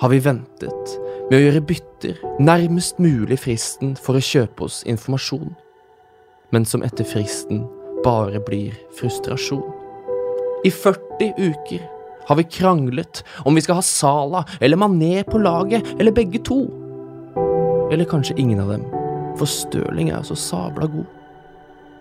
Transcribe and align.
har 0.00 0.08
vi 0.08 0.20
ventet 0.22 0.98
med 1.28 1.38
å 1.38 1.42
gjøre 1.42 1.64
bytter 1.68 2.20
nærmest 2.38 3.00
mulig 3.02 3.40
fristen 3.42 3.96
for 3.98 4.18
å 4.18 4.22
kjøpe 4.22 4.68
oss 4.68 4.84
informasjon, 4.88 5.50
men 6.54 6.66
som 6.68 6.84
etter 6.86 7.06
fristen 7.08 7.64
bare 8.04 8.40
blir 8.46 8.76
frustrasjon. 8.98 9.64
I 10.66 10.70
40 10.74 11.34
uker 11.38 11.82
har 12.28 12.38
vi 12.38 12.46
kranglet 12.58 13.24
om 13.44 13.58
vi 13.58 13.64
skal 13.64 13.80
ha 13.80 13.84
Sala 13.84 14.44
eller 14.60 14.78
Mané 14.78 15.24
på 15.26 15.40
laget, 15.42 15.86
eller 15.98 16.14
begge 16.14 16.42
to. 16.46 16.60
Eller 17.92 18.08
kanskje 18.08 18.38
ingen 18.38 18.60
av 18.62 18.74
dem, 18.74 18.84
for 19.38 19.50
Støling 19.50 20.12
er 20.12 20.20
jo 20.20 20.34
så 20.34 20.38
sabla 20.42 20.90
god. 20.92 21.17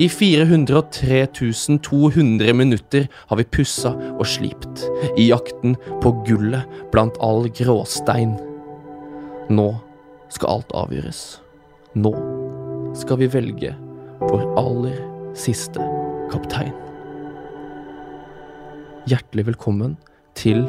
I 0.00 0.08
403 0.08 1.26
200 1.82 2.54
minutter 2.56 3.08
har 3.28 3.36
vi 3.36 3.44
pussa 3.44 3.92
og 4.16 4.24
slipt, 4.26 4.86
i 5.20 5.28
jakten 5.28 5.76
på 6.02 6.14
gullet 6.26 6.64
blant 6.94 7.18
all 7.20 7.48
gråstein. 7.52 8.38
Nå 9.52 9.68
skal 10.32 10.58
alt 10.58 10.72
avgjøres. 10.76 11.22
Nå 11.94 12.12
skal 12.96 13.20
vi 13.20 13.28
velge 13.32 13.74
vår 14.22 14.46
aller 14.60 14.96
siste 15.36 15.84
kaptein. 16.32 16.72
Hjertelig 19.10 19.50
velkommen 19.50 19.98
til 20.38 20.64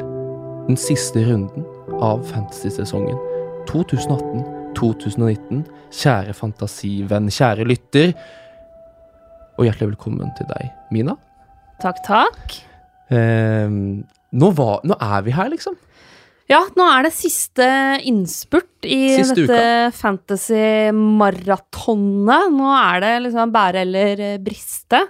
den 0.66 0.76
siste 0.80 1.22
runden 1.24 1.64
av 2.02 2.24
fantasy-sesongen 2.28 3.16
2018-2019. 4.74 5.62
Kjære 5.94 6.34
fantasivenn, 6.36 7.30
kjære 7.32 7.64
lytter. 7.68 8.12
Og 9.58 9.64
hjertelig 9.68 9.90
velkommen 9.94 10.30
til 10.38 10.46
deg, 10.50 10.64
Mina. 10.94 11.14
Takk, 11.82 11.98
takk. 12.06 12.44
Eh, 13.14 13.68
nå, 13.70 14.48
var, 14.58 14.74
nå 14.86 14.94
er 14.98 15.20
vi 15.26 15.32
her, 15.34 15.48
liksom. 15.52 15.74
Ja, 16.50 16.60
nå 16.76 16.84
er 16.92 17.00
det 17.06 17.14
siste 17.16 17.66
innspurt 18.04 18.84
i 18.84 19.16
Siste 19.16 19.46
dette 19.46 19.90
fantasy-maratonet. 19.96 22.52
Nå 22.52 22.68
er 22.76 23.00
det 23.04 23.12
liksom 23.28 23.52
bære 23.54 23.80
eller 23.86 24.16
briste. 24.44 25.00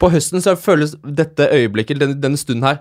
På 0.00 0.06
høsten 0.12 0.40
så 0.40 0.56
føles 0.56 0.96
dette 1.02 1.48
øyeblikket, 1.52 2.00
denne, 2.00 2.16
denne 2.22 2.38
stunden 2.40 2.64
her, 2.64 2.78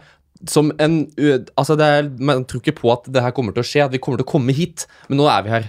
som 0.48 0.72
en 0.80 1.10
Altså, 1.58 1.76
det 1.76 1.86
er, 1.86 2.10
man 2.20 2.46
tror 2.46 2.60
ikke 2.62 2.80
på 2.80 2.92
at 2.94 3.06
det 3.12 3.22
her 3.26 3.32
kommer 3.36 3.52
til 3.56 3.62
å 3.66 3.68
skje, 3.68 3.86
at 3.88 3.92
vi 3.92 4.00
kommer 4.00 4.18
til 4.22 4.28
å 4.28 4.34
komme 4.38 4.54
hit, 4.56 4.88
men 5.10 5.18
nå 5.20 5.26
er 5.34 5.42
vi 5.44 5.50
her. 5.56 5.66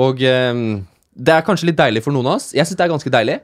Og 0.00 0.22
eh, 0.24 0.62
det 1.12 1.34
er 1.34 1.44
kanskje 1.46 1.68
litt 1.68 1.80
deilig 1.80 2.04
for 2.04 2.14
noen 2.14 2.30
av 2.30 2.38
oss. 2.40 2.52
Jeg 2.56 2.64
syns 2.66 2.78
det 2.80 2.86
er 2.86 2.94
ganske 2.94 3.12
deilig. 3.12 3.40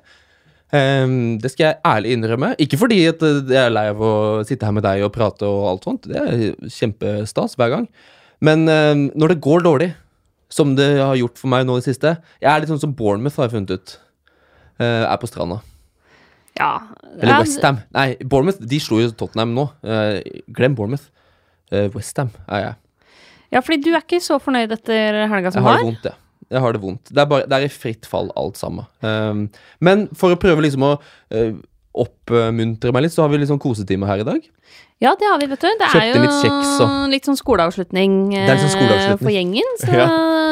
Um, 0.69 1.39
det 1.41 1.49
skal 1.55 1.65
jeg 1.65 1.81
ærlig 1.89 2.11
innrømme. 2.13 2.51
Ikke 2.61 2.77
fordi 2.81 3.01
at 3.09 3.23
eh, 3.25 3.39
jeg 3.49 3.61
er 3.63 3.73
lei 3.73 3.87
av 3.93 4.03
å 4.05 4.13
sitte 4.49 4.69
her 4.69 4.75
med 4.77 4.85
deg 4.85 5.05
og 5.07 5.15
prate 5.15 5.49
og 5.49 5.65
alt 5.71 5.89
sånt. 5.89 6.09
Det 6.09 6.19
er 6.21 6.69
kjempestas 6.73 7.57
hver 7.61 7.73
gang. 7.73 7.89
Men 8.45 8.69
um, 8.69 9.07
når 9.19 9.35
det 9.35 9.43
går 9.45 9.65
dårlig, 9.65 9.93
som 10.53 10.75
det 10.79 10.91
har 10.97 11.17
gjort 11.21 11.41
for 11.41 11.53
meg 11.53 11.67
nå 11.69 11.75
i 11.77 11.83
det 11.83 11.91
siste 11.91 12.15
Jeg 12.41 12.49
er 12.49 12.63
litt 12.63 12.71
sånn 12.71 12.81
som 12.81 12.95
Bournemouth, 12.97 13.37
har 13.37 13.49
jeg 13.51 13.57
funnet 13.59 13.75
ut. 13.77 13.97
Uh, 14.81 15.05
er 15.09 15.19
på 15.21 15.29
stranda. 15.29 15.59
Ja. 16.59 16.71
Eller 17.19 17.35
ja, 17.35 17.41
Westham. 17.43 17.81
Nei, 17.95 18.07
Bournemouth 18.25 18.63
de 18.71 18.81
slo 18.83 19.01
jo 19.03 19.11
Tottenham 19.13 19.53
nå. 19.57 19.67
Uh, 19.85 20.21
glem 20.57 20.77
Bournemouth. 20.79 21.09
Uh, 21.73 21.89
Westham 21.97 22.33
er 22.47 22.65
jeg. 22.65 22.79
Ja, 23.57 23.61
fordi 23.65 23.81
du 23.85 23.93
er 23.95 24.03
ikke 24.05 24.21
så 24.25 24.37
fornøyd 24.43 24.73
etter 24.77 25.23
helga 25.31 25.49
Jeg 25.49 25.57
som 25.57 25.65
har 25.65 25.79
var. 25.79 25.85
det 25.85 25.89
vondt, 25.89 26.09
jeg. 26.11 26.25
Jeg 26.49 26.65
har 26.65 26.73
det 26.73 26.81
vondt. 26.83 27.11
Det 27.13 27.21
er, 27.21 27.29
bare, 27.29 27.49
det 27.49 27.57
er 27.59 27.67
i 27.67 27.73
fritt 27.73 28.09
fall, 28.09 28.31
alt 28.41 28.57
sammen. 28.61 28.87
Um, 29.05 29.43
men 29.85 30.07
for 30.17 30.33
å 30.33 30.41
prøve 30.41 30.65
liksom 30.65 30.87
å 30.87 30.95
uh, 30.97 31.59
oppmuntre 32.05 32.93
meg 32.95 33.05
litt, 33.07 33.15
så 33.15 33.25
har 33.25 33.33
vi 33.33 33.41
litt 33.43 33.51
sånn 33.51 33.61
kosetime 33.63 34.07
her 34.09 34.23
i 34.23 34.27
dag. 34.29 34.45
Ja, 34.99 35.13
det 35.15 35.29
har 35.31 35.39
vi, 35.39 35.47
vet 35.47 35.63
du. 35.63 35.69
Det 35.79 35.87
Kjøpte 35.93 36.03
er 36.03 36.09
jo 36.11 36.23
litt 36.25 36.39
kjeks 36.43 36.71
litt 37.13 37.27
sånn 37.29 37.37
skoleavslutning, 37.39 38.15
sånn 38.35 38.55
eh, 38.59 38.71
skoleavslutning. 38.73 39.21
for 39.23 39.31
gjengen. 39.35 39.69
Så 39.79 39.93
Ja. 40.01 40.07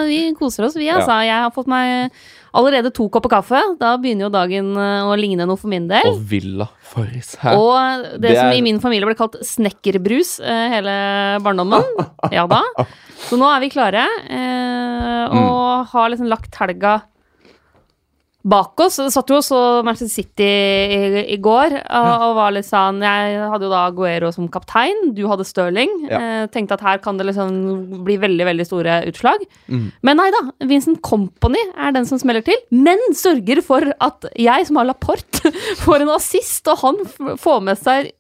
vi 0.06 0.18
koser 0.38 0.68
oss, 0.68 0.76
vi, 0.78 0.86
altså. 0.92 1.16
Jeg 1.26 1.34
har 1.42 1.50
fått 1.50 1.66
meg 1.66 2.12
allerede 2.56 2.92
to 2.94 3.08
kopper 3.12 3.32
kaffe. 3.34 3.58
Da 3.80 3.96
begynner 3.98 4.28
jo 4.28 4.30
dagen 4.36 4.70
eh, 4.78 5.02
å 5.10 5.16
ligne 5.18 5.48
noe 5.50 5.58
for 5.58 5.66
min 5.72 5.88
del. 5.90 6.06
Og 6.12 6.22
Villa 6.30 6.68
Farris 6.86 7.34
her. 7.42 7.58
Og 7.58 8.06
det, 8.20 8.22
Det 8.28 8.36
som 8.38 8.52
er- 8.52 8.60
i 8.60 8.62
min 8.62 8.78
familie 8.80 9.08
ble 9.10 9.18
kalt 9.18 9.34
snekkerbrus 9.44 10.36
eh, 10.46 10.68
hele 10.76 10.94
barndommen. 11.42 11.82
Ja 12.36 12.46
da. 12.46 12.62
Så 13.26 13.34
nå 13.40 13.50
er 13.50 13.60
vi 13.66 13.72
klare, 13.74 14.06
eh, 14.30 15.26
og 15.34 15.90
har 15.90 16.10
liksom 16.14 16.30
lagt 16.30 16.54
helga 16.62 17.00
bak 18.46 18.80
oss. 18.84 18.98
Det 19.00 19.10
satt 19.14 19.30
jo 19.30 19.38
også 19.40 19.58
Manchester 19.86 20.22
City 20.22 20.46
i, 20.46 21.22
i 21.34 21.38
går, 21.42 21.74
og, 21.82 22.08
og 22.28 22.36
var 22.38 22.54
litt 22.54 22.68
sånn 22.68 23.02
Jeg 23.04 23.40
hadde 23.50 23.66
jo 23.66 23.72
da 23.72 23.82
Aguero 23.90 24.30
som 24.34 24.48
kaptein, 24.52 25.10
du 25.16 25.24
hadde 25.30 25.46
Stirling. 25.48 25.92
Ja. 26.06 26.20
Eh, 26.20 26.46
tenkte 26.54 26.78
at 26.78 26.84
her 26.86 27.02
kan 27.02 27.18
det 27.18 27.28
liksom 27.28 28.04
bli 28.06 28.18
veldig, 28.22 28.46
veldig 28.50 28.68
store 28.68 29.00
utslag. 29.10 29.42
Mm. 29.66 29.88
Men 30.06 30.20
nei 30.22 30.28
da, 30.34 30.42
Vincent 30.70 31.02
Company 31.06 31.62
er 31.74 31.94
den 31.96 32.08
som 32.08 32.20
smeller 32.22 32.44
til, 32.46 32.58
men 32.74 33.02
sørger 33.16 33.62
for 33.66 33.90
at 34.04 34.28
jeg 34.38 34.68
som 34.68 34.80
har 34.80 34.90
Laporte, 34.90 35.52
får 35.84 36.04
en 36.04 36.14
assist, 36.16 36.66
og 36.70 36.82
han 36.84 37.38
får 37.42 37.64
med 37.66 37.82
seg 37.82 38.12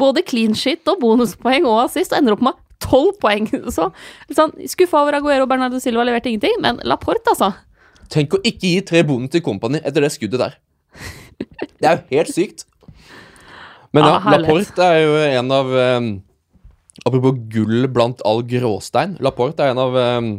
både 0.00 0.24
clean 0.24 0.54
shit 0.56 0.86
og 0.88 1.02
bonuspoeng 1.02 1.66
og 1.68 1.88
assist, 1.88 2.14
og 2.14 2.22
ender 2.22 2.36
opp 2.36 2.46
med 2.46 2.60
tolv 2.82 3.16
poeng. 3.22 3.50
Så 3.74 3.90
sånn, 4.30 4.54
skuffa 4.70 5.02
over 5.02 5.18
Aguero 5.18 5.46
og 5.46 5.52
Bernardo 5.52 5.82
Silva 5.82 6.06
leverte 6.06 6.30
ingenting, 6.30 6.58
men 6.62 6.80
Laporte, 6.86 7.34
altså. 7.34 7.52
Tenk 8.12 8.36
å 8.36 8.42
ikke 8.44 8.74
gi 8.74 8.82
tre 8.84 9.02
bonden 9.08 9.30
til 9.32 9.42
Company 9.44 9.80
etter 9.80 10.04
det 10.04 10.12
skuddet 10.12 10.42
der. 10.42 10.58
Det 11.80 11.88
er 11.88 11.96
jo 11.96 12.18
helt 12.18 12.32
sykt. 12.32 12.66
Men 13.92 14.06
ja, 14.06 14.18
ah. 14.18 14.28
Laporte 14.36 14.84
er 14.84 15.00
jo 15.02 15.16
en 15.40 15.52
av 15.52 15.72
um, 15.72 16.12
Apropos 17.08 17.36
gull 17.52 17.88
blant 17.92 18.20
all 18.28 18.42
gråstein. 18.46 19.16
Laporte 19.24 19.64
er 19.64 19.72
en 19.72 19.80
av 19.80 19.96
um, 19.96 20.30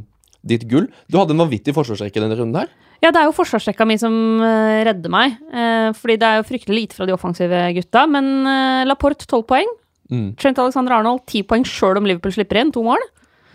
ditt 0.46 0.68
gull. 0.70 0.88
Du 1.10 1.18
hadde 1.20 1.34
en 1.36 1.44
vanvittig 1.44 1.74
forsvarsrekke 1.76 2.22
denne 2.22 2.38
runden 2.38 2.62
her. 2.62 2.72
Ja, 3.04 3.12
det 3.12 3.20
er 3.20 3.28
jo 3.28 3.36
forsvarsrekka 3.36 3.86
mi 3.90 3.98
som 4.00 4.14
uh, 4.40 4.84
redder 4.88 5.12
meg, 5.12 5.40
Uh, 5.54 5.92
fordi 5.94 6.16
det 6.18 6.26
er 6.26 6.40
jo 6.40 6.46
fryktelig 6.48 6.78
lite 6.78 6.98
fra 6.98 7.06
de 7.06 7.14
offensive 7.14 7.58
gutta, 7.76 8.06
men 8.10 8.30
uh, 8.48 8.86
Laporte 8.88 9.28
12 9.28 9.44
poeng. 9.50 9.70
Mm. 10.10 10.30
Trent 10.40 10.62
Alexander 10.62 10.96
Arnold 10.98 11.26
10 11.28 11.46
poeng 11.50 11.66
sjøl 11.68 12.00
om 12.00 12.08
Liverpool 12.08 12.34
slipper 12.34 12.62
inn, 12.62 12.72
to 12.74 12.82
mål. 12.86 13.04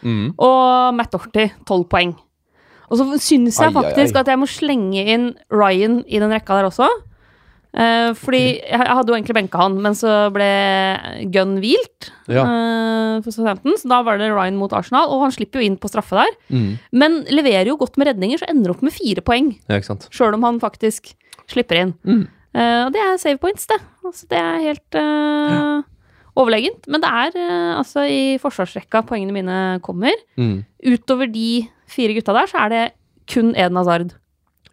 Mm. 0.03 0.35
Og 0.37 0.95
Matt 0.95 1.15
Dorty 1.15 1.49
12 1.67 1.87
poeng. 1.91 2.15
Og 2.89 2.97
så 3.01 3.05
syns 3.21 3.59
jeg 3.61 3.69
Ai, 3.69 3.75
ai, 3.75 3.77
faktisk 3.83 4.17
ai. 4.17 4.21
at 4.23 4.31
jeg 4.33 4.41
må 4.41 4.49
slenge 4.49 5.03
inn 5.15 5.29
Ryan 5.53 6.01
i 6.09 6.21
den 6.23 6.33
rekka 6.33 6.57
der 6.59 6.69
også. 6.71 6.89
Eh, 7.79 8.15
fordi 8.17 8.41
jeg, 8.65 8.81
jeg 8.81 8.95
hadde 8.97 9.13
jo 9.13 9.17
egentlig 9.19 9.35
benka 9.37 9.59
han, 9.61 9.75
men 9.85 9.93
så 9.95 10.13
ble 10.33 10.47
Gunn 11.35 11.59
hvilt 11.61 12.09
Ja. 12.33 12.47
eh, 12.49 13.19
for 13.23 13.35
Southampton, 13.35 13.77
så 13.77 13.91
da 13.93 13.99
var 14.07 14.17
det 14.19 14.31
Ryan 14.33 14.57
mot 14.57 14.73
Arsenal, 14.73 15.13
og 15.13 15.27
han 15.27 15.35
slipper 15.37 15.61
jo 15.61 15.67
inn 15.69 15.77
på 15.77 15.91
straffe 15.93 16.17
der. 16.17 16.33
Mm. 16.49 16.71
Men 16.97 17.19
leverer 17.29 17.69
jo 17.69 17.77
godt 17.77 17.99
med 18.01 18.09
redninger, 18.09 18.41
så 18.41 18.49
ender 18.49 18.73
opp 18.73 18.83
med 18.83 18.97
fire 18.97 19.21
poeng. 19.27 19.53
Ja. 19.69 19.83
Sjøl 20.09 20.39
om 20.39 20.49
han 20.49 20.61
faktisk 20.65 21.13
slipper 21.53 21.83
inn. 21.83 21.95
Mm. 22.09 22.25
Eh, 22.57 22.83
og 22.87 22.93
det 22.97 23.05
er 23.05 23.21
save 23.21 23.39
points, 23.43 23.69
det. 23.69 23.79
Altså, 24.09 24.27
det 24.33 24.41
er 24.41 24.65
helt 24.65 24.97
ja. 24.97 25.83
overlegent. 26.41 26.89
Men 26.89 27.05
det 27.05 27.11
er 27.13 27.37
eh, 27.37 27.73
altså 27.77 28.07
i 28.09 28.21
forsvarsrekka 28.41 29.05
poengene 29.09 29.37
mine 29.37 29.59
kommer. 29.85 30.17
Mm. 30.41 30.63
Utover 30.89 31.29
de 31.31 31.67
fire 31.91 32.17
gutta 32.17 32.37
der, 32.37 32.51
så 32.51 32.65
er 32.65 32.73
det 32.75 32.85
kun 33.29 33.53
Eden 33.57 33.79
Hazard. 33.81 34.15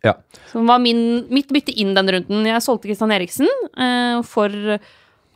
Ja. 0.06 0.14
Som 0.52 0.70
var 0.70 0.82
min, 0.84 1.26
mitt 1.34 1.50
bytte 1.54 1.74
inn 1.74 1.96
den 1.98 2.12
runden. 2.14 2.46
Jeg 2.48 2.64
solgte 2.64 2.90
Kristian 2.90 3.14
Eriksen 3.16 3.50
eh, 3.50 4.20
for 4.28 4.54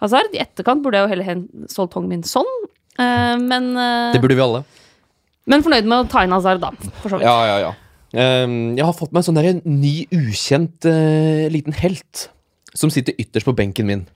Hazard. 0.03 0.35
I 0.35 0.43
etterkant 0.43 0.83
burde 0.85 0.99
jeg 0.99 1.07
jo 1.07 1.13
heller 1.13 1.43
solgt 1.71 1.97
Hong 1.97 2.07
Min 2.11 2.23
Son. 2.27 2.47
Eh, 2.99 3.35
men, 3.41 3.71
eh, 3.75 4.13
Det 4.13 4.21
burde 4.21 4.37
vi 4.37 4.45
alle. 4.45 4.63
men 5.49 5.63
fornøyd 5.65 5.87
med 5.89 6.05
å 6.05 6.09
ta 6.09 6.23
inn 6.23 6.35
Hazard, 6.35 6.61
da. 6.61 6.71
For 7.01 7.09
så 7.09 7.17
vidt. 7.17 7.25
Ja, 7.25 7.37
ja, 7.49 7.59
ja. 7.67 7.75
Um, 8.09 8.73
jeg 8.73 8.85
har 8.85 8.95
fått 8.97 9.11
meg 9.13 9.21
en 9.21 9.25
sånn 9.27 9.37
der, 9.37 9.47
en 9.51 9.81
ny, 9.81 10.07
ukjent 10.09 10.85
uh, 10.89 11.45
liten 11.53 11.75
helt 11.77 12.29
som 12.73 12.89
sitter 12.89 13.13
ytterst 13.21 13.45
på 13.45 13.53
benken 13.57 13.85
min. 13.85 14.07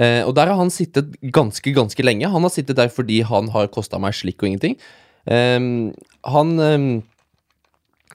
Uh, 0.00 0.24
og 0.24 0.32
der 0.36 0.48
har 0.48 0.56
han 0.56 0.72
sittet 0.72 1.12
ganske, 1.20 1.72
ganske 1.76 2.04
lenge. 2.04 2.30
Han 2.32 2.44
har 2.44 2.52
sittet 2.52 2.78
der 2.80 2.88
fordi 2.92 3.22
han 3.28 3.50
har 3.52 3.68
kosta 3.72 4.00
meg 4.00 4.16
slikk 4.16 4.40
og 4.40 4.50
ingenting. 4.50 4.78
Ehm, 5.26 5.92
han 6.32 6.56
ehm, 6.62 6.90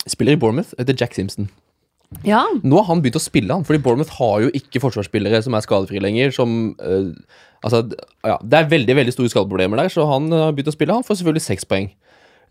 spiller 0.09 0.35
i 0.35 0.41
Bournemouth, 0.41 0.75
heter 0.79 0.97
Jack 0.97 1.15
Simpson. 1.17 1.49
Ja. 2.27 2.43
Nå 2.63 2.81
har 2.81 2.89
han 2.89 3.01
begynt 3.03 3.19
å 3.19 3.23
spille, 3.23 3.55
han, 3.55 3.63
fordi 3.67 3.79
Bournemouth 3.83 4.17
har 4.19 4.41
jo 4.43 4.51
ikke 4.57 4.81
forsvarsspillere 4.83 5.39
som 5.45 5.55
er 5.55 5.63
skadefrie 5.63 6.03
lenger. 6.03 6.33
Som 6.35 6.75
eh, 6.83 7.13
Altså, 7.61 7.83
ja, 8.25 8.39
det 8.41 8.57
er 8.57 8.69
veldig 8.71 8.95
veldig 8.97 9.13
store 9.13 9.29
skadeproblemer 9.29 9.83
der, 9.83 9.91
så 9.93 10.07
han 10.09 10.31
eh, 10.33 10.47
har 10.47 10.55
begynt 10.57 10.71
å 10.71 10.73
spille. 10.73 10.95
Han 10.97 11.05
får 11.05 11.19
selvfølgelig 11.19 11.45
seks 11.45 11.67
poeng 11.69 11.91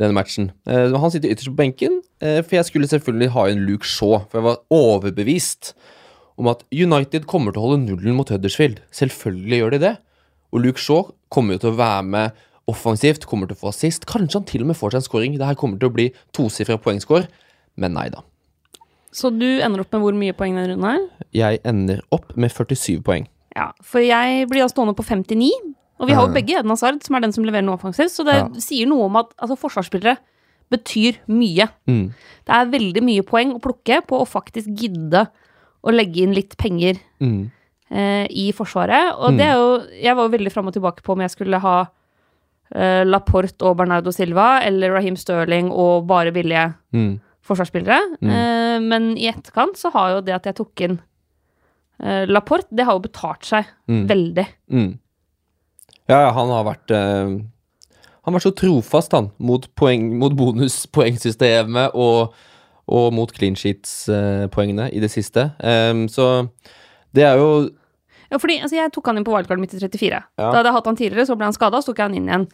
denne 0.00 0.14
matchen. 0.16 0.52
Eh, 0.70 0.94
han 0.94 1.12
sitter 1.12 1.32
ytterst 1.34 1.50
på 1.50 1.58
benken, 1.58 1.96
eh, 2.22 2.38
for 2.44 2.60
jeg 2.60 2.68
skulle 2.68 2.90
selvfølgelig 2.90 3.32
ha 3.34 3.48
inn 3.50 3.64
Luke 3.66 3.88
Shaw. 3.88 4.20
For 4.30 4.38
jeg 4.38 4.46
var 4.46 4.60
overbevist 4.74 5.72
om 6.40 6.48
at 6.52 6.62
United 6.72 7.26
kommer 7.30 7.52
til 7.52 7.62
å 7.62 7.66
holde 7.66 7.82
nullen 7.88 8.16
mot 8.16 8.30
Huddersfield. 8.30 8.78
Selvfølgelig 8.96 9.60
gjør 9.60 9.74
de 9.74 9.82
det. 9.88 9.96
Og 10.54 10.64
Luke 10.64 10.82
Shaw 10.82 11.10
kommer 11.30 11.58
jo 11.58 11.64
til 11.64 11.74
å 11.74 11.80
være 11.82 12.06
med 12.14 12.46
offensivt, 12.70 13.26
kommer 13.28 13.46
til 13.50 13.56
å 13.58 13.60
få 13.64 13.70
assist. 13.74 14.06
Kanskje 14.08 14.38
han 14.40 14.46
til 14.48 14.62
og 14.64 14.70
med 14.70 14.78
får 14.78 14.94
seg 14.94 15.00
en 15.02 15.06
scoring. 15.08 15.36
Det 15.38 15.46
her 15.46 15.58
kommer 15.58 15.78
til 15.80 15.90
å 15.90 15.94
bli 15.94 16.08
tosifra 16.36 16.78
poengscore, 16.80 17.26
men 17.76 17.94
nei 17.96 18.08
da. 18.14 18.22
Så 19.12 19.30
du 19.34 19.46
ender 19.60 19.82
opp 19.82 19.92
med 19.92 20.02
hvor 20.04 20.14
mye 20.14 20.34
poeng 20.38 20.54
denne 20.54 20.70
runden 20.70 20.86
her? 20.86 21.04
Jeg 21.34 21.60
ender 21.66 22.00
opp 22.14 22.36
med 22.38 22.52
47 22.54 23.00
poeng. 23.06 23.26
Ja, 23.56 23.72
for 23.82 23.98
jeg 24.04 24.46
blir 24.50 24.62
da 24.62 24.68
stående 24.70 24.94
på 24.94 25.02
59. 25.02 25.50
Og 26.00 26.08
vi 26.08 26.14
har 26.16 26.24
jo 26.28 26.32
begge 26.32 26.54
Eden 26.56 26.70
Hazard, 26.72 27.02
som 27.04 27.16
er 27.18 27.20
den 27.26 27.32
som 27.34 27.44
leverer 27.44 27.66
noe 27.66 27.76
offensivt. 27.76 28.14
Så 28.14 28.24
det 28.24 28.36
Ja. 28.38 28.46
sier 28.62 28.86
noe 28.88 29.04
om 29.10 29.16
at 29.20 29.34
altså, 29.36 29.58
forsvarsspillere 29.58 30.16
betyr 30.70 31.18
mye. 31.28 31.66
Mm. 31.90 32.14
Det 32.46 32.54
er 32.54 32.70
veldig 32.70 33.02
mye 33.02 33.22
poeng 33.26 33.52
å 33.56 33.60
plukke 33.60 34.00
på 34.06 34.20
å 34.22 34.28
faktisk 34.28 34.70
gidde 34.78 35.26
å 35.84 35.90
legge 35.92 36.22
inn 36.22 36.32
litt 36.32 36.56
penger 36.56 37.00
Mm. 37.20 37.50
eh, 37.90 38.26
i 38.30 38.52
Forsvaret. 38.52 39.12
Og 39.18 39.36
det 39.36 39.46
er 39.48 39.54
jo 39.58 39.82
Jeg 40.00 40.14
var 40.16 40.28
jo 40.28 40.36
veldig 40.38 40.52
fram 40.52 40.68
og 40.68 40.74
tilbake 40.74 41.02
på 41.02 41.12
om 41.12 41.20
jeg 41.20 41.30
skulle 41.30 41.58
ha 41.60 41.80
eh, 41.82 41.88
Laporte 43.04 43.62
og 43.66 43.76
Bernardo 43.80 44.12
Silva 44.14 44.60
eller 44.62 44.92
Raheem 44.94 45.16
Sterling 45.18 45.70
og 45.72 46.06
bare 46.06 46.30
billige 46.32 46.68
Mm. 46.94 47.20
forsvarsspillere. 47.42 47.98
Eh, 48.22 48.78
men 48.80 49.16
i 49.18 49.26
etterkant 49.28 49.76
så 49.76 49.90
har 49.92 50.10
jo 50.14 50.20
det 50.20 50.34
at 50.34 50.44
jeg 50.46 50.54
tok 50.60 50.80
inn 50.86 51.00
eh, 52.02 52.26
Laporte, 52.30 52.68
det 52.70 52.84
har 52.86 52.94
jo 52.94 53.00
betalt 53.08 53.44
seg 53.44 53.64
Mm. 53.88 54.06
veldig. 54.08 54.46
Mm. 54.70 54.98
Ja, 56.08 56.30
han 56.32 56.48
har 56.48 56.64
vært 56.64 56.90
eh, 56.90 57.40
Han 58.24 58.34
har 58.34 58.40
vært 58.40 58.46
så 58.48 58.54
trofast, 58.54 59.12
han, 59.12 59.30
mot, 59.38 59.66
poeng, 59.74 60.18
mot 60.18 60.32
bonuspoengsystemet 60.36 61.90
og, 62.06 62.34
og 62.86 63.12
mot 63.16 63.32
clean 63.32 63.54
sheets-poengene 63.56 64.90
i 64.92 65.00
det 65.00 65.10
siste. 65.10 65.46
Så 66.12 66.26
det 67.16 67.24
er 67.24 67.38
jo 67.40 67.70
Ja, 68.30 68.38
fordi 68.38 68.60
altså, 68.62 68.76
jeg 68.78 68.92
tok 68.94 69.06
han 69.10 69.18
inn 69.20 69.26
på 69.26 69.32
wildcardet 69.34 69.60
mitt 69.64 69.74
i 69.74 69.80
34. 69.82 70.10
Ja. 70.10 70.22
Da 70.38 70.50
hadde 70.60 70.68
jeg 70.70 70.76
hatt 70.78 70.90
han 70.90 70.98
tidligere, 71.00 71.26
så 71.26 71.36
ble 71.38 71.48
han 71.48 71.56
skada, 71.56 71.80
så 71.82 71.90
tok 71.90 71.98
jeg 72.02 72.10
han 72.10 72.18
inn 72.20 72.28
igjen. 72.30 72.46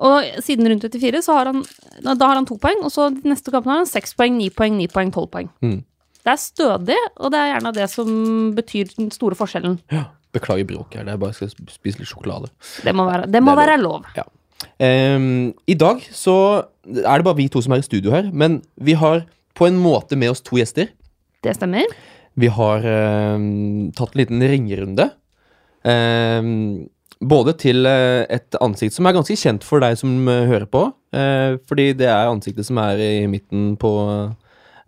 Og 0.00 0.42
siden 0.46 0.68
rundt 0.70 0.86
34 0.86 1.20
så 1.26 1.34
har 1.36 1.50
han 1.50 1.64
Da 2.00 2.26
har 2.26 2.38
han 2.38 2.46
to 2.48 2.56
poeng, 2.56 2.78
og 2.86 2.92
så 2.94 3.10
de 3.12 3.28
neste 3.28 3.52
kampene 3.52 3.74
har 3.74 3.82
han 3.82 3.90
seks 3.90 4.14
poeng, 4.16 4.38
ni 4.38 4.48
poeng, 4.54 4.78
ni 4.78 4.86
poeng, 4.88 5.10
tolv 5.12 5.28
poeng. 5.34 5.50
Mm. 5.60 5.82
Det 6.20 6.32
er 6.32 6.40
stødig, 6.40 6.96
og 7.18 7.32
det 7.32 7.38
er 7.40 7.50
gjerne 7.54 7.72
det 7.76 7.86
som 7.90 8.08
betyr 8.56 8.90
den 8.96 9.10
store 9.10 9.36
forskjellen. 9.38 9.78
ja, 9.92 10.04
Beklager 10.32 10.64
bråket 10.68 11.00
her, 11.00 11.04
det 11.08 11.12
er 11.16 11.18
bare 11.18 11.32
jeg 11.34 11.50
skal 11.50 11.70
spise 11.72 11.98
litt 11.98 12.08
sjokolade. 12.08 12.52
Det 12.84 12.92
må 12.94 13.02
være, 13.08 13.26
det 13.26 13.40
må 13.42 13.56
Det 13.56 13.64
være 13.66 13.80
lov. 13.80 14.04
Em, 14.78 15.52
I 15.66 15.74
dag 15.74 16.04
så 16.14 16.34
er 16.86 17.16
det 17.18 17.24
bare 17.26 17.36
vi 17.36 17.48
to 17.48 17.62
som 17.64 17.72
er 17.74 17.82
i 17.82 17.86
studio 17.86 18.12
her, 18.14 18.30
men 18.32 18.60
vi 18.76 18.94
har 18.94 19.24
på 19.58 19.66
en 19.66 19.80
måte 19.80 20.16
med 20.16 20.30
oss 20.30 20.40
to 20.44 20.56
gjester. 20.60 20.92
Det 21.42 21.56
stemmer. 21.56 21.88
Vi 22.40 22.48
har 22.56 22.84
eh, 22.86 23.36
tatt 23.98 24.14
en 24.14 24.20
liten 24.22 24.42
ringerunde. 24.48 25.08
Eh, 25.84 26.42
både 27.20 27.54
til 27.60 27.84
eh, 27.88 28.22
et 28.32 28.56
ansikt 28.64 28.96
som 28.96 29.08
er 29.10 29.16
ganske 29.18 29.36
kjent 29.36 29.66
for 29.66 29.82
deg 29.84 29.98
som 30.00 30.14
eh, 30.30 30.46
hører 30.48 30.68
på. 30.72 30.86
eh, 31.16 31.58
fordi 31.68 31.90
det 32.00 32.08
er 32.08 32.30
ansiktet 32.30 32.68
som 32.68 32.80
er 32.80 33.00
i 33.04 33.26
midten 33.28 33.74
på 33.80 33.90
eh, 34.08 34.30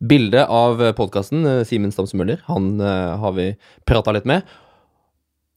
bildet 0.02 0.48
av 0.50 0.80
podkasten. 0.98 1.44
Simen 1.68 1.92
Stamse 1.94 2.16
Møller. 2.18 2.40
Han 2.48 2.72
eh, 2.80 3.12
har 3.22 3.36
vi 3.36 3.50
prata 3.88 4.14
litt 4.16 4.26
med. 4.28 4.42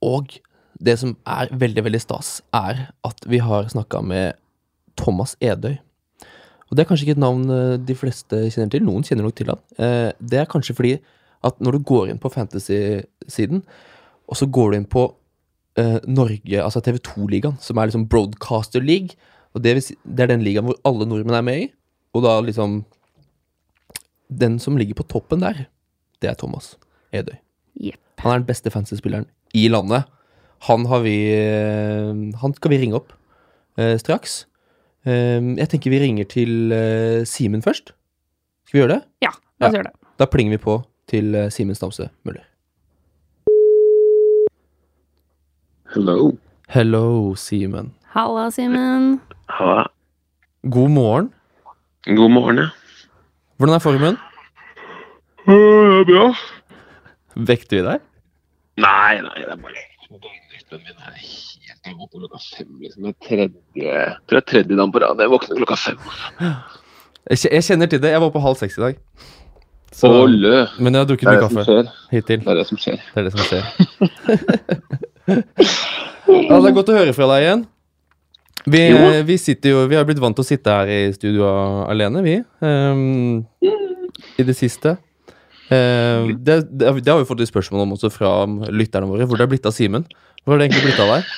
Og 0.06 0.36
det 0.84 0.98
som 1.00 1.16
er 1.24 1.48
veldig, 1.56 1.86
veldig 1.88 2.02
stas, 2.04 2.42
er 2.54 2.90
at 3.08 3.24
vi 3.32 3.40
har 3.40 3.70
snakka 3.72 4.02
med 4.04 4.36
Thomas 5.00 5.38
Edøy. 5.40 5.78
Og 6.66 6.76
det 6.76 6.84
er 6.84 6.88
kanskje 6.90 7.06
ikke 7.08 7.16
et 7.16 7.24
navn 7.24 7.46
eh, 7.54 7.76
de 7.88 7.96
fleste 7.98 8.44
kjenner 8.52 8.74
til. 8.76 8.84
Noen 8.84 9.06
kjenner 9.08 9.30
nok 9.30 9.38
til 9.40 9.54
han. 9.54 9.62
Eh, 9.80 10.10
Det 10.20 10.42
er 10.44 10.50
kanskje 10.52 10.76
fordi 10.76 10.98
at 11.46 11.60
når 11.62 11.78
du 11.78 11.84
går 11.86 12.10
inn 12.12 12.20
på 12.22 12.32
fantasy-siden, 12.34 13.62
og 14.26 14.40
så 14.40 14.48
går 14.50 14.72
du 14.74 14.78
inn 14.80 14.88
på 14.90 15.04
eh, 15.78 16.00
Norge, 16.10 16.58
altså 16.64 16.82
TV2-ligaen, 16.82 17.60
som 17.62 17.78
er 17.78 17.90
liksom 17.92 18.08
Broadcaster 18.10 18.82
League, 18.82 19.14
og 19.56 19.62
det, 19.64 19.76
vil 19.78 19.86
si, 19.86 19.96
det 20.04 20.26
er 20.26 20.34
den 20.34 20.44
ligaen 20.44 20.66
hvor 20.68 20.80
alle 20.90 21.06
nordmenn 21.08 21.38
er 21.38 21.46
med 21.46 21.62
i, 21.68 21.70
og 22.16 22.24
da 22.26 22.38
liksom 22.44 22.82
Den 24.30 24.58
som 24.60 24.78
ligger 24.80 24.98
på 24.98 25.06
toppen 25.12 25.44
der, 25.44 25.68
det 26.22 26.30
er 26.32 26.38
Thomas 26.40 26.72
Edøy. 27.14 27.36
Yep. 27.78 28.00
Han 28.24 28.32
er 28.34 28.40
den 28.42 28.48
beste 28.48 28.72
fantasy-spilleren 28.74 29.28
i 29.54 29.68
landet. 29.70 30.08
Han 30.66 30.86
har 30.90 31.04
vi 31.06 31.14
eh, 31.36 32.10
Han 32.42 32.56
skal 32.58 32.72
vi 32.74 32.80
ringe 32.82 32.98
opp 32.98 33.12
eh, 33.78 33.94
straks. 34.02 34.46
Eh, 35.06 35.38
jeg 35.60 35.70
tenker 35.70 35.94
vi 35.94 36.00
ringer 36.02 36.26
til 36.32 36.74
eh, 36.74 37.22
Simen 37.30 37.62
først. 37.62 37.94
Skal 38.66 38.80
vi 38.80 38.82
gjøre 38.82 38.96
det? 38.98 39.02
Ja, 39.28 39.32
la 39.62 39.68
oss 39.70 39.76
Ja. 39.76 39.78
gjøre 39.78 39.92
det. 39.92 39.96
Da 40.18 40.26
plinger 40.32 40.56
vi 40.56 40.64
på 40.64 40.80
til 41.10 41.36
eh, 41.38 41.50
Simen 41.54 41.78
Stamse 41.78 42.10
Møller. 42.26 42.46
Hello. 45.94 46.32
Hello, 46.74 47.36
Simen. 47.40 47.94
Halla, 48.16 48.50
Simen. 48.52 49.22
Halla. 49.50 49.86
God 50.70 50.90
morgen. 50.90 51.30
God 52.06 52.32
morgen, 52.32 52.58
ja. 52.58 52.70
Hvordan 53.58 53.76
er 53.76 53.84
formen? 53.84 54.18
Det 55.46 55.56
er 55.56 56.08
bra. 56.10 56.26
Vekter 57.36 57.78
vi 57.78 57.84
deg? 57.86 58.02
Nei, 58.82 59.22
nei, 59.24 59.36
det 59.44 59.52
er 59.54 59.60
bare 59.62 59.84
Døgnrytmen 60.10 60.82
min 60.84 60.98
er 61.06 61.16
helt 61.16 61.86
Jeg 61.86 61.96
våkner 62.00 62.26
klokka 62.26 62.40
fem, 62.42 62.70
liksom. 62.82 63.06
Det 63.06 63.12
er 63.14 63.28
tredje, 63.28 63.54
jeg 63.78 64.14
tror 64.26 64.40
det 64.40 64.42
er 64.42 64.50
tredje 64.52 64.78
dagen 64.80 64.94
på 64.96 65.02
rad. 65.04 65.22
Jeg 65.22 65.32
våkner 65.32 65.60
klokka 65.62 65.78
fem. 65.80 66.00
Jeg 67.30 67.64
kjenner 67.68 67.90
til 67.92 68.02
det. 68.02 68.12
Jeg 68.16 68.22
var 68.24 68.32
på 68.34 68.42
halv 68.42 68.58
seks 68.60 68.78
i 68.80 68.84
dag. 68.88 69.00
Så, 69.96 70.10
men 70.12 70.92
jeg 70.92 71.00
har 71.00 71.08
drukket 71.08 71.30
mye 71.30 71.46
kaffe 71.46 71.64
hittil. 72.12 72.42
Det 72.44 72.52
er 72.52 72.58
det 72.60 72.68
som 72.68 72.78
skjer. 72.82 73.00
Det 73.14 73.20
er 73.22 73.26
det 73.30 73.32
som 73.32 73.44
skjer. 73.48 73.64
ja, 76.50 76.56
det 76.60 76.68
er 76.68 76.76
godt 76.76 76.92
å 76.92 76.98
høre 76.98 77.14
fra 77.16 77.30
deg 77.32 77.40
igjen. 77.46 77.64
Vi, 78.66 78.82
vi 79.28 79.36
sitter 79.38 79.76
jo 79.76 79.84
Vi 79.86 79.94
har 79.94 80.08
blitt 80.08 80.18
vant 80.20 80.34
til 80.34 80.42
å 80.42 80.48
sitte 80.48 80.74
her 80.74 80.90
i 80.90 81.14
studio 81.16 81.46
alene, 81.86 82.24
vi. 82.26 82.40
Um, 82.66 83.46
I 84.36 84.44
det 84.48 84.56
siste. 84.58 84.98
Eh, 85.70 86.28
det, 86.36 86.70
det, 86.70 87.00
det 87.00 87.12
har 87.12 87.20
vi 87.22 87.30
fått 87.30 87.40
litt 87.42 87.50
spørsmål 87.50 87.82
om 87.86 87.94
også 87.96 88.10
fra 88.14 88.32
lytterne 88.74 89.08
våre. 89.10 89.26
Hvor 89.30 89.38
det 89.40 89.46
er 89.48 89.54
blitt 89.54 89.70
av 89.70 89.76
Simen. 89.76 90.06
Hvor 90.44 90.52
har 90.56 90.60
det 90.62 90.68
egentlig 90.70 90.88
blitt 90.90 91.04
av 91.06 91.10
deg? 91.16 91.24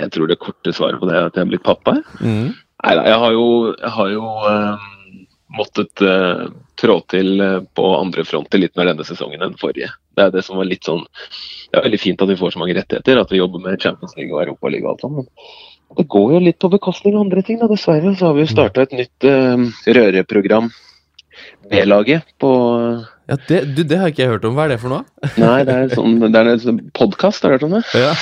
Jeg 0.00 0.08
tror 0.14 0.26
det 0.30 0.42
korte 0.42 0.72
svaret 0.74 1.00
på 1.00 1.06
det 1.08 1.14
er 1.18 1.24
at 1.28 1.36
jeg 1.36 1.42
er 1.42 1.48
blitt 1.50 1.64
pappa. 1.66 1.92
Mm. 2.22 2.50
Nei 2.54 2.92
da, 2.94 3.02
jeg 3.10 3.18
har 3.20 3.32
jo, 3.34 3.46
jeg 3.74 3.90
har 3.96 4.08
jo 4.12 4.22
eh, 4.48 4.84
måttet 5.56 6.02
uh, 6.04 6.46
trå 6.80 6.98
til 7.10 7.40
uh, 7.42 7.62
på 7.76 7.86
andre 7.96 8.24
fronter 8.26 8.62
litt 8.62 8.76
mer 8.78 8.90
denne 8.90 9.06
sesongen 9.06 9.42
enn 9.44 9.56
forrige. 9.60 9.90
Det 10.16 10.26
er 10.26 10.34
det 10.34 10.44
som 10.46 10.58
var 10.60 10.68
litt 10.68 10.86
sånn 10.86 11.02
Det 11.70 11.78
er 11.78 11.86
veldig 11.86 12.00
fint 12.02 12.22
at 12.22 12.30
vi 12.30 12.38
får 12.38 12.54
så 12.54 12.60
mange 12.62 12.76
rettigheter, 12.76 13.20
at 13.20 13.32
vi 13.32 13.40
jobber 13.40 13.62
med 13.64 13.82
Champions 13.82 14.16
League 14.18 14.34
og 14.34 14.44
Europaliga 14.44 14.88
og 14.88 14.92
alt 14.94 15.04
sånt, 15.06 15.18
men 15.20 15.98
det 15.98 16.06
går 16.10 16.34
jo 16.36 16.40
litt 16.44 16.58
på 16.62 16.70
bekostning 16.70 17.16
av 17.16 17.24
andre 17.24 17.42
ting. 17.46 17.58
da, 17.58 17.66
Dessverre 17.70 18.12
så 18.14 18.28
har 18.28 18.36
vi 18.36 18.44
jo 18.44 18.52
starta 18.52 18.84
et 18.86 18.94
nytt 18.94 19.26
uh, 19.26 19.64
røreprogram, 19.98 20.70
B-laget, 21.70 22.28
på 22.38 22.50
Ja, 23.30 23.38
det, 23.48 23.60
du, 23.74 23.82
det 23.86 23.98
har 23.98 24.12
ikke 24.12 24.22
jeg 24.24 24.32
hørt 24.36 24.46
om. 24.46 24.54
Hva 24.58 24.68
er 24.68 24.74
det 24.74 24.80
for 24.82 24.94
noe? 24.94 25.02
Nei, 25.42 25.60
det 25.66 25.76
er 25.76 25.94
sånn, 25.94 26.18
det 26.22 26.42
er 26.42 26.52
en 26.54 26.82
podkast, 26.94 27.42
har 27.42 27.54
du 27.54 27.58
hørt 27.58 27.66
om 27.66 27.78
det? 27.78 27.82
Ja. 27.98 28.14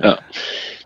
Ja. 0.00 0.14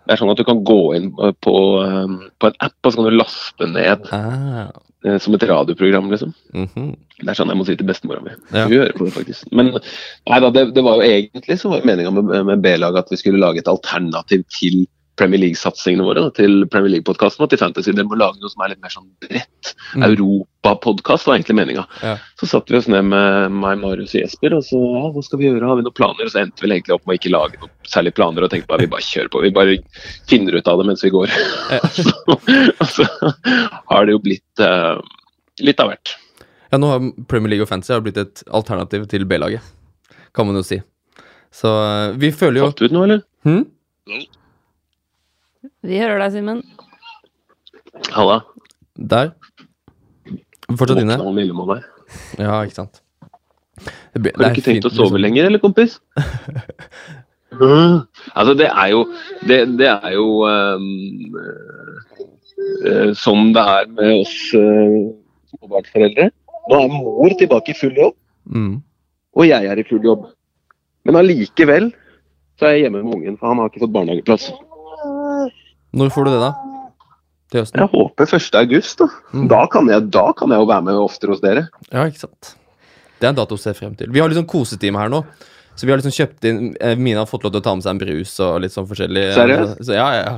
Det 0.07 0.15
er 0.15 0.19
sånn 0.19 0.31
at 0.31 0.39
du 0.39 0.45
kan 0.47 0.63
gå 0.67 0.81
inn 0.95 1.09
på, 1.15 1.31
på 1.43 2.51
en 2.51 2.59
app, 2.63 2.77
og 2.83 2.91
så 2.91 2.99
kan 2.99 3.07
du 3.07 3.17
laste 3.17 3.71
ned 3.71 4.07
Ah. 4.15 4.69
Eh, 5.05 5.17
som 5.23 5.35
et 5.37 5.45
radioprogram, 5.49 6.09
liksom. 6.13 6.33
mhm. 6.53 6.95
Det 7.17 7.31
er 7.31 7.37
sånn 7.39 7.49
jeg 7.49 7.57
må 7.57 7.65
si 7.65 7.73
til 7.73 7.87
bestemora 7.89 8.21
mi. 8.21 8.35
Ja. 8.53 8.67
Hun 8.67 8.75
hører 8.77 8.93
på 8.93 9.07
det, 9.07 9.13
faktisk. 9.15 9.47
Men 9.57 9.71
nei 9.73 10.37
da, 10.43 10.51
det, 10.53 10.67
det 10.75 10.83
var 10.85 10.99
jo 10.99 11.07
egentlig 11.07 11.57
så 11.57 11.71
var 11.71 11.87
meninga 11.89 12.11
med, 12.13 12.29
med 12.45 12.61
B-laget 12.61 13.07
at 13.07 13.13
vi 13.13 13.17
skulle 13.17 13.41
lage 13.41 13.63
et 13.63 13.71
alternativ 13.71 14.43
til 14.53 14.83
Premier 15.17 15.41
League-satsingene 15.41 16.05
våre. 16.05 16.21
da, 16.27 16.31
Til 16.37 16.63
Premier 16.69 16.93
League-podkasten 16.95 17.43
og 17.45 17.49
til 17.51 17.59
Fantasy. 17.61 17.93
Det 17.95 18.05
må 18.05 18.17
lage 18.19 18.39
noe 18.41 18.51
som 18.53 18.61
er 18.63 18.73
litt 18.73 18.81
mer 18.83 18.93
sånn 18.93 19.07
bredt. 19.23 19.71
Mm. 19.95 20.03
Europapodkast 20.07 21.27
var 21.27 21.37
egentlig 21.37 21.55
meninga. 21.57 21.85
Ja. 22.03 22.15
Så 22.39 22.49
satte 22.51 22.73
vi 22.73 22.79
oss 22.79 22.89
ned 22.91 23.07
med 23.09 23.55
meg, 23.55 23.79
Marius 23.81 24.13
og 24.15 24.21
Jesper, 24.21 24.55
og 24.57 24.65
så 24.67 24.79
ja, 24.79 25.03
hva 25.15 25.23
skal 25.25 25.41
vi 25.41 25.49
gjøre? 25.49 25.65
Har 25.69 25.79
vi 25.79 25.85
noen 25.87 25.97
planer? 25.97 26.27
Og 26.27 26.33
så 26.33 26.43
endte 26.43 26.63
vi 26.65 26.69
egentlig 26.71 26.95
opp 26.97 27.05
med 27.07 27.15
å 27.15 27.19
ikke 27.21 27.33
lage 27.33 27.61
noen 27.61 27.73
særlig 27.89 28.13
planer 28.17 28.45
og 28.45 28.53
tenkte 28.53 28.69
bare 28.71 28.85
vi 28.85 28.91
bare 28.93 29.07
kjører 29.07 29.31
på. 29.33 29.43
Vi 29.47 29.53
bare 29.57 29.77
finner 30.29 30.59
ut 30.59 30.69
av 30.71 30.81
det 30.81 30.87
mens 30.91 31.05
vi 31.05 31.13
går. 31.15 31.33
Ja. 31.73 31.81
så, 31.97 32.37
og 32.37 32.87
så 32.93 33.07
har 33.91 34.05
det 34.07 34.15
jo 34.15 34.21
blitt 34.23 34.63
uh, 34.63 34.99
litt 35.63 35.81
av 35.83 35.93
hvert. 35.93 36.13
Ja, 36.67 36.77
nå 36.83 36.91
har 36.91 37.09
Premier 37.31 37.55
League 37.55 37.63
og 37.65 37.71
Fantasy 37.71 37.95
har 37.95 38.03
blitt 38.05 38.19
et 38.21 38.43
alternativ 38.51 39.07
til 39.11 39.25
B-laget, 39.27 39.63
kan 40.35 40.49
man 40.49 40.59
jo 40.59 40.65
si. 40.67 40.81
Så 41.55 41.71
eh, 41.71 42.17
vi 42.19 42.29
føler 42.35 42.59
jo 42.59 42.65
Fått 42.73 42.83
ut 42.83 42.93
noe, 42.93 43.05
eller? 43.07 43.21
hm? 43.47 43.63
Vi 45.85 45.99
hører 46.01 46.19
deg, 46.23 46.31
Simen. 46.35 46.63
Halla. 48.15 48.39
Der. 48.97 49.31
Fortsatt 50.77 51.01
inne. 51.01 51.17
Våkna 51.21 51.75
han? 51.77 51.83
Ja, 52.39 52.61
ikke 52.65 52.75
sant. 52.81 53.01
Det 54.13 54.21
blir- 54.23 54.33
Har 54.35 54.49
du 54.53 54.57
ikke 54.57 54.63
tenkt 54.65 54.81
fint 54.81 54.85
å 54.85 54.89
sove 54.95 55.09
sånn- 55.15 55.21
lenger, 55.21 55.45
eller, 55.45 55.59
kompis? 55.59 55.99
altså, 58.35 58.53
det 58.57 58.67
er 58.69 58.87
jo 58.91 59.03
Det, 59.47 59.59
det 59.77 59.87
er 59.87 60.11
jo 60.13 60.43
um, 60.43 61.35
uh, 62.85 63.11
sånn 63.15 63.53
det 63.55 63.63
er 63.63 63.87
med 63.93 64.11
oss 64.21 64.35
uh, 64.57 65.13
småbarnsforeldre. 65.53 66.29
Nå 66.67 66.79
er 66.83 66.89
mor 66.91 67.29
tilbake 67.39 67.71
i 67.71 67.77
full 67.79 67.95
jobb, 67.95 68.15
Mm. 68.47 68.81
og 69.35 69.43
jeg 69.45 69.65
er 69.67 69.77
i 69.79 69.83
full 69.83 70.03
jobb. 70.03 70.27
Men 71.05 71.15
allikevel 71.19 71.89
så 72.59 72.65
er 72.67 72.71
jeg 72.77 72.83
hjemme 72.87 73.03
med 73.03 73.13
ungen, 73.15 73.37
for 73.37 73.47
han 73.51 73.57
har 73.59 73.69
ikke 73.69 73.81
fått 73.83 73.91
barnehageplass. 73.93 74.51
Når 75.97 76.13
får 76.13 76.27
du 76.27 76.31
det, 76.35 76.39
da? 76.43 76.53
Til 77.51 77.61
høsten? 77.63 77.81
Jeg 77.81 77.91
håper 77.95 78.31
1. 78.37 78.47
august. 78.61 79.01
Da. 79.01 79.07
Mm. 79.33 79.45
Da, 79.51 79.59
kan 79.71 79.91
jeg, 79.91 80.07
da 80.13 80.25
kan 80.37 80.53
jeg 80.53 80.63
jo 80.63 80.69
være 80.69 80.87
med 80.89 81.01
oftere 81.01 81.33
hos 81.33 81.43
dere. 81.43 81.67
Ja, 81.91 82.07
ikke 82.09 82.25
sant. 82.25 82.55
Det 83.17 83.25
er 83.25 83.33
en 83.33 83.39
dato 83.39 83.57
å 83.57 83.61
se 83.61 83.73
frem 83.77 83.95
til. 83.97 84.11
Vi 84.13 84.21
har 84.21 84.29
litt 84.29 84.37
sånn 84.39 84.49
kosetime 84.49 84.99
her 85.01 85.09
nå. 85.13 85.23
Så 85.77 85.85
vi 85.85 85.91
har 85.93 85.99
liksom 86.01 86.13
kjøpt 86.15 86.45
inn 86.49 86.61
eh, 86.81 86.95
Mina 86.97 87.21
har 87.21 87.27
fått 87.29 87.43
lov 87.45 87.51
til 87.53 87.61
å 87.61 87.65
ta 87.67 87.73
med 87.77 87.85
seg 87.85 87.93
en 87.93 87.99
brus 88.01 88.31
og 88.41 88.55
litt 88.63 88.73
sånn 88.73 88.87
forskjellig. 88.89 89.25
Seriøst? 89.35 89.81
Så, 89.85 89.93
ja, 89.93 90.07
ja. 90.17 90.31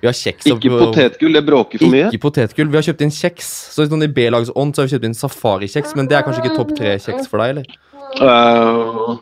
Vi 0.00 0.08
har 0.08 0.16
kjeks 0.16 0.46
og- 0.48 0.56
Ikke 0.56 0.78
potetgull, 0.80 1.36
det 1.36 1.42
bråker 1.44 1.82
for 1.82 1.92
mye. 1.92 2.06
Ikke 2.08 2.22
potetgull. 2.24 2.70
Vi 2.72 2.80
har 2.80 2.86
kjøpt 2.86 3.04
inn 3.04 3.12
kjeks. 3.12 3.50
Så 3.76 3.84
sånn 3.90 4.06
I 4.06 4.08
B-lags 4.08 4.52
ånd 4.56 4.72
så 4.72 4.82
har 4.82 4.88
vi 4.88 4.96
kjøpt 4.96 5.08
inn 5.10 5.18
safarikjeks, 5.20 5.92
men 6.00 6.08
det 6.08 6.16
er 6.16 6.24
kanskje 6.24 6.46
ikke 6.46 6.56
topp 6.56 6.72
tre-kjeks 6.78 7.28
for 7.28 7.44
deg, 7.44 7.58
eller? 7.58 7.76
Uh, 8.16 9.18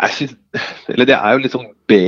jeg 0.00 0.14
synes, 0.16 0.64
eller 0.88 1.08
det 1.10 1.18
er 1.18 1.36
jo 1.36 1.44
litt 1.44 1.52
sånn 1.52 1.68
B 1.90 2.00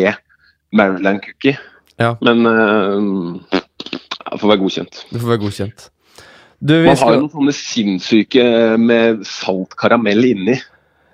Maryland 0.72 1.20
cookie. 1.26 1.58
Ja. 2.00 2.14
Men 2.24 2.46
uh, 2.48 3.40
det 3.52 4.40
får 4.40 4.48
være 4.54 4.62
godkjent. 4.62 5.02
Det 5.10 5.20
får 5.20 5.32
være 5.34 5.42
godkjent. 5.44 5.88
Du, 6.60 6.74
Man 6.84 6.96
har 7.00 7.14
jo 7.14 7.20
noen 7.22 7.32
sånne 7.32 7.52
sinnssyke 7.56 8.44
med 8.80 9.22
salt 9.28 9.76
karamell 9.80 10.24
inni. 10.28 10.58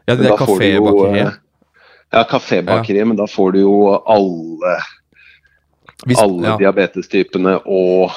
Ja, 0.07 0.14
det 0.14 0.19
er 0.19 0.23
da 0.23 0.31
Ja, 0.31 0.37
du 0.37 0.43
jo, 0.43 0.47
kafébakeriet. 0.47 1.37
eh, 2.12 2.97
Ja, 2.97 3.05
men 3.05 3.16
da 3.19 3.26
får 3.31 3.52
du 3.55 3.61
jo 3.61 3.76
alle, 4.07 4.76
Hvis- 6.07 6.19
alle 6.23 6.49
ja. 6.49 6.57
diabetestypene 6.57 7.61
og 7.66 8.11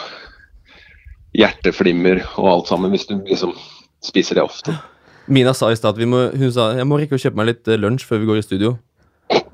hjerteflimmer 1.38 2.24
og 2.38 2.48
alt 2.52 2.68
sammen, 2.68 2.92
hvis 2.92 3.06
du 3.10 3.20
liksom 3.26 3.54
spiser 4.04 4.36
det 4.36 4.44
ofte. 4.44 4.76
Mina 5.28 5.54
sa 5.54 5.70
i 5.70 5.76
stad 5.78 5.94
at 5.94 5.98
vi 6.02 6.06
må, 6.10 6.30
hun 6.36 6.52
sa 6.52 6.72
jeg 6.74 6.88
må 6.90 6.98
rekke 7.00 7.14
å 7.18 7.22
kjøpe 7.22 7.36
meg 7.36 7.52
litt 7.52 7.68
eh, 7.68 7.78
lunsj 7.78 8.06
før 8.06 8.20
vi 8.24 8.26
går 8.26 8.38
i 8.42 8.46
studio. 8.46 8.78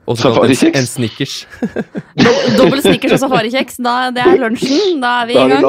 Og 0.06 0.20
så 0.20 0.30
Safarikjeks? 0.30 0.64
en, 0.70 0.76
en 0.78 0.86
Snickers. 0.86 1.36
Dob- 2.26 2.50
Dobbel 2.60 2.82
snickers 2.86 3.16
og 3.16 3.22
safarikjeks. 3.24 3.80
Det 3.82 4.22
er 4.22 4.38
lunsjen. 4.42 5.00
Da 5.02 5.14
er 5.24 5.30
vi 5.32 5.34
i 5.34 5.46
gang. 5.50 5.66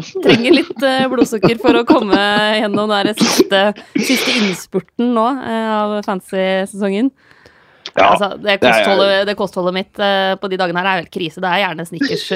ass. 0.00 0.10
Trenger 0.24 0.56
litt 0.56 0.82
eh, 0.88 1.04
blodsukker 1.12 1.60
for 1.62 1.78
å 1.78 1.84
komme 1.86 2.18
gjennom 2.58 2.90
den 2.90 3.14
siste, 3.20 3.60
siste 3.94 4.34
innspurten 4.40 5.12
nå 5.14 5.26
eh, 5.38 5.68
av 5.76 5.94
fantasy-sesongen. 6.08 7.12
Ja, 7.94 8.10
altså, 8.12 8.32
det, 8.42 8.58
det 8.58 8.58
kostholdet, 8.66 9.20
det 9.30 9.36
kostholdet 9.38 9.74
mitt 9.78 10.02
eh, 10.02 10.34
på 10.42 10.50
de 10.50 10.58
dagene 10.60 10.82
her 10.82 10.90
er 10.96 11.00
helt 11.04 11.14
krise. 11.14 11.40
Det 11.42 11.48
er 11.50 11.62
gjerne 11.62 11.86
snickers 11.88 12.26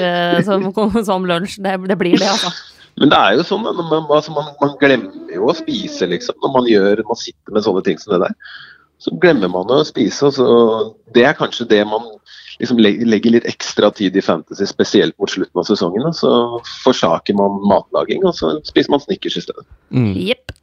som, 0.46 0.70
som 1.10 1.26
lunsj. 1.28 1.58
Det, 1.62 1.74
det 1.90 1.98
blir 2.00 2.16
det, 2.22 2.30
altså. 2.30 2.54
Men 3.00 3.08
det 3.12 3.18
er 3.18 3.38
jo 3.38 3.44
sånn, 3.48 3.62
man, 3.64 4.04
altså 4.12 4.34
man, 4.36 4.50
man 4.60 4.74
glemmer 4.80 5.34
jo 5.34 5.46
å 5.50 5.54
spise, 5.56 6.06
liksom. 6.10 6.36
Når 6.44 6.54
man, 6.54 6.66
gjør, 6.70 7.02
man 7.08 7.18
sitter 7.18 7.54
med 7.56 7.64
sånne 7.66 7.82
ting 7.86 7.98
som 7.98 8.14
det 8.14 8.28
der. 8.28 8.34
Så 9.02 9.10
glemmer 9.22 9.50
man 9.50 9.70
å 9.74 9.82
spise. 9.86 10.28
og 10.28 10.34
Så 10.36 10.46
det 11.14 11.26
er 11.26 11.38
kanskje 11.38 11.66
det 11.70 11.82
man 11.90 12.06
liksom 12.60 12.78
legger 12.78 13.34
litt 13.34 13.48
ekstra 13.50 13.90
tid 13.90 14.16
i 14.16 14.22
fantasy, 14.22 14.66
spesielt 14.70 15.16
mot 15.18 15.30
slutten 15.30 15.58
av 15.58 15.66
sesongen. 15.66 16.06
Så 16.14 16.30
forsaker 16.84 17.34
man 17.38 17.58
matlaging, 17.66 18.22
og 18.28 18.36
så 18.38 18.54
spiser 18.68 18.94
man 18.94 19.02
Snickers 19.02 19.40
i 19.40 19.44
stedet. 19.48 19.66
Mm. 19.90 20.12
Jepp. 20.30 20.54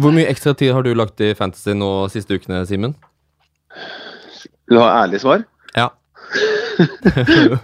Hvor 0.00 0.14
mye 0.14 0.28
ekstra 0.30 0.54
tid 0.56 0.72
har 0.74 0.84
du 0.84 0.94
lagt 0.96 1.20
i 1.22 1.34
fantasy 1.36 1.76
nå 1.76 1.90
siste 2.12 2.36
ukene, 2.36 2.64
Simen? 2.68 2.96
Vil 4.66 4.78
du 4.78 4.82
ha 4.82 5.04
ærlig 5.04 5.20
svar? 5.22 5.44
Ja. 5.76 5.90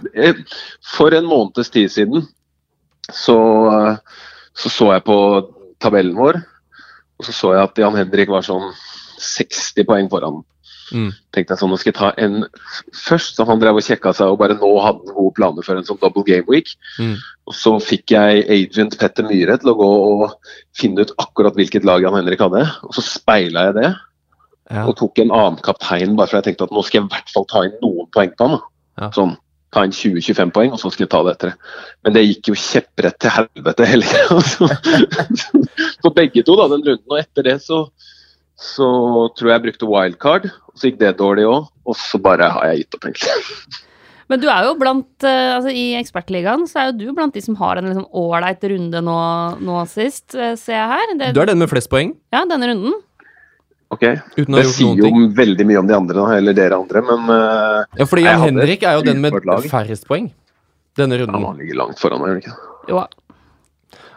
For 0.97 1.15
en 1.15 1.27
måneds 1.27 1.71
tid 1.73 1.89
siden 1.91 2.27
så, 3.11 3.37
så 4.53 4.69
så 4.69 4.91
jeg 4.93 5.05
på 5.07 5.17
tabellen 5.83 6.17
vår, 6.17 6.41
og 7.17 7.27
så 7.27 7.33
så 7.33 7.53
jeg 7.55 7.63
at 7.63 7.79
Jan 7.81 7.95
Henrik 7.97 8.31
var 8.31 8.45
sånn 8.45 8.67
60 9.21 9.87
poeng 9.89 10.09
foran. 10.11 10.43
Mm. 10.87 11.09
tenkte 11.35 11.51
jeg 11.51 11.59
sånn, 11.59 11.71
nå 11.73 11.77
skal 11.81 11.89
jeg 11.91 11.97
ta 11.97 12.09
en 12.23 12.45
først, 12.95 13.33
så 13.35 13.43
han 13.43 13.59
drev 13.59 13.75
og 13.75 13.83
kjekka 13.83 14.13
seg 14.15 14.29
og 14.31 14.37
bare 14.39 14.55
nå 14.55 14.69
hadde 14.79 15.01
han 15.03 15.17
gode 15.17 15.33
planer 15.35 15.65
for 15.65 15.75
en 15.75 15.83
sånn 15.83 15.99
double 15.99 16.23
game 16.23 16.47
week. 16.47 16.69
Mm. 16.95 17.17
Og 17.51 17.57
så 17.59 17.73
fikk 17.83 18.13
jeg 18.15 18.45
agent 18.55 18.95
Petter 19.01 19.27
Myhre 19.27 19.57
til 19.59 19.73
å 19.73 19.75
gå 19.75 19.89
og 20.13 20.37
finne 20.79 21.03
ut 21.03 21.11
akkurat 21.19 21.57
hvilket 21.59 21.83
lag 21.87 22.05
Jan 22.05 22.15
Henrik 22.15 22.39
hadde. 22.39 22.63
Og 22.87 22.95
så 22.95 23.03
speila 23.03 23.65
jeg 23.67 23.75
det 23.81 23.89
Ja. 24.71 24.85
og 24.87 24.95
tok 24.99 25.19
en 25.19 25.31
annen 25.31 25.59
kaptein 25.63 26.15
bare 26.15 26.27
for 26.27 26.39
jeg 26.39 26.47
tenkte 26.49 26.65
at 26.67 26.71
nå 26.75 26.81
skal 26.83 27.01
jeg 27.01 27.05
i 27.07 27.11
hvert 27.13 27.29
fall 27.35 27.45
ta 27.51 27.65
inn 27.67 27.75
noen 27.83 28.07
poeng 28.11 28.31
på 28.39 28.47
han. 28.47 28.63
Ja. 28.99 29.11
Sånn, 29.15 29.35
ta 29.75 29.83
inn 29.83 29.91
20-25 29.95 30.51
poeng, 30.55 30.71
og 30.71 30.79
så 30.79 30.91
skal 30.91 31.05
jeg 31.05 31.11
ta 31.11 31.21
det 31.23 31.35
etter 31.35 31.51
det. 31.51 31.57
Men 32.03 32.15
det 32.15 32.23
gikk 32.29 32.49
jo 32.53 32.55
kjepprett 32.63 33.19
til 33.19 33.35
helvete 33.35 33.87
hele 33.91 34.07
tida. 34.07 34.39
For 36.03 36.15
begge 36.15 36.43
to, 36.47 36.55
da, 36.59 36.67
den 36.71 36.83
runden. 36.87 37.07
Og 37.11 37.19
etter 37.19 37.43
det 37.47 37.57
så, 37.65 37.83
så 38.57 38.87
tror 39.37 39.51
jeg 39.51 39.55
jeg 39.55 39.65
brukte 39.67 39.89
wildcard, 39.91 40.47
og 40.49 40.73
så 40.79 40.89
gikk 40.89 40.99
det 41.01 41.15
dårlig 41.19 41.45
òg. 41.49 41.67
Og 41.87 41.95
så 41.95 42.19
bare 42.19 42.49
har 42.51 42.65
jeg 42.71 42.83
gitt 42.83 42.97
opp, 42.97 43.05
egentlig. 43.05 43.83
Men 44.27 44.41
du 44.43 44.49
er 44.51 44.65
jo 44.67 44.73
blant 44.75 45.23
eh, 45.23 45.53
altså 45.55 45.71
I 45.71 45.83
Ekspertligaen 46.01 46.65
så 46.67 46.81
er 46.81 46.87
jo 46.89 46.95
du 46.99 47.13
blant 47.15 47.31
de 47.37 47.39
som 47.45 47.55
har 47.61 47.79
en 47.79 47.85
liksom 47.87 48.09
ålreit 48.11 48.65
runde 48.73 48.99
nå, 49.05 49.19
nå 49.63 49.77
sist, 49.87 50.33
eh, 50.35 50.57
ser 50.59 50.75
jeg 50.75 50.89
her. 50.91 51.13
Det, 51.21 51.29
Du 51.37 51.39
er 51.39 51.47
den 51.53 51.61
med 51.61 51.69
flest 51.71 51.87
poeng, 51.93 52.11
Ja, 52.35 52.41
denne 52.49 52.67
runden. 52.73 52.97
Ok, 53.87 54.03
uten 54.35 54.51
å 54.51 54.57
Det 54.59 54.65
sier 54.73 54.97
jo 54.99 55.05
ting. 55.07 55.29
veldig 55.37 55.63
mye 55.69 55.79
om 55.79 55.87
de 55.87 55.95
andre, 55.95 56.25
eller 56.41 56.57
dere 56.57 56.75
andre, 56.75 57.05
men 57.07 57.29
eh, 57.37 58.01
Ja, 58.01 58.07
fordi 58.09 58.25
Jan 58.25 58.43
Henrik 58.43 58.83
er 58.83 58.97
jo 58.97 59.05
den 59.07 59.21
med 59.23 59.37
færrest 59.71 60.03
poeng 60.09 60.27
denne 60.99 61.15
ja, 61.15 61.23
runden. 61.23 61.45
han 61.47 61.61
ligger 61.61 61.79
langt 61.85 62.01
foran 62.01 62.19
meg, 62.19 62.27
gjør 62.27 62.35
han 62.35 62.41
ikke? 62.43 62.91
Jo, 62.91 63.05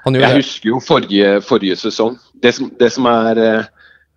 Han 0.09 0.14
gjør 0.18 0.25
Jeg 0.26 0.32
det. 0.35 0.40
husker 0.42 0.73
jo 0.73 0.80
forrige, 0.82 1.30
forrige 1.47 1.76
sesong. 1.76 2.18
Det 2.42 2.54
som, 2.56 2.73
det, 2.80 2.90
som 2.90 3.06
er, 3.06 3.38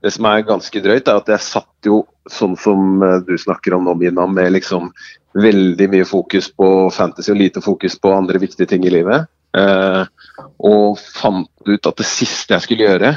det 0.03 0.11
som 0.11 0.27
er 0.27 0.45
ganske 0.47 0.81
drøyt, 0.83 1.07
er 1.07 1.19
at 1.21 1.29
jeg 1.31 1.45
satt 1.45 1.87
jo 1.87 2.03
sånn 2.31 2.57
som 2.59 3.03
eh, 3.03 3.19
du 3.23 3.35
snakker 3.39 3.75
om 3.77 3.87
nå, 3.87 3.95
Mina, 3.99 4.27
med 4.27 4.51
liksom 4.57 4.91
veldig 5.39 5.87
mye 5.89 6.05
fokus 6.05 6.49
på 6.53 6.67
fantasy 6.93 7.31
og 7.33 7.39
lite 7.39 7.63
fokus 7.63 7.95
på 7.99 8.11
andre 8.13 8.41
viktige 8.43 8.69
ting 8.69 8.85
i 8.85 8.91
livet. 8.93 9.29
Eh, 9.57 10.03
og 10.65 10.99
fant 10.99 11.49
ut 11.69 11.89
at 11.89 11.99
det 11.99 12.07
siste 12.09 12.55
jeg 12.55 12.65
skulle 12.65 12.89
gjøre, 12.89 13.13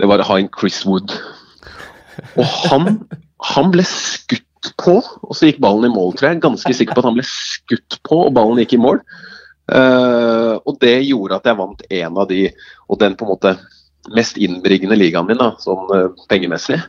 det 0.00 0.08
var 0.08 0.22
å 0.22 0.28
ha 0.30 0.38
en 0.40 0.48
Chris 0.56 0.80
Wood. 0.88 1.12
Og 2.40 2.46
han, 2.70 3.02
han 3.52 3.72
ble 3.74 3.84
skutt 3.86 4.72
på, 4.80 4.96
og 5.00 5.36
så 5.36 5.50
gikk 5.50 5.60
ballen 5.60 5.90
i 5.90 5.92
mål, 5.92 6.14
tror 6.16 6.30
jeg. 6.30 6.40
Ganske 6.44 6.76
sikker 6.76 6.96
på 6.96 7.04
at 7.04 7.10
han 7.10 7.18
ble 7.18 7.26
skutt 7.28 8.00
på, 8.08 8.22
og 8.26 8.32
ballen 8.36 8.60
gikk 8.62 8.78
i 8.78 8.80
mål. 8.80 9.02
Eh, 9.70 10.54
og 10.56 10.80
det 10.82 10.96
gjorde 11.06 11.38
at 11.38 11.50
jeg 11.50 11.60
vant 11.60 11.84
en 12.00 12.22
av 12.24 12.30
de, 12.30 12.46
og 12.88 13.00
den 13.04 13.16
på 13.20 13.26
en 13.26 13.32
måte 13.34 13.54
mest 14.16 14.40
innbringende 14.40 14.96
ligaen 14.98 15.28
min, 15.28 15.40
da, 15.40 15.52
sånn 15.60 15.92
eh, 15.96 16.08
pengemessig. 16.30 16.80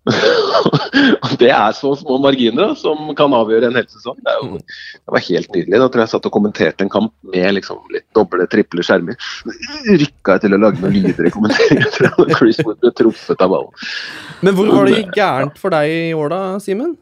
det 1.40 1.50
er 1.52 1.74
så 1.76 1.90
små 1.98 2.16
marginer 2.24 2.70
da, 2.70 2.76
som 2.78 3.10
kan 3.16 3.34
avgjøre 3.36 3.68
en 3.68 3.76
hel 3.78 3.86
sesong. 3.90 4.16
Det, 4.24 4.36
jo, 4.40 4.60
det 4.60 5.14
var 5.16 5.24
helt 5.26 5.50
nydelig. 5.56 5.80
Da 5.82 5.88
tror 5.88 6.02
jeg 6.02 6.06
jeg 6.06 6.12
satt 6.14 6.28
og 6.30 6.34
kommenterte 6.34 6.86
en 6.86 6.92
kamp 6.92 7.12
med 7.34 7.56
liksom 7.58 7.82
litt 7.92 8.06
doble, 8.16 8.46
triple 8.50 8.84
skjermer. 8.86 9.18
Rykka 9.90 10.38
jeg 10.38 10.46
til 10.46 10.56
å 10.56 10.62
lage 10.62 10.80
noen 10.82 10.96
lyder 10.96 11.28
i 11.28 11.34
kommenteringen. 11.34 11.92
at 12.10 12.34
Chris 12.38 12.62
Wood 12.64 12.80
ble 12.82 12.94
truffet 12.96 13.44
av 13.44 13.52
ballen. 13.52 13.86
Men 14.40 14.56
hvor 14.56 14.72
var 14.72 14.90
det 14.90 15.04
gærent 15.16 15.60
for 15.60 15.76
deg 15.76 15.92
i 15.92 16.10
år, 16.16 16.32
da, 16.32 16.42
Simen? 16.64 16.96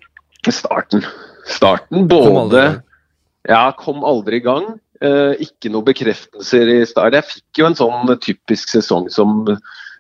Starten. 0.49 1.07
Starten 1.49 2.07
både 2.11 2.67
kom. 2.67 2.85
Ja, 3.49 3.63
kom 3.79 4.03
aldri 4.05 4.43
i 4.43 4.45
gang. 4.45 4.75
Eh, 4.99 5.35
ikke 5.45 5.71
noe 5.71 5.87
bekreftelser 5.87 6.71
i 6.73 6.79
start. 6.89 7.15
Jeg 7.15 7.27
fikk 7.29 7.61
jo 7.61 7.69
en 7.69 7.79
sånn 7.79 8.11
typisk 8.23 8.73
sesong 8.73 9.07
som, 9.15 9.45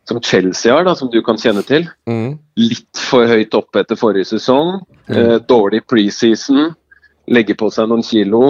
som 0.09 0.19
Chelsea 0.25 0.75
har, 0.75 0.83
da, 0.88 0.97
som 0.99 1.11
du 1.12 1.21
kan 1.23 1.38
kjenne 1.38 1.62
til. 1.67 1.87
Mm. 2.11 2.35
Litt 2.59 3.02
for 3.11 3.31
høyt 3.31 3.55
oppe 3.55 3.85
etter 3.85 3.99
forrige 4.00 4.33
sesong. 4.33 4.81
Mm. 5.07 5.14
Eh, 5.14 5.37
dårlig 5.47 5.85
preseason. 5.87 6.73
Legge 7.31 7.55
på 7.59 7.71
seg 7.71 7.90
noen 7.90 8.02
kilo. 8.07 8.43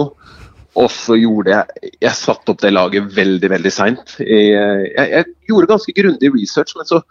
Og 0.79 0.91
så 0.93 1.15
gjorde 1.17 1.49
jeg 1.49 1.93
Jeg 1.97 2.15
satte 2.15 2.53
opp 2.53 2.61
det 2.61 2.71
laget 2.71 3.09
veldig, 3.13 3.49
veldig 3.53 3.71
seint. 3.73 4.17
Jeg, 4.21 4.89
jeg 4.95 5.25
gjorde 5.49 5.73
ganske 5.73 5.95
grundig 5.97 6.33
research, 6.33 6.73
men 6.77 6.89
så 6.89 7.03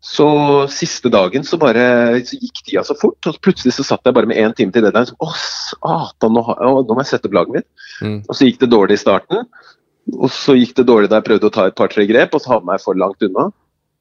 så 0.00 0.26
siste 0.72 1.10
dagen 1.12 1.44
så 1.44 1.58
bare 1.60 1.82
så 2.24 2.38
gikk 2.40 2.62
tida 2.64 2.82
så 2.88 2.94
fort, 2.96 3.20
og 3.28 3.36
plutselig 3.44 3.74
så 3.76 3.84
satt 3.84 4.06
jeg 4.08 4.16
bare 4.16 4.28
med 4.30 4.38
én 4.40 4.54
time 4.56 4.72
til 4.72 4.86
deadline. 4.86 5.10
Så, 5.10 5.16
å, 5.20 5.28
satan, 5.36 6.32
nå, 6.36 6.44
har- 6.46 6.62
å, 6.64 6.80
nå 6.86 6.96
må 6.96 7.04
jeg 7.04 7.10
sette 7.12 7.28
opp 7.28 7.36
laget 7.36 7.58
mitt. 7.58 7.68
Mm. 8.00 8.16
Og 8.24 8.32
så 8.38 8.48
gikk 8.48 8.62
det 8.62 8.70
dårlig 8.72 8.96
i 8.96 9.02
starten. 9.02 9.44
Og 10.16 10.30
så 10.32 10.56
gikk 10.56 10.72
det 10.80 10.86
dårlig 10.88 11.10
da 11.12 11.20
jeg 11.20 11.28
prøvde 11.28 11.50
å 11.50 11.52
ta 11.54 11.66
et 11.68 11.76
par-tre 11.76 12.06
grep, 12.08 12.32
og 12.34 12.40
så 12.42 12.54
havna 12.56 12.78
jeg 12.78 12.84
for 12.86 12.96
langt 12.98 13.22
unna. 13.28 13.50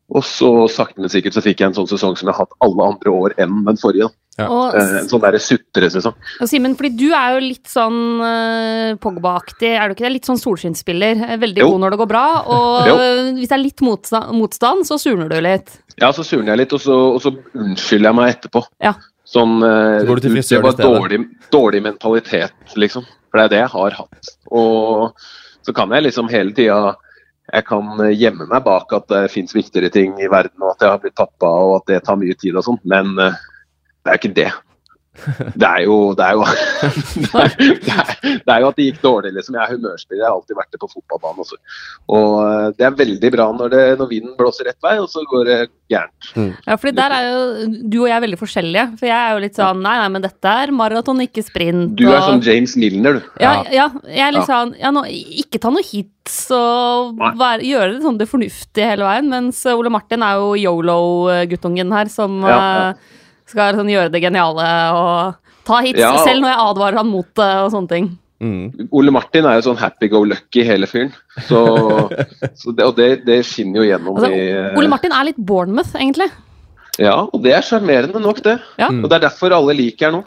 Og 0.10 0.24
så 0.25 0.50
sakte, 0.72 1.03
men 1.03 1.12
sikkert 1.12 1.36
så 1.36 1.44
fikk 1.46 1.60
jeg 1.62 1.70
en 1.70 1.75
sånn 1.77 1.89
sesong 1.91 2.15
som 2.18 2.29
jeg 2.32 2.34
har 2.34 2.46
hatt 2.48 2.56
alle 2.65 2.88
andre 2.96 3.12
år 3.13 3.36
enn 3.38 3.60
den 3.68 3.77
forrige. 3.77 4.08
Ja. 4.39 4.48
Og, 4.48 4.77
En 4.79 5.10
sånn 5.12 5.22
derre 5.24 5.41
sutresesong. 5.43 6.15
og 6.39 6.48
Simen, 6.50 6.77
fordi 6.79 6.93
du 6.96 7.10
er 7.12 7.36
jo 7.36 7.41
litt 7.43 7.67
sånn 7.69 8.00
uh, 8.24 8.96
Pogba-aktig, 9.03 9.74
er 9.75 9.89
du 9.91 9.98
ikke 9.98 10.08
det? 10.08 10.13
Litt 10.15 10.29
sånn 10.29 10.39
solskinnsspiller. 10.39 11.25
Eh, 11.27 11.38
Veldig 11.41 11.63
Jo. 11.65 11.69
god 11.74 11.84
når 11.84 11.96
det 11.96 12.00
går 12.03 12.10
bra, 12.13 12.25
og 12.48 12.89
hvis 13.38 13.51
det 13.51 13.58
er 13.58 13.63
litt 13.65 13.84
motstand, 13.86 14.31
motstand 14.39 14.88
så 14.88 14.98
surner 15.01 15.29
du 15.31 15.38
litt. 15.43 15.75
Ja, 16.00 16.13
så 16.15 16.24
surner 16.24 16.53
jeg 16.53 16.63
litt, 16.63 16.74
og 16.77 16.81
så, 16.84 16.96
og 17.17 17.19
så 17.24 17.34
unnskylder 17.36 18.10
jeg 18.10 18.19
meg 18.22 18.34
etterpå. 18.38 18.63
Ja. 18.84 18.96
Sånn 19.29 19.60
uh, 19.62 20.00
Så 20.00 20.08
går 20.08 20.22
du 20.24 20.25
til 20.29 20.39
Det 20.41 20.63
var 20.63 20.79
dårlig, 20.79 21.19
dårlig 21.53 21.84
mentalitet, 21.86 22.55
liksom. 22.79 23.05
For 23.29 23.38
det 23.38 23.43
er 23.46 23.53
det 23.53 23.60
jeg 23.65 23.74
har 23.75 24.00
hatt. 24.00 24.31
Og 24.50 25.12
så 25.67 25.75
kan 25.75 25.91
jeg 25.93 26.08
liksom 26.08 26.31
hele 26.31 26.55
tida 26.58 26.96
Jeg 27.51 27.65
kan 27.67 28.00
gjemme 28.13 28.48
meg 28.50 28.63
bak 28.65 28.91
at 28.93 29.05
det 29.12 29.19
fins 29.34 29.53
viktigere 29.53 29.89
ting 29.93 30.15
i 30.22 30.29
verden, 30.29 30.58
og 30.62 30.72
at 30.75 30.81
jeg 30.86 30.89
har 30.93 31.00
blitt 31.03 31.17
pappa, 31.17 31.50
og 31.50 31.75
at 31.79 31.88
det 31.91 32.03
tar 32.05 32.17
mye 32.22 32.36
tid 32.38 32.58
og 32.58 32.65
sånn, 32.65 32.77
men 32.89 33.15
eh, 33.22 33.38
det 34.10 34.16
er 34.16 34.20
ikke 34.24 34.36
det. 34.42 34.50
Det 35.60 35.68
er 35.68 35.82
jo 35.84 36.13
Det 36.16 36.24
er 36.24 36.36
jo, 36.38 36.44
det 36.48 37.30
er, 37.36 37.50
det 37.60 37.92
er, 37.92 38.12
det 38.46 38.54
er 38.54 38.62
jo 38.63 38.68
at 38.70 38.78
det 38.78 38.86
gikk 38.86 39.00
dårlig, 39.04 39.32
liksom. 39.36 39.58
Jeg 39.58 39.66
er 39.66 39.74
humørspiller, 39.75 40.22
jeg 40.22 40.30
har 40.30 40.36
alltid 40.38 40.56
vært 40.56 40.70
det 40.72 40.80
på 40.80 40.88
fotballbanen 40.94 41.44
også. 41.44 41.58
Og 42.16 42.36
eh, 42.46 42.68
det 42.78 42.86
er 42.88 42.96
veldig 43.01 43.32
bra 43.34 43.48
når, 43.58 43.74
det, 43.74 43.82
når 44.00 44.10
vinden 44.13 44.38
blåser 44.39 44.70
rett 44.70 44.80
vei, 44.86 44.94
og 45.01 45.10
så 45.12 45.25
går 45.28 45.44
det 45.50 45.58
gærent. 45.92 46.30
Ja, 46.70 46.78
fordi 46.80 46.94
der 47.01 47.16
er 47.18 47.28
jo 47.28 47.68
du 47.92 47.98
og 48.06 48.08
jeg 48.13 48.24
veldig 48.30 48.39
forskjellige. 48.46 48.86
For 49.01 49.10
jeg 49.12 49.18
er 49.18 49.36
jo 49.36 49.44
litt 49.44 49.60
sånn 49.60 49.84
nei, 49.84 49.98
nei, 50.06 50.08
men 50.16 50.24
dette 50.30 50.56
er 50.63 50.74
maraton, 50.80 51.20
ikke 51.28 51.44
sprint. 51.50 51.98
Du 52.00 52.06
er 52.08 52.16
og- 52.22 52.30
sånn 52.30 52.46
James 52.48 52.78
Milner, 52.80 53.20
du. 53.20 53.30
Ja, 53.44 53.54
ja, 53.75 53.89
jeg 54.08 54.24
er 54.30 54.36
litt 54.38 54.46
Ja. 54.46 54.50
sånn 54.54 54.75
ja, 54.80 54.94
nå, 54.96 55.04
Ikke 55.44 55.60
ta 55.60 55.74
noe 55.75 55.84
hits 55.84 56.39
og 56.56 57.20
være, 57.20 57.66
gjøre 57.68 57.92
det 57.98 58.04
sånn 58.08 58.24
det 58.24 58.30
fornuftige 58.32 58.88
hele 58.94 59.04
veien. 59.04 59.28
Mens 59.36 59.66
Ole 59.75 59.92
Martin 59.92 60.24
er 60.24 60.39
jo 60.39 60.54
yolo-guttungen 60.63 61.92
her, 61.92 62.08
som 62.13 62.39
Ja, 62.46 62.60
ja. 62.94 62.94
Skal 63.50 63.75
sånn, 63.77 63.91
gjøre 63.91 64.12
det 64.13 64.22
geniale 64.24 64.65
og 64.96 65.36
ta 65.68 65.79
hits, 65.86 66.00
Ja. 66.00 66.15
selv 66.25 66.41
når 66.44 66.53
jeg 66.53 66.63
advarer 66.65 66.98
han 67.01 67.08
mot 67.12 67.29
det 67.36 67.50
og 67.63 67.72
sånne 67.74 67.89
ting. 67.91 68.10
Mm. 68.39 68.88
Ole 68.96 69.12
Martin 69.12 69.44
er 69.46 69.58
jo 69.60 69.65
sånn 69.68 69.79
happy-go-lucky 69.82 70.63
hele 70.63 70.88
fyren. 70.88 71.10
Så, 71.44 71.60
så 72.62 72.72
det, 72.75 72.86
og 72.88 72.96
det, 72.96 73.10
det 73.27 73.41
skinner 73.46 73.82
jo 73.84 73.89
gjennom 73.89 74.15
Altså, 74.15 74.32
i 74.32 74.46
eh, 74.56 74.77
Ole 74.79 74.88
Martin 74.91 75.12
er 75.12 75.27
litt 75.27 75.41
Bournemouth, 75.41 75.91
egentlig. 76.00 76.29
Ja, 77.00 77.18
og 77.27 77.44
det 77.44 77.53
er 77.56 77.63
sjarmerende 77.68 78.20
nok, 78.24 78.39
det. 78.46 78.58
Ja. 78.79 78.89
Mm. 78.91 79.03
Og 79.03 79.10
det 79.12 79.20
er 79.20 79.25
derfor 79.27 79.56
alle 79.56 79.75
liker 79.75 80.10
han 80.10 80.22
nå. 80.22 80.24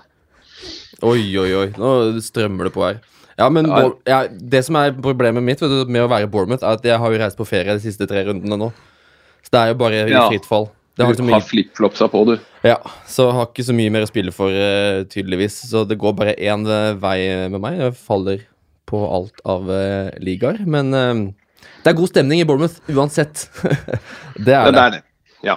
Oi, 1.02 1.24
oi, 1.40 1.48
oi. 1.58 1.66
Nå 1.80 1.94
strømmer 2.22 2.68
det 2.68 2.74
på 2.76 2.84
her. 2.86 3.00
Ja, 3.40 3.48
men 3.48 3.66
Ja. 3.66 3.88
Ja, 4.06 4.20
Det 4.28 4.60
som 4.64 4.76
er 4.76 4.92
problemet 4.92 5.42
mitt 5.42 5.60
vet 5.60 5.72
du, 5.72 5.84
med 5.90 6.04
å 6.04 6.08
være 6.12 6.28
Bournemouth, 6.30 6.62
er 6.62 6.76
at 6.76 6.84
jeg 6.84 6.98
har 7.00 7.12
jo 7.12 7.18
reist 7.18 7.36
på 7.40 7.46
ferie 7.48 7.72
de 7.74 7.80
siste 7.82 8.06
tre 8.06 8.22
rundene 8.28 8.58
nå. 8.60 8.68
Så 9.42 9.50
det 9.50 9.60
er 9.62 9.72
jo 9.72 9.78
bare 9.80 10.04
i 10.06 10.12
Ja. 10.12 10.28
fritt 10.28 10.44
fall. 10.46 10.68
Det 10.96 11.06
har 11.06 11.16
Du 11.16 11.22
har 11.32 11.40
flipflopsa 11.40 12.08
på, 12.12 12.24
du. 12.28 12.34
ja, 12.66 12.76
så 13.08 13.30
har 13.32 13.46
ikke 13.48 13.64
så 13.64 13.74
mye 13.76 13.92
mer 13.94 14.04
å 14.04 14.10
spille 14.10 14.32
for, 14.34 14.52
eh, 14.52 15.04
tydeligvis. 15.08 15.62
Så 15.70 15.86
det 15.88 15.96
går 16.00 16.12
bare 16.18 16.34
én 16.36 16.66
eh, 16.68 16.92
vei 17.00 17.48
med 17.48 17.62
meg. 17.62 17.78
Jeg 17.80 17.96
faller 17.96 18.42
på 18.92 19.00
alt 19.08 19.40
av 19.48 19.70
uh, 19.72 20.10
ligaer. 20.20 20.58
Men 20.68 20.92
uh, 20.92 21.22
det 21.80 21.92
er 21.92 21.96
god 21.96 22.10
stemning 22.10 22.42
i 22.42 22.44
Bournemouth 22.44 22.82
uansett. 22.92 23.46
det 24.36 24.52
er 24.52 24.68
det 24.68 24.74
det. 24.76 24.82
er 24.82 24.90
det. 24.98 25.02
Ja. 25.42 25.56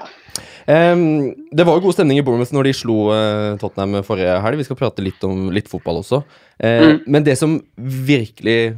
Um, 0.66 1.34
det 1.52 1.66
var 1.68 1.78
jo 1.78 1.84
god 1.84 1.98
stemning 1.98 2.18
i 2.18 2.24
Bournemouth 2.26 2.56
når 2.56 2.70
de 2.70 2.74
slo 2.80 2.96
uh, 3.12 3.58
Tottenham 3.62 4.00
forrige 4.08 4.38
helg. 4.42 4.62
Vi 4.62 4.68
skal 4.70 4.80
prate 4.80 5.04
litt 5.04 5.22
om 5.28 5.50
litt 5.54 5.68
fotball 5.72 6.00
også. 6.04 6.24
Uh, 6.64 6.86
Mm. 6.86 7.02
Men 7.12 7.26
det 7.28 7.36
som 7.38 7.58
virkelig 7.76 8.78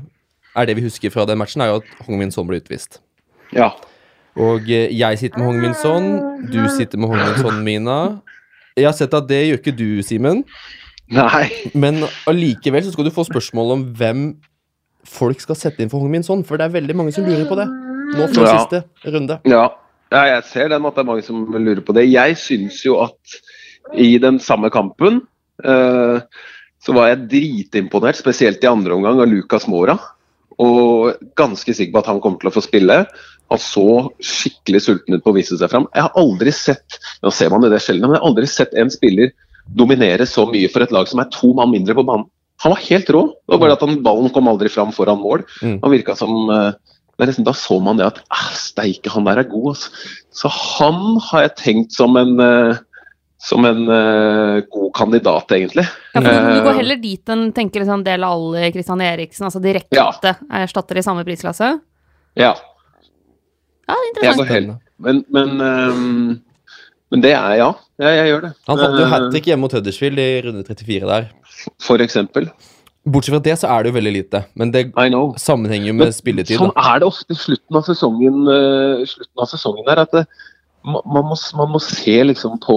er 0.57 0.65
det 0.65 0.75
vi 0.79 0.87
husker 0.87 1.13
fra 1.13 1.27
den 1.29 1.37
matchen, 1.37 1.61
er 1.61 1.69
jo 1.69 1.83
at 1.83 2.07
Hong 2.07 2.17
Min 2.17 2.33
Son 2.33 2.47
ble 2.49 2.57
utvist. 2.57 2.97
ja. 3.53 3.69
Og 4.37 4.69
eh, 4.69 4.91
jeg 4.93 5.19
sitter 5.21 5.41
med 5.41 5.47
Hong 5.49 5.61
Min 5.63 5.77
Son, 5.77 6.09
du 6.51 6.59
sitter 6.75 6.99
med 7.01 7.09
Hong 7.11 7.21
Min 7.23 7.39
Son, 7.41 7.61
Mina. 7.65 7.97
Jeg 8.77 8.85
har 8.85 8.93
sett 8.97 9.15
at 9.17 9.25
det 9.29 9.39
gjør 9.47 9.61
ikke 9.61 9.73
du, 9.77 9.87
Simen. 10.05 10.43
Nei. 11.13 11.47
Men 11.73 12.03
allikevel 12.29 12.83
så 12.85 12.91
skal 12.93 13.07
du 13.07 13.13
få 13.15 13.25
spørsmål 13.25 13.73
om 13.77 13.85
hvem 13.97 14.25
folk 15.07 15.39
skal 15.41 15.57
sette 15.57 15.81
inn 15.81 15.89
for 15.91 16.03
Hong 16.03 16.11
Min 16.13 16.25
Son. 16.25 16.43
For 16.45 16.59
det 16.59 16.67
er 16.67 16.75
veldig 16.75 16.97
mange 16.99 17.15
som 17.15 17.25
lurer 17.25 17.47
på 17.49 17.57
det. 17.59 17.67
Nå 18.13 18.27
fra 18.35 18.43
Ja. 18.43 18.57
siste 18.59 19.11
runde. 19.13 19.39
Ja. 19.47 19.63
ja, 20.11 20.21
jeg 20.35 20.43
ser 20.51 20.69
den 20.73 20.85
at 20.85 20.95
det 20.95 21.03
er 21.03 21.09
mange 21.09 21.25
som 21.25 21.47
lurer 21.55 21.81
på 21.81 21.95
det. 21.97 22.05
Jeg 22.11 22.37
syns 22.37 22.83
jo 22.85 22.99
at 23.03 23.39
i 23.95 24.17
den 24.19 24.37
samme 24.43 24.69
kampen 24.69 25.21
uh, 25.63 26.19
så 26.83 26.93
var 26.95 27.09
jeg 27.09 27.25
dritimponert, 27.31 28.19
spesielt 28.19 28.63
i 28.63 28.69
andre 28.69 28.93
omgang, 28.93 29.19
av 29.23 29.31
Lucas 29.31 29.65
Mora. 29.67 29.97
Og 30.59 31.15
ganske 31.39 31.73
sikker 31.73 31.93
på 31.95 32.03
at 32.03 32.11
han 32.11 32.21
kommer 32.21 32.39
til 32.41 32.51
å 32.51 32.55
få 32.55 32.63
spille. 32.65 33.05
Han 33.53 33.61
så 33.61 33.87
skikkelig 34.23 34.81
sulten 34.83 35.17
ut 35.17 35.23
på 35.23 35.31
å 35.33 35.37
vise 35.37 35.57
seg 35.59 35.71
fram. 35.71 35.87
Jeg 35.95 36.07
har 36.07 36.17
aldri 36.19 36.53
sett 36.55 36.97
nå 37.23 37.31
ser 37.33 37.53
man 37.53 37.63
det, 37.63 37.71
det 37.75 37.83
sjelden, 37.83 38.09
men 38.09 38.17
jeg 38.17 38.23
har 38.23 38.31
aldri 38.31 38.49
sett 38.51 38.75
en 38.77 38.91
spiller 38.93 39.31
dominere 39.77 40.27
så 40.27 40.45
mye 40.47 40.69
for 40.71 40.83
et 40.83 40.93
lag 40.95 41.07
som 41.09 41.21
er 41.23 41.31
to 41.33 41.53
mann 41.55 41.73
mindre 41.73 41.95
på 41.97 42.05
banen. 42.07 42.27
Han 42.63 42.73
var 42.73 42.83
helt 42.87 43.09
rå. 43.13 43.23
Det 43.45 43.53
var 43.53 43.61
bare 43.61 43.77
at 43.77 43.83
han, 43.85 43.99
ballen 44.05 44.31
kom 44.33 44.47
aldri 44.49 44.69
fram 44.73 44.93
foran 44.95 45.19
mål. 45.21 45.43
Mm. 45.61 45.79
Han 45.83 45.93
virka 45.93 46.15
som 46.17 46.49
det 47.17 47.25
liksom, 47.25 47.45
Da 47.47 47.53
så 47.53 47.79
man 47.81 47.97
det 47.97 48.05
at 48.05 48.19
ah, 48.29 48.49
steike, 48.53 49.09
han 49.09 49.25
der 49.25 49.41
er 49.41 49.49
god. 49.49 49.73
Altså. 49.73 49.89
Så 50.33 50.51
han 50.53 51.17
har 51.29 51.47
jeg 51.47 51.55
tenkt 51.63 51.97
som 51.97 52.17
en 52.19 52.37
eh, 52.41 52.83
som 53.37 53.65
en 53.69 53.83
uh, 53.85 54.63
god 54.73 54.95
kandidat, 54.97 55.51
egentlig. 55.53 55.83
Ja, 56.15 56.21
du, 56.25 56.61
går 56.65 56.79
heller 56.79 56.97
dit 56.97 57.29
enn 57.29 57.51
tenker 57.53 57.83
liksom 57.83 58.01
Del 58.01 58.25
Alli, 58.25 58.63
Christian 58.73 59.03
Eriksen, 59.05 59.45
altså 59.45 59.61
direkte 59.61 59.93
Ja. 59.93 60.33
erstatter 60.63 60.97
i 60.97 61.03
samme 61.05 61.21
prisklasse? 61.25 61.69
Ja, 62.33 62.55
Ja, 63.87 63.95
interessant. 64.11 64.49
helt 64.49 64.73
Men, 64.99 65.23
men, 65.31 65.61
um, 65.61 66.41
men 67.11 67.21
det 67.23 67.31
er 67.37 67.53
ja. 67.59 67.67
ja. 68.01 68.09
Jeg 68.13 68.31
gjør 68.31 68.41
det. 68.47 68.53
Han 68.67 68.79
hadde 68.81 68.97
jo 68.99 69.05
Eh, 69.05 69.11
hat 69.13 69.27
trick 69.31 69.45
hjemme 69.49 69.61
mot 69.63 69.71
Huddersfield 69.77 70.19
i 70.19 70.41
runde 70.45 70.63
34 70.67 71.07
der. 71.07 71.29
For 71.81 71.97
eksempel. 72.03 72.49
Bortsett 73.07 73.31
fra 73.37 73.39
det 73.45 73.55
så 73.61 73.69
er 73.71 73.83
det 73.85 73.93
jo 73.93 73.97
veldig 73.99 74.13
lite. 74.17 74.41
Men 74.59 74.71
det 74.73 74.81
sammenhenger 75.39 75.87
jo 75.87 75.93
Men 75.95 76.07
med 76.09 76.15
spilletid. 76.17 76.57
Sånn 76.59 76.73
Da. 76.75 76.95
er 76.95 76.99
det 76.99 77.07
ofte 77.07 77.31
i 77.31 77.39
slutten 77.39 77.79
av 77.79 77.85
sesongen, 77.87 78.41
uh, 78.49 79.05
slutten 79.07 79.39
av 79.45 79.47
sesongen 79.53 79.85
der, 79.87 80.01
at 80.03 80.11
det, 80.11 80.25
ma- 80.83 81.05
man, 81.05 81.23
må, 81.31 81.37
man 81.55 81.71
må 81.71 81.79
se 81.79 82.17
liksom 82.27 82.59
på, 82.59 82.75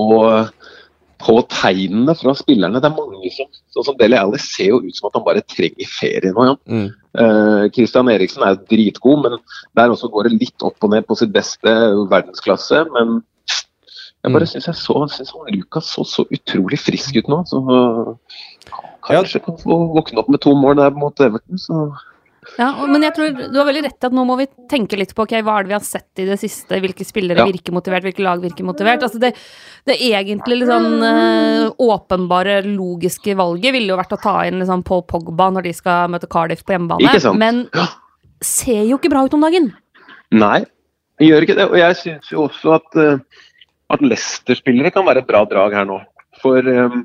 på 1.20 1.35
tegnene 1.51 2.14
fra 2.16 2.37
spillerne. 2.38 2.79
Det 2.81 2.88
er 2.92 2.96
mange 2.96 3.33
som 3.35 3.51
sånn 3.75 3.88
som 3.90 3.99
Deli 3.99 4.16
Alli 4.20 4.38
ser 4.38 4.70
jo 4.70 4.79
ut 4.85 4.94
som 4.96 5.11
at 5.11 5.18
han 5.18 5.27
bare 5.27 5.42
trenger 5.51 5.90
ferie 5.99 6.31
nå. 6.33 6.46
Ja. 6.53 6.57
Mm. 6.70 6.88
Eh, 7.18 7.66
uh, 7.66 8.12
Eriksen 8.14 8.44
er 8.46 8.61
dritgod, 8.70 9.23
men 9.25 9.38
der 9.75 9.90
også 9.90 10.11
går 10.11 10.29
det 10.29 10.38
litt 10.38 10.62
opp 10.62 10.77
og 10.85 10.90
ned 10.90 11.07
på 11.09 11.16
sitt 11.18 11.33
beste 11.35 11.73
verdensklasse. 12.11 12.85
Men 12.94 13.23
jeg 14.23 14.33
bare 14.33 14.44
Mm. 14.44 14.53
syns 14.53 14.66
jeg 14.66 14.75
så 14.75 15.09
synes 15.09 15.33
han 15.33 15.55
Lukas 15.55 15.85
så 15.85 16.05
så 16.05 16.25
utrolig 16.31 16.79
frisk 16.79 17.16
ut 17.16 17.29
nå. 17.29 17.42
Så 17.46 17.59
uh, 17.59 18.14
kanskje 19.03 19.40
kan 19.42 19.59
få 19.59 19.94
våkne 19.96 20.18
opp 20.18 20.29
med 20.29 20.40
to 20.40 20.55
mål 20.55 20.77
der 20.77 20.90
mot 20.90 21.20
Everton. 21.20 21.59
Så 21.59 21.92
Ja, 22.58 22.86
men 22.88 23.04
jeg 23.04 23.14
tror 23.16 23.30
du 23.36 23.56
har 23.56 23.68
veldig 23.68 23.82
rett 23.86 24.04
i 24.04 24.08
at 24.08 24.14
nå 24.16 24.24
må 24.28 24.36
vi 24.40 24.46
tenke 24.70 24.98
litt 24.98 25.12
på 25.16 25.24
ok, 25.24 25.36
hva 25.46 25.58
er 25.58 25.66
det 25.66 25.70
vi 25.72 25.76
har 25.76 25.84
sett 25.86 26.22
i 26.22 26.26
det 26.28 26.38
siste. 26.40 26.80
Hvilke 26.82 27.06
spillere 27.06 27.44
Ja. 27.44 27.46
virker 27.48 27.72
motivert, 27.76 28.04
hvilke 28.06 28.24
lag 28.24 28.42
virker 28.42 28.66
motivert. 28.66 29.04
Altså 29.06 29.20
det, 29.22 29.32
det 29.86 29.96
egentlig 30.00 30.60
eh, 30.66 31.70
åpenbare, 31.78 32.60
logiske 32.66 33.36
valget 33.38 33.76
ville 33.76 33.92
jo 33.94 34.00
vært 34.00 34.16
å 34.16 34.20
ta 34.20 34.36
inn 34.48 34.58
liksom 34.60 34.82
Paul 34.86 35.02
Pogba 35.08 35.50
når 35.54 35.68
de 35.68 35.74
skal 35.76 36.10
møte 36.12 36.28
Cardiff 36.30 36.64
på 36.64 36.74
hjemmebane. 36.74 37.36
Men 37.38 37.66
ser 38.40 38.84
jo 38.88 38.98
ikke 38.98 39.12
bra 39.12 39.24
ut 39.24 39.34
om 39.36 39.46
dagen. 39.46 39.72
nei, 40.30 40.64
jeg 41.20 41.30
gjør 41.30 41.46
ikke 41.46 41.58
det. 41.58 41.68
Og 41.70 41.78
jeg 41.78 41.96
syns 42.00 42.30
jo 42.32 42.44
også 42.48 42.76
at, 42.78 42.96
uh, 42.96 43.18
at 43.92 44.04
Leicester-spillere 44.04 44.92
kan 44.94 45.04
være 45.06 45.24
et 45.24 45.28
bra 45.28 45.44
drag 45.44 45.74
her 45.76 45.88
nå. 45.88 46.00
For, 46.40 46.64
um, 46.64 47.02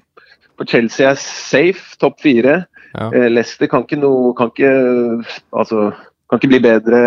for 0.55 0.69
Chelsea 0.69 1.09
er 1.09 1.19
safe, 1.19 1.97
topp 1.99 2.21
fire. 2.23 2.61
Ja. 2.95 3.09
Eh, 3.11 3.29
Leicester 3.31 3.69
kan 3.71 3.85
ikke 3.85 3.99
noe 3.99 4.33
kan 4.37 4.51
ikke, 4.53 4.73
altså, 5.55 5.89
kan 6.29 6.41
ikke 6.41 6.53
bli 6.53 6.61
bedre 6.63 6.99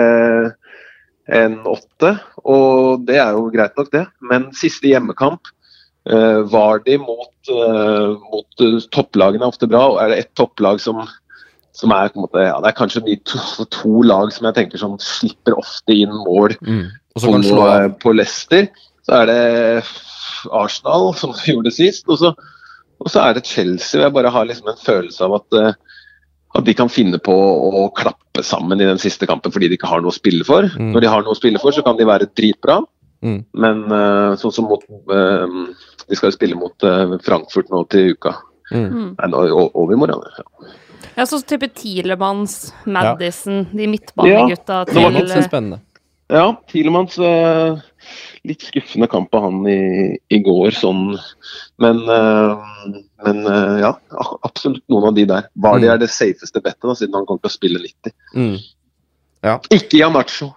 enn 1.28 1.58
åtte, 1.68 2.14
og 2.48 3.04
det 3.08 3.18
er 3.20 3.36
jo 3.36 3.48
greit 3.52 3.76
nok, 3.76 3.90
det. 3.92 4.06
Men 4.24 4.48
siste 4.56 4.88
hjemmekamp 4.88 5.50
uh, 6.08 6.40
var 6.48 6.80
de 6.86 6.96
mot, 7.02 7.50
uh, 7.52 8.16
mot 8.32 8.62
topplagene 8.94 9.44
er 9.44 9.52
ofte 9.52 9.68
bra. 9.68 9.82
og 9.90 9.98
Er 10.00 10.12
det 10.12 10.22
ett 10.22 10.30
topplag 10.40 10.80
som, 10.80 11.02
som 11.76 11.92
er 11.92 12.08
på 12.08 12.16
en 12.16 12.24
måte, 12.24 12.46
ja, 12.46 12.56
Det 12.64 12.70
er 12.70 12.78
kanskje 12.78 13.04
de 13.10 13.18
to, 13.28 13.66
to 13.76 14.00
lag 14.08 14.32
som 14.32 14.48
jeg 14.48 14.56
tenker 14.56 14.80
som 14.80 14.96
slipper 15.04 15.58
ofte 15.60 15.98
inn 15.98 16.16
mål 16.24 16.56
Mm. 16.64 16.86
På, 17.18 17.34
på 18.00 18.12
Leicester. 18.14 18.68
Så 19.04 19.16
er 19.20 19.28
det 19.28 19.38
Arsenal, 20.54 21.10
som 21.18 21.32
gjorde 21.34 21.48
gjorde 21.50 21.74
sist. 21.74 22.06
Og 22.08 22.20
så, 22.20 22.32
og 22.98 23.12
så 23.12 23.22
er 23.24 23.36
det 23.36 23.46
Chelsea. 23.46 24.02
Jeg 24.02 24.14
bare 24.14 24.32
har 24.34 24.48
liksom 24.48 24.70
en 24.72 24.80
følelse 24.82 25.24
av 25.24 25.36
at, 25.38 25.58
eh, 25.58 25.72
at 26.58 26.66
de 26.66 26.74
kan 26.74 26.90
finne 26.90 27.20
på 27.22 27.34
å 27.34 27.86
klappe 27.96 28.44
sammen 28.46 28.80
i 28.80 28.88
den 28.88 29.00
siste 29.02 29.28
kampen 29.30 29.54
fordi 29.54 29.70
de 29.70 29.78
ikke 29.78 29.90
har 29.90 30.02
noe 30.02 30.14
å 30.14 30.18
spille 30.18 30.46
for. 30.46 30.66
Mm. 30.78 30.92
Når 30.94 31.04
de 31.04 31.12
har 31.12 31.24
noe 31.24 31.36
å 31.36 31.38
spille 31.38 31.62
for, 31.62 31.74
så 31.74 31.84
kan 31.86 31.98
de 31.98 32.08
være 32.08 32.30
dritbra. 32.38 32.80
Mm. 33.22 33.40
Men 33.58 33.86
eh, 33.94 34.34
sånn 34.38 34.54
som 34.54 34.68
mot 34.70 34.84
eh, 34.86 35.54
De 36.06 36.14
skal 36.14 36.30
jo 36.30 36.36
spille 36.36 36.54
mot 36.54 36.84
Frankfurt 37.26 37.72
nå 37.72 37.82
til 37.92 38.14
uka. 38.14 38.36
Mm. 38.70 38.84
Mm. 38.84 39.08
Nei, 39.18 39.48
over 39.50 39.96
i 39.96 39.98
morgen. 39.98 40.22
Ja. 40.38 40.76
Ja, 41.18 41.24
sånn 41.26 41.42
type 41.50 41.66
Tielemanns, 41.74 42.68
Madison, 42.86 43.64
de 43.72 43.88
midtbanegutta 43.90 44.84
Det 44.86 44.94
til 44.94 45.02
var 45.02 45.14
litt 45.16 45.32
så 45.32 45.42
spennende. 45.42 45.80
Ja, 46.30 46.44
Tielemanns 46.70 47.16
eh, 47.18 47.80
Litt 48.48 48.62
skuffende 48.68 49.08
kamp 49.10 49.34
av 49.34 49.48
han 49.48 49.58
i, 49.70 49.78
i 50.30 50.38
går, 50.44 50.70
sånn. 50.78 51.02
Men, 51.82 52.00
eh, 52.08 52.68
men 53.26 53.42
eh, 53.46 53.74
ja, 53.84 53.92
absolutt 54.46 54.84
noen 54.92 55.10
av 55.10 55.18
de 55.18 55.26
der. 55.28 55.50
Vardy 55.58 55.88
Mm. 55.88 55.92
er 55.94 55.98
det 56.04 56.10
safeste 56.14 56.62
bettet, 56.62 56.86
da, 56.86 56.94
siden 56.98 57.14
han 57.18 57.26
kommer 57.28 57.42
til 57.44 57.50
å 57.50 57.56
spille 57.58 57.82
90. 57.82 58.14
Mm. 58.36 58.56
Ikke 59.74 60.00
Janacho! 60.04 60.52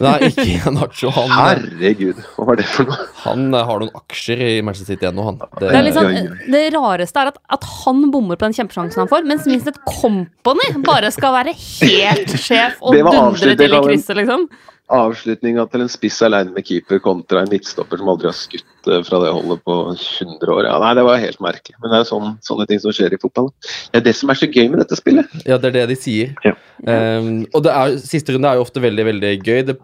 Nei, 0.00 0.30
ikke 0.30 0.70
Nacho. 0.72 1.10
Han, 1.12 1.28
Herregud, 1.36 2.16
hva 2.34 2.46
var 2.48 2.56
det 2.58 2.64
for 2.70 2.88
noe? 2.88 2.96
han 3.26 3.42
eh, 3.54 3.64
har 3.68 3.82
noen 3.82 3.92
aksjer 3.98 4.40
i 4.40 4.52
Manchester 4.64 4.94
City 4.94 5.06
ennå, 5.10 5.26
han. 5.28 5.36
Det, 5.60 5.68
Det, 5.68 5.92
oi. 6.00 6.22
det 6.54 6.62
rareste 6.74 7.20
er 7.20 7.30
at, 7.34 7.36
at 7.58 7.66
han 7.84 8.00
bommer 8.10 8.40
på 8.40 8.48
den 8.48 8.56
kjempesjansen 8.56 9.04
han 9.04 9.10
får, 9.12 9.26
mens 9.28 9.44
minst 9.50 9.68
et 9.70 9.76
Company 9.84 10.70
bare 10.86 11.12
skal 11.14 11.36
være 11.36 11.52
helt 11.60 12.32
sjef 12.40 12.80
og 12.80 12.96
dundre 12.96 13.52
til 13.60 13.76
i 13.76 13.82
krysset, 13.84 14.16
liksom. 14.22 14.48
Avslutninga 14.86 15.64
til 15.66 15.82
en 15.82 15.90
spiss 15.90 16.20
alene 16.22 16.52
med 16.54 16.66
keeper 16.68 17.00
kontra 17.02 17.40
en 17.42 17.50
midtstopper 17.50 17.98
som 17.98 18.10
aldri 18.12 18.28
har 18.28 18.36
skutt 18.38 18.90
eh, 18.90 19.00
fra 19.06 19.18
det 19.24 19.32
holdet 19.34 19.64
på 19.66 19.78
100 19.90 20.52
år. 20.54 20.68
Ja, 20.68 20.76
nei, 20.82 20.92
Det 20.94 21.04
var 21.08 21.18
helt 21.22 21.40
merkelig. 21.42 21.74
Men 21.80 21.90
det 21.90 21.98
er 21.98 22.04
jo 22.04 22.10
sånn, 22.12 22.36
sånne 22.46 22.68
ting 22.70 22.82
som 22.82 22.94
skjer 22.94 23.16
i 23.16 23.18
fotball. 23.18 23.50
Det 23.90 23.98
er 23.98 24.04
det 24.06 24.14
som 24.14 24.30
er 24.30 24.38
så 24.38 24.46
gøy 24.46 24.70
med 24.70 24.84
dette 24.84 24.98
spillet. 25.00 25.34
Ja, 25.42 25.58
det 25.58 25.72
er 25.72 25.76
det 25.80 25.88
de 25.90 25.98
sier. 25.98 26.36
Ja. 26.46 26.54
Um, 26.86 27.42
og 27.50 27.64
det 27.66 27.74
er, 27.74 27.96
siste 28.04 28.36
runde 28.36 28.52
er 28.52 28.60
jo 28.60 28.66
ofte 28.68 28.84
veldig 28.84 29.08
veldig 29.10 29.32
gøy. 29.40 29.64
Det, 29.72 29.76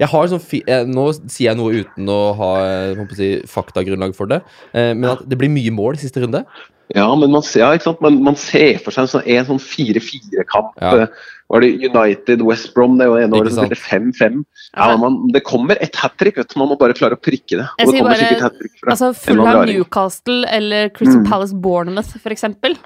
jeg 0.00 0.12
har 0.12 0.28
sånn 0.28 0.44
fi, 0.44 0.60
eh, 0.68 0.84
nå 0.88 1.06
sier 1.22 1.50
jeg 1.50 1.60
noe 1.60 1.80
uten 1.80 2.12
å 2.12 2.20
ha 2.36 2.52
eh, 2.66 3.16
si, 3.16 3.30
faktagrunnlag 3.48 4.12
for 4.16 4.28
det, 4.28 4.42
uh, 4.76 4.92
men 4.92 5.10
at 5.14 5.24
det 5.24 5.40
blir 5.40 5.52
mye 5.52 5.72
mål 5.72 5.96
i 5.96 6.04
siste 6.04 6.20
runde. 6.24 6.44
Ja, 6.92 7.06
men 7.14 7.30
man 7.30 7.44
ser, 7.46 7.62
ja, 7.62 7.74
ikke 7.76 7.90
sant? 7.90 8.00
Man, 8.02 8.16
man 8.26 8.36
ser 8.36 8.80
for 8.82 8.92
seg 8.92 9.06
en 9.06 9.12
sånn, 9.12 9.26
en 9.30 9.46
sånn 9.52 9.60
4-4-kamp. 9.62 10.72
Ja. 10.82 11.06
Eh, 11.50 11.54
Var 11.54 11.60
det 11.60 11.70
United 11.90 12.42
West 12.46 12.74
Brom 12.74 12.96
det 12.98 13.06
ene 13.08 13.34
året 13.34 13.52
som 13.52 13.66
spilte 13.66 13.80
5-5? 13.82 14.44
Ja, 14.76 14.96
man, 14.96 15.16
det 15.34 15.42
kommer 15.42 15.76
et 15.82 15.96
hat 15.96 16.16
trick, 16.16 16.36
vet 16.36 16.48
du. 16.52 16.58
Man 16.60 16.68
må 16.68 16.76
bare 16.78 16.94
klare 16.94 17.16
å 17.16 17.20
prikke 17.20 17.58
det. 17.58 17.66
Jeg 17.78 17.86
Og 17.88 17.92
det 17.92 17.98
kommer 17.98 18.10
bare- 18.14 18.18
sikkert 18.28 18.40
hat 18.42 18.58
trick 18.60 18.72
fra 18.78 18.90
Altså 18.92 19.08
Fulham. 19.16 19.66
Newcastle 19.66 20.44
eller 20.48 20.88
Crystal 20.90 21.20
Mm. 21.24 21.28
Palace 21.28 21.54
Bournemouth, 21.54 22.18
for 22.22 22.30
eksempel. 22.30 22.76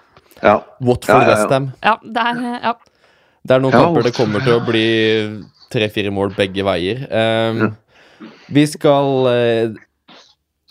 Ja. 0.43 0.63
Watford 0.81 1.09
Ja, 1.09 1.21
ja, 1.21 1.29
ja. 1.29 1.35
Westham. 1.37 1.73
Ja, 1.83 1.97
det 2.03 2.17
er 2.17 2.61
ja. 2.63 2.73
Det 3.47 3.51
er 3.55 3.61
noen 3.61 3.73
Ja. 3.73 3.81
kamper 3.85 4.03
det 4.03 4.15
kommer 4.15 4.41
til 4.41 4.59
å 4.59 4.65
bli 4.65 5.45
tre-fire 5.71 6.11
mål 6.11 6.35
begge 6.35 6.65
veier. 6.65 7.07
Ehm, 7.11 7.77
Vi 8.49 8.65
skal 8.67 9.27
Jeg 9.27 9.77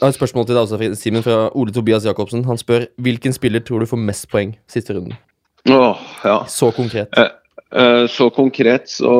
ha 0.02 0.08
et 0.08 0.16
spørsmål 0.16 0.46
til 0.48 0.56
deg 0.56 0.64
også, 0.68 0.96
Simen, 0.98 1.22
fra 1.24 1.50
Ole 1.56 1.72
Tobias 1.72 2.04
Jacobsen. 2.04 2.44
Han 2.46 2.58
spør 2.58 2.88
hvilken 3.00 3.32
spiller 3.34 3.60
tror 3.62 3.80
du 3.80 3.86
får 3.86 4.00
mest 4.04 4.28
poeng 4.30 4.56
siste 4.68 4.90
runden? 4.96 5.14
Åh, 5.70 5.98
ja. 6.26 6.44
Så 6.46 6.74
konkret. 6.74 7.08
Eh, 7.16 7.24
eh, 7.24 7.30
så 8.14 8.28
konkret, 8.30 8.90
så 8.92 9.14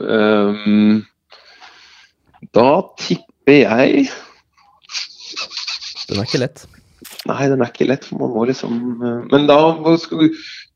Ehm, 0.00 1.04
Da 2.54 2.68
tipper 2.98 3.56
jeg 3.62 4.08
Den 6.08 6.18
er 6.18 6.26
ikke 6.26 6.42
lett. 6.42 6.64
Nei, 7.28 7.44
den 7.52 7.60
er 7.60 7.68
ikke 7.70 7.86
lett, 7.86 8.06
for 8.08 8.22
man 8.22 8.32
må 8.34 8.46
liksom 8.48 8.74
eh, 9.04 9.20
Men 9.30 9.46
da 9.50 9.58
skal 10.00 10.24
vi 10.24 10.30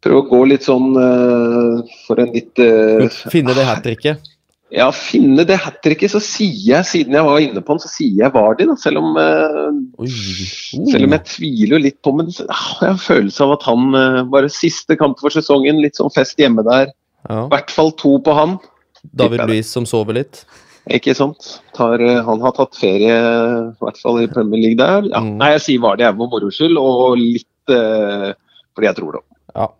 prøve 0.04 0.20
å 0.20 0.28
gå 0.28 0.40
litt 0.50 0.66
sånn 0.66 0.92
eh, 1.00 1.96
for 2.04 2.20
en 2.22 2.34
litt 2.34 2.60
eh, 2.62 3.08
Finne 3.32 3.56
det 3.56 3.64
hat 3.66 3.82
tricket. 3.86 4.33
Ja, 4.74 4.88
finne 4.90 5.44
det 5.46 5.60
hat 5.62 5.76
tricket, 5.86 6.10
så 6.10 6.18
sier 6.22 6.56
jeg, 6.72 6.86
siden 6.88 7.14
jeg 7.14 7.26
var 7.26 7.42
inne 7.42 7.62
på 7.62 7.76
den, 7.76 7.82
så 7.84 7.90
sier 7.92 8.24
jeg 8.24 8.34
Vardy, 8.34 8.66
da. 8.66 8.74
Selv 8.80 9.04
om, 9.04 9.12
eh, 9.20 9.68
Oi. 10.02 10.08
selv 10.90 11.06
om 11.06 11.14
jeg 11.14 11.24
tviler 11.30 11.82
litt 11.84 12.00
på 12.02 12.10
Men 12.16 12.32
ah, 12.48 12.64
jeg 12.80 12.88
har 12.88 12.96
en 12.96 12.98
følelse 12.98 13.46
av 13.46 13.54
at 13.54 13.66
han 13.68 13.94
eh, 14.00 14.18
bare 14.32 14.50
siste 14.50 14.98
kamp 14.98 15.22
for 15.22 15.30
sesongen, 15.30 15.78
litt 15.84 16.00
sånn 16.00 16.10
fest 16.14 16.42
hjemme 16.42 16.66
der. 16.66 16.90
Ja. 17.28 17.44
I 17.44 17.52
hvert 17.54 17.70
fall 17.70 17.94
to 18.02 18.16
på 18.24 18.34
han. 18.34 18.58
David 19.14 19.46
Louise 19.46 19.70
som 19.70 19.86
sover 19.86 20.18
litt. 20.18 20.42
Ikke 20.90 21.14
sant? 21.16 21.62
Tar, 21.78 22.02
eh, 22.02 22.20
han 22.26 22.42
har 22.42 22.58
tatt 22.58 22.74
ferie, 22.76 23.14
i 23.14 23.78
hvert 23.78 24.02
fall 24.02 24.20
i 24.24 24.28
Premier 24.32 24.66
League 24.66 24.80
der. 24.82 25.06
Ja. 25.12 25.22
Mm. 25.22 25.36
Nei, 25.38 25.54
jeg 25.54 25.66
sier 25.68 25.86
Vardy 25.86 26.08
er 26.08 26.18
for 26.18 26.34
moro 26.34 26.50
skyld, 26.50 26.82
og 26.82 27.14
litt 27.22 27.72
eh, 27.72 28.32
fordi 28.74 28.90
jeg 28.90 28.98
tror 28.98 29.20
det. 29.20 29.26
Ja. 29.54 29.70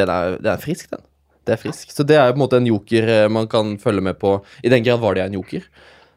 Den 0.00 0.12
er, 0.12 0.38
den 0.38 0.52
er 0.54 0.62
frisk, 0.62 0.92
den. 0.94 1.02
Det 1.46 1.54
er 1.54 1.62
frisk. 1.62 1.94
Så 1.94 2.04
det 2.06 2.18
er 2.18 2.28
jo 2.28 2.34
på 2.34 2.40
en 2.40 2.44
måte 2.44 2.60
en 2.60 2.68
joker 2.68 3.08
eh, 3.14 3.28
man 3.32 3.48
kan 3.50 3.76
følge 3.80 4.04
med 4.04 4.18
på. 4.20 4.36
I 4.62 4.72
den 4.72 4.84
grad 4.86 5.00
var 5.02 5.16
det 5.16 5.24
en 5.24 5.38
joker, 5.38 5.64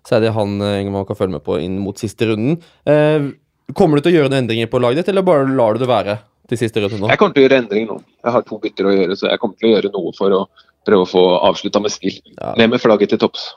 så 0.08 0.18
er 0.18 0.26
det 0.26 0.36
han 0.36 0.60
eh, 0.62 0.92
man 0.92 1.08
kan 1.10 1.20
følge 1.20 1.38
med 1.38 1.46
på 1.46 1.58
inn 1.64 1.80
mot 1.82 2.00
siste 2.00 2.28
runden. 2.30 2.60
Eh, 2.90 3.32
kommer 3.78 3.98
du 3.98 4.06
til 4.06 4.14
å 4.14 4.18
gjøre 4.20 4.34
noen 4.34 4.44
endringer 4.44 4.70
på 4.72 4.82
laget 4.84 5.04
ditt, 5.04 5.14
eller 5.14 5.26
bare 5.26 5.48
lar 5.48 5.76
du 5.76 5.84
det 5.84 5.92
være 5.92 6.20
til 6.52 6.60
siste 6.60 6.84
runde 6.84 7.00
nå? 7.00 7.10
Jeg 7.12 7.22
kommer 7.22 7.36
til 7.36 7.44
å 7.44 7.48
gjøre 7.48 7.62
endring 7.64 7.90
nå. 7.90 8.00
Jeg 8.24 8.36
har 8.36 8.48
to 8.48 8.60
bytter 8.64 8.90
å 8.90 8.96
gjøre, 8.98 9.20
så 9.20 9.30
jeg 9.32 9.42
kommer 9.42 9.60
til 9.60 9.70
å 9.70 9.76
gjøre 9.78 9.94
noe 9.96 10.16
for 10.18 10.36
å 10.36 10.46
prøve 10.88 11.06
å 11.06 11.10
få 11.10 11.24
avslutta 11.50 11.82
med 11.84 11.94
stil. 11.94 12.20
Ja. 12.36 12.54
Ned 12.60 12.74
med 12.74 12.84
flagget 12.84 13.14
til 13.14 13.22
topps. 13.24 13.54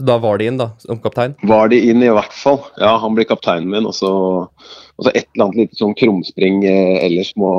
Da 0.00 0.16
var 0.20 0.40
de 0.40 0.48
inn, 0.48 0.60
da, 0.60 0.70
som 0.80 1.00
kaptein. 1.00 1.34
Var 1.48 1.72
de 1.72 1.80
inn 1.90 2.04
i 2.04 2.12
hvert 2.12 2.32
fall. 2.32 2.62
Ja, 2.80 2.94
han 3.02 3.16
blir 3.16 3.28
kapteinen 3.28 3.68
min, 3.72 3.88
og 3.88 3.96
så, 3.96 4.12
og 4.48 5.04
så 5.04 5.12
et 5.12 5.26
eller 5.34 5.46
annet 5.46 5.60
lite 5.60 5.80
sånn 5.80 5.96
krumspring 5.98 6.62
eh, 6.68 7.00
ellers 7.04 7.34
må, 7.40 7.52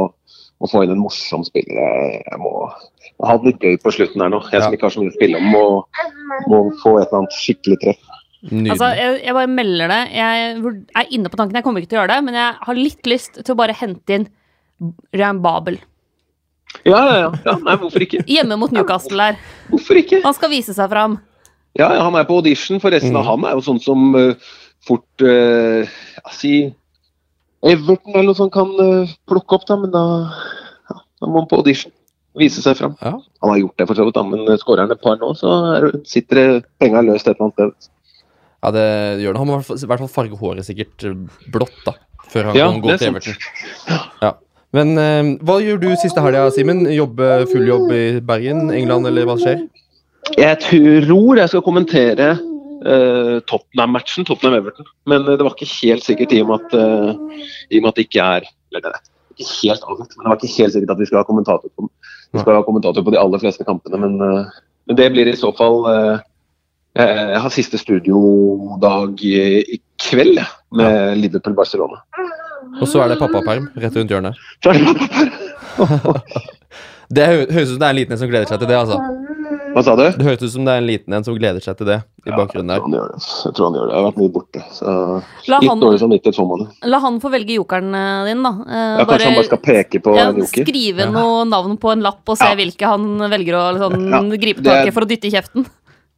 må 0.62 0.70
få 0.70 0.84
inn 0.86 0.94
en 0.94 1.02
morsom 1.02 1.44
spiller. 1.48 1.76
Jeg, 1.82 2.24
jeg 2.30 2.40
må, 2.42 2.52
må 3.18 3.28
ha 3.30 3.36
det 3.42 3.52
litt 3.52 3.64
gøy 3.66 3.78
på 3.82 3.94
slutten 3.96 4.22
her 4.24 4.30
nå. 4.34 4.40
Jeg 4.52 4.60
Ja. 4.60 4.66
som 4.68 4.74
ikke 4.78 4.88
har 4.88 4.94
så 4.96 5.02
mye 5.04 5.12
å 5.14 5.18
spille 5.18 5.42
om, 5.42 5.48
må, 5.52 5.64
må 6.52 6.60
få 6.84 6.96
et 7.02 7.08
eller 7.10 7.24
annet 7.24 7.38
skikkelig 7.40 7.80
treff. 7.84 8.02
Nydelig. 8.42 8.72
Altså, 8.74 8.88
jeg, 8.98 9.18
jeg 9.28 9.34
bare 9.38 9.50
melder 9.54 9.92
det. 9.94 10.02
Jeg 10.18 10.52
er 10.98 11.12
inne 11.14 11.30
på 11.30 11.38
tanken, 11.38 11.58
jeg 11.60 11.66
kommer 11.66 11.82
ikke 11.84 11.92
til 11.92 12.00
å 12.00 12.02
gjøre 12.02 12.16
det, 12.16 12.24
men 12.26 12.38
jeg 12.40 12.56
har 12.70 12.80
litt 12.80 13.10
lyst 13.10 13.42
til 13.42 13.54
å 13.54 13.58
bare 13.60 13.76
hente 13.78 14.16
inn 14.18 14.28
Ryan 15.14 15.42
Babel. 15.44 15.78
Ja, 16.88 17.02
ja, 17.06 17.16
ja. 17.20 17.30
ja 17.46 17.54
nei, 17.62 17.76
hvorfor 17.82 18.02
ikke? 18.06 18.24
Hjemme 18.32 18.58
mot 18.58 18.72
Newcastle 18.74 19.18
der. 19.20 19.38
Hvorfor 19.70 20.00
ikke? 20.02 20.22
Han 20.24 20.34
skal 20.38 20.50
vise 20.54 20.74
seg 20.74 20.90
fram. 20.90 21.20
Ja, 21.78 21.90
ja, 21.94 22.02
han 22.08 22.16
er 22.18 22.26
på 22.28 22.40
audition. 22.40 22.80
Forresten, 22.84 23.14
Mm. 23.14 23.26
han 23.28 23.46
er 23.48 23.54
jo 23.60 23.62
sånn 23.66 23.82
som 23.84 24.10
uh, 24.16 24.34
fort 24.88 25.22
uh, 25.24 25.86
Si 26.34 26.72
Everton 27.64 28.14
eller 28.16 28.30
noe 28.32 28.38
sånt 28.38 28.54
kan 28.56 28.72
eh, 28.82 29.12
plukke 29.30 29.58
opp, 29.60 29.66
da, 29.70 29.76
men 29.78 29.92
da, 29.94 30.04
ja, 30.90 30.96
da 31.22 31.28
må 31.30 31.44
han 31.44 31.50
på 31.52 31.60
audition. 31.62 31.92
Vise 32.40 32.62
seg 32.64 32.78
fram. 32.80 32.94
Ja. 33.04 33.18
Han 33.44 33.52
har 33.52 33.60
gjort 33.60 33.78
det, 33.82 33.86
for 33.90 34.00
så 34.00 34.06
vidt, 34.08 34.16
da, 34.16 34.24
men 34.24 34.48
skårer 34.58 34.86
han 34.86 34.94
et 34.96 35.02
par 35.04 35.18
nå, 35.22 35.34
så 35.38 35.52
er, 35.76 35.90
sitter 36.08 36.40
det 36.40 36.46
penga 36.82 37.02
løst 37.04 37.28
et 37.28 37.36
eller 37.36 37.50
annet 37.50 37.58
sted. 37.60 37.90
ja, 38.64 38.72
det 38.78 38.86
gjør 39.24 39.34
det. 39.36 39.42
Han 39.42 39.50
må 39.52 39.58
i 39.60 39.90
hvert 39.92 40.00
fall- 40.06 40.14
farge 40.16 40.40
håret 40.40 40.66
sikkert 40.70 41.04
eh, 41.10 41.18
blått, 41.52 41.76
da. 41.86 41.94
Før 42.32 42.48
han 42.50 42.56
Ja, 42.56 42.70
kan 42.72 42.82
gå 42.86 42.96
til. 42.98 43.10
Everton. 43.12 43.36
Ja. 44.24 44.34
Men 44.72 44.94
eh, 44.98 45.32
hva 45.44 45.58
gjør 45.60 45.82
du 45.84 45.90
siste 46.00 46.24
helga, 46.24 46.46
Simen? 46.56 46.86
Jobbe 46.96 47.44
full 47.52 47.68
jobb 47.68 47.92
i 47.92 48.04
Bergen, 48.24 48.70
England, 48.72 49.10
eller 49.10 49.28
hva 49.28 49.36
skjer? 49.42 49.66
Jeg 50.40 50.60
tror 50.64 51.42
jeg 51.42 51.50
skal 51.52 51.64
kommentere 51.66 52.30
eh, 52.38 52.46
Tottenham-matchen, 53.50 54.26
Tottenham-Everton. 54.26 54.88
Men 55.06 55.28
eh, 55.28 55.38
det 55.38 55.46
var 55.46 55.56
ikke 55.56 55.70
helt 55.82 56.06
sikkert 56.06 56.34
i 56.34 56.42
og 56.42 56.50
med 56.50 56.66
at, 56.66 56.76
eh, 56.78 57.46
i 57.70 57.80
og 57.80 57.86
med 57.86 57.94
at 57.94 58.00
det 58.00 58.08
ikke 58.10 58.26
er 58.38 58.50
Eller 58.72 58.86
det 58.86 59.02
ikke 59.42 59.68
helt 59.68 59.84
avgjort, 59.84 60.14
men 60.16 60.24
det 60.24 60.30
var 60.30 60.38
ikke 60.40 60.58
helt 60.62 60.74
sikkert 60.74 60.92
at 60.94 61.00
vi 61.00 61.06
skal 61.10 61.20
ha 61.20 61.28
kommentator 61.28 61.70
på. 61.76 61.88
Vi 62.32 62.40
skal 62.40 62.56
ha 62.56 62.64
kommentator 62.64 63.04
på 63.04 63.12
de 63.12 63.20
aller 63.20 63.42
fleste 63.42 63.66
kampene, 63.68 64.00
men, 64.00 64.14
eh, 64.22 64.46
men 64.88 64.98
det 65.00 65.10
blir 65.12 65.28
i 65.28 65.36
så 65.36 65.52
fall 65.58 65.78
eh, 65.92 66.22
jeg 66.96 67.40
har 67.44 67.54
siste 67.56 67.80
studiodag 67.80 69.22
i, 69.24 69.80
kveld 70.02 70.40
med 70.76 71.18
Liverpool-Barcelona. 71.22 72.02
Og 72.82 72.88
så 72.88 73.04
er 73.04 73.12
det 73.12 73.20
pappaperm 73.20 73.70
rett 73.80 73.96
rundt 73.96 74.12
hjørnet. 74.12 74.40
Det 77.12 77.28
høres 77.32 77.70
ut 77.70 77.74
som 77.76 77.80
det 77.80 77.88
er 77.88 77.94
en 77.94 78.00
liten 78.00 78.16
en 78.16 78.20
som 78.20 78.32
gleder 78.32 78.50
seg 78.50 78.60
til 78.60 78.72
det, 78.72 78.80
altså. 78.80 79.00
Hva 79.82 79.86
sa 79.88 79.96
du? 79.98 80.04
Det 80.14 80.26
høres 80.28 80.44
ut 80.46 80.52
som 80.54 80.66
det 80.68 80.74
er 80.76 80.82
en 80.84 80.86
liten 80.88 81.14
en 81.18 81.24
som 81.26 81.34
gleder 81.38 81.64
seg 81.66 81.78
til 81.80 81.88
det 81.90 81.96
i 82.22 82.30
bakgrunnen 82.38 82.70
Jeg 82.70 82.82
tror 82.84 82.86
han 82.86 82.94
gjør 82.94 83.08
det. 83.10 83.22
Jeg 83.26 83.54
tror 83.58 83.66
han 83.66 83.78
gjør 83.80 83.88
det. 83.88 83.94
Jeg 83.96 83.98
har 83.98 84.06
vært 84.06 84.20
mye 84.22 84.34
borte. 84.36 84.62
Så 84.78 84.86
La 85.50 85.60
litt 85.64 85.72
han, 85.72 85.82
dårlig 85.82 86.02
samvittighet 86.04 86.38
får 86.38 86.50
man 86.52 86.62
det. 86.62 86.70
la 86.94 87.00
han 87.02 87.18
få 87.24 87.32
velge 87.34 87.56
jokeren 87.58 87.96
eh, 87.98 88.24
din, 88.30 88.44
da. 88.46 88.52
Eh, 88.62 88.94
Ja, 89.02 89.06
kanskje 89.10 89.30
han 89.32 89.38
bare 89.40 89.50
skal 89.50 89.64
peke 89.66 90.02
på 90.06 90.14
ja, 90.20 90.28
en 90.30 90.42
joker? 90.44 90.66
skrive 90.70 91.08
noe 91.12 91.46
navn 91.50 91.78
på 91.82 91.92
en 91.96 92.06
lapp 92.06 92.22
og 92.30 92.38
se 92.38 92.46
Ja. 92.52 92.58
hvilke 92.62 92.92
han 92.94 93.08
velger 93.34 93.58
å 93.58 93.64
sånn, 93.82 94.06
Ja, 94.14 94.22
gripe 94.46 94.62
tak 94.70 94.86
i 94.86 94.94
for 94.94 95.08
å 95.08 95.10
dytte 95.10 95.32
i 95.32 95.34
kjeften. 95.34 95.66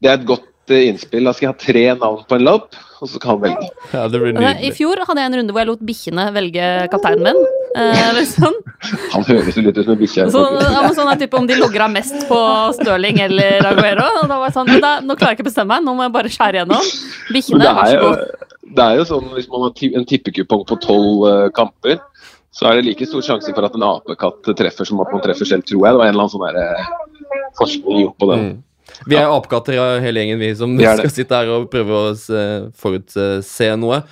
Det 0.03 0.11
er 0.11 0.19
et 0.19 0.25
godt 0.27 0.73
eh, 0.75 0.89
innspill. 0.91 1.23
Da 1.23 1.31
skal 1.31 1.47
jeg 1.47 1.53
ha 1.55 1.59
tre 1.63 1.85
navn 2.03 2.25
på 2.27 2.35
en 2.35 2.43
lapp, 2.43 2.75
og 2.99 3.07
så 3.07 3.19
kan 3.23 3.37
han 3.37 3.43
velge. 3.47 3.69
Ja, 3.95 4.07
det 4.11 4.19
blir 4.19 4.35
Altså, 4.35 4.59
I 4.67 4.71
fjor 4.75 4.99
hadde 5.07 5.23
jeg 5.23 5.31
en 5.31 5.37
runde 5.39 5.55
hvor 5.55 5.63
jeg 5.63 5.71
lot 5.71 5.85
bikkjene 5.87 6.27
velge 6.35 6.67
kapteinen 6.91 7.23
min. 7.31 7.45
Eh, 7.75 8.13
liksom. 8.13 8.53
Han 9.13 9.23
høres 9.25 9.55
jo 9.57 9.63
litt 9.65 9.77
ut 9.77 9.85
som 9.87 9.93
en 9.95 9.99
bikkje. 9.99 10.25
sånn 10.33 11.09
er 11.09 11.37
om 11.39 11.47
de 11.49 11.57
logra 11.57 11.87
mest 11.89 12.27
på 12.29 12.39
Stirling 12.77 13.21
eller 13.25 13.65
Aguero. 13.71 14.05
Og 14.21 14.27
da 14.29 14.39
var 14.41 14.51
det 14.51 14.57
sånn, 14.57 14.71
da, 14.83 14.95
nå 15.01 15.15
klarer 15.17 15.33
jeg 15.33 15.39
ikke 15.39 15.47
å 15.47 15.49
bestemme 15.49 15.73
meg, 15.73 15.85
nå 15.87 15.95
må 15.97 16.05
jeg 16.05 16.13
bare 16.13 16.33
skjære 16.33 16.61
gjennom. 16.61 16.89
Bikkjene, 17.33 17.63
det 17.63 17.75
vær 17.79 17.93
så 17.93 18.01
god. 18.03 18.49
det 18.77 18.87
er 18.87 18.99
jo 18.99 19.05
sånn 19.09 19.31
hvis 19.37 19.47
man 19.53 19.65
har 19.65 19.85
en 20.01 20.09
tippekupong 20.11 20.65
på 20.69 20.77
tolv 20.83 21.23
uh, 21.25 21.47
kamper, 21.55 22.01
så 22.53 22.67
er 22.69 22.77
det 22.77 22.85
like 22.91 23.07
stor 23.09 23.25
sjanse 23.25 23.55
for 23.55 23.65
at 23.65 23.79
en 23.79 23.87
apekatt 23.87 24.51
treffer 24.59 24.85
som 24.85 25.01
at 25.01 25.09
man 25.15 25.23
treffer 25.23 25.49
selv, 25.49 25.65
tror 25.65 25.87
jeg. 25.87 25.95
Det 25.95 26.03
var 26.03 26.11
en 26.11 26.13
eller 26.13 26.27
annen 26.27 26.35
sånn 26.35 26.45
der, 26.45 26.59
uh, 26.61 27.49
forskning 27.57 28.03
gjort 28.03 28.19
på 28.21 28.29
det. 28.29 28.37
Mm. 28.43 28.53
Vi 29.09 29.17
er 29.17 29.31
apekatter 29.31 29.79
hele 30.03 30.21
gjengen, 30.21 30.43
vi 30.43 30.51
som 30.59 30.75
skal 30.77 31.09
sitte 31.09 31.39
her 31.39 31.49
og 31.55 31.65
prøve 31.71 31.97
å 31.97 32.13
se- 32.19 32.69
forutse 32.77 33.71
noe. 33.81 34.03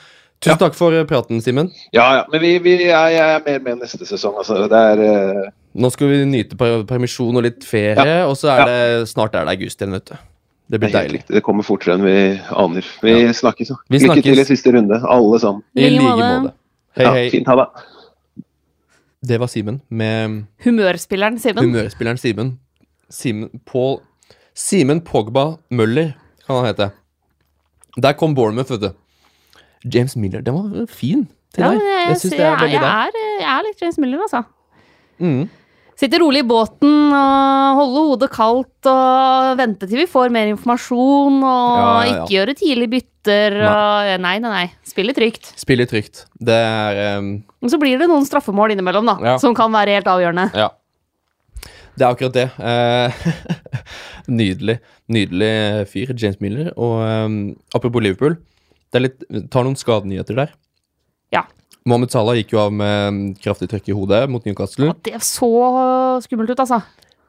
Tusen 0.42 0.58
takk 0.58 0.74
for 0.74 0.96
praten, 1.06 1.42
Simen. 1.46 1.70
Ja, 1.94 2.08
ja. 2.18 2.22
Men 2.32 2.42
vi, 2.42 2.56
vi, 2.66 2.74
er, 2.88 3.12
jeg 3.14 3.34
er 3.38 3.44
mer 3.46 3.60
med 3.62 3.84
neste 3.84 4.08
sesong. 4.10 4.40
Altså. 4.42 4.64
Det 4.72 4.80
er, 4.94 5.02
uh... 5.06 5.52
Nå 5.78 5.92
skal 5.94 6.10
vi 6.10 6.24
nyte 6.26 6.58
per 6.58 6.82
permisjon 6.90 7.38
og 7.38 7.46
litt 7.46 7.66
ferie, 7.68 8.24
og 8.26 8.34
så 8.40 8.50
er 8.56 8.64
det 8.66 8.80
snart 9.12 9.38
er 9.38 9.46
det 9.46 9.54
august 9.54 9.84
igjen, 9.84 9.94
vet 10.00 10.10
du. 10.10 10.16
Det 10.72 10.80
blir 10.80 10.94
deilig. 10.94 11.20
riktig. 11.20 11.36
Det 11.36 11.44
kommer 11.44 11.68
fortere 11.68 11.98
enn 11.98 12.06
vi 12.06 12.16
aner. 12.64 12.88
Vi 13.04 13.14
snakkes, 13.36 13.74
da. 13.74 13.78
Vi 13.92 14.00
Lykke 14.00 14.08
snakkes. 14.08 14.28
til 14.30 14.42
i 14.42 14.46
siste 14.48 14.74
runde, 14.74 14.98
alle 15.04 15.40
sammen. 15.44 15.64
I 15.76 15.90
like 15.92 16.06
like 16.08 16.30
måte. 16.32 16.54
Hei, 16.98 17.06
Hei, 17.06 17.24
Ja, 17.26 17.32
fint, 17.36 17.52
ha 17.52 17.58
det. 17.60 18.46
Det 19.32 19.40
var 19.40 19.52
Simen 19.52 19.82
med 19.90 20.40
Humørspilleren, 20.66 21.38
Simen. 21.40 21.62
humørspilleren 21.64 22.18
Simen. 22.18 22.56
Simen 23.12 23.62
Paul 23.70 24.00
Simen 24.56 25.04
Pogba 25.06 25.58
Møller, 25.70 26.16
kan 26.48 26.56
han 26.56 26.66
hete. 26.72 26.90
Der 28.02 28.18
kom 28.18 28.34
Bournemouth, 28.36 28.72
vet 28.72 28.82
du. 28.82 28.90
James 29.86 30.16
Miller. 30.16 30.42
Den 30.46 30.58
var 30.58 30.86
fin 30.92 31.26
til 31.54 31.64
Ja, 31.66 31.72
deg. 31.72 31.82
jeg, 31.82 32.08
Jeg 32.12 32.20
synes 32.22 32.32
jeg, 32.32 32.40
det 32.40 32.46
er 32.46 32.52
jeg, 32.52 32.60
veldig 32.62 32.82
deg. 32.82 32.92
er, 32.92 33.42
jeg 33.42 33.50
er 33.56 33.66
litt 33.68 33.82
James 33.82 33.98
Miller, 34.04 34.22
altså. 34.28 34.44
Mm. 35.22 35.50
Sitte 36.02 36.18
rolig 36.18 36.40
i 36.42 36.48
båten 36.50 37.12
og 37.14 37.78
holde 37.78 38.02
hodet 38.08 38.30
kaldt 38.34 38.88
og 38.90 39.58
vente 39.60 39.86
til 39.86 40.00
vi 40.02 40.08
får 40.10 40.32
mer 40.34 40.48
informasjon 40.50 41.36
og 41.44 41.78
Ja, 41.78 41.84
ja, 41.84 41.92
ja. 41.92 42.24
ikke 42.24 42.34
gjøre 42.40 42.56
tidlige 42.58 42.90
bytter 42.96 43.58
og 43.62 44.22
Nei, 44.24 44.40
nei, 44.42 44.50
nei. 44.50 44.64
Spille 44.88 45.14
trygt. 45.14 45.52
Spille 45.62 45.86
trygt. 45.86 46.24
Det 46.42 46.56
er 46.58 47.20
um, 47.20 47.44
så 47.70 47.78
blir 47.78 48.00
det 48.02 48.08
noen 48.10 48.26
straffemål 48.26 48.74
innimellom, 48.74 49.06
da, 49.12 49.36
som 49.38 49.54
kan 49.54 49.70
være 49.76 50.00
helt 50.00 50.10
avgjørende. 50.10 50.48
Ja. 50.58 50.72
Det 51.94 52.08
er 52.08 52.16
akkurat 52.16 52.34
det. 52.34 52.48
Uh, 52.58 53.12
nydelig. 54.42 54.80
Nydelig 55.12 55.52
fyr, 55.92 56.16
James 56.18 56.40
Miller. 56.42 56.72
Og 56.82 56.98
um, 57.06 57.36
apropos 57.78 58.02
Liverpool, 58.02 58.40
det 58.92 59.00
er 59.00 59.06
litt, 59.08 59.24
tar 59.52 59.66
noen 59.68 59.78
skadenyheter 59.80 60.38
der. 60.42 60.54
Ja. 61.34 61.46
Mohammed 61.88 62.12
Salah 62.14 62.36
gikk 62.38 62.52
jo 62.54 62.60
av 62.62 62.74
med 62.76 63.08
um, 63.08 63.20
kraftig 63.42 63.70
trøkk 63.72 63.88
i 63.90 63.96
hodet 63.98 64.26
mot 64.30 64.44
Newcastle. 64.46 64.92
Ja, 64.92 64.98
det 65.08 65.22
så 65.26 65.50
skummelt 66.26 66.52
ut, 66.54 66.60
altså. 66.62 66.82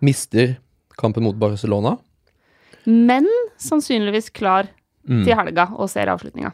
Mister 0.05 0.57
kampen 0.99 1.25
mot 1.25 1.39
Barcelona. 1.41 1.97
Men 2.85 3.29
sannsynligvis 3.63 4.33
klar 4.35 4.69
Mm. 5.03 5.25
til 5.27 5.35
helga 5.35 5.65
og 5.75 5.89
ser 5.91 6.07
avslutninga. 6.07 6.53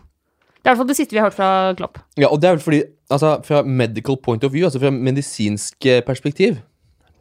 Det 0.65 0.65
er 0.65 0.71
i 0.71 0.73
hvert 0.73 0.79
fall 0.81 0.89
det 0.89 0.97
siste 0.97 1.13
vi 1.13 1.19
har 1.21 1.27
hørt 1.29 1.37
fra 1.37 1.75
Klopp. 1.77 1.99
Ja, 2.17 2.31
og 2.33 2.41
det 2.41 2.49
er 2.49 2.55
vel 2.57 2.63
fordi, 2.65 2.79
altså 3.13 3.35
fra 3.45 3.63
medical 3.63 4.17
point 4.17 4.43
of 4.45 4.53
view, 4.55 4.65
altså 4.65 4.81
fra 4.81 4.89
medisinsk 4.91 5.85
eh, 5.85 6.01
perspektiv, 6.01 6.57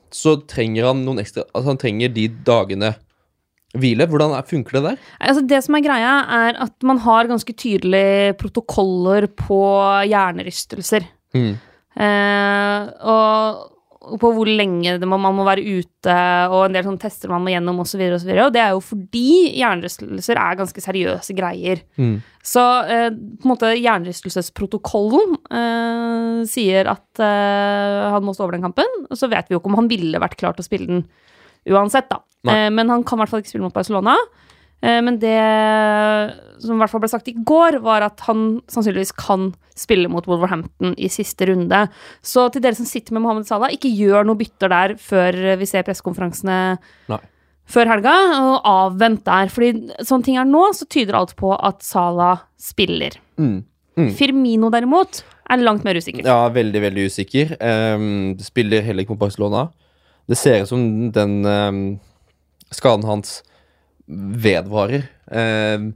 så 0.08 0.38
trenger 0.48 0.88
han 0.88 1.02
noen 1.04 1.20
ekstra 1.20 1.44
Altså 1.52 1.68
han 1.74 1.78
trenger 1.82 2.14
de 2.16 2.30
dagene 2.48 2.94
hvile. 3.82 4.08
Hvordan 4.10 4.36
er, 4.38 4.48
funker 4.48 4.78
det 4.78 4.84
der? 4.90 5.08
Altså 5.20 5.46
det 5.54 5.62
som 5.66 5.78
er 5.78 5.86
greia, 5.86 6.14
er 6.42 6.60
at 6.68 6.88
man 6.88 7.02
har 7.06 7.30
ganske 7.30 7.56
tydelige 7.58 8.36
protokoller 8.42 9.30
på 9.32 9.62
hjernerystelser. 10.10 11.08
Mm. 11.38 11.56
Eh, 11.98 12.94
og 13.08 13.66
og 14.08 14.20
på 14.22 14.30
hvor 14.36 14.48
lenge 14.48 14.96
det 15.02 15.08
må, 15.10 15.18
man 15.20 15.36
må 15.36 15.46
være 15.48 15.64
ute, 15.66 16.16
og 16.52 16.62
en 16.66 16.76
del 16.76 16.86
sånne 16.86 17.02
tester 17.02 17.32
man 17.32 17.44
må 17.44 17.52
gjennom 17.52 17.82
osv. 17.84 18.02
Og, 18.06 18.20
så 18.22 18.28
videre, 18.28 18.48
og 18.48 18.56
det 18.56 18.62
er 18.64 18.74
jo 18.76 18.84
fordi 18.84 19.28
hjernerystelser 19.58 20.42
er 20.42 20.60
ganske 20.60 20.84
seriøse 20.84 21.36
greier. 21.38 21.84
Mm. 22.00 22.16
Så 22.48 22.64
eh, 22.88 23.10
på 23.12 23.48
en 23.48 23.52
måte 23.52 23.74
hjernerystelsesprotokollen 23.76 25.36
eh, 25.60 26.46
sier 26.48 26.92
at 26.94 27.24
eh, 27.24 28.08
han 28.14 28.26
må 28.26 28.36
stå 28.36 28.48
over 28.48 28.58
den 28.58 28.68
kampen. 28.70 29.02
Og 29.10 29.20
så 29.20 29.30
vet 29.32 29.50
vi 29.50 29.58
jo 29.58 29.62
ikke 29.62 29.74
om 29.74 29.82
han 29.82 29.92
ville 29.92 30.24
vært 30.24 30.40
klar 30.40 30.56
til 30.56 30.64
å 30.64 30.70
spille 30.70 30.92
den 30.92 31.06
uansett, 31.68 32.08
da. 32.12 32.22
Eh, 32.54 32.68
men 32.74 32.92
han 32.94 33.06
kan 33.08 33.18
i 33.18 33.24
hvert 33.24 33.34
fall 33.34 33.44
ikke 33.44 33.54
spille 33.54 33.68
mot 33.68 33.76
Barcelona. 33.76 34.18
Eh, 34.82 35.00
men 35.02 35.18
det 35.22 35.38
som 36.64 36.76
i 36.76 36.82
hvert 36.82 36.94
fall 36.94 37.04
ble 37.04 37.12
sagt 37.12 37.32
i 37.32 37.38
går, 37.38 37.80
var 37.86 38.06
at 38.06 38.22
han 38.28 38.60
sannsynligvis 38.72 39.16
kan 39.18 39.52
spille 39.78 40.10
mot 40.10 40.26
Wolverhampton 40.30 40.96
i 40.98 41.10
siste 41.14 41.50
runde. 41.50 41.86
Så 42.26 42.48
til 42.54 42.64
dere 42.66 42.78
som 42.78 42.90
sitter 42.90 43.16
med 43.16 43.26
Mohammed 43.26 43.50
Salah, 43.50 43.74
ikke 43.74 43.94
gjør 43.94 44.28
noe 44.28 44.40
bytter 44.40 44.74
der 44.74 44.96
før 45.02 45.38
vi 45.60 45.70
ser 45.70 45.86
pressekonferansene 45.86 46.60
før 47.68 47.90
helga, 47.92 48.14
og 48.40 48.68
avvent 48.70 49.26
der. 49.28 49.52
Fordi 49.54 50.04
sånn 50.08 50.24
ting 50.26 50.40
er 50.40 50.48
nå, 50.48 50.70
så 50.76 50.88
tyder 50.90 51.20
alt 51.20 51.36
på 51.40 51.52
at 51.56 51.84
Salah 51.86 52.46
spiller. 52.62 53.20
Mm. 53.38 53.60
Mm. 53.98 54.12
Firmino 54.14 54.70
derimot 54.74 55.24
er 55.50 55.64
langt 55.64 55.86
mer 55.88 55.98
usikker. 55.98 56.26
Ja, 56.28 56.48
veldig, 56.54 56.82
veldig 56.84 57.08
usikker. 57.10 57.56
Um, 57.58 58.36
spiller 58.44 58.86
heller 58.86 59.04
ikke 59.04 59.16
mot 59.16 59.26
Barcelona. 59.26 59.68
Det 60.28 60.38
ser 60.38 60.64
ut 60.64 60.70
som 60.70 60.82
den 61.16 61.38
um, 61.46 61.82
skaden 62.76 63.08
hans 63.08 63.42
vedvarer. 64.08 65.08
Eh, 65.32 65.88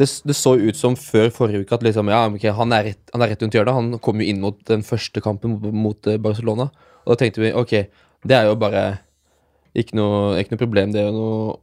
det, 0.00 0.08
det 0.24 0.36
så 0.36 0.54
ut 0.56 0.78
som 0.78 0.96
før 0.98 1.28
forrige 1.34 1.62
uke 1.62 1.76
at 1.76 1.84
liksom, 1.84 2.10
ja, 2.10 2.24
okay, 2.30 2.52
han, 2.56 2.72
er 2.74 2.88
rett, 2.90 3.02
han 3.12 3.24
er 3.24 3.32
rett 3.32 3.44
rundt 3.44 3.56
hjørnet. 3.56 3.76
Han 3.76 4.00
kom 4.04 4.22
jo 4.22 4.28
inn 4.32 4.40
mot 4.42 4.58
den 4.70 4.84
første 4.86 5.22
kampen 5.24 5.58
mot, 5.60 6.08
eh, 6.08 6.20
Barcelona. 6.22 6.70
Og 7.04 7.12
da 7.12 7.18
tenkte 7.20 7.42
vi 7.44 7.52
ok, 7.56 7.76
det 8.28 8.38
er 8.38 8.48
jo 8.48 8.56
bare 8.60 8.86
ikke 9.78 9.96
noe, 9.98 10.38
ikke 10.40 10.54
noe 10.54 10.62
problem. 10.64 10.94
Det 10.94 11.02
er 11.02 11.10
jo 11.10 11.18
noe 11.18 11.36
å, 11.36 11.60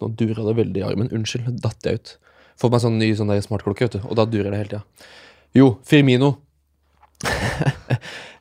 Nå 0.00 0.08
durer 0.16 0.46
det 0.46 0.54
veldig 0.56 0.80
i 0.80 0.84
armen. 0.86 1.10
Unnskyld, 1.12 1.44
nå 1.44 1.58
datt 1.60 1.84
jeg 1.84 1.98
ut. 2.00 2.14
Fått 2.56 2.72
meg 2.72 2.80
sånn 2.80 2.94
ny 2.96 3.10
sånn 3.18 3.32
smartklokke, 3.44 3.84
vet 3.84 3.98
du. 3.98 4.06
Og 4.08 4.16
da 4.16 4.24
durer 4.24 4.48
det 4.48 4.60
hele 4.62 4.70
tida. 4.70 5.10
Jo, 5.56 5.74
Firmino. 5.86 6.38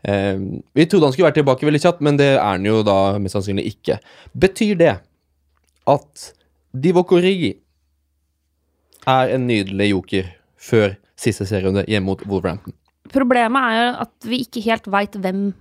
Eh, 0.04 0.36
vi 0.76 0.84
trodde 0.84 1.08
han 1.08 1.14
skulle 1.16 1.30
være 1.30 1.38
tilbake 1.38 1.64
veldig 1.64 1.80
kjapt, 1.80 2.02
men 2.04 2.18
det 2.20 2.26
er 2.34 2.42
han 2.44 2.66
jo 2.68 2.82
da 2.84 3.16
mest 3.24 3.38
sannsynlig 3.38 3.70
ikke. 3.70 3.96
Betyr 4.36 4.74
det 4.76 4.90
at 5.90 6.30
Divock 6.74 7.12
Origi 7.18 7.54
er 9.10 9.34
en 9.36 9.48
nydelig 9.50 9.90
joker 9.92 10.30
før 10.64 10.96
siste 11.20 11.46
serierunde 11.50 11.84
hjemme 11.90 12.14
mot 12.14 12.24
Wolverhampton? 12.30 12.74
Problemet 13.14 13.76
er 13.76 14.00
at 14.06 14.14
vi 14.26 14.42
ikke 14.46 14.64
helt 14.66 14.88
veit 14.90 15.16
hvem 15.20 15.52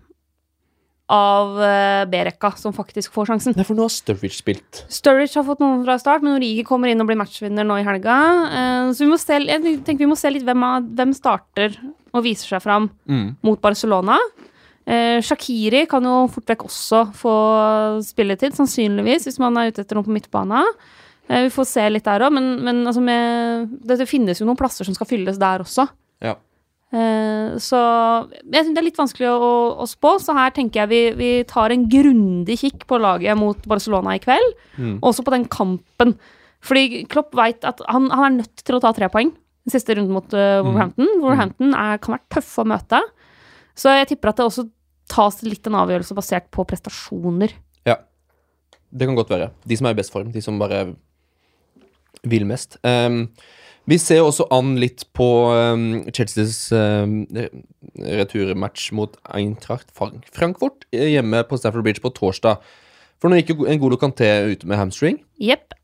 av 1.13 1.59
uh, 1.59 2.05
B-rekka 2.09 2.53
som 2.57 2.73
faktisk 2.73 3.13
får 3.13 3.27
sjansen. 3.29 3.57
Nei, 3.59 3.67
for 3.69 3.77
nå 3.77 3.85
har 3.85 3.93
Sturridge 3.93 4.39
spilt. 4.39 4.85
Sturridge 4.89 5.35
har 5.37 5.45
fått 5.45 5.61
noen 5.61 5.83
fra 5.85 5.99
start, 6.01 6.23
men 6.25 6.39
Origi 6.39 6.63
kommer 6.65 6.89
inn 6.89 7.03
og 7.03 7.11
blir 7.11 7.19
matchvinner 7.21 7.67
nå 7.69 7.77
i 7.83 7.85
helga. 7.85 8.15
Eh, 8.47 8.93
så 8.97 9.05
vi 9.05 9.11
må 9.11 9.19
se, 9.21 9.37
jeg 9.45 9.75
tenker 9.85 10.07
vi 10.07 10.09
må 10.15 10.17
se 10.17 10.31
litt 10.33 10.47
hvem, 10.47 10.65
hvem 10.97 11.13
starter 11.19 11.77
og 12.15 12.25
viser 12.25 12.55
seg 12.55 12.65
fram 12.65 12.89
Mm. 13.11 13.35
mot 13.45 13.61
Barcelona. 13.61 14.17
Eh, 14.83 15.21
Shakiri 15.23 15.85
kan 15.90 16.07
jo 16.07 16.27
fort 16.33 16.49
vekk 16.51 16.64
også 16.66 17.05
få 17.14 17.35
spilletid, 18.07 18.57
sannsynligvis, 18.57 19.29
hvis 19.29 19.38
man 19.42 19.59
er 19.59 19.71
ute 19.71 19.85
etter 19.85 19.99
noe 19.99 20.07
på 20.07 20.14
midtbana. 20.14 20.64
Eh, 21.29 21.47
vi 21.47 21.53
får 21.55 21.68
se 21.71 21.85
litt 21.90 22.07
der 22.09 22.25
òg, 22.27 22.35
men, 22.35 22.55
men 22.66 22.83
altså 22.88 23.03
med, 23.05 23.77
det, 23.87 24.01
finnes 24.11 24.42
jo 24.42 24.49
noen 24.49 24.59
plasser 24.59 24.88
som 24.88 24.97
skal 24.97 25.09
fylles 25.11 25.38
der 25.42 25.62
også. 25.62 25.87
Ja. 26.25 26.35
Eh, 26.92 27.55
så 27.62 27.79
jeg 28.42 28.59
synes 28.59 28.75
det 28.75 28.83
er 28.83 28.88
litt 28.88 29.01
vanskelig 29.01 29.31
å, 29.31 29.53
å 29.81 29.88
spå, 29.88 30.16
så 30.21 30.35
her 30.37 30.53
tenker 30.57 30.83
jeg 30.83 30.90
vi, 30.90 31.03
vi 31.21 31.31
tar 31.49 31.73
en 31.73 31.87
grundig 31.90 32.59
kikk 32.64 32.88
på 32.90 32.99
laget 33.01 33.38
mot 33.38 33.71
Barcelona 33.71 34.18
i 34.18 34.23
kveld. 34.25 34.59
Mm. 34.77 34.97
Også 34.99 35.25
på 35.25 35.35
den 35.37 35.47
kampen. 35.53 36.16
Fordi 36.62 37.05
Klopp 37.11 37.33
veit 37.38 37.64
at 37.66 37.81
han, 37.90 38.11
han 38.12 38.29
er 38.29 38.37
nødt 38.42 38.66
til 38.66 38.79
å 38.79 38.83
ta 38.83 38.92
tre 38.95 39.09
poeng 39.11 39.33
den 39.62 39.73
siste 39.75 39.95
runden 39.95 40.14
mot 40.14 40.27
uh, 40.35 40.61
Wolverhampton. 40.62 41.09
Wolverhampton 41.23 41.75
er, 41.79 41.99
kan 42.03 42.16
være 42.16 42.35
tøffe 42.35 42.62
å 42.62 42.68
møte. 42.71 42.99
Så 43.79 43.93
jeg 43.97 44.13
tipper 44.13 44.33
at 44.33 44.41
det 44.41 44.47
også 44.49 44.67
tas 45.13 45.41
litt 45.45 45.67
en 45.69 45.79
avgjørelse 45.83 46.17
basert 46.17 46.51
på 46.55 46.65
prestasjoner. 46.69 47.55
Ja. 47.89 47.99
Det 48.93 49.09
kan 49.09 49.17
godt 49.17 49.33
være. 49.33 49.51
De 49.69 49.79
som 49.79 49.89
er 49.89 49.97
i 49.97 50.01
best 50.01 50.13
form. 50.15 50.31
De 50.35 50.43
som 50.45 50.61
bare 50.61 50.85
vil 52.29 52.47
mest. 52.47 52.79
Um, 52.85 53.27
vi 53.91 53.99
ser 53.99 54.23
også 54.23 54.47
an 54.55 54.77
litt 54.79 55.09
på 55.17 55.27
um, 55.51 56.05
Chelseas 56.15 56.69
um, 56.77 57.25
returmatch 57.99 58.93
mot 58.95 59.17
Eintracht 59.35 59.91
Frank 59.97 60.29
Frankfurt 60.31 60.87
eh, 60.95 61.17
hjemme 61.17 61.43
på 61.49 61.59
Stafford 61.59 61.83
Bridge 61.83 62.05
på 62.05 62.13
torsdag. 62.15 62.63
For 63.19 63.31
nå 63.31 63.41
gikk 63.41 63.55
jo 63.55 63.67
en 63.67 63.81
god 63.83 63.99
Kanté 64.03 64.31
ute 64.51 64.69
med 64.71 64.79
hamstring. 64.79 65.19
Yep. 65.43 65.75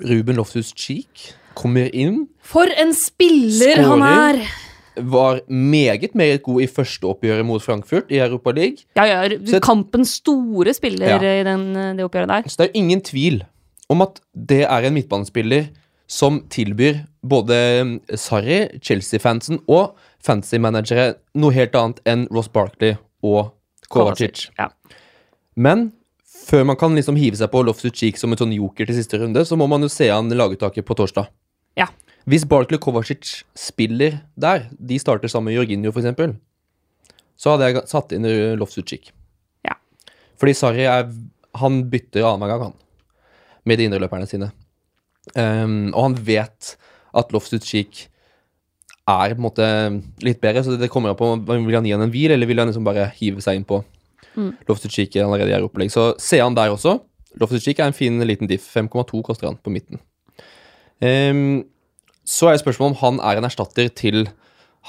Ruben 0.00 0.40
Loftus 0.40 0.72
Cheek 0.76 1.30
kommer 1.56 1.92
inn. 1.92 2.26
For 2.40 2.68
en 2.80 2.92
spiller 2.96 3.80
han 3.84 4.00
Skårer. 4.00 4.40
er! 4.40 4.69
Var 4.96 5.40
meget, 5.48 6.14
meget 6.14 6.42
god 6.42 6.62
i 6.62 6.66
første 6.66 7.04
oppgjøret 7.04 7.46
mot 7.46 7.62
Frankfurt 7.62 8.10
i 8.10 8.18
Europa 8.18 8.50
League. 8.50 8.76
Ja, 8.96 9.04
ja, 9.04 9.28
Så- 9.46 9.60
kampens 9.60 10.08
store 10.20 10.74
spiller 10.74 11.06
Ja. 11.06 11.40
i 11.40 11.44
den, 11.44 11.74
det 11.96 12.04
oppgjøret 12.04 12.28
der. 12.28 12.42
Så 12.48 12.56
det 12.58 12.66
er 12.70 12.78
ingen 12.78 13.00
tvil 13.00 13.44
om 13.88 14.02
at 14.02 14.20
det 14.34 14.62
er 14.64 14.86
en 14.86 14.94
midtbanespiller 14.94 15.68
som 16.08 16.40
tilbyr 16.50 17.04
både 17.26 18.00
Sarri, 18.16 18.66
Chelsea-fansen 18.82 19.60
og 19.68 19.94
fancy-managere 20.22 21.14
noe 21.34 21.52
helt 21.52 21.74
annet 21.74 22.00
enn 22.06 22.26
Ross 22.32 22.48
Barkley 22.48 22.96
og 23.22 23.52
Kovacic. 23.90 24.48
Ja. 24.58 24.68
Men 25.56 25.92
før 26.46 26.64
man 26.66 26.76
kan 26.76 26.94
liksom 26.96 27.16
hive 27.16 27.36
seg 27.36 27.50
på 27.52 27.62
Loftus 27.64 27.92
Cheek 27.92 28.16
som 28.18 28.32
en 28.32 28.38
sånn 28.38 28.54
joker 28.54 28.86
til 28.86 28.94
siste 28.96 29.18
runde, 29.20 29.44
så 29.46 29.56
må 29.56 29.68
man 29.68 29.82
jo 29.82 29.88
se 29.88 30.08
an 30.10 30.28
laguttaket 30.30 30.84
på 30.84 30.96
torsdag. 30.98 31.28
Ja. 31.76 31.86
Hvis 32.28 32.44
Barkley 32.48 32.78
Kovacic 32.82 33.42
spiller 33.56 34.20
der, 34.36 34.68
de 34.76 34.98
starter 35.00 35.30
sammen 35.30 35.50
med 35.50 35.58
Jorginho 35.58 35.92
f.eks., 35.92 36.36
så 37.40 37.54
hadde 37.54 37.70
jeg 37.70 37.88
satt 37.88 38.12
inn 38.12 38.26
Loftus 38.60 38.84
Cheek. 38.84 39.12
Ja. 39.64 39.78
Fordi 40.36 40.52
Sarri 40.56 40.84
er 40.84 41.08
Han 41.56 41.80
bytter 41.90 42.26
annenhver 42.28 42.50
gang, 42.52 42.62
han. 42.68 42.74
Med 43.66 43.80
de 43.80 43.86
indreløperne 43.88 44.28
sine. 44.28 44.52
Um, 45.34 45.88
og 45.94 46.02
han 46.04 46.18
vet 46.24 46.76
at 47.16 47.32
Loftus 47.32 47.72
er 47.74 49.32
på 49.34 49.40
en 49.40 49.42
måte 49.42 49.66
litt 50.22 50.38
bedre, 50.40 50.62
så 50.62 50.76
det 50.78 50.90
kommer 50.92 51.10
an 51.10 51.18
på 51.18 51.32
Vil 51.48 51.74
han 51.74 51.88
gi 51.88 51.96
han 51.96 52.04
en 52.04 52.12
hvil, 52.12 52.30
eller 52.30 52.46
vil 52.46 52.60
han 52.62 52.70
liksom 52.70 52.86
bare 52.86 53.08
hive 53.16 53.42
seg 53.42 53.58
inn 53.58 53.66
på 53.66 53.80
Mm. 54.36 54.52
Loftus-Cheek 54.68 55.16
er 55.16 55.26
allerede 55.26 55.50
i 55.50 55.66
opplegg. 55.66 55.90
Så 55.92 56.12
ser 56.22 56.44
han 56.44 56.56
der 56.56 56.72
også. 56.72 56.98
Loftus-Cheek 57.40 57.80
er 57.80 57.90
en 57.90 57.96
fin 57.96 58.20
liten 58.26 58.50
diff. 58.50 58.66
5,2 58.74 59.22
koster 59.26 59.48
han 59.48 59.58
på 59.58 59.72
midten. 59.74 60.00
Ehm, 61.00 61.64
så 62.24 62.50
er 62.52 62.60
spørsmålet 62.60 62.94
om 62.96 63.00
han 63.02 63.20
er 63.26 63.40
en 63.40 63.48
erstatter 63.48 63.88
til 63.96 64.28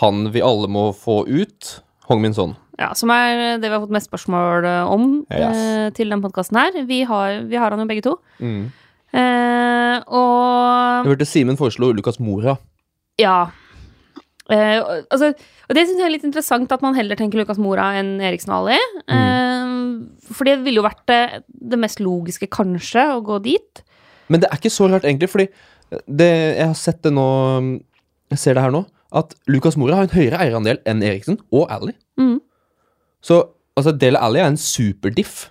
han 0.01 0.27
vi 0.33 0.41
alle 0.45 0.67
må 0.71 0.89
få 0.95 1.21
ut, 1.27 1.71
Hong 2.07 2.21
Min 2.23 2.33
Son. 2.35 2.55
Ja, 2.79 2.93
Som 2.97 3.11
er 3.13 3.57
det 3.61 3.67
vi 3.69 3.73
har 3.75 3.81
fått 3.83 3.93
mest 3.93 4.09
spørsmål 4.09 4.65
eh, 4.65 4.89
om 4.89 5.25
Yes. 5.31 5.57
eh, 5.57 5.89
til 5.95 6.09
den 6.09 6.21
podkasten 6.23 6.57
her. 6.57 6.77
Vi 6.87 7.03
har, 7.05 7.41
vi 7.47 7.55
har 7.59 7.69
han 7.71 7.79
jo 7.83 7.85
begge 7.89 8.01
to. 8.07 8.15
Mm. 8.39 8.71
Eh, 9.13 9.97
og 10.07 11.05
Jeg 11.05 11.11
hørte 11.11 11.27
Simen 11.29 11.57
foreslo 11.59 11.91
Lukas 11.93 12.19
Mora. 12.23 12.55
Ja. 13.21 13.51
Eh, 14.51 14.79
altså, 15.11 15.31
og 15.69 15.75
det 15.77 15.85
syns 15.87 15.99
jeg 16.01 16.07
er 16.07 16.15
litt 16.15 16.25
interessant 16.27 16.71
at 16.73 16.81
man 16.83 16.95
heller 16.97 17.15
tenker 17.19 17.39
Lukas 17.39 17.59
Mora 17.61 17.91
enn 17.99 18.15
Eriksen 18.23 18.51
og 18.55 18.65
Ali. 18.65 18.79
Eh, 19.11 19.75
for 20.31 20.47
det 20.47 20.57
ville 20.65 20.81
jo 20.81 20.87
vært 20.87 21.03
det, 21.11 21.21
det 21.51 21.79
mest 21.79 22.01
logiske, 22.03 22.49
kanskje, 22.51 23.05
å 23.13 23.21
gå 23.23 23.37
dit. 23.45 23.83
Men 24.31 24.41
det 24.43 24.49
er 24.49 24.57
ikke 24.59 24.71
så 24.73 24.87
rart, 24.89 25.05
egentlig, 25.05 25.29
fordi 25.31 25.49
det, 26.07 26.27
jeg 26.57 26.67
har 26.67 26.77
sett 26.79 27.01
det 27.03 27.11
nå 27.13 27.25
Jeg 28.31 28.39
ser 28.39 28.55
det 28.55 28.63
her 28.63 28.71
nå. 28.71 28.85
At 29.11 29.33
Lucas 29.51 29.75
Mora 29.75 29.97
har 29.99 30.07
en 30.07 30.13
høyere 30.15 30.39
eierandel 30.39 30.77
enn 30.87 31.01
Eriksen 31.03 31.35
og 31.51 31.65
Ally. 31.73 31.91
Mm. 32.19 32.37
Så 33.21 33.41
altså, 33.75 33.91
Dele 33.99 34.21
Ally 34.23 34.39
er 34.39 34.47
en 34.53 34.57
superdiff. 34.57 35.49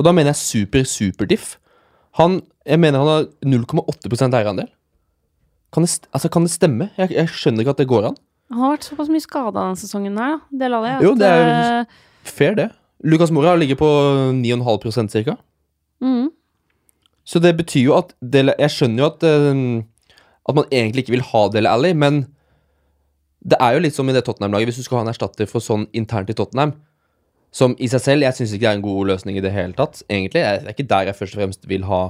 Og 0.00 0.06
da 0.06 0.14
mener 0.16 0.32
jeg 0.32 0.40
super-superdiff. 0.40 1.58
Han, 2.16 2.38
jeg 2.64 2.80
mener 2.80 3.02
han 3.04 3.10
har 3.12 3.28
0,8% 3.44 4.38
eierandel. 4.38 4.70
Kan 5.70 5.84
det, 5.84 6.08
altså, 6.16 6.30
kan 6.32 6.48
det 6.48 6.54
stemme? 6.54 6.88
Jeg, 6.96 7.12
jeg 7.12 7.28
skjønner 7.28 7.60
ikke 7.66 7.76
at 7.76 7.82
det 7.84 7.90
går 7.92 8.08
an. 8.08 8.16
Han 8.50 8.64
har 8.64 8.72
vært 8.78 8.88
såpass 8.88 9.12
mye 9.12 9.22
skada 9.22 9.52
denne 9.60 9.78
sesongen 9.78 10.16
her, 10.18 10.38
da. 10.40 10.58
Det 10.64 10.70
la. 10.72 10.80
Jo, 11.04 11.12
det 11.14 11.28
er- 11.28 11.52
jo 11.52 11.84
Fair, 12.24 12.56
det. 12.56 12.70
Lucas 13.04 13.30
Mora 13.30 13.52
ligger 13.56 13.76
på 13.76 13.86
9,5% 14.40 15.12
cirka. 15.12 15.36
mm. 16.00 16.28
Så 17.30 17.38
det 17.42 17.54
betyr 17.60 17.84
jo 17.84 17.96
at 17.98 18.12
Dele, 18.18 18.56
Jeg 18.58 18.74
skjønner 18.74 19.04
jo 19.04 19.08
at 19.12 19.24
uh, 19.26 19.82
At 20.48 20.56
man 20.58 20.70
egentlig 20.74 21.04
ikke 21.04 21.14
vil 21.14 21.26
ha 21.30 21.46
Dele 21.54 21.70
Alli, 21.70 21.94
men 21.94 22.24
det 23.40 23.56
er 23.62 23.72
jo 23.72 23.80
litt 23.80 23.96
som 23.96 24.08
i 24.10 24.12
det 24.12 24.20
Tottenham-laget. 24.26 24.68
Hvis 24.68 24.82
du 24.82 24.84
skal 24.84 24.98
ha 24.98 25.04
en 25.06 25.10
erstatter 25.14 25.46
for 25.48 25.64
sånn 25.64 25.86
internt 25.96 26.28
i 26.28 26.34
Tottenham, 26.36 26.74
som 27.56 27.72
i 27.80 27.88
seg 27.88 28.02
selv 28.04 28.26
Jeg 28.26 28.36
syns 28.36 28.52
ikke 28.52 28.66
det 28.66 28.68
er 28.68 28.76
en 28.76 28.84
god 28.84 29.06
løsning 29.08 29.38
i 29.38 29.44
det 29.44 29.52
hele 29.54 29.72
tatt. 29.78 30.02
Egentlig, 30.10 30.42
Det 30.42 30.66
er 30.68 30.74
ikke 30.74 30.90
der 30.90 31.08
jeg 31.08 31.16
først 31.16 31.36
og 31.36 31.40
fremst 31.40 31.64
vil 31.70 31.86
ha, 31.88 32.00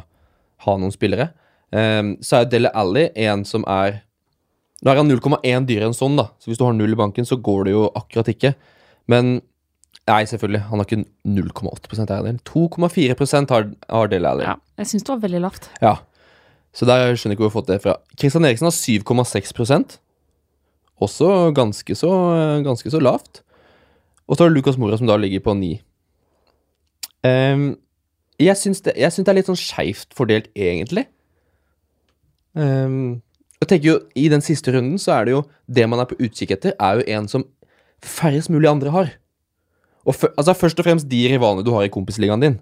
ha 0.66 0.74
noen 0.80 0.94
spillere. 0.94 1.28
Um, 1.70 2.16
så 2.18 2.40
er 2.40 2.42
jo 2.44 2.50
Dele 2.56 2.72
Alli 2.74 3.04
en 3.28 3.44
som 3.46 3.62
er 3.70 4.00
Nå 4.80 4.90
er 4.90 4.96
han 4.96 5.12
0,1 5.12 5.66
dyrere 5.68 5.90
enn 5.90 5.94
sånn, 5.94 6.16
da. 6.16 6.30
Så 6.40 6.48
hvis 6.48 6.59
du 6.59 6.64
har 6.64 6.72
null 6.72 6.96
i 6.96 6.98
banken, 6.98 7.26
så 7.28 7.37
går 7.37 7.66
det 7.68 7.74
jo 7.74 7.83
akkurat 8.00 8.30
ikke. 8.33 8.54
Men 9.12 9.42
Nei, 10.08 10.22
selvfølgelig. 10.26 10.62
Han 10.70 10.80
har 10.80 10.86
ikke 10.88 11.04
0,8% 11.28 12.10
eierandel. 12.10 12.38
2,4% 12.48 13.52
har, 13.54 13.66
har 13.90 14.08
Dele 14.10 14.30
Alli. 14.30 14.46
ja. 14.48 14.56
Jeg 14.80 14.88
syns 14.88 15.04
det 15.04 15.12
var 15.12 15.20
veldig 15.26 15.42
lavt. 15.44 15.68
Ja. 15.84 15.96
Så 16.72 16.86
der 16.88 17.12
skjønner 17.12 17.34
jeg 17.34 17.36
ikke 17.36 17.44
hvor 17.44 17.50
jeg 17.50 17.52
har 17.52 17.58
fått 17.58 17.70
det 17.70 17.82
fra. 17.84 17.96
Kristian 18.16 18.46
Eriksen 18.48 18.66
har 18.70 18.72
7,6 18.72 19.98
Også 21.00 21.52
ganske 21.54 21.94
så, 21.94 22.10
ganske 22.64 22.90
så 22.90 23.00
lavt. 23.00 23.42
Og 24.26 24.36
så 24.36 24.44
har 24.44 24.50
du 24.50 24.56
Lukas 24.56 24.78
Mora, 24.78 24.96
som 24.96 25.06
da 25.06 25.16
ligger 25.16 25.44
på 25.44 25.54
9 25.54 25.78
Um, 27.20 27.74
jeg 28.40 28.56
syns 28.56 28.80
det, 28.80 28.94
det 28.96 29.28
er 29.28 29.36
litt 29.36 29.48
sånn 29.50 29.58
skeivt 29.60 30.14
fordelt, 30.16 30.46
egentlig. 30.56 31.04
Um, 32.56 33.20
jeg 33.60 33.68
tenker 33.68 33.90
jo, 33.90 33.96
I 34.16 34.30
den 34.32 34.40
siste 34.40 34.72
runden 34.72 34.96
så 34.98 35.18
er 35.18 35.28
det 35.28 35.34
jo 35.36 35.42
Det 35.68 35.84
man 35.86 36.00
er 36.02 36.08
på 36.08 36.16
utkikk 36.18 36.56
etter, 36.56 36.72
er 36.80 36.98
jo 36.98 37.04
en 37.12 37.28
som 37.28 37.44
færrest 38.00 38.48
mulig 38.48 38.70
andre 38.70 38.94
har. 38.94 39.12
Og 40.06 40.14
fø- 40.16 40.32
altså 40.36 40.54
Først 40.56 40.78
og 40.80 40.84
fremst 40.86 41.08
de 41.08 41.28
rivalene 41.28 41.64
du 41.64 41.72
har 41.76 41.82
i 41.84 41.88
kompisligaen 41.92 42.40
din. 42.40 42.60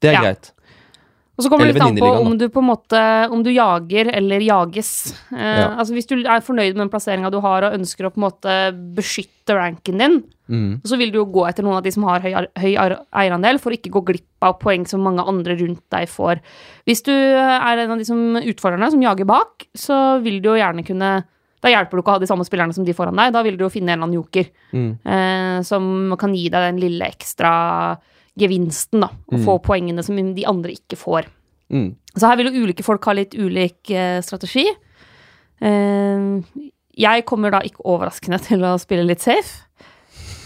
Det 0.00 0.10
er 0.10 0.12
Ja. 0.12 0.20
greit. 0.22 0.52
Og 1.38 1.44
så 1.44 1.48
kommer 1.48 1.64
det 1.70 1.74
litt 1.76 1.82
an 1.82 1.96
på 1.96 2.08
om 2.26 2.36
du 2.36 2.48
på 2.52 2.60
en 2.60 2.68
måte 2.68 3.30
Om 3.32 3.42
du 3.42 3.48
jager 3.50 4.10
eller 4.12 4.40
jages. 4.44 5.14
Eh, 5.32 5.38
Ja. 5.60 5.68
Altså 5.78 5.94
Hvis 5.94 6.06
du 6.06 6.16
er 6.20 6.40
fornøyd 6.44 6.74
med 6.76 6.82
den 6.84 6.90
plasseringa 6.90 7.30
du 7.32 7.40
har 7.40 7.64
og 7.64 7.72
ønsker 7.78 8.04
å 8.04 8.12
på 8.12 8.18
en 8.20 8.28
måte 8.28 8.94
beskytte 8.94 9.54
ranken 9.56 9.96
din, 9.98 10.22
Mm. 10.50 10.80
så 10.84 10.98
vil 10.98 11.10
du 11.12 11.18
jo 11.18 11.24
gå 11.26 11.48
etter 11.48 11.62
noen 11.62 11.76
av 11.78 11.82
de 11.84 11.90
som 11.92 12.02
har 12.02 12.20
høy, 12.20 12.32
høy 12.58 12.76
eierandel, 13.14 13.58
for 13.58 13.70
å 13.70 13.76
ikke 13.78 13.90
gå 13.90 14.04
glipp 14.04 14.26
av 14.42 14.58
poeng 14.58 14.84
som 14.86 15.00
mange 15.00 15.24
andre 15.26 15.56
rundt 15.56 15.80
deg 15.90 16.08
får. 16.08 16.40
Hvis 16.86 17.02
du 17.04 17.12
er 17.12 17.78
en 17.78 17.90
av 17.92 17.98
de 17.98 18.04
som 18.04 18.34
utfordrerne, 18.36 18.90
som 18.90 19.00
jager 19.00 19.24
bak, 19.24 19.66
så 19.76 20.20
vil 20.22 20.40
du 20.42 20.48
jo 20.50 20.56
gjerne 20.60 20.84
kunne 20.84 21.24
Da 21.60 21.68
hjelper 21.68 21.96
det 21.98 22.02
ikke 22.04 22.12
å 22.12 22.16
ha 22.16 22.22
de 22.22 22.26
samme 22.30 22.44
spillerne 22.48 22.72
som 22.74 22.84
de 22.84 22.92
foran 22.96 23.16
deg. 23.16 23.32
Da 23.34 23.42
vil 23.44 23.56
du 23.58 23.64
jo 23.66 23.70
finne 23.72 23.92
en 23.92 23.98
eller 23.98 24.08
annen 24.08 24.20
joker 24.22 24.46
Mm. 24.72 24.98
eh, 25.04 25.62
som 25.62 26.16
kan 26.18 26.32
gi 26.34 26.48
deg 26.48 26.72
den 26.72 26.80
lille 26.80 27.04
ekstra 27.10 27.98
gevinsten, 28.38 29.00
da. 29.00 29.08
Og 29.28 29.38
Mm. 29.38 29.44
få 29.44 29.58
poengene 29.62 30.02
som 30.04 30.16
de 30.16 30.44
andre 30.46 30.72
ikke 30.72 30.96
får. 30.96 31.26
Mm. 31.70 31.94
Så 32.16 32.26
her 32.28 32.36
vil 32.36 32.46
jo 32.52 32.64
ulike 32.66 32.82
folk 32.82 33.04
ha 33.04 33.12
litt 33.12 33.34
ulik 33.34 33.90
eh, 33.90 34.20
strategi. 34.22 34.66
Eh, 35.60 36.40
jeg 36.96 37.24
kommer 37.28 37.50
da 37.52 37.60
ikke 37.60 37.84
overraskende 37.84 38.40
til 38.48 38.60
å 38.64 38.78
spille 38.80 39.04
litt 39.06 39.20
safe. 39.20 39.66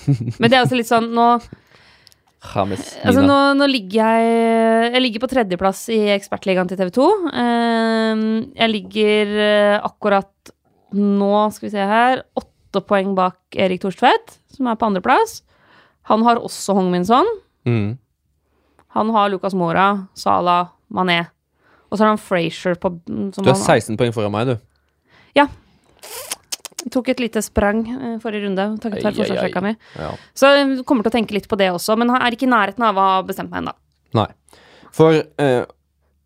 Men 0.07 0.51
det 0.51 0.53
er 0.53 0.65
altså 0.65 0.77
litt 0.77 0.91
sånn 0.91 1.13
nå 1.15 1.41
Altså 2.45 3.23
nå, 3.25 3.37
nå 3.57 3.67
ligger 3.73 4.05
jeg 4.05 4.93
Jeg 4.93 5.01
ligger 5.01 5.23
på 5.23 5.31
tredjeplass 5.33 5.87
i 5.95 6.01
ekspertligaen 6.13 6.69
til 6.69 6.77
TV 6.77 6.91
2. 6.93 7.07
Eh, 7.33 8.25
jeg 8.61 8.69
ligger 8.75 9.33
eh, 9.47 9.79
akkurat 9.81 10.29
nå, 10.95 11.33
skal 11.55 11.69
vi 11.69 11.73
se 11.75 11.85
her, 11.91 12.23
åtte 12.39 12.83
poeng 12.87 13.15
bak 13.19 13.37
Erik 13.59 13.83
Thorstvedt, 13.85 14.39
som 14.55 14.69
er 14.71 14.79
på 14.79 14.87
andreplass. 14.89 15.43
Han 16.11 16.25
har 16.27 16.41
også 16.43 16.75
Hong 16.77 16.91
Min 16.93 17.07
Son. 17.09 17.29
Mm. 17.67 17.97
Han 18.95 19.11
har 19.15 19.31
Lucas 19.33 19.55
Mora, 19.59 20.07
Salah, 20.15 20.69
Mané. 20.93 21.25
Og 21.91 21.99
så 21.99 22.05
har 22.05 22.15
han 22.15 22.19
Frazier 22.23 22.75
på 22.81 22.91
som 23.35 23.45
Du 23.45 23.51
han- 23.51 23.61
16 23.61 23.97
poeng 23.97 24.13
foran 24.13 24.33
meg, 24.33 24.47
du. 24.47 24.57
Ja. 25.35 25.47
Jeg 26.85 26.93
Tok 26.93 27.09
et 27.09 27.21
lite 27.21 27.41
sprang 27.43 27.87
eh, 27.89 28.19
forrige 28.21 28.45
runde, 28.45 28.79
takket 28.79 29.05
være 29.05 29.15
forsvarsrekka 29.17 29.63
mi. 29.63 29.75
Ja. 29.97 30.11
Så 30.37 30.51
jeg 30.53 30.85
kommer 30.85 31.03
til 31.03 31.11
å 31.11 31.17
tenke 31.17 31.33
litt 31.33 31.49
på 31.49 31.57
det 31.57 31.71
også, 31.73 31.97
men 31.97 32.11
er 32.11 32.31
ikke 32.37 32.45
i 32.45 32.51
nærheten 32.53 32.85
av 32.85 32.99
å 33.01 33.07
ha 33.09 33.23
bestemt 33.23 33.51
meg 33.51 33.63
ennå. 33.65 33.73
For 34.95 35.17
eh, 35.39 35.65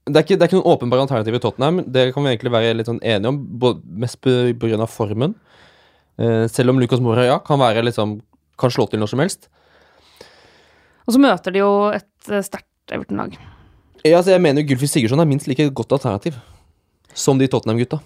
det, 0.09 0.17
er 0.17 0.25
ikke, 0.25 0.39
det 0.39 0.45
er 0.45 0.51
ikke 0.51 0.59
noen 0.59 0.73
åpenbare 0.75 1.05
alternativer 1.05 1.39
i 1.39 1.43
Tottenham. 1.45 1.83
Det 1.87 2.09
kan 2.15 2.25
vi 2.25 2.33
egentlig 2.33 2.53
være 2.55 2.75
litt 2.79 2.91
sånn 2.91 3.01
enige 3.03 3.33
om, 3.33 3.39
både, 3.63 3.83
mest 4.05 4.21
pga. 4.25 4.89
formen. 4.91 5.37
Eh, 6.19 6.47
selv 6.51 6.73
om 6.75 6.81
Lucas 6.83 7.01
Mora 7.05 7.25
ja, 7.29 7.39
kan 7.39 7.61
være 7.61 7.85
liksom 7.87 8.19
Kan 8.59 8.73
slå 8.75 8.89
til 8.91 8.99
når 8.99 9.13
som 9.13 9.21
helst. 9.23 9.47
Og 11.07 11.15
så 11.15 11.21
møter 11.23 11.55
de 11.55 11.61
jo 11.61 11.71
et 11.95 12.31
eh, 12.33 12.43
sterkt 12.43 12.91
Everton-lag. 12.91 13.37
Ja, 14.03 14.19
altså, 14.19 14.33
jeg 14.33 14.43
mener 14.43 14.67
Gylfi 14.67 14.89
Sigurdsson 14.91 15.23
er 15.23 15.29
minst 15.31 15.47
like 15.47 15.69
godt 15.71 15.95
alternativ 15.95 16.35
som 17.15 17.39
de 17.39 17.47
Tottenham-gutta. 17.51 18.01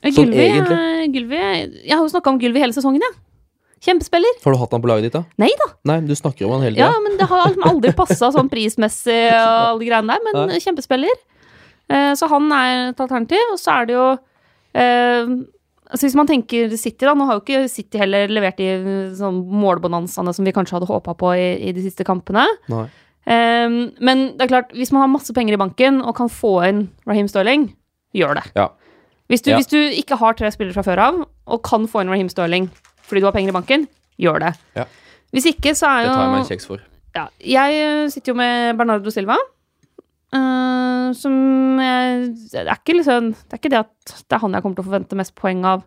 Eh, 0.00 0.12
Sånn 0.14 0.32
Gylvi, 0.32 0.46
eh, 0.48 1.04
Gylvi 1.12 1.40
Jeg 1.84 1.92
har 1.92 2.00
jo 2.00 2.12
snakka 2.12 2.32
om 2.32 2.40
Gylvi 2.40 2.62
hele 2.62 2.76
sesongen, 2.76 3.04
jeg. 3.04 3.18
Kjempespiller. 3.80 4.40
Har 4.44 4.52
du 4.52 4.58
hatt 4.60 4.74
han 4.76 4.82
på 4.84 4.88
laget 4.90 5.06
ditt, 5.08 5.14
da? 5.16 5.22
Nei 5.40 5.48
da. 5.56 5.66
Nei, 5.88 6.00
du 6.04 6.12
snakker 6.16 6.44
om 6.44 6.58
han 6.58 6.66
hele 6.66 6.80
Ja, 6.80 6.90
men 7.00 7.16
det 7.16 7.28
har 7.30 7.54
aldri 7.64 7.94
passa 7.96 8.28
sånn 8.34 8.50
prismessig 8.52 9.16
og 9.32 9.54
alle 9.70 9.80
de 9.80 9.88
greiene 9.88 10.16
der, 10.16 10.24
men 10.26 10.50
Nei. 10.50 10.58
kjempespiller. 10.60 11.22
Eh, 11.90 12.12
Så 12.14 12.28
han 12.30 12.46
er 12.54 12.90
et 12.92 13.00
alternativ. 13.02 13.42
Og 13.52 13.58
så 13.58 13.80
er 13.80 13.86
det 13.90 13.94
jo 13.96 14.06
eh, 14.78 15.26
altså 15.90 16.06
Hvis 16.06 16.14
man 16.14 16.28
tenker 16.30 16.70
City, 16.78 17.04
da 17.04 17.14
Nå 17.18 17.26
har 17.26 17.38
jo 17.40 17.42
ikke 17.44 17.68
City 17.68 17.98
heller 17.98 18.30
levert 18.30 18.56
de 18.62 18.68
sånn 19.18 19.40
målbonanzaene 19.50 20.34
som 20.36 20.46
vi 20.46 20.52
kanskje 20.54 20.76
hadde 20.78 20.86
håpa 20.90 21.16
på 21.18 21.32
i, 21.34 21.48
i 21.68 21.72
de 21.74 21.82
siste 21.82 22.06
kampene. 22.06 22.44
Nei. 22.70 22.84
Eh, 23.26 23.66
men 24.00 24.22
det 24.38 24.46
er 24.46 24.52
klart, 24.54 24.70
hvis 24.76 24.92
man 24.94 25.02
har 25.04 25.10
masse 25.12 25.34
penger 25.36 25.54
i 25.58 25.60
banken 25.60 25.98
og 26.02 26.14
kan 26.16 26.30
få 26.30 26.54
inn 26.68 26.84
Raheem 27.10 27.28
Sterling, 27.28 27.68
gjør 28.16 28.38
det. 28.40 28.46
Ja. 28.56 28.68
Hvis 29.30 29.42
du, 29.46 29.50
Ja. 29.52 29.58
hvis 29.60 29.68
du 29.70 29.76
ikke 29.78 30.16
har 30.18 30.34
tre 30.34 30.48
spillere 30.50 30.74
fra 30.74 30.82
før 30.86 30.98
av, 31.04 31.18
og 31.46 31.62
kan 31.66 31.84
få 31.86 32.00
inn 32.02 32.08
Raheem 32.10 32.30
Sterling 32.30 32.70
fordi 33.06 33.20
du 33.22 33.26
har 33.26 33.34
penger 33.34 33.50
i 33.50 33.58
banken, 33.58 33.88
gjør 34.18 34.38
det. 34.46 34.54
Ja. 34.78 34.84
Hvis 35.34 35.46
ikke, 35.50 35.74
så 35.78 35.86
er 35.90 36.00
jo 36.04 36.08
Det 36.08 36.14
tar 36.16 36.22
jeg 36.24 36.30
meg 36.32 36.40
en 36.40 36.48
kjeks 36.50 36.66
for. 36.66 36.80
ja, 37.14 37.26
jeg 37.42 37.74
eh, 37.82 38.08
sitter 38.10 38.32
jo 38.32 38.36
med 38.38 38.76
Bernardo 38.78 39.10
Silva. 39.10 39.36
Eh, 40.32 41.12
som 41.16 41.34
jeg, 41.80 42.34
Det 42.52 42.66
er 42.66 42.76
ikke 42.76 42.96
liksom 42.98 43.30
Det 43.34 43.52
er 43.52 43.58
ikke 43.58 43.70
det 43.72 43.80
at 43.80 44.14
det 44.28 44.36
er 44.36 44.42
han 44.44 44.52
jeg 44.54 44.62
kommer 44.62 44.76
til 44.78 44.84
å 44.84 44.90
forvente 44.90 45.16
mest 45.18 45.34
poeng 45.34 45.64
av 45.64 45.82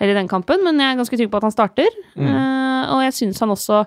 heller 0.00 0.16
i 0.16 0.18
den 0.18 0.28
kampen, 0.28 0.64
men 0.64 0.80
jeg 0.80 0.90
er 0.90 0.96
ganske 0.98 1.16
trygg 1.16 1.30
på 1.30 1.38
at 1.38 1.44
han 1.46 1.52
starter. 1.54 1.86
Mm. 2.18 2.26
Uh, 2.26 2.94
og 2.96 3.02
jeg 3.04 3.14
syns 3.14 3.38
han 3.38 3.52
også 3.54 3.84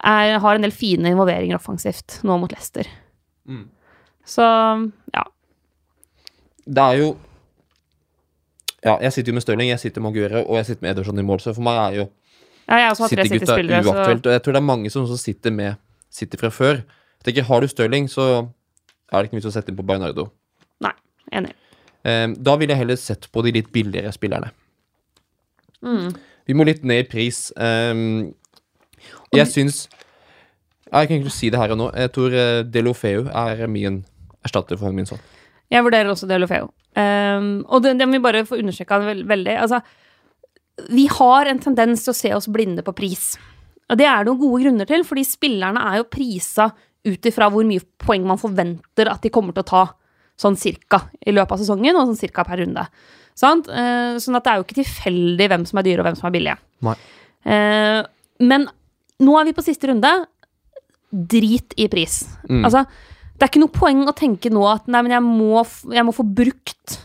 er, 0.00 0.38
har 0.40 0.54
en 0.56 0.62
del 0.64 0.72
fine 0.72 1.10
involveringer 1.12 1.58
offensivt 1.58 2.22
nå 2.24 2.38
mot 2.40 2.52
Leicester. 2.54 2.88
Mm. 3.44 3.66
Så 4.24 4.46
ja. 5.12 5.24
Det 6.64 6.86
er 6.86 6.96
jo 7.02 7.10
Ja, 8.80 8.94
jeg 9.02 9.12
sitter 9.12 9.28
jo 9.32 9.36
med 9.36 9.44
Stirling, 9.44 9.68
jeg 9.74 9.80
sitter 9.82 10.00
med 10.00 10.14
Aguero 10.14 10.40
og 10.46 10.56
jeg 10.56 10.70
sitter 10.70 10.86
med 10.86 10.94
Ederson 10.94 11.18
i 11.20 11.22
mål, 11.26 11.40
så 11.44 11.52
for 11.52 11.66
meg 11.66 11.76
er 11.82 11.98
jo 11.98 12.06
ja 12.70 12.78
jeg 12.84 12.90
også 12.94 13.02
har 13.02 13.10
tre 13.10 13.24
City-spillere. 13.28 13.82
så- 13.82 13.90
Og 13.90 14.32
jeg 14.32 14.42
tror 14.42 14.52
det 14.52 14.60
er 14.60 14.68
mange 14.72 14.90
som 14.90 15.06
sitter 15.18 15.50
med 15.50 15.74
City 16.08 16.36
fra 16.36 16.48
før. 16.48 16.74
Jeg 17.20 17.34
tenker, 17.34 17.42
Har 17.42 17.60
du 17.60 17.66
Stirling, 17.68 18.06
så 18.08 18.48
er 19.10 19.18
det 19.18 19.28
ikke 19.28 19.36
noe 19.36 19.42
vits 19.42 19.50
å 19.50 19.54
sette 19.54 19.72
inn 19.72 19.78
på 19.78 19.86
Bernardo. 19.86 20.28
Nei, 20.84 20.94
Enig. 21.36 21.54
Eh, 22.06 22.26
da 22.36 22.56
ville 22.56 22.74
jeg 22.74 22.82
heller 22.84 23.00
sett 23.00 23.28
på 23.32 23.44
de 23.44 23.54
litt 23.58 23.70
billigere 23.74 24.12
spillerne. 24.14 24.52
Mm. 25.84 26.12
Vi 26.48 26.56
må 26.56 26.66
litt 26.68 26.84
ned 26.86 27.04
i 27.04 27.08
pris. 27.08 27.48
Eh, 27.56 28.30
jeg 29.32 29.48
syns 29.48 29.86
Jeg 30.90 31.06
kan 31.06 31.14
egentlig 31.14 31.32
si 31.32 31.48
det 31.52 31.58
her 31.60 31.70
og 31.70 31.78
nå. 31.78 31.90
Jeg 31.94 32.10
tror 32.16 32.34
eh, 32.34 32.62
Delofeu 32.66 33.28
er 33.30 33.66
min 33.70 34.00
erstatter 34.42 34.78
for 34.80 34.90
min 34.96 35.06
sånn. 35.06 35.20
Jeg 35.70 35.84
vurderer 35.86 36.10
også 36.10 36.26
Delofeu. 36.26 36.66
Um, 36.98 37.60
og 37.70 37.84
det, 37.84 37.92
det 38.00 38.08
må 38.08 38.16
vi 38.16 38.24
bare 38.24 38.42
få 38.48 38.58
understreka 38.58 38.98
veld, 39.04 39.22
veldig. 39.30 39.54
Altså, 39.62 39.78
vi 40.90 41.04
har 41.12 41.46
en 41.46 41.60
tendens 41.62 42.02
til 42.02 42.10
å 42.10 42.18
se 42.18 42.32
oss 42.34 42.48
blinde 42.50 42.82
på 42.82 42.94
pris. 42.96 43.36
Og 43.90 44.00
det 44.00 44.08
er 44.08 44.24
det 44.24 44.32
noen 44.32 44.40
gode 44.40 44.64
grunner 44.64 44.88
til, 44.90 45.04
fordi 45.06 45.22
spillerne 45.26 45.84
er 45.92 46.00
jo 46.00 46.08
prisa 46.10 46.70
ut 47.06 47.28
ifra 47.30 47.48
hvor 47.52 47.64
mye 47.66 47.82
poeng 48.02 48.26
man 48.28 48.40
forventer 48.40 49.08
at 49.10 49.22
de 49.24 49.32
kommer 49.32 49.56
til 49.56 49.64
å 49.64 49.70
ta 49.70 49.84
sånn 50.40 50.56
cirka 50.56 51.02
i 51.20 51.34
løpet 51.34 51.56
av 51.56 51.60
sesongen, 51.62 51.96
og 51.96 52.10
sånn 52.10 52.20
cirka 52.20 52.44
per 52.48 52.62
runde. 52.62 52.86
Sant? 53.38 53.68
Eh, 53.68 54.16
sånn 54.20 54.36
at 54.38 54.46
det 54.46 54.52
er 54.52 54.60
jo 54.60 54.66
ikke 54.66 54.80
tilfeldig 54.80 55.48
hvem 55.52 55.66
som 55.68 55.80
er 55.80 55.86
dyre 55.86 56.02
og 56.02 56.08
hvem 56.08 56.18
som 56.18 56.28
er 56.28 56.34
billige. 56.36 56.56
Nei. 56.86 56.96
Eh, 57.44 58.00
men 58.44 58.66
nå 59.20 59.36
er 59.36 59.48
vi 59.48 59.56
på 59.56 59.64
siste 59.64 59.90
runde. 59.90 60.10
Drit 61.10 61.76
i 61.80 61.88
pris. 61.92 62.22
Mm. 62.48 62.64
Altså, 62.68 62.84
det 63.36 63.44
er 63.44 63.52
ikke 63.52 63.62
noe 63.62 63.74
poeng 63.74 64.02
å 64.08 64.16
tenke 64.16 64.52
nå 64.52 64.64
at 64.70 64.88
nei, 64.88 65.02
men 65.04 65.16
jeg 65.16 65.24
må, 65.26 65.64
jeg 65.92 66.06
må 66.06 66.14
få 66.16 66.24
brukt 66.24 67.00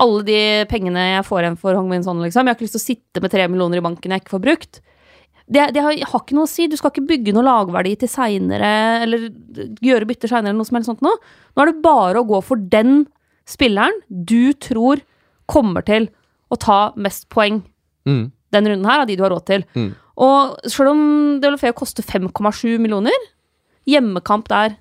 alle 0.00 0.22
de 0.24 0.40
pengene 0.70 1.02
jeg 1.16 1.26
får 1.28 1.44
igjen 1.44 1.58
for 1.60 1.76
Hong 1.76 1.90
Min 1.90 2.04
Son, 2.04 2.20
liksom. 2.24 2.46
Jeg 2.46 2.54
har 2.54 2.56
ikke 2.56 2.68
lyst 2.68 2.76
til 2.78 2.82
å 2.82 2.88
sitte 2.88 3.22
med 3.24 3.32
tre 3.32 3.44
millioner 3.50 3.80
i 3.80 3.84
banken 3.84 4.14
jeg 4.14 4.22
ikke 4.22 4.36
får 4.38 4.44
brukt. 4.46 4.80
Det, 5.50 5.64
det 5.74 5.82
har, 5.82 5.96
har 6.12 6.20
ikke 6.22 6.36
noe 6.38 6.46
å 6.46 6.50
si. 6.50 6.68
Du 6.70 6.76
skal 6.78 6.92
ikke 6.94 7.08
bygge 7.08 7.34
noe 7.34 7.42
lagverdi 7.46 7.96
til 7.98 8.10
seinere, 8.10 8.70
eller 9.02 9.28
gjøre 9.82 10.06
bytter 10.06 10.30
seinere, 10.30 10.52
eller 10.52 10.60
noe 10.60 10.68
som 10.68 10.78
helst 10.78 10.90
sånt 10.92 11.02
nå. 11.02 11.10
Nå 11.56 11.64
er 11.64 11.72
det 11.72 11.82
bare 11.82 12.22
å 12.22 12.28
gå 12.28 12.38
for 12.46 12.60
den 12.70 13.02
spilleren 13.50 13.96
du 14.08 14.52
tror 14.62 15.02
kommer 15.50 15.82
til 15.86 16.06
å 16.50 16.58
ta 16.60 16.80
mest 16.98 17.28
poeng 17.34 17.64
Mm. 18.08 18.30
den 18.54 18.64
runden 18.66 18.86
her, 18.88 19.02
av 19.02 19.06
de 19.10 19.16
du 19.18 19.22
har 19.22 19.30
råd 19.34 19.44
til. 19.50 19.64
Mm. 19.76 19.90
Og 20.24 20.56
selv 20.70 20.92
om 20.94 21.02
Delofeo 21.42 21.74
koster 21.76 22.02
5,7 22.06 22.78
millioner, 22.80 23.26
hjemmekamp 23.88 24.48
der 24.48 24.78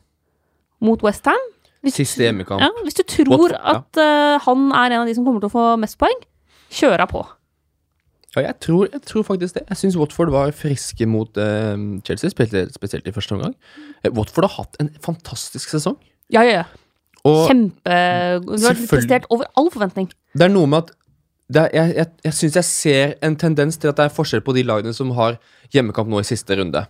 mot 0.84 1.02
Westham 1.04 1.40
Siste 1.88 2.26
hjemmekamp. 2.26 2.60
ja, 2.60 2.70
Hvis 2.84 2.98
du 2.98 3.04
tror 3.08 3.54
ja. 3.54 3.60
at 3.76 4.00
uh, 4.00 4.40
han 4.44 4.66
er 4.76 4.92
en 4.96 5.02
av 5.02 5.08
de 5.08 5.14
som 5.16 5.24
kommer 5.28 5.40
til 5.44 5.48
å 5.48 5.54
få 5.54 5.66
mest 5.80 5.96
poeng, 6.00 6.18
kjør 6.76 7.06
av 7.06 7.12
på. 7.14 7.22
Ja, 8.36 8.44
jeg 8.46 8.60
tror, 8.62 8.86
jeg 8.94 9.02
tror 9.10 9.26
faktisk 9.26 9.58
det. 9.58 9.64
Jeg 9.72 9.80
syns 9.80 9.98
Watford 9.98 10.30
var 10.34 10.52
friske 10.54 11.08
mot 11.10 11.38
uh, 11.42 11.74
Chelsea, 12.06 12.30
spesielt, 12.30 12.76
spesielt 12.76 13.08
i 13.10 13.14
første 13.16 13.34
omgang. 13.34 13.56
Eh, 14.04 14.12
Watford 14.14 14.46
har 14.46 14.56
hatt 14.60 14.78
en 14.84 14.92
fantastisk 15.02 15.72
sesong. 15.74 15.98
Ja, 16.30 16.44
ja, 16.46 16.62
ja. 16.62 16.64
Og 17.28 17.50
Kjempe 17.50 17.96
Du 18.46 18.64
har 18.64 18.78
prestert 18.88 19.26
over 19.34 19.50
all 19.60 19.68
forventning. 19.74 20.08
det 20.38 20.46
er 20.46 20.54
noe 20.54 20.70
med 20.70 20.86
at 20.86 20.94
det 21.50 21.64
er, 21.66 21.70
jeg, 21.74 21.96
jeg, 21.98 22.08
jeg 22.28 22.36
syns 22.38 22.58
jeg 22.60 22.68
ser 22.68 23.14
en 23.26 23.36
tendens 23.36 23.80
til 23.82 23.90
at 23.90 23.98
det 23.98 24.06
er 24.06 24.14
forskjell 24.14 24.44
på 24.46 24.54
de 24.54 24.62
lagene 24.64 24.94
som 24.94 25.10
har 25.18 25.40
hjemmekamp 25.74 26.12
nå 26.12 26.22
i 26.22 26.28
siste 26.28 26.56
runde. 26.60 26.84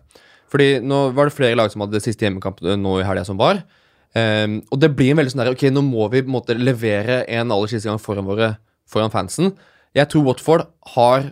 Fordi 0.51 0.81
nå 0.83 0.97
var 1.15 1.29
det 1.29 1.35
flere 1.37 1.55
lag 1.55 1.71
som 1.71 1.85
hadde 1.85 1.95
det 1.95 2.03
siste 2.03 2.27
hjemmekamp 2.27 2.59
nå 2.61 2.97
i 2.99 3.05
helga 3.07 3.23
som 3.27 3.39
var. 3.39 3.61
Um, 4.11 4.59
og 4.73 4.81
det 4.81 4.91
blir 4.97 5.13
en 5.13 5.19
veldig 5.21 5.31
sånn 5.31 5.43
der 5.43 5.51
Ok, 5.53 5.67
nå 5.69 5.83
må 5.85 6.07
vi 6.09 6.23
på 6.25 6.31
en 6.31 6.33
måte 6.33 6.55
levere 6.57 7.21
en 7.29 7.51
aller 7.53 7.69
siste 7.69 7.85
gang 7.85 7.99
foran 8.01 8.25
våre 8.27 8.55
Foran 8.89 9.11
fansen. 9.13 9.51
Jeg 9.97 10.09
tror 10.11 10.25
Watford 10.27 10.67
har 10.95 11.31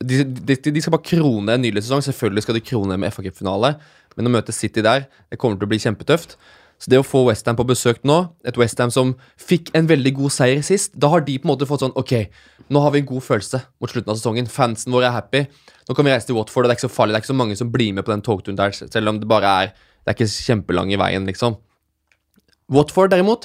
de, 0.00 0.22
de, 0.24 0.56
de 0.56 0.80
skal 0.80 0.94
bare 0.94 1.04
krone 1.04 1.52
en 1.52 1.60
nydelig 1.60 1.84
sesong. 1.84 2.02
Selvfølgelig 2.04 2.46
skal 2.46 2.56
de 2.56 2.64
krone 2.64 2.96
med 3.00 3.12
FA 3.12 3.24
Cup-finale, 3.26 3.74
men 4.16 4.30
å 4.30 4.32
møte 4.32 4.54
City 4.56 4.84
der, 4.84 5.04
det 5.28 5.38
kommer 5.40 5.60
til 5.60 5.68
å 5.68 5.72
bli 5.72 5.80
kjempetøft. 5.82 6.38
Så 6.80 6.88
det 6.88 6.96
å 6.96 7.04
få 7.04 7.26
Westham 7.26 7.58
på 7.58 7.66
besøk 7.68 7.98
nå, 8.08 8.16
et 8.48 8.56
Westham 8.56 8.88
som 8.94 9.12
fikk 9.36 9.68
en 9.76 9.88
veldig 9.90 10.14
god 10.16 10.32
seier 10.32 10.62
sist, 10.64 10.94
da 10.96 11.10
har 11.12 11.20
de 11.26 11.34
på 11.36 11.44
en 11.44 11.52
måte 11.52 11.68
fått 11.68 11.84
sånn 11.84 11.92
Ok, 12.00 12.14
nå 12.72 12.80
har 12.80 12.94
vi 12.94 13.02
en 13.02 13.10
god 13.10 13.26
følelse 13.26 13.60
mot 13.82 13.92
slutten 13.92 14.14
av 14.14 14.16
sesongen. 14.16 14.48
Fansen 14.48 14.96
vår 14.96 15.10
er 15.10 15.16
happy. 15.18 15.44
Nå 15.90 15.96
kan 15.96 16.08
vi 16.08 16.14
reise 16.14 16.30
til 16.30 16.38
Watford, 16.38 16.64
og 16.64 16.70
det 16.70 16.78
er 16.78 16.80
ikke 16.80 16.88
så 16.88 16.94
farlig. 16.94 17.12
Det 17.12 17.20
er 17.20 17.26
ikke 17.26 17.34
så 17.34 17.40
mange 17.42 17.58
som 17.60 17.72
blir 17.74 17.92
med 17.92 18.06
på 18.06 18.14
den 18.14 18.24
togturen 18.24 18.56
der, 18.56 18.72
selv 18.80 19.12
om 19.12 19.20
det 19.20 19.28
bare 19.28 19.56
er 19.60 19.74
Det 20.00 20.14
er 20.14 20.16
ikke 20.16 20.32
kjempelang 20.32 20.88
i 20.94 20.96
veien, 20.96 21.26
liksom. 21.28 21.58
Watford 22.72 23.10
derimot, 23.12 23.44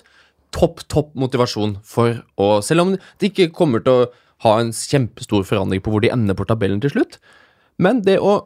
topp, 0.56 0.86
topp 0.88 1.10
motivasjon 1.20 1.82
for 1.84 2.22
å 2.40 2.62
Selv 2.64 2.86
om 2.86 2.94
det 2.96 3.34
ikke 3.34 3.50
kommer 3.52 3.84
til 3.84 4.06
å 4.06 4.06
ha 4.44 4.58
en 4.60 4.74
kjempestor 4.76 5.46
forandring 5.48 5.84
på 5.84 5.94
hvor 5.94 6.04
de 6.04 6.12
ender 6.12 6.36
på 6.38 6.48
tabellen 6.50 6.82
til 6.84 6.92
slutt. 6.96 7.20
Men 7.80 8.02
det 8.06 8.18
å 8.20 8.38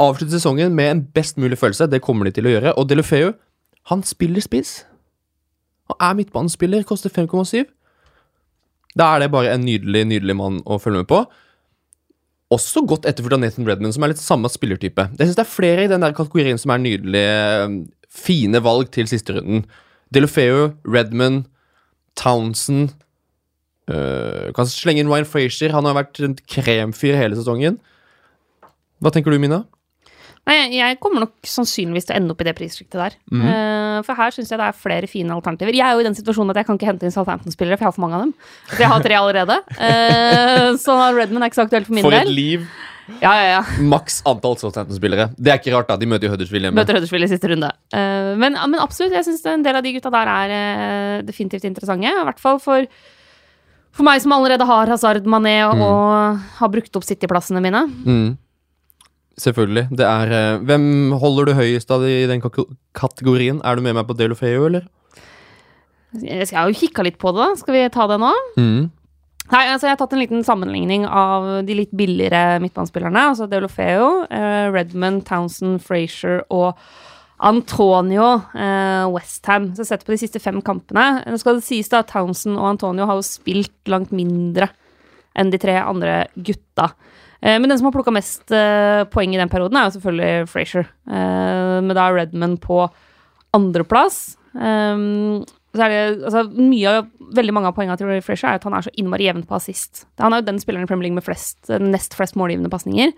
avslutte 0.00 0.36
sesongen 0.36 0.74
med 0.76 0.90
en 0.90 1.02
best 1.16 1.40
mulig 1.40 1.58
følelse, 1.60 1.88
det 1.90 2.02
kommer 2.04 2.28
de 2.28 2.34
til 2.36 2.48
å 2.48 2.54
gjøre. 2.54 2.74
Og 2.80 2.88
Delofeu, 2.88 3.34
han 3.90 4.04
spiller 4.06 4.44
spiss. 4.44 4.80
Han 5.90 6.00
er 6.10 6.16
midtbanespiller, 6.20 6.84
koster 6.88 7.12
5,7. 7.12 7.64
Da 8.98 9.12
er 9.14 9.24
det 9.24 9.30
bare 9.32 9.54
en 9.54 9.64
nydelig, 9.64 10.04
nydelig 10.10 10.36
mann 10.36 10.60
å 10.66 10.80
følge 10.82 11.04
med 11.04 11.10
på. 11.10 11.22
Også 12.50 12.82
godt 12.88 13.06
etterfulgt 13.06 13.36
av 13.36 13.44
Nathan 13.44 13.68
Redman, 13.68 13.92
som 13.94 14.02
er 14.04 14.12
litt 14.12 14.22
samme 14.22 14.50
spillertype. 14.50 15.06
Jeg 15.14 15.28
synes 15.28 15.38
det 15.38 15.44
er 15.44 15.52
flere 15.52 15.84
i 15.86 15.90
den 15.90 16.02
der 16.02 16.16
kategorien 16.16 16.58
som 16.58 16.74
er 16.74 16.82
nydelige, 16.82 17.84
fine 18.10 18.58
valg 18.64 18.90
til 18.90 19.06
siste 19.06 19.36
runden. 19.36 19.62
Delofeu, 20.10 20.72
Redman, 20.82 21.44
Townsend 22.18 22.96
øh, 23.88 24.50
Kan 24.56 24.68
slenge 24.70 25.04
inn 25.04 25.10
Ryan 25.10 25.28
Frazier. 25.28 25.72
Han 25.76 25.88
har 25.88 25.96
vært 26.02 26.20
en 26.24 26.36
kremfyr 26.36 27.18
hele 27.18 27.38
sesongen. 27.38 27.80
Hva 29.00 29.12
tenker 29.14 29.32
du, 29.32 29.40
Mina? 29.40 29.64
Nei, 30.48 30.56
jeg 30.72 30.96
kommer 31.02 31.22
nok 31.26 31.46
sannsynligvis 31.46 32.08
til 32.08 32.14
å 32.14 32.18
ende 32.18 32.34
opp 32.34 32.40
i 32.42 32.46
det 32.48 32.54
prissjiktet 32.58 32.96
der. 32.96 33.16
Mm. 33.30 33.42
Uh, 33.44 33.96
for 34.06 34.18
her 34.18 34.32
syns 34.34 34.50
jeg 34.50 34.58
det 34.58 34.66
er 34.66 34.76
flere 34.76 35.08
fine 35.10 35.34
alternativer. 35.36 35.76
Jeg 35.76 35.84
er 35.84 35.94
jo 35.94 36.02
i 36.02 36.06
den 36.08 36.16
situasjonen 36.16 36.54
at 36.54 36.62
jeg 36.62 36.68
kan 36.68 36.80
ikke 36.80 36.88
hente 36.88 37.06
inn 37.06 37.14
Southampton-spillere, 37.14 37.76
for 37.78 37.86
jeg 37.86 37.92
har 37.92 37.96
for 37.96 38.04
mange 38.06 38.18
av 38.18 38.24
dem. 38.24 38.32
Så 38.72 38.80
jeg 38.80 38.90
har 38.90 39.04
tre 39.04 39.18
allerede. 39.20 39.58
Uh, 39.76 40.70
så 40.80 40.96
Redman 41.14 41.44
er 41.44 41.52
ikke 41.52 41.60
så 41.60 41.66
aktuelt 41.68 41.86
for 41.90 41.96
min 41.96 42.02
del. 42.02 42.10
For 42.10 42.22
et 42.22 42.30
del. 42.30 42.38
liv! 42.40 42.64
Ja, 43.18 43.30
ja, 43.34 43.46
ja. 43.58 43.60
Maks 43.82 44.20
antall 44.28 44.56
Southampton-spillere. 44.60 45.30
Det 45.36 45.52
er 45.52 45.60
ikke 45.60 45.74
rart, 45.74 45.88
da. 45.90 45.98
De 46.00 46.08
møter 46.08 46.28
jo 46.28 46.34
Huddersfield 46.34 46.68
hjemme. 46.68 46.78
Møter 46.78 46.98
Huddersfield 46.98 47.26
i 47.26 47.30
siste 47.32 47.50
runde. 47.50 47.70
Uh, 47.94 48.32
men, 48.40 48.56
men 48.56 48.78
absolutt, 48.82 49.14
jeg 49.16 49.26
syns 49.26 49.42
en 49.50 49.66
del 49.66 49.78
av 49.78 49.86
de 49.86 49.94
gutta 49.96 50.12
der 50.14 50.30
er 50.30 50.54
eh, 50.56 51.16
definitivt 51.26 51.66
interessante. 51.68 52.10
I 52.10 52.26
hvert 52.28 52.42
fall 52.42 52.60
for, 52.62 52.86
for 53.96 54.06
meg 54.06 54.22
som 54.22 54.34
allerede 54.36 54.66
har 54.68 54.92
Hazard 54.92 55.26
Mané 55.28 55.56
og, 55.66 55.80
og 55.82 56.46
har 56.60 56.70
brukt 56.72 56.94
opp 56.96 57.06
City-plassene 57.06 57.62
mine. 57.64 57.84
Mm. 58.04 58.30
Selvfølgelig. 59.40 59.88
Det 59.96 60.06
er 60.06 60.32
uh, 60.34 60.62
Hvem 60.68 60.86
holder 61.20 61.50
du 61.50 61.58
høyest 61.58 61.90
av 61.94 62.04
i 62.06 62.22
den 62.30 62.42
kategorien? 62.96 63.60
Er 63.64 63.76
du 63.76 63.84
med 63.84 63.96
meg 63.96 64.06
på 64.08 64.16
Delofeo, 64.18 64.66
eller? 64.68 64.86
Jeg 66.20 66.50
har 66.52 66.66
jo 66.66 66.76
kikka 66.76 67.04
litt 67.06 67.20
på 67.22 67.30
det, 67.32 67.44
da. 67.44 67.58
Skal 67.60 67.76
vi 67.76 67.84
ta 67.94 68.06
det 68.10 68.18
nå? 68.20 68.32
Mm. 68.58 68.88
Nei, 69.50 69.64
altså 69.66 69.88
Jeg 69.88 69.96
har 69.96 70.00
tatt 70.02 70.12
en 70.14 70.22
liten 70.22 70.44
sammenligning 70.46 71.06
av 71.06 71.46
de 71.66 71.76
litt 71.78 71.94
billigere 71.96 72.60
midtbanespillerne. 72.62 73.28
Altså 73.32 73.48
Delofeo, 73.50 74.10
uh, 74.30 74.66
Redmond, 74.74 75.24
Townsend, 75.28 75.80
Frazier 75.86 76.44
og 76.48 76.78
Antonio 77.40 78.26
eh, 78.54 79.06
Westham. 79.14 79.70
Så 79.76 79.86
sett 79.88 80.04
på 80.06 80.12
de 80.14 80.20
siste 80.20 80.42
fem 80.42 80.60
kampene. 80.64 81.22
Nå 81.24 81.38
skal 81.40 81.58
det 81.58 81.66
sies 81.66 81.88
da 81.92 82.02
at 82.02 82.10
Townsend 82.12 82.58
og 82.58 82.74
Antonio 82.74 83.08
har 83.08 83.20
jo 83.20 83.26
spilt 83.26 83.90
langt 83.90 84.12
mindre 84.12 84.68
enn 85.38 85.52
de 85.52 85.60
tre 85.62 85.78
andre 85.80 86.24
gutta. 86.34 86.90
Eh, 87.40 87.56
men 87.56 87.70
den 87.70 87.78
som 87.80 87.88
har 87.88 87.96
plukka 87.96 88.12
mest 88.14 88.52
eh, 88.52 89.06
poeng 89.12 89.32
i 89.34 89.40
den 89.40 89.52
perioden, 89.52 89.78
er 89.78 89.88
jo 89.88 89.96
selvfølgelig 89.96 90.50
Frazier. 90.52 90.90
Eh, 91.08 91.78
men 91.80 91.96
da 91.96 92.10
Redmond 92.12 92.60
på 92.64 92.82
andreplass. 93.56 94.20
Eh, 94.54 95.06
er 95.78 95.94
altså, 96.26 96.44
mye 96.50 96.96
av, 96.98 97.10
veldig 97.36 97.54
mange 97.54 97.70
av 97.70 97.76
poengene 97.76 97.98
til 98.00 98.24
Frazier 98.26 98.50
er 98.50 98.58
at 98.58 98.66
han 98.66 98.74
er 98.74 98.86
så 98.86 98.92
innmari 98.98 99.28
jevn 99.28 99.46
på 99.46 99.56
assist. 99.56 100.04
Han 100.20 100.34
er 100.34 100.42
jo 100.42 100.50
den 100.50 100.58
spilleren 100.62 100.84
i 100.84 100.90
Premier 100.90 101.08
League 101.08 101.20
med 101.20 101.26
flest, 101.26 101.70
nest 101.80 102.16
flest 102.18 102.36
målgivende 102.38 102.72
pasninger. 102.72 103.14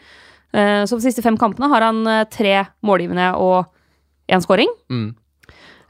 Eh, 0.52 0.82
så 0.84 0.94
på 0.94 1.00
de 1.00 1.08
siste 1.08 1.24
fem 1.24 1.38
kampene 1.40 1.70
har 1.72 1.86
han 1.88 2.02
eh, 2.06 2.26
tre 2.30 2.58
målgivende 2.84 3.32
og 3.40 3.71
én 4.32 4.44
scoring. 4.44 4.72
Mm. 4.92 5.10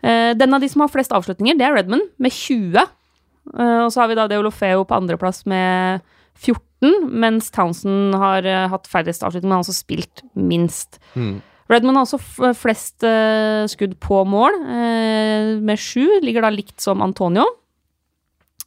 Uh, 0.03 0.32
den 0.38 0.55
av 0.55 0.62
de 0.62 0.70
som 0.70 0.82
har 0.84 0.90
flest 0.93 1.14
avslutninger, 1.14 1.59
det 1.59 1.68
er 1.68 1.76
Redman, 1.78 2.03
med 2.18 2.34
20. 2.34 2.82
Uh, 3.53 3.80
og 3.84 3.93
så 3.95 4.03
har 4.03 4.11
vi 4.11 4.18
da 4.18 4.26
Deolofeo 4.30 4.84
på 4.88 4.99
andreplass 4.99 5.45
med 5.51 6.03
14, 6.40 7.07
mens 7.09 7.53
Townsend 7.55 8.16
har 8.18 8.47
uh, 8.47 8.66
hatt 8.72 8.90
færrest 8.90 9.22
avslutninger, 9.22 9.51
men 9.51 9.61
har 9.61 9.66
også 9.66 9.78
spilt 9.78 10.24
minst. 10.34 10.99
Mm. 11.14 11.40
Redman 11.72 11.97
har 11.97 12.07
også 12.07 12.53
flest 12.59 13.05
eh, 13.07 13.64
skudd 13.70 13.97
på 14.03 14.22
mål, 14.28 14.59
eh, 14.66 15.53
med 15.62 15.80
sju. 15.80 16.05
Ligger 16.24 16.45
da 16.45 16.53
likt 16.53 16.82
som 16.82 17.03
Antonio. 17.05 17.47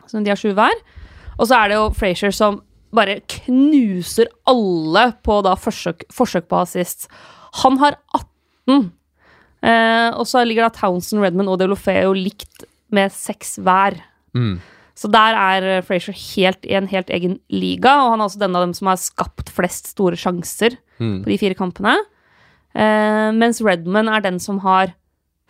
Så 0.06 0.22
de 0.24 0.32
har 0.32 0.40
sju 0.40 0.54
hver. 0.56 0.74
Og 1.36 1.50
så 1.50 1.60
er 1.60 1.70
det 1.70 1.80
jo 1.80 1.92
Frazier 1.98 2.34
som 2.34 2.62
bare 2.96 3.20
knuser 3.28 4.30
alle 4.48 5.10
på 5.26 5.42
da 5.46 5.56
forsøk, 5.60 6.06
forsøk 6.14 6.48
på 6.50 6.62
assist. 6.64 7.10
Han 7.62 7.80
har 7.82 8.00
18. 8.16 8.92
Eh, 9.66 10.10
og 10.14 10.28
så 10.30 10.44
ligger 10.46 10.68
da 10.68 10.74
Townsend, 10.78 11.24
Redman 11.24 11.50
og 11.50 11.58
Deolofeo 11.62 12.14
likt 12.14 12.66
med 12.94 13.12
seks 13.16 13.56
hver. 13.66 13.98
Mm. 14.38 14.60
Så 14.96 15.10
der 15.12 15.36
er 15.36 15.66
eh, 15.78 15.82
Frazier 15.84 16.16
helt 16.36 16.68
i 16.70 16.76
en 16.78 16.88
helt 16.92 17.10
egen 17.12 17.40
liga, 17.52 17.96
og 18.06 18.14
han 18.14 18.22
er 18.22 18.30
også 18.30 18.40
den 18.44 18.56
av 18.56 18.64
dem 18.68 18.76
som 18.78 18.88
har 18.92 19.02
skapt 19.02 19.50
flest 19.56 19.92
store 19.96 20.16
sjanser 20.20 20.78
Mm. 20.96 21.24
på 21.26 21.28
de 21.28 21.36
fire 21.42 21.56
kampene. 21.60 21.92
Eh, 22.74 23.32
mens 23.36 23.60
Redman 23.60 24.08
er 24.08 24.22
den 24.24 24.38
som 24.40 24.62
har 24.64 24.94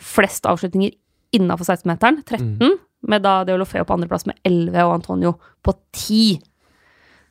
flest 0.01 0.47
avslutninger 0.49 0.95
innafor 1.37 1.67
16-meteren, 1.69 2.23
13, 2.25 2.79
med 3.05 3.21
da 3.21 3.43
Deolofeo 3.45 3.83
på 3.85 3.93
andreplass 3.93 4.25
med 4.25 4.39
11 4.43 4.81
og 4.87 4.93
Antonio 4.95 5.35
på 5.61 5.75
10. 5.93 6.39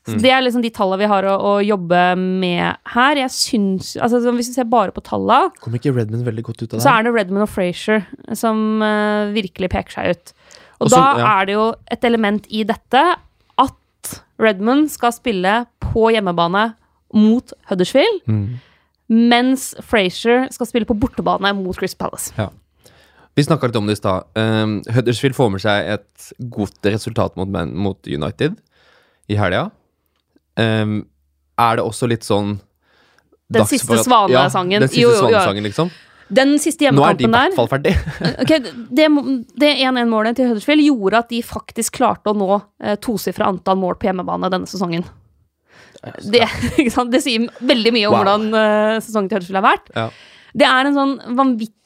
Så 0.05 0.19
Det 0.21 0.29
er 0.31 0.43
liksom 0.45 0.61
de 0.61 0.69
tallene 0.71 0.99
vi 1.01 1.07
har 1.09 1.25
å, 1.25 1.35
å 1.41 1.53
jobbe 1.65 2.01
med 2.21 2.77
her. 2.93 3.17
Jeg 3.17 3.31
syns, 3.33 3.95
altså 3.97 4.19
Hvis 4.37 4.51
vi 4.51 4.57
ser 4.59 4.67
bare 4.69 4.93
på 4.93 5.01
tallene, 5.01 5.49
Kom 5.65 5.73
ikke 5.79 5.95
Redman 5.97 6.25
veldig 6.27 6.43
godt 6.45 6.61
ut 6.63 6.75
av 6.75 6.79
det? 6.79 6.83
så 6.85 6.91
er 6.93 7.07
det 7.07 7.15
Redmond 7.15 7.47
og 7.47 7.49
Frazier 7.49 8.05
som 8.37 8.83
uh, 8.85 9.33
virkelig 9.33 9.71
peker 9.73 9.97
seg 9.97 10.11
ut. 10.13 10.35
Og 10.81 10.87
Og 10.87 10.91
da 10.93 11.05
ja. 11.17 11.31
er 11.41 11.47
det 11.49 11.55
jo 11.57 11.65
et 11.97 12.05
element 12.05 12.47
i 12.53 12.65
dette 12.69 13.03
at 13.65 14.21
Redmond 14.43 14.91
skal 14.93 15.15
spille 15.17 15.55
på 15.81 16.11
hjemmebane 16.13 16.75
mot 17.15 17.53
Huddersfield, 17.71 18.21
Mm. 18.27 18.59
mens 19.09 19.71
Frazier 19.85 20.49
skal 20.53 20.67
spille 20.67 20.85
på 20.89 20.97
bortebane 20.99 21.55
mot 21.57 21.77
Chris 21.77 21.95
Palace. 21.95 22.33
Vi 23.37 23.43
snakka 23.43 23.67
litt 23.71 23.77
om 23.77 23.87
det 23.87 23.97
i 23.97 24.01
stad. 24.03 24.29
Um, 24.37 24.83
Huddersfield 24.91 25.35
får 25.35 25.51
med 25.51 25.61
seg 25.65 25.89
et 25.97 26.29
godt 26.51 26.87
resultat 26.87 27.37
mot, 27.37 27.49
mot 27.73 27.99
United 28.07 28.57
i 29.29 29.35
helga. 29.41 29.71
Um, 30.61 31.03
er 31.59 31.79
det 31.79 31.85
også 31.85 32.07
litt 32.11 32.27
sånn 32.27 32.57
Den 33.51 33.63
dags 33.63 33.73
siste 33.75 33.99
svanesangen. 34.05 34.77
Ja, 34.77 34.83
den 34.85 34.91
siste 34.91 35.03
Jo, 35.03 35.11
jo, 35.13 35.23
svanesangen, 35.25 35.67
liksom. 35.67 35.91
Den 36.35 36.55
siste 36.63 36.91
Nå 36.95 37.05
er 37.05 37.19
de 37.19 37.27
i 37.27 37.31
hvert 37.31 37.57
fall 37.59 37.69
ferdig. 37.69 37.93
okay, 38.43 38.63
Det, 38.65 39.09
det 39.61 39.73
1-1-målet 39.85 40.39
til 40.39 40.49
Huddersfield 40.51 40.87
gjorde 40.87 41.21
at 41.21 41.35
de 41.35 41.43
faktisk 41.45 41.99
klarte 42.01 42.33
å 42.33 42.39
nå 42.39 42.49
eh, 42.57 42.97
tosifra 43.03 43.51
antall 43.53 43.79
mål 43.83 43.99
på 44.01 44.09
hjemmebane 44.09 44.51
denne 44.53 44.71
sesongen. 44.71 45.05
Det, 46.25 46.47
det 47.13 47.23
sier 47.25 47.47
veldig 47.61 47.93
mye 47.95 48.09
om 48.09 48.15
Wow. 48.17 48.23
hvordan 48.23 48.49
eh, 48.63 49.03
sesongen 49.05 49.29
til 49.31 49.39
Huddersfield 49.39 49.61
har 49.61 49.69
vært. 49.69 49.93
Ja. 49.95 50.09
Det 50.55 50.71
er 50.71 50.89
en 50.89 50.99
sånn 50.99 51.15
vanvittig 51.37 51.84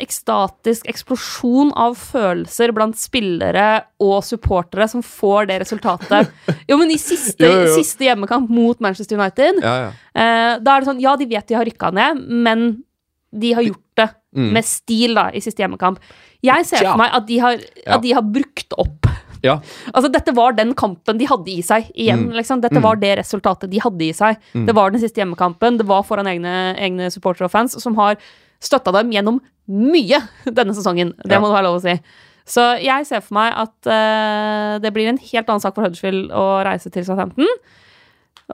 ekstatisk 0.00 0.86
eksplosjon 0.90 1.72
av 1.78 1.94
følelser 1.98 2.72
blant 2.76 2.96
spillere 2.98 3.82
og 4.02 4.20
supportere 4.26 4.86
som 4.90 5.02
får 5.02 5.48
det 5.50 5.60
resultatet. 5.64 6.30
Jo, 6.70 6.78
men 6.80 6.90
i 6.90 6.98
siste, 6.98 7.44
Jo, 7.46 7.64
jo, 7.66 7.74
siste 7.76 8.06
hjemmekamp 8.08 8.50
mot 8.50 8.80
Manchester 8.84 9.18
United, 9.18 9.62
Ja, 9.62 9.74
ja. 9.86 9.90
eh, 10.14 10.52
da 10.62 10.76
er 10.76 10.80
det 10.84 10.90
sånn 10.90 11.00
Ja, 11.02 11.16
de 11.16 11.26
vet 11.30 11.46
de 11.48 11.54
har 11.58 11.64
rykka 11.66 11.92
ned, 11.94 12.22
men 12.28 12.66
de 13.36 13.52
har 13.58 13.62
gjort 13.66 13.82
det 13.96 14.10
Mm. 14.36 14.50
med 14.52 14.64
stil 14.68 15.14
da, 15.16 15.30
i 15.32 15.40
siste 15.40 15.62
hjemmekamp. 15.62 15.96
Jeg 16.44 16.66
ser 16.68 16.82
for 16.84 16.98
meg 17.00 17.14
at 17.16 17.24
de 17.26 17.38
har, 17.40 17.54
at 17.86 18.02
de 18.02 18.10
har 18.12 18.20
brukt 18.20 18.74
opp 18.76 19.06
ja. 19.42 19.54
Altså, 19.94 20.10
dette 20.12 20.34
var 20.36 20.52
den 20.52 20.74
kampen 20.76 21.16
de 21.16 21.24
hadde 21.30 21.48
i 21.54 21.62
seg 21.64 21.88
igjen, 21.94 22.26
Mm. 22.26 22.34
liksom. 22.36 22.60
Dette 22.60 22.82
var 22.84 22.96
det 23.00 23.14
resultatet 23.22 23.70
de 23.72 23.78
hadde 23.80 24.04
i 24.04 24.12
seg. 24.12 24.36
Mm. 24.52 24.66
Det 24.68 24.74
var 24.76 24.90
den 24.92 25.00
siste 25.00 25.22
hjemmekampen, 25.22 25.78
det 25.80 25.86
var 25.88 26.02
foran 26.04 26.26
egne, 26.28 26.52
egne 26.76 27.08
supportere 27.14 27.46
og 27.48 27.54
fans, 27.54 27.78
som 27.80 27.94
har 27.96 28.16
støtta 28.62 28.92
dem 28.98 29.10
gjennom 29.14 29.40
mye 29.68 30.20
denne 30.46 30.74
sesongen. 30.76 31.14
Det 31.24 31.32
Ja. 31.36 31.40
må 31.42 31.48
det 31.50 31.56
være 31.58 31.66
lov 31.68 31.80
å 31.80 31.84
si. 31.84 31.96
Så 32.46 32.62
jeg 32.78 33.06
ser 33.08 33.20
for 33.26 33.34
meg 33.34 33.52
at 33.58 33.88
uh, 33.90 34.78
det 34.78 34.92
blir 34.94 35.08
en 35.10 35.18
helt 35.18 35.48
annen 35.50 35.60
sak 35.64 35.74
for 35.74 35.82
Huddersfield 35.82 36.30
å 36.30 36.44
reise 36.64 36.90
til 36.94 37.02
Southampton. 37.04 37.48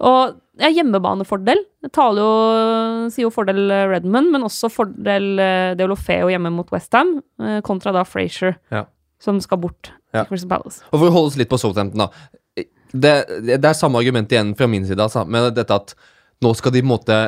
Og 0.01 0.39
ja, 0.61 0.71
hjemmebanefordel. 0.73 1.61
Det 1.85 1.91
taler 1.93 2.23
jo, 2.25 3.11
sier 3.13 3.27
jo 3.27 3.33
fordel 3.33 3.71
eh, 3.73 3.85
Redmond, 3.91 4.31
men 4.33 4.47
også 4.47 4.71
fordel 4.73 5.27
uh, 5.41 5.73
Deolofeo 5.77 6.31
hjemme 6.33 6.53
mot 6.55 6.69
Westham, 6.73 7.19
uh, 7.43 7.59
kontra 7.65 7.93
da 7.93 8.05
Frazier, 8.09 8.57
Ja. 8.73 8.87
som 9.21 9.41
skal 9.45 9.61
bort 9.61 9.91
til 10.13 10.25
Crystal 10.31 10.49
Palace. 10.49 10.81
Og 10.93 10.97
for 10.99 11.09
å 11.11 11.13
holde 11.13 11.33
oss 11.35 11.37
litt 11.41 11.51
på 11.53 11.61
Southampton, 11.61 12.07
da. 12.07 12.65
Det, 12.93 13.13
det, 13.45 13.57
det 13.61 13.65
er 13.69 13.77
samme 13.77 14.01
argument 14.01 14.33
igjen 14.33 14.55
fra 14.57 14.69
min 14.69 14.85
side, 14.89 15.01
altså, 15.01 15.25
med 15.29 15.55
dette 15.57 15.73
at 15.77 15.95
nå 16.45 16.51
skal 16.57 16.73
de 16.75 16.83
på 16.83 16.89
en 16.89 16.93
måte 16.97 17.21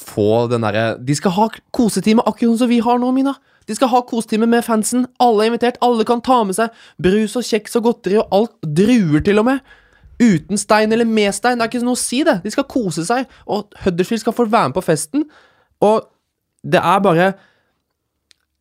få 0.00 0.46
den 0.50 0.64
derre 0.66 0.96
De 1.04 1.14
skal 1.16 1.34
ha 1.36 1.48
kosetime 1.74 2.24
akkurat 2.26 2.62
som 2.62 2.70
vi 2.70 2.80
har 2.84 3.00
nå, 3.00 3.10
Mina. 3.16 3.34
De 3.68 3.76
skal 3.76 3.90
ha 3.92 4.00
kosetime 4.08 4.48
med 4.48 4.64
fansen. 4.64 5.04
Alle 5.20 5.44
er 5.44 5.52
invitert. 5.52 5.80
Alle 5.84 6.06
kan 6.08 6.22
ta 6.24 6.40
med 6.48 6.56
seg 6.56 6.72
brus 7.02 7.36
og 7.36 7.44
kjeks 7.44 7.76
og 7.78 7.84
godteri 7.88 8.16
og 8.20 8.32
alt. 8.32 8.54
Druer, 8.64 9.20
til 9.24 9.42
og 9.42 9.48
med. 9.50 9.74
Uten 10.18 10.58
stein 10.58 10.94
eller 10.94 11.08
med 11.08 11.34
stein. 11.36 11.60
Det 11.60 11.66
er 11.66 11.72
ikke 11.72 11.84
noe 11.84 11.98
å 11.98 12.00
si, 12.00 12.22
det. 12.26 12.38
De 12.44 12.52
skal 12.54 12.66
kose 12.70 13.04
seg. 13.06 13.28
Og 13.46 13.68
Huddersfield 13.84 14.24
skal 14.24 14.36
få 14.36 14.48
være 14.48 14.70
med 14.70 14.78
på 14.78 14.86
festen. 14.88 15.26
Og 15.84 16.08
det 16.64 16.80
er 16.80 17.04
bare 17.04 17.28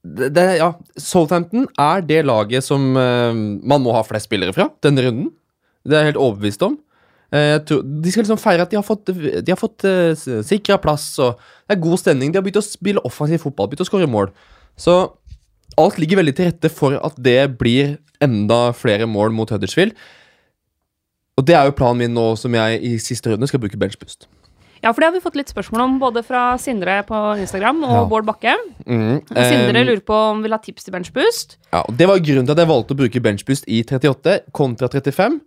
det, 0.08 0.30
det, 0.36 0.44
ja, 0.60 0.72
Southampton 1.00 1.66
er 1.82 2.04
det 2.06 2.22
laget 2.28 2.64
som 2.64 2.94
uh, 2.96 3.34
man 3.34 3.84
må 3.84 3.96
ha 3.96 4.04
flest 4.08 4.30
spillere 4.30 4.56
fra 4.56 4.70
denne 4.84 5.04
runden. 5.08 5.32
Det 5.88 5.96
er 5.96 6.06
jeg 6.06 6.14
helt 6.14 6.24
overbevist 6.28 6.64
om. 6.68 6.78
Eh, 7.28 7.58
tror, 7.68 7.82
de 7.84 8.12
skal 8.12 8.24
liksom 8.24 8.40
feire 8.40 8.64
at 8.64 8.72
de 8.72 8.80
har 8.80 8.86
fått, 8.88 9.10
de 9.12 9.52
har 9.52 9.60
fått 9.60 9.84
uh, 9.84 10.14
sikra 10.48 10.78
plass, 10.80 11.10
og 11.20 11.42
det 11.68 11.76
er 11.76 11.84
god 11.84 12.00
stemning. 12.00 12.32
De 12.32 12.40
har 12.40 12.46
begynt 12.46 12.62
å 12.62 12.66
spille 12.66 13.04
offensiv 13.08 13.44
fotball, 13.44 13.68
begynt 13.72 13.84
å 13.84 13.90
skåre 13.90 14.08
mål. 14.08 14.32
Så 14.80 14.96
alt 15.78 16.00
ligger 16.00 16.22
veldig 16.22 16.36
til 16.38 16.50
rette 16.50 16.72
for 16.72 16.96
at 16.96 17.20
det 17.20 17.42
blir 17.60 17.98
enda 18.24 18.72
flere 18.74 19.10
mål 19.10 19.36
mot 19.36 19.52
Huddersfield. 19.52 19.94
Og 21.38 21.46
det 21.46 21.54
er 21.54 21.68
jo 21.68 21.76
planen 21.78 22.02
min 22.02 22.16
nå 22.18 22.32
som 22.40 22.56
jeg 22.58 22.80
i 22.82 22.96
siste 23.02 23.30
runde 23.30 23.50
skal 23.50 23.62
bruke 23.62 23.78
benchboost. 23.78 24.26
Ja, 24.82 24.92
for 24.94 25.02
det 25.02 25.10
har 25.10 25.16
vi 25.16 25.22
fått 25.24 25.38
litt 25.38 25.52
spørsmål 25.52 25.84
om, 25.84 25.96
både 26.02 26.22
fra 26.26 26.52
Sindre 26.62 27.00
på 27.06 27.18
Instagram 27.42 27.82
og 27.84 27.96
Ja. 27.96 28.06
Bård 28.10 28.26
Bakke. 28.26 28.56
Mm, 28.86 29.22
Sindre 29.26 29.82
eh, 29.82 29.86
lurer 29.86 30.04
på 30.06 30.14
om 30.14 30.42
vi 30.42 30.48
vil 30.48 30.54
ha 30.54 30.62
tips 30.62 30.86
til 30.86 30.94
benchboost. 30.94 31.58
Ja, 31.74 31.82
og 31.82 31.98
Det 31.98 32.08
var 32.08 32.22
grunnen 32.22 32.46
til 32.46 32.56
at 32.56 32.62
jeg 32.62 32.72
valgte 32.72 32.94
å 32.94 33.00
bruke 33.02 33.22
benchboost 33.22 33.66
i 33.68 33.84
38 33.84 34.40
kontra 34.54 34.88
35. 34.88 35.42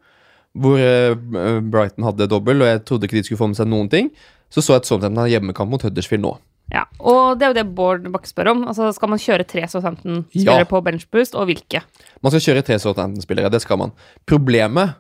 Hvor 0.59 0.79
eh, 0.83 1.15
Brighton 1.63 2.05
hadde 2.05 2.27
dobbel, 2.31 2.63
og 2.63 2.67
jeg 2.73 2.85
trodde 2.85 3.07
ikke 3.07 3.21
de 3.21 3.25
skulle 3.29 3.39
få 3.39 3.49
med 3.53 3.57
seg 3.61 3.69
noen 3.71 3.89
ting. 3.91 4.11
Så 4.51 4.65
så 4.65 4.75
jeg 4.75 4.83
at 4.83 4.89
Southampton 4.89 5.21
har 5.23 5.31
hjemmekamp 5.31 5.71
mot 5.71 5.83
Huddersfield 5.87 6.25
nå. 6.25 6.33
Ja, 6.71 6.85
Og 7.03 7.39
det 7.39 7.47
er 7.47 7.51
jo 7.51 7.55
det 7.59 7.75
Bård 7.75 8.05
Bakke 8.15 8.29
spør 8.31 8.51
om. 8.53 8.65
Altså, 8.71 8.93
Skal 8.95 9.09
man 9.11 9.19
kjøre 9.19 9.47
tre 9.47 9.63
Southampton-spillere 9.67 10.63
Ja. 10.63 10.65
på 10.71 10.81
benchboost, 10.87 11.35
og 11.35 11.47
hvilke? 11.51 11.83
Man 12.23 12.31
skal 12.31 12.41
kjøre 12.47 12.63
tre 12.67 12.79
Southampton-spillere, 12.79 13.51
det 13.51 13.63
skal 13.63 13.79
man. 13.79 13.93
Problemet 14.27 14.95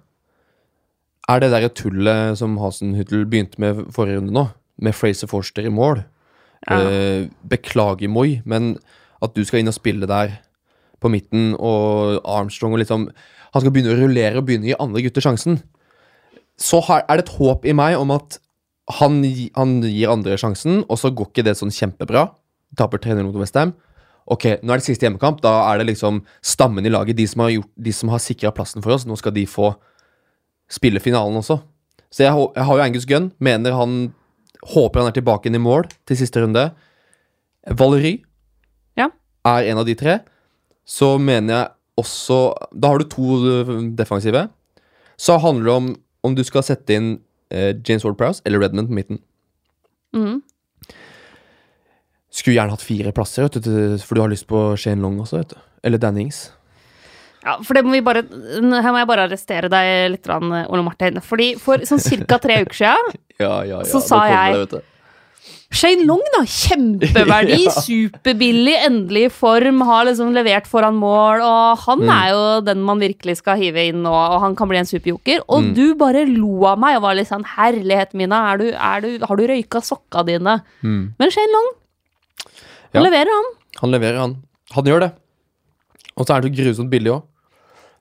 er 1.28 1.40
det 1.40 1.51
der 1.53 1.68
tullet 1.68 2.38
som 2.38 2.57
Hasenhüttel 2.59 3.24
begynte 3.24 3.59
med 3.62 3.84
forrige 3.94 4.18
runde 4.18 4.34
nå, 4.34 4.48
med 4.82 4.94
Fraser 4.94 5.30
Forster 5.30 5.66
i 5.66 5.70
mål. 5.70 6.05
Ja. 6.68 6.80
Eh, 6.90 7.28
beklager, 7.48 8.09
Moi, 8.09 8.40
men 8.44 8.76
at 9.22 9.34
du 9.34 9.44
skal 9.44 9.61
inn 9.61 9.68
og 9.68 9.74
spille 9.74 10.07
der 10.07 10.38
på 11.01 11.09
midten, 11.09 11.55
og 11.59 12.20
Armstrong 12.24 12.74
og 12.74 12.82
liksom 12.82 13.09
Han 13.55 13.62
skal 13.64 13.72
begynne 13.74 13.94
å 13.94 13.98
rullere 14.01 14.38
og 14.38 14.46
begynne 14.46 14.68
å 14.68 14.70
gi 14.72 14.78
andre 14.80 15.03
gutter 15.07 15.24
sjansen. 15.24 15.61
Så 16.61 16.80
har, 16.86 17.05
er 17.09 17.18
det 17.20 17.24
et 17.28 17.36
håp 17.38 17.64
i 17.66 17.72
meg 17.74 17.96
om 17.98 18.11
at 18.14 18.38
han, 19.01 19.20
han 19.57 19.76
gir 19.86 20.11
andre 20.12 20.36
sjansen, 20.40 20.82
og 20.90 20.98
så 20.98 21.11
går 21.14 21.30
ikke 21.30 21.44
det 21.46 21.57
sånn 21.59 21.72
kjempebra. 21.74 22.28
Taper 22.78 22.98
3-0 23.03 23.22
mot 23.26 23.38
Westham. 23.40 23.72
Ok, 24.30 24.44
nå 24.62 24.70
er 24.74 24.78
det 24.78 24.86
siste 24.86 25.07
hjemmekamp. 25.07 25.40
Da 25.42 25.53
er 25.72 25.80
det 25.80 25.88
liksom 25.88 26.20
stammen 26.44 26.86
i 26.86 26.92
laget, 26.92 27.16
de 27.18 27.26
som 27.26 27.42
har, 27.42 27.51
gjort- 27.55 27.72
de 27.82 27.92
som 27.96 28.11
har 28.12 28.20
sikra 28.22 28.53
plassen 28.55 28.82
for 28.84 28.94
oss. 28.94 29.07
Nå 29.09 29.16
skal 29.18 29.34
de 29.34 29.46
få 29.51 29.72
spille 30.70 31.01
finalen 31.03 31.38
også. 31.40 31.57
Så 32.11 32.22
jeg, 32.26 32.34
jeg 32.55 32.66
har 32.68 32.76
jo 32.78 32.84
Angus 32.84 33.07
Gunn. 33.11 33.30
Mener 33.42 33.74
han 33.78 33.98
Håper 34.74 35.01
han 35.01 35.09
er 35.09 35.14
tilbake 35.16 35.48
inn 35.48 35.57
i 35.57 35.62
mål 35.62 35.86
til 36.05 36.18
siste 36.20 36.42
runde. 36.42 36.66
Valery 37.66 38.18
Ja. 38.98 39.07
er 39.46 39.70
en 39.70 39.78
av 39.80 39.86
de 39.88 39.94
tre. 39.96 40.18
Så 40.84 41.14
mener 41.18 41.55
jeg 41.55 41.68
også 42.01 42.38
Da 42.74 42.90
har 42.92 42.98
du 43.03 43.09
to 43.12 43.38
øh, 43.46 43.74
defensive. 43.98 44.48
Så 45.20 45.38
handler 45.42 45.64
det 45.70 45.74
om 45.78 45.90
om 46.22 46.34
du 46.36 46.42
skal 46.44 46.61
sette 46.66 46.92
inn 46.92 47.14
eh, 47.48 47.70
James 47.88 48.05
Ward-Prowse 48.05 48.42
eller 48.44 48.61
Redmond 48.61 48.90
på 48.90 48.96
midten. 48.98 49.20
Mm. 50.12 50.42
Skulle 52.30 52.59
gjerne 52.59 52.74
hatt 52.76 52.84
fire 52.84 53.12
plasser, 53.16 53.46
vet 53.46 53.57
du, 53.64 53.70
for 54.05 54.18
du 54.18 54.20
har 54.22 54.30
lyst 54.30 54.46
på 54.51 54.61
Shane 54.78 55.01
Long 55.03 55.16
også, 55.22 55.40
vet 55.40 55.55
du. 55.55 55.62
Eller 55.88 55.98
Dannings. 56.03 56.51
Ja, 57.40 57.55
for 57.64 57.72
det 57.72 57.82
må 57.86 57.94
vi 57.94 58.03
bare 58.05 58.20
Her 58.28 58.92
må 58.92 59.01
jeg 59.01 59.09
bare 59.09 59.24
arrestere 59.24 59.70
deg 59.72 60.11
litt, 60.12 60.28
Ole 60.28 60.82
Martin. 60.84 61.16
Fordi 61.24 61.55
for 61.61 61.80
sånn 61.88 62.03
ca. 62.28 62.36
tre 62.42 62.61
uker 62.66 62.76
siden 62.82 63.16
Ja, 63.40 63.62
ja, 63.64 63.78
ja. 63.80 63.84
Så 63.88 64.03
sa 64.05 64.26
jeg- 64.28 64.68
det. 64.74 64.82
Shane 65.73 66.03
Long, 66.05 66.21
da. 66.35 66.41
Kjempeverdi, 66.51 67.59
Ja. 67.68 67.71
superbillig, 67.71 68.73
endelig 68.89 69.23
i 69.29 69.31
form, 69.31 69.81
har 69.87 70.05
liksom 70.09 70.33
levert 70.35 70.66
foran 70.66 70.97
mål. 70.99 71.41
Og 71.47 71.79
han 71.85 72.01
Mm. 72.01 72.11
er 72.11 72.29
jo 72.33 72.61
den 72.66 72.83
man 72.83 72.99
virkelig 72.99 73.37
skal 73.39 73.57
hive 73.61 73.85
inn 73.89 74.03
nå, 74.03 74.11
og 74.11 74.41
han 74.43 74.57
kan 74.57 74.68
bli 74.68 74.79
en 74.79 74.85
superjoker. 74.91 75.45
Og 75.49 75.62
Mm. 75.62 75.75
du 75.75 75.95
bare 75.95 76.25
lo 76.27 76.64
av 76.66 76.79
meg 76.79 76.97
og 76.97 77.03
var 77.03 77.14
litt 77.14 77.29
sånn 77.29 77.45
Herlighet 77.45 78.14
mina, 78.14 78.53
er 78.53 78.59
du, 78.59 78.64
er 78.73 79.01
du, 79.01 79.18
har 79.25 79.37
du 79.37 79.47
røyka 79.47 79.81
sokka 79.81 80.25
dine? 80.27 80.61
Mm. 80.83 81.14
Men 81.18 81.31
Shane 81.31 81.53
Long, 81.53 81.71
han 82.93 83.05
Ja. 83.05 83.09
leverer, 83.11 83.31
han. 83.31 83.45
Han 83.81 83.91
leverer, 83.93 84.18
han. 84.18 84.37
Han 84.73 84.85
gjør 84.85 85.01
det. 85.01 85.12
Og 86.16 86.27
så 86.27 86.31
er 86.35 86.41
han 86.43 86.51
så 86.51 86.57
grusomt 86.57 86.91
billig 86.91 87.12
òg. 87.14 87.23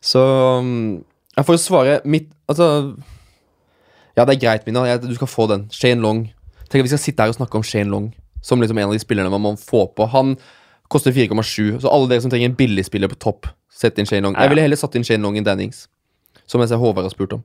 Så 0.01 0.20
um, 0.59 1.03
jeg 1.38 1.45
får 1.45 1.53
jo 1.53 1.57
svare 1.70 2.01
mitt 2.05 2.30
Altså 2.49 2.95
Ja, 4.17 4.26
det 4.26 4.36
er 4.36 4.39
greit, 4.47 4.65
Mina. 4.65 4.86
Jeg, 4.88 5.01
du 5.01 5.13
skal 5.13 5.28
få 5.28 5.47
den. 5.47 5.70
Shane 5.72 6.01
Long. 6.01 6.30
Tenk 6.70 6.84
at 6.84 6.88
vi 6.88 6.93
skal 6.93 7.01
sitte 7.01 7.26
her 7.26 7.34
og 7.34 7.38
snakke 7.39 7.57
om 7.59 7.63
Shane 7.65 7.89
Long 7.91 8.09
som 8.41 8.61
liksom 8.61 8.78
en 8.80 8.88
av 8.88 8.95
de 8.95 9.01
spillerne 9.01 9.32
man 9.34 9.41
må 9.43 9.55
få 9.59 9.86
på. 9.97 10.05
Han 10.13 10.36
koster 10.89 11.11
4,7, 11.13 11.82
så 11.84 11.91
alle 11.91 12.07
dere 12.09 12.24
som 12.24 12.32
trenger 12.32 12.49
en 12.49 12.55
billigspiller 12.57 13.11
på 13.11 13.17
topp, 13.20 13.49
sett 13.70 13.99
inn 13.99 14.07
Shane 14.09 14.24
Long. 14.26 14.38
Jeg 14.39 14.49
ville 14.53 14.63
heller 14.63 14.80
satt 14.80 14.95
inn 14.97 15.03
Shane 15.05 15.22
Long 15.26 15.38
enn 15.38 15.45
Dannings, 15.47 15.88
som 16.49 16.63
jeg 16.63 16.72
ser 16.72 16.80
Håvard 16.82 17.05
har 17.05 17.13
spurt 17.13 17.36
om. 17.36 17.43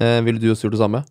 Eh, 0.00 0.20
ville 0.26 0.40
du 0.40 0.50
også 0.52 0.68
gjort 0.68 0.76
det 0.76 0.82
samme? 0.82 1.02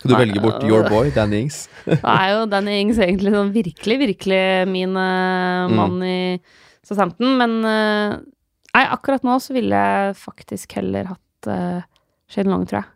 Skal 0.00 0.12
du 0.12 0.14
Nei, 0.14 0.20
velge 0.24 0.40
bort 0.44 0.62
your 0.64 0.86
boy, 0.88 1.10
Dannings? 1.12 1.64
Det 1.90 1.98
er 2.00 2.30
jo 2.32 2.44
Danny 2.48 2.78
Ings 2.80 3.00
egentlig 3.00 3.34
sånn 3.34 3.50
virkelig, 3.52 3.98
virkelig 4.06 4.44
min 4.70 4.94
mann 4.96 5.72
Mm. 5.72 5.76
mann 5.76 6.02
i 6.06 6.40
Southampton. 6.86 7.34
Men 7.40 7.58
eh, 7.68 8.14
nei, 8.76 8.84
akkurat 8.86 9.26
nå 9.26 9.36
så 9.44 9.52
ville 9.56 9.76
jeg 9.76 10.16
faktisk 10.16 10.72
heller 10.78 11.10
hatt 11.12 11.48
uh, 11.50 11.82
Shane 12.32 12.48
Long, 12.48 12.64
tror 12.68 12.80
jeg. 12.80 12.88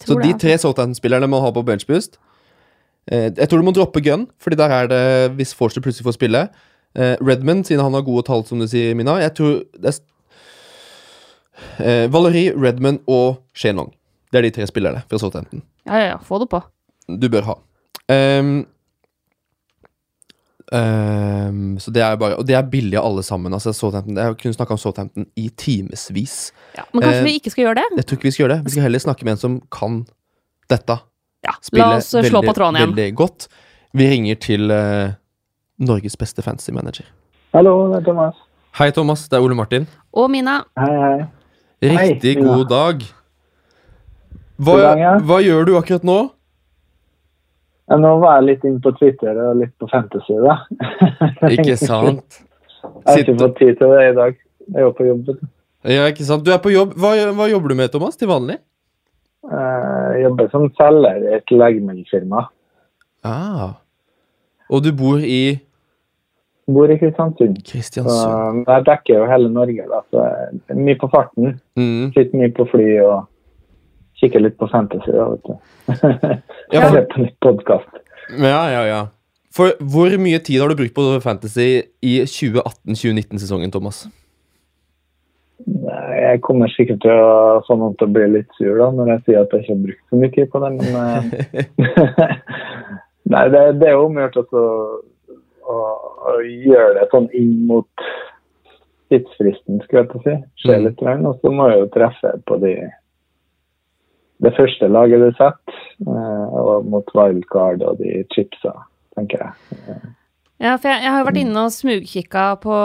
Jeg 0.00 0.08
Så 0.08 0.16
det, 0.16 0.24
de 0.30 0.38
tre 0.46 0.56
Southampton-spillerne 0.62 1.28
må 1.28 1.42
ha 1.44 1.50
på 1.52 1.64
benchboost. 1.66 2.16
Eh, 3.08 3.30
jeg 3.36 3.48
tror 3.48 3.60
du 3.60 3.66
må 3.66 3.72
droppe 3.74 4.02
gun, 4.04 4.26
Fordi 4.38 4.56
der 4.56 4.70
er 4.70 4.90
det 4.90 5.32
hvis 5.38 5.54
Forster 5.54 5.80
plutselig 5.80 6.04
får 6.04 6.18
spille. 6.18 6.48
Eh, 6.94 7.16
Redmond, 7.22 7.64
siden 7.66 7.82
han 7.84 7.94
har 7.94 8.02
gode 8.02 8.26
tall, 8.26 8.44
som 8.44 8.58
du 8.58 8.66
sier, 8.66 8.94
Mina. 8.94 9.18
Jeg 9.22 9.34
tror 9.34 9.62
det 9.78 9.94
er 9.94 10.00
eh, 11.78 12.12
Valerie, 12.12 12.52
Redmond 12.56 13.00
og 13.06 13.42
Shane 13.54 13.76
Long. 13.76 13.94
Det 14.30 14.38
er 14.38 14.42
de 14.46 14.50
tre 14.50 14.66
spillerne 14.66 15.02
fra 15.10 15.18
Southampton 15.18 15.62
Ja, 15.86 15.96
ja, 15.96 16.06
ja. 16.12 16.18
Få 16.22 16.38
det 16.38 16.50
på. 16.50 16.60
du 17.08 17.28
bør 17.28 17.42
ha. 17.42 17.54
Um, 18.10 18.66
um, 20.72 21.78
så 21.78 21.90
det 21.90 22.02
er 22.02 22.16
bare 22.16 22.36
Og 22.36 22.46
det 22.46 22.54
er 22.54 22.62
billig 22.62 22.98
alle 22.98 23.22
sammen. 23.22 23.52
Altså 23.52 23.72
Southampton, 23.72 24.16
Jeg 24.16 24.36
kunne 24.38 24.54
snakka 24.54 24.74
om 24.74 24.78
Southampton 24.78 25.26
i 25.36 25.48
timevis. 25.48 26.52
Ja. 26.76 26.82
Men 26.92 27.02
kanskje 27.02 27.20
uh, 27.20 27.26
vi 27.26 27.34
ikke 27.34 27.50
skal 27.50 27.64
gjøre 27.64 27.74
det? 27.74 27.86
Jeg 27.96 28.06
tror 28.06 28.16
ikke 28.16 28.28
vi 28.28 28.30
skal 28.30 28.44
gjøre 28.44 28.56
det. 28.56 28.64
Vi 28.64 28.70
skal 28.70 28.82
heller 28.82 28.98
snakke 28.98 29.24
med 29.24 29.32
en 29.32 29.38
som 29.38 29.60
kan 29.70 30.06
dette. 30.70 30.98
Ja, 31.46 31.54
Spille 31.64 31.86
La 31.86 31.96
oss 32.00 32.12
eh, 32.14 32.26
slå 32.28 32.42
på 32.44 32.52
tråden 32.56 32.76
igjen. 32.76 32.90
veldig 32.94 33.14
godt. 33.16 33.46
Vi 33.96 34.06
ringer 34.10 34.36
til 34.40 34.70
uh, 34.70 35.12
Norges 35.80 36.16
beste 36.20 36.42
fantasy 36.44 36.72
manager. 36.76 37.06
Hallo, 37.56 37.72
det 37.92 38.02
er 38.02 38.04
Thomas. 38.10 38.36
Hei, 38.78 38.90
Thomas. 38.94 39.24
Det 39.28 39.38
er 39.38 39.42
Ole 39.46 39.56
Martin. 39.58 39.86
Og 40.14 40.28
Mina. 40.30 40.60
Hei, 40.78 40.92
hei. 41.00 41.16
Riktig 41.82 42.36
Hei, 42.36 42.42
Mina. 42.42 42.58
god 42.58 42.68
dag. 42.70 43.06
Hva, 44.60 44.74
God 44.76 44.84
dag, 44.84 45.00
ja. 45.00 45.14
hva 45.24 45.40
gjør 45.42 45.64
du 45.70 45.72
akkurat 45.80 46.04
nå? 46.06 46.18
Ja, 47.90 47.96
Nå 47.98 48.12
var 48.22 48.36
jeg 48.38 48.46
litt 48.52 48.66
inne 48.68 48.78
på 48.84 48.92
Twitter 49.00 49.38
og 49.48 49.56
litt 49.58 49.72
på 49.80 49.88
Fantasy, 49.90 50.36
da. 50.44 50.60
Ikke 51.50 51.74
sant? 51.90 52.42
Jeg 52.84 53.08
har 53.08 53.22
ikke 53.24 53.38
fått 53.40 53.56
tid 53.58 53.80
til 53.80 53.90
det 53.96 54.04
i 54.12 54.16
dag. 54.20 54.36
Jeg 54.70 54.76
er 54.78 54.86
jo 54.86 54.92
på 54.94 55.08
jobb. 55.08 55.32
Ja, 55.88 56.04
ikke 56.12 56.26
sant? 56.28 56.44
Du 56.46 56.52
er 56.54 56.60
på 56.62 56.70
jobb. 56.70 56.92
Hva, 57.00 57.16
hva 57.34 57.48
jobber 57.50 57.72
du 57.72 57.80
med, 57.80 57.90
Thomas, 57.90 58.20
til 58.20 58.30
vanlig? 58.30 58.60
Eh, 59.44 60.12
Jeg 60.16 60.22
jobber 60.26 60.50
som 60.52 60.66
selger 60.76 61.22
i 61.30 61.34
et 61.38 61.50
legemiddelfirma. 61.54 62.44
Ah. 63.24 63.70
Og 64.70 64.84
du 64.84 64.92
bor 64.96 65.18
i 65.24 65.58
Bor 66.70 66.86
i 66.86 66.96
Kristiansund. 67.00 67.56
Så 67.64 67.72
Kristiansund. 67.72 68.60
jeg 68.68 68.84
dekker 68.86 69.16
jo 69.18 69.24
hele 69.26 69.48
Norge, 69.50 69.86
da. 69.90 70.00
Så 70.14 70.74
mye 70.78 70.94
på 71.00 71.08
farten. 71.10 71.56
Mm. 71.76 72.12
Sitter 72.14 72.36
mye 72.38 72.52
på 72.54 72.66
fly 72.70 72.84
og 73.02 73.24
kikker 74.20 74.44
litt 74.44 74.54
på 74.60 74.68
Fantasy, 74.70 75.10
da, 75.10 75.24
vet 75.32 75.48
du. 75.48 75.56
Ja, 76.76 76.84
Jeg 76.92 77.08
på 77.10 77.24
litt 77.24 77.34
podkast. 77.42 77.90
ja, 78.38 78.60
ja, 78.70 78.84
ja. 78.86 79.00
For 79.50 79.72
hvor 79.82 80.14
mye 80.22 80.38
tid 80.46 80.60
har 80.62 80.68
du 80.70 80.76
brukt 80.78 80.94
på 80.94 81.08
Fantasy 81.24 81.82
i 82.06 82.20
2018-2019-sesongen, 82.22 83.72
Thomas? 83.74 84.04
Jeg 86.16 86.40
kommer 86.46 86.72
sikkert 86.74 87.02
til 87.04 87.14
å 87.14 87.60
få 87.66 87.76
noen 87.78 87.94
til 88.00 88.08
å 88.08 88.14
bli 88.14 88.26
litt 88.34 88.50
sur 88.58 88.80
da, 88.80 88.90
når 88.94 89.14
jeg 89.14 89.22
sier 89.26 89.44
at 89.44 89.54
jeg 89.54 89.64
ikke 89.64 89.74
har 89.76 89.84
brukt 89.86 90.04
så 90.08 90.20
mye 90.20 90.34
tid 90.34 90.50
på 90.52 90.62
det, 90.64 90.72
men 90.78 90.90
eh, 91.04 91.22
Nei, 93.30 93.44
det, 93.52 93.60
det 93.78 93.86
er 93.86 93.94
jo 93.94 94.08
omgjort 94.08 94.38
å 94.42 94.64
å, 95.70 95.80
å 96.30 96.36
gjøre 96.42 96.94
det 96.98 97.08
sånn 97.12 97.28
inn 97.36 97.66
mot 97.68 98.06
tidsfristen, 99.10 99.80
skulle 99.84 100.04
jeg 100.04 100.10
til 100.12 100.20
å 100.20 100.24
si. 100.24 100.36
Se 100.64 100.76
Mm. 100.76 100.86
litt, 100.86 100.98
grann, 101.00 101.26
og 101.26 101.38
så 101.42 101.52
må 101.54 101.68
jeg 101.70 101.82
jo 101.82 101.92
treffe 101.96 102.34
på 102.46 102.60
de 102.64 102.74
det 104.40 104.54
første 104.56 104.88
laget 104.88 105.20
du 105.20 105.30
setter, 105.36 105.80
eh, 106.08 106.46
og 106.56 106.86
mot 106.88 107.10
wildcard 107.14 107.82
og 107.84 107.98
de 107.98 108.22
chipsa, 108.32 108.72
tenker 109.16 109.42
jeg. 109.44 109.98
Ja, 110.60 110.74
for 110.76 110.90
jeg, 110.92 111.00
jeg 111.06 111.08
har 111.08 111.22
jo 111.22 111.26
vært 111.30 111.40
inne 111.40 111.60
og 111.64 111.72
smugkikka 111.72 112.44
på, 112.60 112.78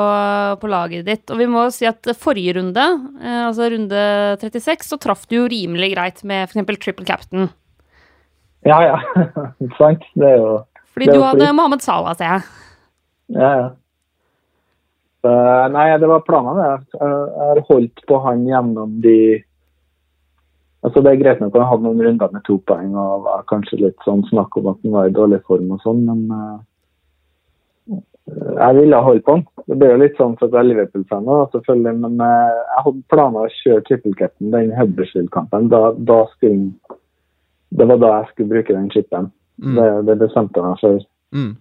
på 0.61 0.67
laget 0.71 1.07
ditt, 1.09 1.25
og 1.27 1.41
vi 1.41 1.47
må 1.51 1.65
jo 1.65 1.73
si 1.75 1.87
at 1.89 2.07
forrige 2.15 2.53
runde, 2.55 2.83
eh, 3.19 3.41
altså 3.49 3.67
runde 3.73 4.03
36, 4.39 4.85
så 4.87 4.99
traff 5.03 5.25
du 5.27 5.41
jo 5.41 5.47
rimelig 5.51 5.89
greit 5.91 6.21
med 6.23 6.47
f.eks. 6.47 6.77
triple 6.79 7.07
captain. 7.07 7.49
Ja, 8.65 8.79
ja. 8.79 9.25
Sant? 9.79 10.05
Det 10.15 10.29
er 10.29 10.37
jo 10.39 10.53
Fordi 10.95 11.09
Det 11.09 11.17
du 11.17 11.25
hadde 11.25 11.43
flyt. 11.43 11.57
Mohammed 11.57 11.83
Salah, 11.83 12.15
ser 12.15 12.31
jeg. 12.31 12.45
Ja, 13.35 13.49
ja. 13.59 13.67
Uh, 15.25 15.65
nei, 15.73 15.87
det 15.97 16.07
var 16.07 16.21
planen, 16.21 16.59
det. 16.61 16.95
Jeg 17.01 17.49
har 17.49 17.59
holdt 17.67 18.01
på 18.07 18.19
han 18.21 18.45
gjennom 18.45 18.99
de 19.01 19.41
Altså, 20.85 21.01
Det 21.01 21.11
er 21.11 21.17
greit 21.17 21.39
nok 21.41 21.55
at 21.55 21.63
han 21.63 21.71
hadde 21.71 21.85
noen 21.87 22.03
runder 22.05 22.33
med 22.35 22.43
to 22.45 22.59
poeng 22.69 22.91
og 22.93 23.23
var 23.25 23.45
kanskje 23.49 23.79
litt 23.81 24.03
sånn 24.05 24.21
snakk 24.29 24.53
om 24.59 24.67
at 24.69 24.83
han 24.85 24.93
var 24.93 25.09
i 25.09 25.15
dårlig 25.15 25.39
form 25.47 25.71
og 25.73 25.81
sånn, 25.81 26.03
men 26.05 26.19
eh, 26.29 26.59
jeg 28.25 28.75
ville 28.79 29.01
holde 29.05 29.21
på 29.25 29.35
han. 29.35 29.43
Det 29.69 29.77
ble 29.81 29.89
jo 29.91 29.97
litt 30.01 30.17
sånn 30.17 30.35
for 30.39 30.47
at 30.47 30.55
jeg 30.55 30.63
er 30.63 30.69
Liverpool-fan 30.71 31.27
selvfølgelig, 31.53 31.93
men 32.01 32.23
eh, 32.25 32.61
jeg 32.71 32.83
hadde 32.87 33.03
planer 33.13 33.45
å 33.45 33.53
kjøre 33.59 33.83
trippelcapen 33.85 34.53
den 34.53 34.71
Huddersfield-kampen. 34.77 35.69
Da, 35.73 35.81
da 36.09 36.23
skulle 36.33 36.71
Det 37.75 37.87
var 37.89 37.99
da 38.01 38.11
jeg 38.15 38.31
skulle 38.31 38.53
bruke 38.53 38.73
den 38.73 38.89
chipen. 38.93 39.29
Mm. 39.61 39.77
Det, 39.77 39.87
det 40.09 40.17
bestemte 40.23 40.61
jeg 40.61 40.69
meg 40.69 40.81
for 40.83 41.11
Mm. 41.35 41.55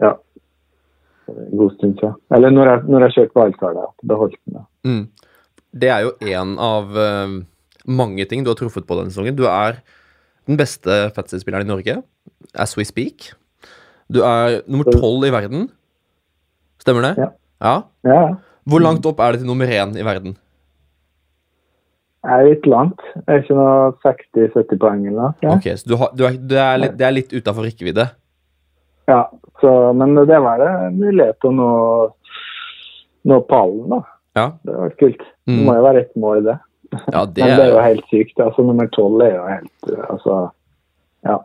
ja. 0.00 0.14
En 1.28 1.56
god 1.58 1.74
stund 1.74 1.98
siden. 1.98 2.14
Eller 2.32 2.50
når 2.54 2.68
jeg, 2.70 2.82
når 2.88 3.02
jeg 3.04 3.14
kjørte 3.16 3.36
wildcardet, 3.36 3.90
beholdt 4.08 4.38
den. 4.46 4.62
Mm. 4.86 5.02
Det 5.82 5.90
er 5.90 6.06
jo 6.06 6.14
en 6.32 6.54
av 6.58 6.96
uh, 6.96 7.34
mange 7.84 8.24
ting 8.30 8.46
du 8.46 8.50
har 8.50 8.56
truffet 8.56 8.86
på 8.86 8.96
denne 8.96 9.12
sesongen. 9.12 9.36
Du 9.36 9.44
er 9.50 9.82
den 10.48 10.56
beste 10.56 11.10
fantasy-spilleren 11.14 11.68
i 11.68 11.70
Norge, 11.70 11.98
as 12.54 12.76
we 12.78 12.86
speak. 12.88 13.34
Du 14.10 14.20
er 14.26 14.60
nummer 14.66 14.88
tolv 14.90 15.24
i 15.28 15.32
verden. 15.34 15.68
Stemmer 16.82 17.02
det? 17.08 17.12
Ja. 17.22 17.28
ja. 17.62 17.74
Ja. 18.08 18.22
Hvor 18.70 18.82
langt 18.82 19.06
opp 19.08 19.20
er 19.20 19.32
det 19.36 19.40
til 19.42 19.48
nummer 19.50 19.66
én 19.70 19.92
i 19.98 20.04
verden? 20.06 20.36
Det 22.20 22.32
er 22.36 22.42
litt 22.50 22.66
langt. 22.68 23.00
Det 23.16 23.32
er 23.32 23.38
ikke 23.42 23.56
noe 23.56 23.92
60-70 24.04 24.80
poeng 24.82 25.04
eller 25.08 25.20
noe. 25.22 25.34
Ja. 25.44 25.54
Ok, 25.56 25.68
så 25.80 25.88
du 25.88 25.94
har, 26.00 26.10
du 26.12 26.24
er, 26.28 26.34
du 26.36 26.56
er 26.60 26.80
litt, 26.82 26.96
Det 27.00 27.06
er 27.06 27.14
litt 27.16 27.32
utafor 27.32 27.64
rekkevidde? 27.68 28.08
ja. 29.10 29.22
Så, 29.60 29.70
men 29.92 30.14
det 30.16 30.38
var 30.40 30.56
det 30.62 30.68
mulighet 30.96 31.36
til 31.42 31.50
å 31.50 31.52
nå, 31.52 31.70
nå 33.28 33.36
pallen, 33.50 33.90
da. 33.92 33.98
Ja. 34.38 34.44
Det 34.64 34.76
var 34.78 34.92
kult. 35.00 35.20
Det 35.44 35.52
Mm. 35.56 35.64
må 35.66 35.74
jo 35.74 35.82
være 35.84 36.00
et 36.04 36.12
mål, 36.16 36.44
det. 36.46 36.54
Ja, 37.12 37.24
det 37.26 37.42
Men 37.44 37.56
det 37.58 37.64
er 37.66 37.72
jo 37.74 37.82
helt 37.84 38.06
sykt. 38.12 38.40
Altså, 38.40 38.62
nummer 38.64 38.86
tolv 38.94 39.20
er 39.24 39.34
jo 39.34 39.42
helt 39.50 39.90
Altså, 40.12 40.36
ja. 41.26 41.36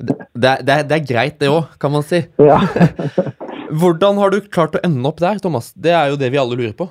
Det, 0.00 0.16
det, 0.34 0.74
er, 0.74 0.86
det 0.88 0.96
er 0.96 1.06
greit, 1.06 1.36
det 1.42 1.50
òg, 1.52 1.76
kan 1.82 1.92
man 1.94 2.06
si. 2.06 2.24
ja. 2.40 2.60
Hvordan 3.70 4.18
har 4.18 4.32
du 4.32 4.40
klart 4.50 4.74
å 4.74 4.80
ende 4.82 5.06
opp 5.06 5.20
der, 5.22 5.38
Thomas? 5.42 5.70
Det 5.78 5.92
er 5.94 6.10
jo 6.10 6.18
det 6.18 6.32
vi 6.32 6.40
alle 6.40 6.56
lurer 6.58 6.74
på. 6.74 6.88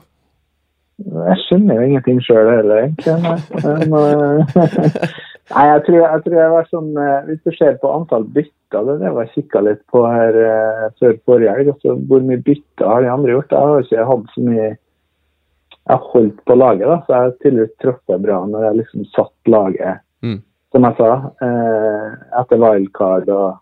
Jeg 0.99 1.39
skjønner 1.45 1.79
jo 1.79 1.87
ingenting 1.87 2.19
sjøl 2.23 2.49
heller, 2.51 2.85
egentlig. 2.85 3.15
Men, 3.63 3.93
uh, 3.95 4.63
nei 5.53 5.65
jeg, 5.69 5.83
tror, 5.85 5.99
jeg 6.03 6.23
tror 6.25 6.37
jeg 6.39 6.53
var 6.53 6.67
sånn 6.69 6.89
uh, 6.99 7.21
Hvis 7.27 7.39
du 7.45 7.51
ser 7.55 7.77
på 7.81 7.91
antall 7.93 8.27
bytter, 8.35 8.83
det 8.87 8.97
det 9.01 9.11
jeg 9.11 9.31
kikka 9.37 9.63
litt 9.65 9.81
på 9.91 10.03
her 10.07 10.39
uh, 10.39 10.85
før 10.99 11.15
forrige 11.27 11.55
helg. 11.55 11.71
Altså, 11.75 11.95
hvor 12.11 12.27
mye 12.27 12.43
bytter 12.43 12.91
har 12.91 13.05
de 13.05 13.13
andre 13.15 13.35
gjort? 13.37 13.55
Jeg 13.55 13.71
har 13.71 13.87
ikke 13.87 14.09
hatt 14.11 14.35
så 14.35 14.45
mye 14.49 14.67
Jeg 14.67 15.95
har 15.95 16.11
holdt 16.13 16.43
på 16.45 16.59
laget, 16.59 16.85
da, 16.91 16.99
så 17.05 17.15
jeg 17.15 17.25
har 17.25 17.39
tydeligvis 17.39 17.79
truffet 17.81 18.27
bra 18.27 18.43
når 18.51 18.67
jeg 18.67 18.79
liksom 18.83 19.09
satt 19.15 19.51
laget, 19.55 20.05
Mm. 20.19 20.41
Som 20.73 20.85
jeg 20.85 20.97
sa, 20.99 21.09
uh, 21.41 22.05
etter 22.41 22.61
wildcard 22.61 23.29
og 23.33 23.57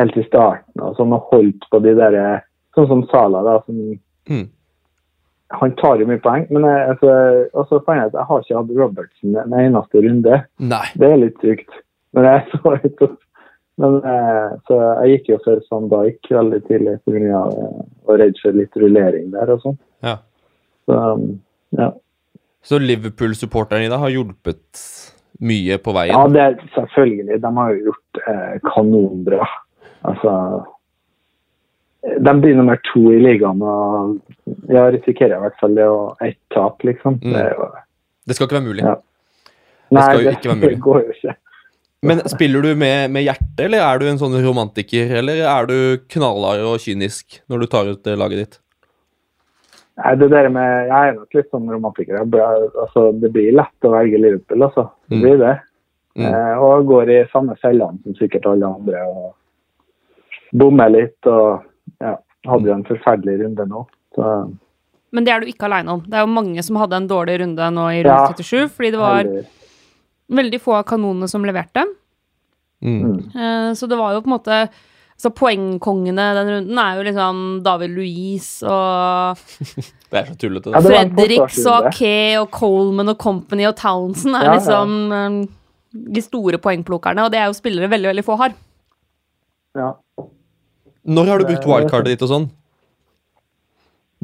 helt 0.00 0.12
til 0.14 0.26
starten, 0.28 0.82
og 0.82 0.98
sånn, 0.98 1.14
og 1.16 1.30
holdt 1.32 1.64
på 1.72 1.80
de 1.84 1.94
derre 1.96 2.26
Sånn 2.76 2.90
som 2.90 3.02
Sala, 3.08 3.40
da, 3.40 3.54
som 3.64 3.76
Mm. 4.28 4.48
han 5.50 5.70
tar 5.76 5.96
jo 5.96 6.06
mye 6.10 6.20
poeng, 6.20 6.42
men 6.50 6.66
jeg, 6.66 6.88
altså, 6.90 7.12
og 7.54 7.68
så 7.70 7.78
fant 7.86 8.02
jeg 8.02 8.10
at 8.10 8.16
jeg 8.18 8.26
har 8.28 8.42
ikke 8.42 8.56
hatt 8.58 8.72
Robertsen 8.76 9.36
en 9.40 9.54
eneste 9.56 10.02
runde. 10.04 10.40
Nei. 10.58 10.86
Det 10.98 11.08
er 11.08 11.16
litt 11.22 11.38
sykt. 11.40 11.70
Men 12.12 12.24
jeg 12.28 12.42
så 12.52 12.74
litt 12.74 13.00
opp. 13.06 13.16
Men, 13.78 13.96
eh, 14.04 14.50
så 14.68 14.80
jeg 15.04 15.14
gikk 15.14 15.30
jo 15.30 15.38
for 15.44 15.64
Van 15.70 15.88
Dijk 15.88 16.30
veldig 16.32 16.60
tidlig 16.66 16.96
pga. 17.04 17.40
å 18.08 18.16
redd 18.18 18.36
for 18.42 18.52
litt 18.52 18.76
rullering 18.76 19.30
der 19.32 19.52
og 19.52 19.64
sånn. 19.64 19.78
Ja. 20.04 20.18
Så 20.84 21.00
um, 21.14 21.26
ja. 21.76 21.90
Så 22.66 22.80
Liverpool-supporteren 22.82 23.86
i 23.86 23.88
deg 23.92 24.00
har 24.02 24.10
hjulpet 24.12 24.84
mye 25.40 25.78
på 25.82 25.94
veien? 25.96 26.14
ja, 26.14 26.26
det 26.32 26.70
selvfølgelig. 26.74 27.40
De 27.42 27.52
har 27.58 27.74
jo 27.74 27.90
gjort 27.90 28.22
eh, 28.26 28.56
kanonbra. 28.66 29.48
Altså 30.06 30.32
De 32.22 32.34
blir 32.40 32.54
nummer 32.54 32.78
to 32.92 33.08
i 33.12 33.18
ligaen 33.18 33.62
og 33.66 34.18
ja, 34.70 34.86
risikerer 34.94 35.36
i 35.38 35.42
hvert 35.42 35.58
fall 35.60 35.74
det 35.74 35.88
og 35.90 36.22
ett 36.22 36.38
tap, 36.54 36.84
liksom. 36.86 37.18
Mm. 37.24 37.32
Det 37.34 37.48
jo 37.50 37.72
Det 38.26 38.36
skal 38.36 38.48
ikke 38.48 38.58
være 38.60 38.68
mulig. 38.68 38.86
Ja. 38.86 38.94
Det 39.90 40.06
være 40.46 40.60
mulig. 40.60 40.70
Det 40.76 40.80
går 40.88 41.02
jo 41.02 41.16
ikke. 41.16 41.36
Men 42.06 42.20
spiller 42.28 42.62
du 42.62 42.74
med, 42.76 43.10
med 43.10 43.24
hjerte, 43.24 43.64
eller 43.66 43.82
er 43.82 43.98
du 43.98 44.06
en 44.10 44.20
sånn 44.20 44.36
romantiker? 44.44 45.10
Eller 45.20 45.42
er 45.48 45.68
du 45.70 45.76
knallhard 46.12 46.62
og 46.68 46.78
kynisk 46.82 47.40
når 47.50 47.64
du 47.64 47.68
tar 47.72 47.90
ut 47.90 48.06
eh, 48.10 48.18
laget 48.18 48.42
ditt? 48.42 48.58
Nei, 49.96 50.14
det 50.20 50.28
der 50.30 50.48
med, 50.52 50.88
Jeg 50.90 51.08
er 51.08 51.14
nok 51.16 51.34
litt 51.34 51.50
sånn 51.50 51.70
romantiker. 51.72 52.18
Jeg 52.20 52.70
altså, 52.82 53.06
det 53.20 53.30
blir 53.32 53.54
lett 53.56 53.86
å 53.88 53.92
velge 53.94 54.18
Liverpool, 54.20 54.62
altså. 54.66 54.90
Det 55.08 55.16
Mm. 55.16 55.22
blir 55.22 55.38
det. 55.38 55.54
Mm. 56.18 56.26
Eh, 56.34 56.58
og 56.58 56.86
går 56.86 57.10
i 57.10 57.24
samme 57.32 57.56
fellene 57.60 57.98
som 58.02 58.14
sikkert 58.14 58.46
alle 58.46 58.66
andre. 58.66 59.06
og 59.08 59.34
Bommer 60.52 60.88
litt 60.90 61.26
og 61.26 61.62
ja, 62.00 62.16
hadde 62.46 62.68
jo 62.70 62.72
en 62.74 62.84
forferdelig 62.84 63.40
runde 63.44 63.66
nå. 63.68 63.86
Så 64.14 64.30
Men 65.12 65.24
det 65.24 65.32
er 65.32 65.40
du 65.40 65.46
ikke 65.46 65.64
aleine 65.68 65.88
om. 65.88 66.00
Det 66.06 66.14
er 66.14 66.20
jo 66.26 66.32
mange 66.32 66.62
som 66.62 66.76
hadde 66.76 66.96
en 66.96 67.08
dårlig 67.08 67.40
runde 67.40 67.70
nå 67.72 67.86
i 67.92 68.02
Ja. 68.02 68.16
runde 68.26 68.36
37, 68.36 68.68
fordi 68.68 68.90
det 68.92 68.98
var 68.98 69.16
heller. 69.24 69.44
Veldig 70.30 70.60
få 70.60 70.72
av 70.74 70.84
kanonene 70.84 71.28
som 71.28 71.42
leverte. 71.44 71.84
Mm. 72.82 73.02
Mm. 73.02 73.18
Eh, 73.36 73.72
så 73.74 73.88
det 73.88 73.96
var 73.96 74.12
jo 74.12 74.20
på 74.20 74.26
en 74.26 74.38
måte 74.38 74.68
Så 75.16 75.30
poengkongene 75.32 76.24
den 76.36 76.50
runden 76.52 76.78
er 76.82 76.98
jo 76.98 77.04
liksom 77.06 77.38
David 77.64 77.94
Louise 77.96 78.66
og 78.68 79.40
Det 80.12 80.18
er 80.20 80.26
så 80.28 80.36
tullete. 80.38 80.74
Ja, 80.74 80.82
Fredericks 80.84 81.62
og. 81.64 81.88
Ake 81.88 82.12
og 82.40 82.50
Coleman 82.54 83.10
og 83.14 83.16
Company 83.22 83.64
og 83.66 83.74
Townsend 83.80 84.36
er 84.36 84.44
Ja, 84.44 84.50
ja. 84.52 84.58
liksom 84.58 85.16
eh, 85.16 85.38
de 86.16 86.22
store 86.22 86.60
poengplukkerne, 86.60 87.24
og 87.24 87.32
det 87.32 87.40
er 87.40 87.48
jo 87.48 87.56
spillere 87.56 87.88
veldig, 87.90 88.10
veldig 88.12 88.24
få 88.26 88.36
har. 88.42 88.52
Ja. 89.76 89.94
Når 91.06 91.30
har 91.30 91.40
du 91.40 91.48
brukt 91.48 91.66
wildcardet 91.68 92.12
ditt 92.12 92.24
og 92.26 92.30
sånn? 92.32 92.46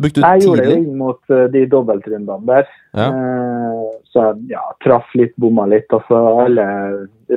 Brukte 0.01 0.21
du 0.21 0.25
Jeg 0.25 0.41
gjorde 0.47 0.63
det 0.63 0.71
jo 0.71 0.77
inn 0.81 0.95
mot 0.97 1.33
eh, 1.35 1.49
de 1.53 1.63
dobbeltrundene 1.69 2.47
der. 2.49 2.69
Ja. 2.97 3.09
Eh, 3.13 3.91
så 4.09 4.23
jeg 4.25 4.55
ja, 4.55 4.63
traff 4.85 5.11
litt, 5.19 5.35
bomma 5.41 5.67
litt. 5.69 5.93
Og 5.93 6.07
så 6.09 6.21
alle 6.47 6.65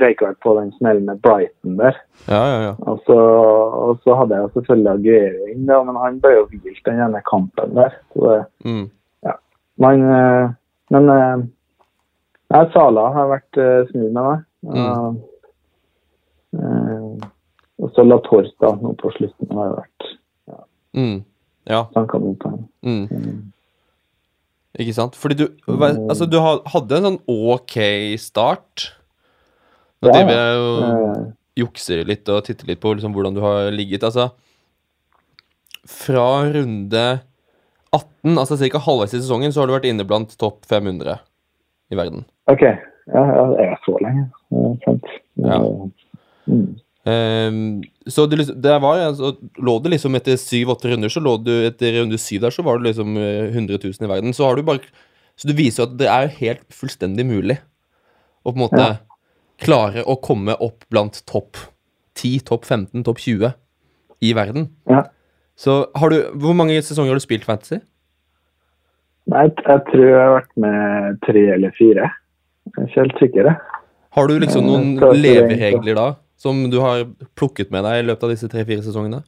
røyk 0.04 0.24
vel 0.24 0.38
på 0.44 0.54
den 0.60 0.72
smellen 0.78 1.10
med 1.10 1.20
Brighton 1.26 1.76
der. 1.82 2.00
Ja, 2.30 2.40
ja, 2.40 2.58
ja. 2.70 2.72
Og 2.88 3.04
så, 3.08 3.18
og 3.90 4.00
så 4.06 4.16
hadde 4.22 4.40
jeg 4.40 4.54
selvfølgelig 4.56 4.92
Aguero 4.94 5.52
inn, 5.52 5.68
men 5.68 6.00
han 6.00 6.22
ble 6.24 6.32
jo 6.38 6.48
hvilt 6.54 6.88
den 6.88 7.04
ene 7.10 7.24
kampen 7.28 7.76
der. 7.76 8.00
Det, 8.16 8.40
Mm. 8.66 8.90
man, 9.84 10.02
eh, 10.16 10.50
men 10.96 11.12
nei, 11.12 12.66
Sala 12.72 13.10
har 13.12 13.28
vært 13.34 13.58
uh, 13.60 13.84
snu 13.90 14.04
med 14.06 14.22
meg. 14.24 14.44
Mm. 14.64 15.18
Og, 16.56 17.26
og 17.84 17.90
så 17.92 18.06
La 18.08 18.18
da, 18.24 18.70
nå 18.80 18.94
på 19.02 19.12
slutten 19.18 19.52
har 19.52 19.76
vært 19.76 20.12
Mm. 20.96 21.26
Ja. 21.70 21.86
Banka 21.96 22.20
mot 22.22 22.44
ham. 22.46 22.64
Mm. 22.86 23.06
Mm. 23.10 23.42
Ikke 24.80 24.94
sant? 24.94 25.16
Fordi 25.16 25.38
du, 25.40 25.46
altså, 25.68 26.28
du 26.28 26.38
hadde 26.42 26.98
en 26.98 27.08
sånn 27.10 27.20
ok 27.32 27.76
start. 28.22 28.90
Nå 30.04 30.12
Ja, 30.12 30.18
driver 30.18 30.36
jeg 30.36 30.64
og 30.64 30.82
Eh, 30.86 31.22
jukser 31.56 32.02
litt 32.08 32.28
og 32.30 32.44
titter 32.44 32.68
litt 32.68 32.82
på 32.84 32.92
liksom, 32.94 33.14
hvordan 33.16 33.38
du 33.38 33.42
har 33.42 33.72
ligget. 33.72 34.04
Altså, 34.04 34.30
fra 35.88 36.44
runde 36.52 37.06
18, 37.96 38.36
altså 38.36 38.58
ca. 38.60 38.82
halvveis 38.84 39.14
i 39.16 39.22
sesongen, 39.22 39.54
så 39.54 39.62
har 39.64 39.70
du 39.70 39.76
vært 39.78 39.88
inne 39.88 40.04
blant 40.08 40.36
topp 40.38 40.66
500 40.68 41.20
i 41.94 41.96
verden. 41.96 42.26
OK. 42.52 42.62
Ja, 42.62 43.22
ja, 43.22 43.44
det 43.54 43.68
er 43.70 43.78
så 43.86 43.96
lenge. 44.02 44.26
Ja, 44.52 44.72
sant. 44.84 45.06
Ja. 45.40 45.60
Mm. 46.50 46.76
Ehm, 47.06 47.84
så 48.10 48.26
det, 48.30 48.38
liksom- 48.40 48.62
det 48.62 48.76
var, 48.82 48.98
altså, 48.98 49.36
lå 49.62 49.76
det 49.84 49.92
liksom 49.94 50.16
etter 50.18 50.38
syv-åtte 50.42 50.90
runder, 50.90 51.10
så 51.14 51.22
lå 51.22 51.36
du 51.44 51.52
etter 51.68 52.00
runde 52.02 52.18
syv 52.18 52.42
der, 52.42 52.50
så 52.56 52.64
var 52.66 52.78
du 52.80 52.86
liksom 52.88 53.16
eh, 53.18 53.52
100 53.54 53.78
000 53.84 53.94
i 54.02 54.08
verden. 54.10 54.34
Så 54.34 54.46
har 54.48 54.56
du 54.56 54.64
bare 54.64 54.80
Så 55.38 55.48
det 55.50 55.58
viser 55.58 55.84
jo 55.84 55.90
at 55.92 55.98
det 56.00 56.08
er 56.08 56.28
helt 56.40 56.64
fullstendig 56.72 57.26
mulig 57.28 57.58
å 58.46 58.54
på 58.54 58.56
en 58.56 58.62
måte 58.70 58.80
Ja. 58.80 58.98
klare 59.60 60.04
å 60.08 60.16
komme 60.22 60.56
opp 60.62 60.86
blant 60.90 61.22
topp 61.28 61.58
10, 62.16 62.40
topp 62.40 62.64
15, 62.64 63.04
topp 63.04 63.18
20 63.20 63.54
i 64.24 64.32
verden. 64.34 64.70
Ja. 64.88 65.04
Så 65.58 65.88
har 65.94 66.10
du 66.10 66.32
Hvor 66.40 66.56
mange 66.56 66.80
sesonger 66.82 67.10
har 67.12 67.20
du 67.20 67.26
spilt 67.26 67.44
Fantasy? 67.44 67.82
Nei, 69.28 69.48
jeg, 69.50 69.82
tror 69.92 70.06
jeg 70.06 70.16
har 70.22 70.36
vært 70.40 70.56
med 70.62 71.20
tre 71.26 71.44
eller 71.56 71.72
fire. 71.78 72.10
Jeg 72.66 72.78
er 72.78 72.88
ikke 72.88 73.02
helt 73.02 73.20
sikker. 73.20 73.44
jeg. 73.50 73.58
Har 74.16 74.28
du 74.28 74.40
liksom 74.40 74.64
Eh, 74.64 74.68
noen 74.70 74.96
det 74.96 75.10
er 75.10 75.22
leveregler 75.26 75.96
da, 75.96 76.16
som 76.38 76.70
du 76.70 76.80
har 76.84 77.06
plukket 77.36 77.72
med 77.72 77.84
deg 77.88 78.04
i 78.04 78.08
løpet 78.08 78.24
av 78.24 78.30
disse 78.36 78.50
tre-fire 78.52 78.82
sesongene? 78.86 79.24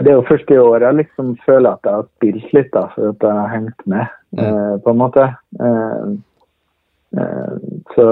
Det 0.00 0.08
er 0.08 0.16
jo 0.16 0.24
først 0.28 0.50
i 0.50 0.56
år 0.56 0.80
jeg 0.86 0.94
liksom 1.02 1.36
føler 1.44 1.74
at 1.74 1.80
jeg 1.84 1.92
har 1.92 2.06
spilt 2.16 2.52
litt, 2.56 2.70
da, 2.72 2.86
for 2.94 3.08
at 3.12 3.24
jeg 3.26 3.38
har 3.38 3.48
hengt 3.52 3.82
med, 3.86 4.06
eh, 4.38 4.76
på 4.84 4.90
en 4.94 5.00
måte. 5.02 5.24
Eh, 5.60 6.06
eh, 7.20 7.56
så 7.94 8.06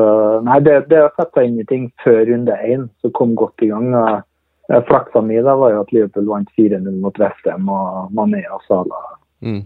Nei, 0.44 0.58
det, 0.60 0.74
det 0.90 1.00
å 1.06 1.12
sette 1.16 1.32
seg 1.40 1.48
inn 1.48 1.60
i 1.60 1.64
ting 1.70 1.86
før 2.04 2.24
runde 2.28 2.56
én, 2.68 2.88
så 3.00 3.10
kom 3.16 3.34
godt 3.34 3.62
i 3.64 3.70
gang. 3.72 3.94
og 3.94 4.84
Flaksa 4.86 5.22
mi 5.24 5.40
da 5.42 5.56
var 5.58 5.72
jo 5.72 5.80
at 5.82 5.92
Liverpool 5.92 6.28
vant 6.28 6.48
4-0 6.58 7.00
mot 7.00 7.16
Westham, 7.18 7.68
og 7.68 8.12
Mané 8.12 8.44
og 8.52 8.60
Salah 8.68 9.16
Mm. 9.42 9.64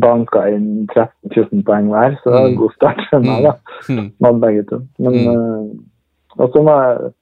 banka 0.00 0.42
inn 0.52 0.86
13-14 0.92 1.62
poeng 1.66 1.88
hver, 1.90 2.18
så 2.22 2.30
det 2.30 2.34
var 2.36 2.46
en 2.46 2.52
Mm. 2.52 2.58
god 2.60 2.72
start 2.74 3.00
for 3.10 3.18
meg. 3.20 3.42
da. 3.42 3.52
Mm. 3.88 4.40
Begge 4.40 4.62
to. 4.68 4.78
Men 4.98 5.14
eh, 5.14 5.70
og 6.38 6.52
så 6.52 6.62
må 6.62 6.76
jeg 6.82 7.12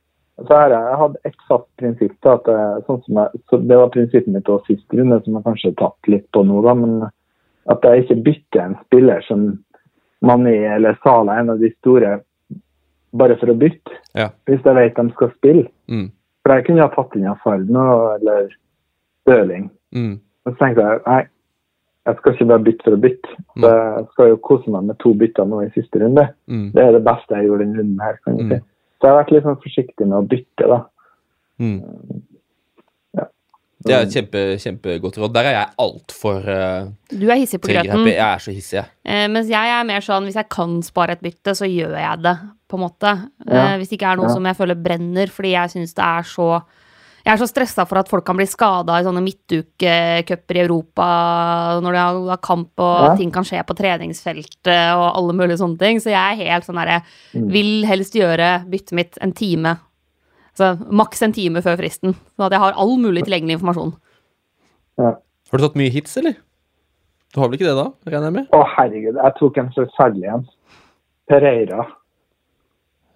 så 0.47 0.55
har 0.55 0.71
jeg, 0.71 0.99
hadde 1.01 1.19
ett 1.27 1.41
fast 1.49 1.67
prinsipp. 1.81 2.13
da, 2.23 2.37
at 2.39 2.47
jeg, 2.47 2.83
sånn 2.87 3.01
som 3.05 3.17
jeg, 3.19 3.41
så 3.51 3.59
Det 3.59 3.77
var 3.81 3.89
prinsippet 3.91 4.29
mitt 4.31 4.47
også 4.49 4.67
sist 4.71 4.95
runde, 4.95 5.17
som 5.25 5.35
jeg 5.35 5.43
kanskje 5.49 5.71
har 5.73 5.79
tatt 5.81 6.11
litt 6.13 6.29
på 6.33 6.45
nå. 6.47 6.61
da, 6.63 6.75
men 6.75 6.93
At 7.69 7.83
jeg 7.83 8.05
ikke 8.05 8.23
bytter 8.23 8.61
en 8.63 8.77
spiller 8.85 9.21
som 9.27 9.59
Mani 10.23 10.55
eller 10.65 10.95
Sala, 11.03 11.41
en 11.41 11.51
av 11.51 11.59
de 11.59 11.73
store, 11.81 12.21
bare 13.19 13.37
for 13.41 13.51
å 13.51 13.59
bytte. 13.59 13.91
Ja. 14.15 14.29
Hvis 14.47 14.63
jeg 14.65 14.75
vet 14.79 14.95
de 14.97 15.11
skal 15.11 15.33
spille. 15.37 15.67
Mm. 15.91 16.07
For 16.43 16.55
jeg 16.55 16.67
kunne 16.67 16.87
ha 16.87 16.89
tatt 16.95 17.17
inn 17.17 17.27
nå, 17.73 18.15
eller 18.15 18.49
Stirling. 19.23 19.71
Mm. 19.95 20.21
Så 20.47 20.55
tenkte 20.57 20.87
jeg 20.87 21.03
nei, 21.07 21.21
jeg 22.09 22.17
skal 22.17 22.33
ikke 22.33 22.49
bare 22.49 22.65
bytte 22.65 22.85
for 22.87 22.97
å 22.97 23.03
bytte. 23.03 23.29
Mm. 23.57 23.63
Så 23.63 23.69
jeg 23.75 24.07
skal 24.13 24.29
jo 24.33 24.37
kose 24.49 24.71
meg 24.71 24.87
med 24.89 24.99
to 25.03 25.13
bytter 25.15 25.45
nå 25.51 25.63
i 25.67 25.71
siste 25.75 26.01
runde. 26.01 26.29
Mm. 26.49 26.71
Det 26.73 26.85
er 26.85 26.93
det 26.97 27.05
beste 27.05 27.37
jeg 27.37 27.51
gjorde 27.51 27.67
denne 27.67 27.83
runden 27.83 28.01
her. 28.01 28.19
kan 28.25 28.39
jeg 28.39 28.47
Mm. 28.47 28.51
si. 28.55 28.65
Så 28.99 29.07
jeg 29.07 29.13
har 29.15 29.21
vært 29.21 29.35
litt 29.35 29.45
sånn 29.47 29.61
forsiktig 29.63 30.07
med 30.07 30.17
å 30.19 30.25
bytte, 30.27 30.67
da. 30.67 30.79
Mm. 31.63 32.23
Ja. 33.19 33.27
Det 33.87 33.95
er 33.95 34.07
et 34.07 34.15
kjempe, 34.15 34.43
kjempegodt 34.59 35.19
råd. 35.23 35.35
Der 35.37 35.49
er 35.51 35.55
jeg 35.55 35.71
altfor 35.85 36.49
uh, 36.51 36.89
Du 37.13 37.29
er 37.31 37.39
hissig 37.39 37.61
på 37.63 37.71
grøten. 37.71 38.09
Jeg 38.11 38.19
er 38.27 38.43
så 38.43 38.55
hissig, 38.55 38.81
jeg. 38.81 38.91
Eh, 39.07 39.27
mens 39.31 39.51
jeg 39.53 39.75
er 39.77 39.87
mer 39.87 40.03
sånn 40.05 40.27
hvis 40.27 40.39
jeg 40.41 40.51
kan 40.51 40.81
spare 40.87 41.15
et 41.15 41.23
bytte, 41.23 41.55
så 41.55 41.69
gjør 41.71 41.95
jeg 41.95 42.25
det, 42.27 42.35
på 42.69 42.79
en 42.79 42.85
måte. 42.89 43.15
Ja. 43.47 43.63
Eh, 43.63 43.77
hvis 43.79 43.93
det 43.93 44.01
ikke 44.01 44.11
er 44.13 44.21
noe 44.21 44.31
Ja. 44.31 44.35
som 44.35 44.51
jeg 44.51 44.59
føler 44.59 44.83
brenner, 44.89 45.31
fordi 45.31 45.55
jeg 45.55 45.75
syns 45.77 45.95
det 45.95 46.05
er 46.09 46.27
så 46.27 46.49
Jeg 47.29 47.35
er 47.35 47.41
så 47.43 47.49
stressa 47.51 47.85
for 47.85 48.01
at 48.01 48.09
folk 48.09 48.25
kan 48.25 48.39
bli 48.39 48.47
skada 48.49 48.95
i 48.97 49.05
sånne 49.05 49.21
midtukecuper 49.21 50.57
i 50.57 50.63
Europa 50.63 51.09
når 51.85 51.93
de 51.99 52.01
har, 52.01 52.39
kamp 52.41 52.81
og 52.81 53.03
Ja. 53.05 53.17
ting 53.19 53.31
kan 53.31 53.45
skje 53.45 53.61
på 53.69 53.77
treningsfeltet 53.77 54.95
og 54.97 55.11
alle 55.13 55.35
mulige 55.37 55.59
sånne 55.61 55.77
ting. 55.79 56.01
Så 56.01 56.09
jeg 56.09 56.17
er 56.17 56.41
helt 56.41 56.65
sånn 56.65 56.81
derre 56.81 57.03
Mm. 57.35 57.51
Vil 57.53 57.85
helst 57.85 58.15
gjøre 58.15 58.65
byttet 58.71 58.93
mitt 58.93 59.19
en 59.21 59.33
time. 59.33 59.77
Altså 60.57 60.91
maks 60.91 61.21
en 61.23 61.33
time 61.33 61.61
før 61.61 61.77
fristen. 61.77 62.15
Sånn 62.39 62.47
at 62.47 62.53
jeg 62.53 62.61
har 62.61 62.73
all 62.73 62.97
mulig 62.97 63.25
tilgjengelig 63.25 63.61
informasjon. 63.61 63.93
Ja. 64.99 65.13
Har 65.51 65.59
du 65.59 65.69
tatt 65.69 65.77
mye 65.77 65.91
hits, 65.93 66.17
eller? 66.17 66.35
Du 67.35 67.41
har 67.43 67.49
vel 67.49 67.59
ikke 67.59 67.69
det, 67.69 67.77
da? 67.77 67.93
Regner 68.11 68.25
jeg 68.25 68.33
med? 68.33 68.49
Å, 68.57 68.65
herregud. 68.79 69.15
Jeg 69.23 69.35
tok 69.39 69.59
en 69.59 69.69
forferdelig 69.77 70.33
en. 70.33 70.47
Pereira. 71.29 71.87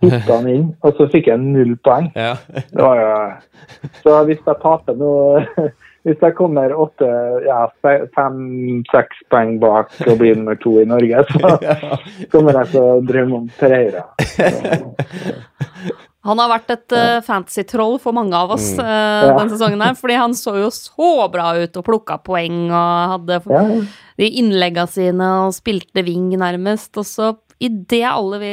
Hitta 0.03 0.37
han 0.41 0.49
inn, 0.51 0.67
og 0.83 0.97
så 0.99 1.07
fikk 1.13 1.29
jeg 1.31 1.39
null 1.43 1.77
poeng. 1.87 2.11
Ja. 2.19 2.35
Det 2.53 2.83
var 2.83 2.99
jo 3.01 3.13
Så 4.03 4.17
hvis 4.27 4.43
jeg 4.47 4.61
taper 4.63 4.99
nå 4.99 5.13
Hvis 6.03 6.19
jeg 6.19 6.35
kommer 6.35 6.73
åtte, 6.75 7.07
ja, 7.47 7.61
fem-seks 8.17 9.21
poeng 9.31 9.53
bak 9.63 9.93
og 10.09 10.17
blir 10.19 10.35
nummer 10.35 10.57
to 10.59 10.73
i 10.83 10.87
Norge, 10.91 11.21
så 11.31 11.53
kommer 12.33 12.59
jeg 12.59 12.73
til 12.73 12.81
å 12.83 12.97
drømme 13.07 13.37
om 13.39 13.45
Pereira. 13.61 14.03
Så, 14.33 14.49
Han 16.27 16.39
har 16.39 16.51
vært 16.53 16.71
et 16.75 16.95
uh, 16.95 17.21
fantasy-troll 17.27 17.97
for 18.03 18.15
mange 18.15 18.35
av 18.39 18.53
oss 18.55 18.69
Mm. 18.77 18.83
eh, 18.85 19.27
Ja. 19.29 19.39
den 19.39 19.51
sesongen 19.51 19.81
her, 19.83 19.95
fordi 19.99 20.15
han 20.19 20.35
så 20.39 20.57
jo 20.61 20.69
så 20.75 21.29
bra 21.31 21.49
ut 21.59 21.77
og 21.79 21.85
plukka 21.87 22.19
poeng 22.23 22.61
og 22.71 23.15
hadde 23.15 23.39
ja, 23.51 23.63
ja. 23.63 23.81
de 24.19 24.29
innlegga 24.43 24.85
sine 24.91 25.31
og 25.47 25.55
spilte 25.57 26.03
wing 26.07 26.31
nærmest, 26.39 26.95
og 26.99 27.07
så 27.07 27.33
idet 27.69 28.03
alle 28.11 28.39
vi 28.43 28.53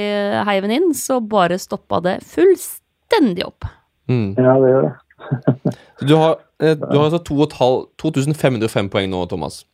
heiv 0.50 0.68
inn, 0.70 0.92
så 0.98 1.20
bare 1.22 1.58
stoppa 1.62 2.00
det 2.06 2.18
fullstendig 2.30 3.46
opp. 3.48 3.66
Mm. 4.10 4.34
ja, 4.38 4.56
det 4.64 4.74
gjør 4.74 4.88
det. 4.90 4.96
Du 6.10 6.14
har, 6.16 6.38
eh, 6.64 6.78
du 6.80 6.94
har 6.96 7.10
altså 7.10 7.20
to 7.28 7.36
og 7.36 7.50
et 7.50 7.58
halv- 7.60 7.88
2505 8.00 8.88
poeng 8.94 9.10
nå, 9.12 9.26
Thomas. 9.30 9.66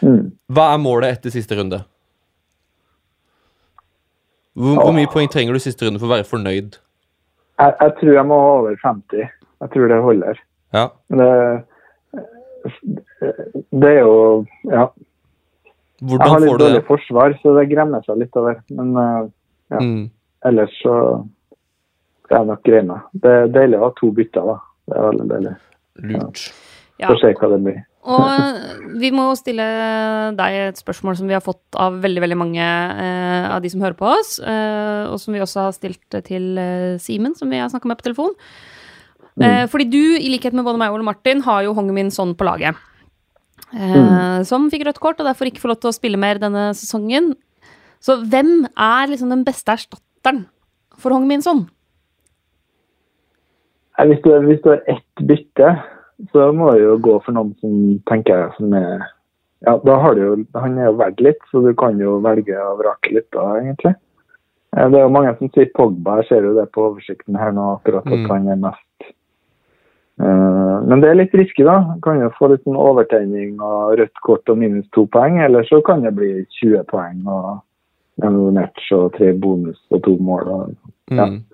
Mm. 0.00 0.30
Hva 0.48 0.70
er 0.72 0.80
målet 0.80 1.18
etter 1.18 1.30
siste 1.34 1.58
runde? 1.58 1.82
Hvor, 4.56 4.78
hvor 4.80 4.92
mye 4.96 5.08
poeng 5.12 5.28
trenger 5.32 5.54
du 5.56 5.60
siste 5.62 5.86
runde 5.86 6.00
for 6.00 6.08
å 6.08 6.14
være 6.16 6.26
fornøyd? 6.28 6.78
Jeg, 7.60 7.74
jeg 7.80 7.92
tror 8.00 8.12
jeg 8.16 8.26
må 8.28 8.38
over 8.56 8.74
50. 8.82 9.28
Jeg 9.62 9.72
tror 9.74 9.92
det 9.92 10.00
holder. 10.04 10.40
Ja. 10.74 10.86
Det, 11.12 11.28
det 13.84 13.92
er 13.92 14.00
jo 14.02 14.16
Ja. 14.72 14.88
Jeg 16.02 16.18
har 16.18 16.42
litt 16.42 16.58
dårlig 16.58 16.80
det? 16.80 16.86
forsvar, 16.88 17.36
så 17.42 17.54
det 17.58 17.68
gremmer 17.70 18.02
seg 18.06 18.18
litt 18.24 18.36
over. 18.40 18.58
Men 18.74 18.96
eh, 18.96 19.30
Ja. 19.72 19.78
Mm. 19.80 20.10
ellers 20.44 20.72
så 20.82 20.96
skal 22.26 22.42
jeg 22.42 22.48
nok 22.50 22.66
greie 22.66 22.82
meg. 22.84 23.06
Det 23.22 23.30
er 23.30 23.46
deilig 23.54 23.78
å 23.78 23.86
ha 23.86 23.94
to 23.96 24.10
bytter, 24.12 24.50
da. 24.50 24.56
Det 24.88 24.98
er 24.98 25.06
veldig 25.06 25.28
deilig. 25.30 25.54
Lurt. 26.10 26.42
Ja. 27.00 27.08
Få 27.08 27.16
se 27.20 27.32
hva 27.38 27.48
det 27.54 27.60
blir. 27.64 27.80
Og 28.02 28.24
eh, 28.26 28.70
vi 28.98 29.12
må 29.14 29.28
stille 29.38 29.64
deg 30.34 30.58
et 30.58 30.80
spørsmål 30.80 31.16
som 31.20 31.30
vi 31.30 31.36
har 31.36 31.44
fått 31.44 31.78
av 31.78 32.00
veldig 32.02 32.22
veldig 32.24 32.38
mange 32.40 32.62
eh, 32.66 33.46
av 33.46 33.62
de 33.62 33.70
som 33.70 33.84
hører 33.84 33.96
på 33.98 34.08
oss, 34.10 34.36
eh, 34.42 35.04
og 35.06 35.20
som 35.22 35.36
vi 35.36 35.42
også 35.44 35.68
har 35.68 35.76
stilt 35.76 36.20
til 36.26 36.58
eh, 36.58 36.98
Simen, 37.02 37.36
som 37.38 37.52
vi 37.52 37.62
har 37.62 37.70
snakka 37.70 37.88
med 37.88 38.00
på 38.00 38.08
telefon. 38.10 38.34
Eh, 39.40 39.64
fordi 39.70 39.86
du, 39.88 40.02
i 40.18 40.32
likhet 40.34 40.52
med 40.56 40.66
både 40.66 40.82
meg 40.82 40.90
og 40.90 40.98
Ole 40.98 41.06
Martin, 41.12 41.44
har 41.46 41.62
jo 41.64 41.76
Hong 41.78 41.92
Min 41.94 42.10
Son 42.10 42.34
på 42.36 42.48
laget. 42.48 42.76
Eh, 43.74 44.42
Som 44.44 44.70
fikk 44.70 44.84
rødt 44.86 45.00
kort 45.00 45.20
og 45.20 45.26
derfor 45.26 45.48
ikke 45.48 45.60
får 45.62 45.68
lov 45.74 45.80
til 45.80 45.90
å 45.90 45.96
spille 45.96 46.18
mer 46.20 46.38
denne 46.42 46.70
sesongen. 46.76 47.34
Så 48.02 48.18
hvem 48.26 48.66
er 48.76 49.06
liksom 49.08 49.30
den 49.30 49.44
beste 49.46 49.72
erstatteren 49.72 50.44
for 50.98 51.10
Hong 51.14 51.26
Min 51.28 51.42
Son? 51.42 51.68
Hvis 54.02 54.22
du, 54.24 54.30
hvis 54.48 54.60
du 54.64 54.70
har 54.72 54.80
ett 54.90 55.22
bytte, 55.28 55.68
så 56.32 56.48
må 56.56 56.72
du 56.74 56.80
jo 56.82 56.94
gå 57.02 57.18
for 57.24 57.32
noen 57.36 57.52
som 57.60 57.74
tenker 58.08 58.40
jeg 58.46 58.54
som 58.58 58.72
er 58.78 59.02
Ja, 59.62 59.76
da 59.78 59.94
har 60.02 60.14
du 60.18 60.20
jo 60.24 60.30
Han 60.58 60.78
er 60.78 60.88
jo 60.88 60.96
verdt 60.98 61.20
litt, 61.22 61.42
så 61.52 61.60
du 61.62 61.72
kan 61.78 61.98
jo 62.00 62.16
velge 62.24 62.56
å 62.58 62.72
vrake 62.80 63.12
litt 63.14 63.28
da, 63.30 63.44
egentlig. 63.60 63.94
Eh, 64.76 64.88
Det 64.88 64.98
er 64.98 65.04
jo 65.04 65.12
mange 65.14 65.36
som 65.38 65.50
sier 65.54 65.70
Pogba, 65.76 66.16
jeg 66.22 66.28
ser 66.28 66.42
jo 66.48 66.54
det 66.56 66.66
på 66.72 66.88
oversikten 66.90 67.38
her 67.38 67.52
nå, 67.52 67.78
akkurat 67.78 68.06
at 68.06 68.12
Mm. 68.18 68.26
han 68.30 68.48
er 68.48 68.56
mest 68.56 68.91
Men 70.22 71.00
det 71.02 71.10
er 71.10 71.18
litt 71.18 71.34
risky, 71.34 71.64
da. 71.66 71.76
Kan 72.04 72.20
jo 72.22 72.30
få 72.36 72.52
litt 72.52 72.62
sånn 72.66 72.78
overtenning 72.78 73.60
og 73.62 73.96
rødt 74.00 74.22
kort 74.26 74.50
og 74.52 74.58
minus 74.60 74.86
to 74.94 75.06
poeng, 75.10 75.40
eller 75.42 75.66
så 75.68 75.80
kan 75.84 76.04
det 76.06 76.14
bli 76.18 76.32
20 76.60 76.84
poeng 76.90 77.22
og 77.26 77.62
en 78.26 78.38
match 78.54 78.90
og 78.94 79.12
tre 79.16 79.32
bonus 79.32 79.78
og 79.90 80.02
to 80.06 80.16
mål. 80.20 80.48
Og, 80.56 80.74
Ja. 81.10 81.26
Mm. 81.26 81.44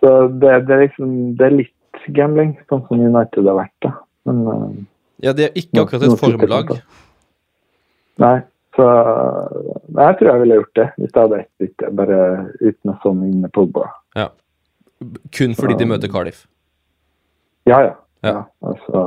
så 0.00 0.28
det, 0.28 0.66
det, 0.66 0.74
er 0.74 0.82
liksom, 0.86 1.36
det 1.36 1.46
er 1.46 1.56
litt 1.62 2.10
gambling, 2.14 2.56
sånn 2.70 2.84
som 2.88 3.00
United 3.00 3.46
har 3.46 3.58
vært. 3.62 3.76
da. 3.82 3.92
Men 4.26 4.46
eh, 4.52 4.84
Ja, 5.24 5.32
det 5.32 5.48
er 5.48 5.56
ikke 5.56 5.82
akkurat 5.82 6.02
et 6.02 6.20
formlag. 6.20 6.74
nei, 8.18 8.40
så 8.76 8.86
jeg 9.96 10.18
tror 10.18 10.28
jeg 10.30 10.40
ville 10.40 10.58
gjort 10.60 10.74
det 10.76 10.88
hvis 10.96 11.12
jeg 11.14 11.22
hadde 11.22 11.40
ett 11.40 11.52
bytte, 11.58 11.94
bare 11.96 12.18
uten 12.60 12.92
å 12.92 12.98
sånn 13.02 13.24
inne 13.24 13.48
på 13.48 13.64
Pogba. 13.64 13.88
Kun 15.32 15.54
fordi 15.56 15.76
de 15.76 15.88
møter 15.88 16.08
Cardiff. 16.08 16.46
Ja, 17.66 17.80
ja. 17.82 17.94
Ja. 18.24 18.30
ja. 18.32 18.44
Altså, 18.62 19.04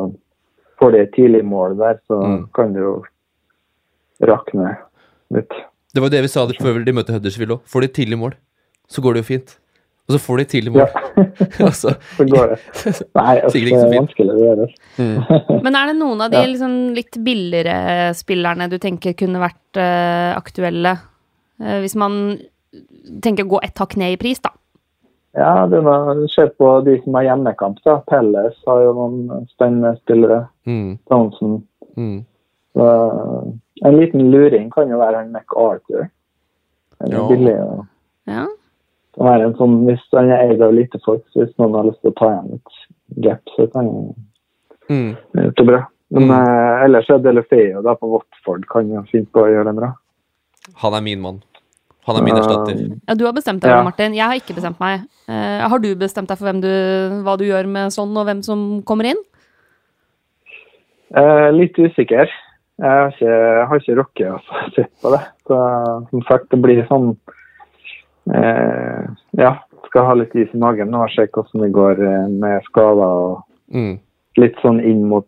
får 0.79 0.91
de 0.95 0.99
et 1.05 1.13
tidlig 1.15 1.43
mål 1.45 1.77
der, 1.79 1.99
så 2.07 2.19
Mm. 2.23 2.43
kan 2.55 2.73
det 2.73 2.81
jo 2.83 3.03
rakne 4.21 4.75
litt. 5.33 5.53
Det 5.93 6.01
var 6.03 6.09
det 6.13 6.21
vi 6.25 6.27
sa 6.31 6.45
det 6.49 6.57
før 6.61 6.83
de 6.85 6.93
møtte 6.93 7.13
Huddersfield 7.15 7.55
òg. 7.55 7.61
Får 7.65 7.81
de 7.81 7.89
et 7.89 7.93
tidlig 7.97 8.17
mål, 8.19 8.35
så 8.91 9.01
går 9.01 9.13
det 9.17 9.23
jo 9.23 9.29
fint. 9.33 9.55
Og 10.09 10.15
så 10.15 10.19
får 10.25 10.37
de 10.37 10.41
et 10.41 10.49
tidlig 10.49 10.75
Ja, 10.75 10.85
mål. 10.85 11.25
altså, 11.69 11.93
så 12.17 12.25
går 12.29 12.53
det. 12.53 12.59
Nei, 13.15 13.35
altså, 13.45 13.59
det 13.61 13.73
er 13.77 13.91
vanskelig 13.93 14.33
å 14.35 14.39
gjøre. 14.43 14.67
mm. 14.97 15.63
Men 15.63 15.75
er 15.77 15.91
det 15.91 15.97
noen 15.99 16.21
av 16.25 16.31
de 16.33 16.37
Ja. 16.41 16.45
liksom 16.49 16.77
litt 16.97 17.17
billigere 17.25 17.75
spillerne 18.17 18.69
du 18.71 18.77
tenker 18.81 19.13
kunne 19.17 19.41
vært 19.43 19.77
uh, 19.81 20.33
aktuelle? 20.39 20.95
Uh, 21.61 21.79
hvis 21.83 21.95
man 21.95 22.39
tenker 23.21 23.45
å 23.45 23.53
gå 23.55 23.59
ett 23.65 23.77
hakk 23.81 23.95
ned 23.97 24.13
i 24.15 24.21
pris, 24.21 24.39
da. 24.41 24.49
Ja, 25.37 25.67
du 25.67 25.81
må 25.81 26.27
se 26.27 26.47
på 26.57 26.81
de 26.85 27.01
som 27.03 27.13
har 27.13 27.23
hjemmekamp. 27.23 27.77
da. 27.85 27.99
Pelles 28.09 28.55
har 28.65 28.81
jo 28.81 28.93
noen 28.93 29.47
spennende 29.47 29.95
spillere. 30.01 30.47
mm. 30.65 30.97
Townsend. 31.09 31.63
Mm. 31.97 32.25
En 33.85 33.95
liten 33.97 34.31
luring 34.31 34.69
kan 34.71 34.89
jo 34.89 34.97
være 34.99 35.15
han 35.21 35.31
McArthur. 35.31 36.09
Han 36.99 37.11
er 37.13 37.17
Ja. 37.17 37.27
billig. 37.27 37.59
og 37.61 37.85
Ja. 38.27 38.45
kan 39.15 39.25
være 39.25 39.45
en 39.45 39.53
sånn, 39.55 39.85
Hvis 39.85 40.01
han 40.11 40.29
er 40.31 40.49
eid 40.49 40.61
av 40.61 40.73
lite 40.73 40.99
folk, 41.05 41.23
så 41.31 41.45
hvis 41.45 41.57
noen 41.59 41.73
har 41.75 41.83
lyst 41.83 42.01
til 42.01 42.11
å 42.11 42.15
ta 42.15 42.25
igjen 42.25 42.53
et 42.53 43.21
gap, 43.21 43.41
så 43.57 43.71
kan 43.71 43.85
han 43.85 44.15
Mm. 44.89 45.15
gjøre 45.35 45.55
det 45.55 45.65
bra. 45.67 45.85
Men 46.11 46.23
Mm. 46.23 46.31
eh, 46.31 46.83
ellers 46.85 47.09
er 47.09 47.19
Delefeo 47.19 47.81
da 47.83 47.93
på 47.95 48.09
Watford 48.09 48.65
kan 48.67 48.89
jo 48.89 49.01
finne 49.11 49.27
på 49.31 49.41
å 49.43 49.47
gjøre 49.47 49.65
det 49.65 49.75
bra. 49.75 49.93
Han 50.75 50.93
er 50.93 51.01
min 51.01 51.21
mann. 51.21 51.43
Han 52.09 52.17
er 52.19 52.25
min 52.25 52.37
erstatter. 52.41 52.79
Um, 52.83 52.99
ja, 53.07 53.15
du 53.19 53.23
har 53.27 53.33
bestemt 53.37 53.61
deg, 53.63 53.71
Ja. 53.71 53.79
Martin. 53.85 54.15
Jeg 54.17 54.25
har 54.25 54.37
ikke 54.41 54.55
bestemt 54.57 54.79
meg. 54.81 55.05
Uh, 55.29 55.61
har 55.69 55.79
du 55.83 55.89
bestemt 55.95 56.29
deg 56.31 56.37
for 56.41 56.49
hvem 56.49 56.61
du, 56.63 56.69
hva 57.25 57.37
du 57.39 57.45
gjør 57.47 57.69
med 57.69 57.93
sånn, 57.95 58.11
og 58.17 58.25
hvem 58.27 58.41
som 58.45 58.63
kommer 58.89 59.11
inn? 59.11 59.21
Uh, 61.15 61.49
litt 61.55 61.77
usikker. 61.79 62.29
Jeg 62.79 62.87
har 62.89 63.09
ikke, 63.11 63.29
jeg 63.29 63.65
har 63.69 63.81
ikke 63.81 63.95
rukket 63.99 64.27
å 64.33 64.59
se 64.75 64.85
på 65.03 65.11
det. 65.15 65.21
Så 65.49 65.57
som 66.11 66.21
sagt, 66.29 66.49
det 66.53 66.59
blir 66.63 66.83
sånn 66.87 67.09
uh, 68.33 69.09
Ja, 69.37 69.55
skal 69.89 70.05
ha 70.07 70.13
litt 70.19 70.35
is 70.37 70.51
i 70.53 70.59
magen 70.61 70.91
nå 70.93 71.01
og 71.03 71.11
se 71.15 71.25
hvordan 71.27 71.63
det 71.65 71.71
går 71.75 72.03
med 72.39 72.65
skader 72.69 73.15
og 73.29 73.45
Mm. 73.69 73.99
litt 74.41 74.55
sånn 74.63 74.79
inn 74.81 75.03
mot 75.05 75.27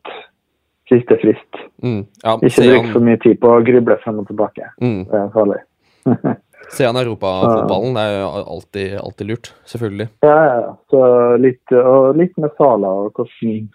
siste 0.89 1.13
frist. 1.21 1.59
Mm. 1.84 2.07
Ja, 2.23 2.38
Ikke 2.41 2.49
ser 2.55 2.71
bruk 2.71 2.88
for 2.95 2.99
mye 3.05 3.19
tid 3.21 3.38
på 3.39 3.51
å 3.53 3.59
gruble 3.65 3.97
frem 4.01 4.17
og 4.17 4.25
tilbake. 4.32 4.65
mm. 4.82 5.03
Det 5.11 5.19
er 5.19 5.27
farlig. 5.36 5.59
ser 6.72 6.88
an 6.89 6.95
europafotballen, 7.01 7.95
det 7.97 8.03
er 8.07 8.19
jo 8.22 8.28
alltid, 8.55 8.95
alltid 9.01 9.28
lurt. 9.28 9.51
Selvfølgelig. 9.65 10.07
Ja, 10.24 10.36
ja, 10.45 10.55
ja. 10.61 10.72
Så 10.91 11.01
litt, 11.41 11.72
og 11.76 12.15
litt 12.17 12.38
med 12.38 12.53
Sala 12.57 12.88
og 12.88 13.13
hvordan 13.19 13.69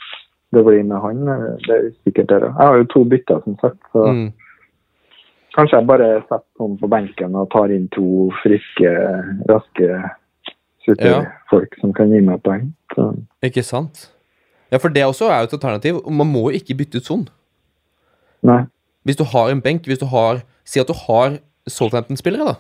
det 0.55 0.65
blir 0.65 0.83
med 0.89 1.01
han. 1.03 1.29
eh, 1.29 1.47
Det 1.67 1.77
er 1.77 1.89
usikkert. 1.91 2.31
Jeg 2.31 2.53
har 2.59 2.77
jo 2.81 2.85
to 2.95 3.05
bytter, 3.05 3.41
som 3.45 3.57
sagt. 3.61 3.81
så 3.93 4.07
Mm. 4.13 4.33
Kanskje 5.57 5.79
jeg 5.79 5.87
bare 5.89 6.09
setter 6.29 6.61
noen 6.61 6.79
på 6.79 6.89
benken 6.93 7.35
og 7.35 7.51
tar 7.51 7.71
inn 7.73 7.89
to 7.89 8.31
friske, 8.43 8.91
raske 9.49 9.87
superfolk 10.85 11.79
som 11.81 11.95
kan 11.97 12.11
gi 12.13 12.21
meg 12.21 12.43
poeng. 12.45 12.73
Så, 12.95 13.07
Ikke 13.43 13.63
sant? 13.65 14.11
Ja, 14.71 14.77
for 14.83 14.89
det 14.93 15.05
også 15.07 15.31
er 15.31 15.39
jo 15.41 15.49
et 15.49 15.57
alternativ. 15.57 16.01
Man 16.11 16.29
må 16.33 16.51
jo 16.51 16.59
ikke 16.61 16.77
bytte 16.77 17.01
ut 17.01 17.09
sånn. 17.09 17.29
nei. 18.43 18.67
Hvis 19.07 19.17
du 19.17 19.25
har 19.25 19.51
en 19.51 19.61
benk, 19.63 19.85
hvis 19.87 20.01
du 20.03 20.07
har 20.07 20.43
Si 20.67 20.81
at 20.81 20.89
du 20.89 20.93
har 21.07 21.39
Southampton-spillere, 21.69 22.45
da. 22.45 22.55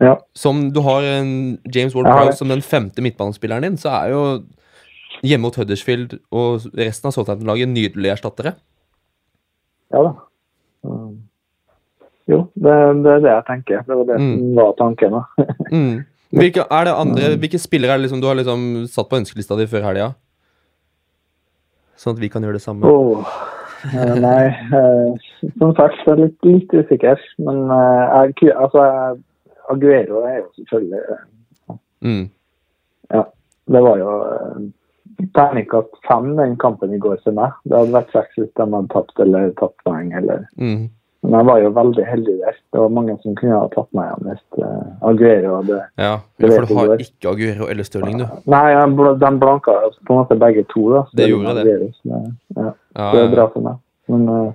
Ja. 0.00 0.14
Som 0.38 0.68
du 0.72 0.80
har 0.86 1.02
en 1.02 1.58
James 1.74 1.94
Ward-Prowse 1.94 2.38
som 2.38 2.48
den 2.52 2.62
femte 2.62 3.02
midtbanespilleren 3.02 3.62
din, 3.66 3.76
så 3.80 3.90
er 3.98 4.12
jo 4.12 4.20
hjemme 5.26 5.42
mot 5.48 5.56
Huddersfield 5.58 6.18
og 6.30 6.68
resten 6.78 7.08
av 7.10 7.16
Southampton-laget 7.16 7.68
nydelige 7.72 8.12
erstattere. 8.14 8.52
Ja 9.90 10.02
da. 10.04 10.12
Så, 10.84 10.94
jo, 12.28 12.38
det, 12.54 12.76
det 13.02 13.10
er 13.16 13.22
det 13.24 13.32
jeg 13.32 13.46
tenker. 13.48 13.82
Det 13.88 13.96
var 13.96 14.04
det 14.12 14.20
Mm. 14.20 14.38
som 14.38 14.54
var 14.60 14.72
tanken. 14.78 15.10
da. 15.18 15.24
Mm. 15.72 16.04
Hvilke, 16.30 16.60
er 16.70 16.84
det 16.84 16.92
andre, 16.92 17.28
hvilke 17.40 17.58
spillere 17.58 17.92
er 17.94 17.96
det 17.98 18.04
liksom 18.04 18.20
du 18.20 18.26
har 18.28 18.36
liksom 18.36 18.86
satt 18.86 19.08
på 19.08 19.16
ønskelista 19.16 19.56
di 19.56 19.64
før 19.66 19.86
helga? 19.88 20.10
Sånn 21.98 22.14
at 22.14 22.20
vi 22.20 22.28
kan 22.28 22.44
gjøre 22.44 22.58
det 22.58 22.62
samme. 22.62 22.84
Eh, 23.88 24.14
nei, 24.20 24.44
eh, 24.76 25.48
som 25.58 25.72
sagt, 25.78 25.96
jeg 26.04 26.12
er 26.12 26.20
litt, 26.20 26.36
litt 26.46 26.74
usikker. 26.74 27.18
Men 27.42 27.64
eh, 27.72 28.28
jeg, 28.44 28.52
altså, 28.54 28.84
jeg- 28.84 29.22
Aguero 29.72 30.22
er 30.26 30.40
jo 30.42 30.48
selvfølgelig 30.60 31.02
eh, 31.08 31.26
Mm. 32.00 32.28
Ja, 33.10 33.24
det 33.66 33.80
var 33.82 33.96
jo 33.98 34.10
eh, 34.22 34.58
terningkast 35.34 35.96
fem 36.08 36.36
den 36.36 36.56
kampen 36.62 36.94
i 36.94 37.00
går 37.02 37.16
for 37.24 37.34
meg. 37.34 37.56
Det 37.64 37.74
hadde 37.74 37.96
vært 37.96 38.14
seks 38.14 38.38
hvis 38.38 38.52
de 38.54 38.62
hadde 38.66 38.92
tapt 38.92 39.24
eller 39.24 39.50
tatt 39.58 39.74
poeng. 39.86 40.12
Eller. 40.14 40.44
Mm. 40.60 40.86
Men 41.26 41.34
jeg 41.34 41.46
var 41.48 41.58
jo 41.64 41.70
veldig 41.74 42.04
heldig 42.06 42.34
der. 42.44 42.58
Det 42.72 42.82
var 42.84 42.92
mange 42.94 43.16
som 43.24 43.34
kunne 43.40 43.56
ha 43.58 43.66
tatt 43.72 43.88
meg 43.98 44.06
igjen 44.12 44.28
hvis 44.28 44.60
uh, 44.62 45.08
Aguero 45.10 45.56
hadde 45.56 45.80
Ja, 45.98 46.12
for 46.38 46.68
du 46.68 46.76
har 46.78 47.02
ikke 47.02 47.32
Aguero 47.32 47.66
eller 47.72 47.88
Stirling, 47.88 48.22
du. 48.22 48.28
Nei, 48.54 48.62
de 48.78 49.32
blanka 49.42 49.74
på 50.06 50.14
en 50.14 50.20
måte 50.20 50.38
begge 50.38 50.62
to. 50.70 50.84
da. 50.94 51.02
Så 51.10 51.18
Det 51.18 51.28
gjorde 51.32 51.56
det. 51.58 51.64
Aguero, 51.66 51.90
så 51.98 52.12
det. 52.12 52.22
Ja, 52.60 52.70
Ja, 52.94 53.10
det 53.16 53.24
er 53.24 53.34
bra 53.34 53.48
for 53.56 53.66
meg. 53.66 53.82
Men, 54.08 54.28
eh, 54.36 54.52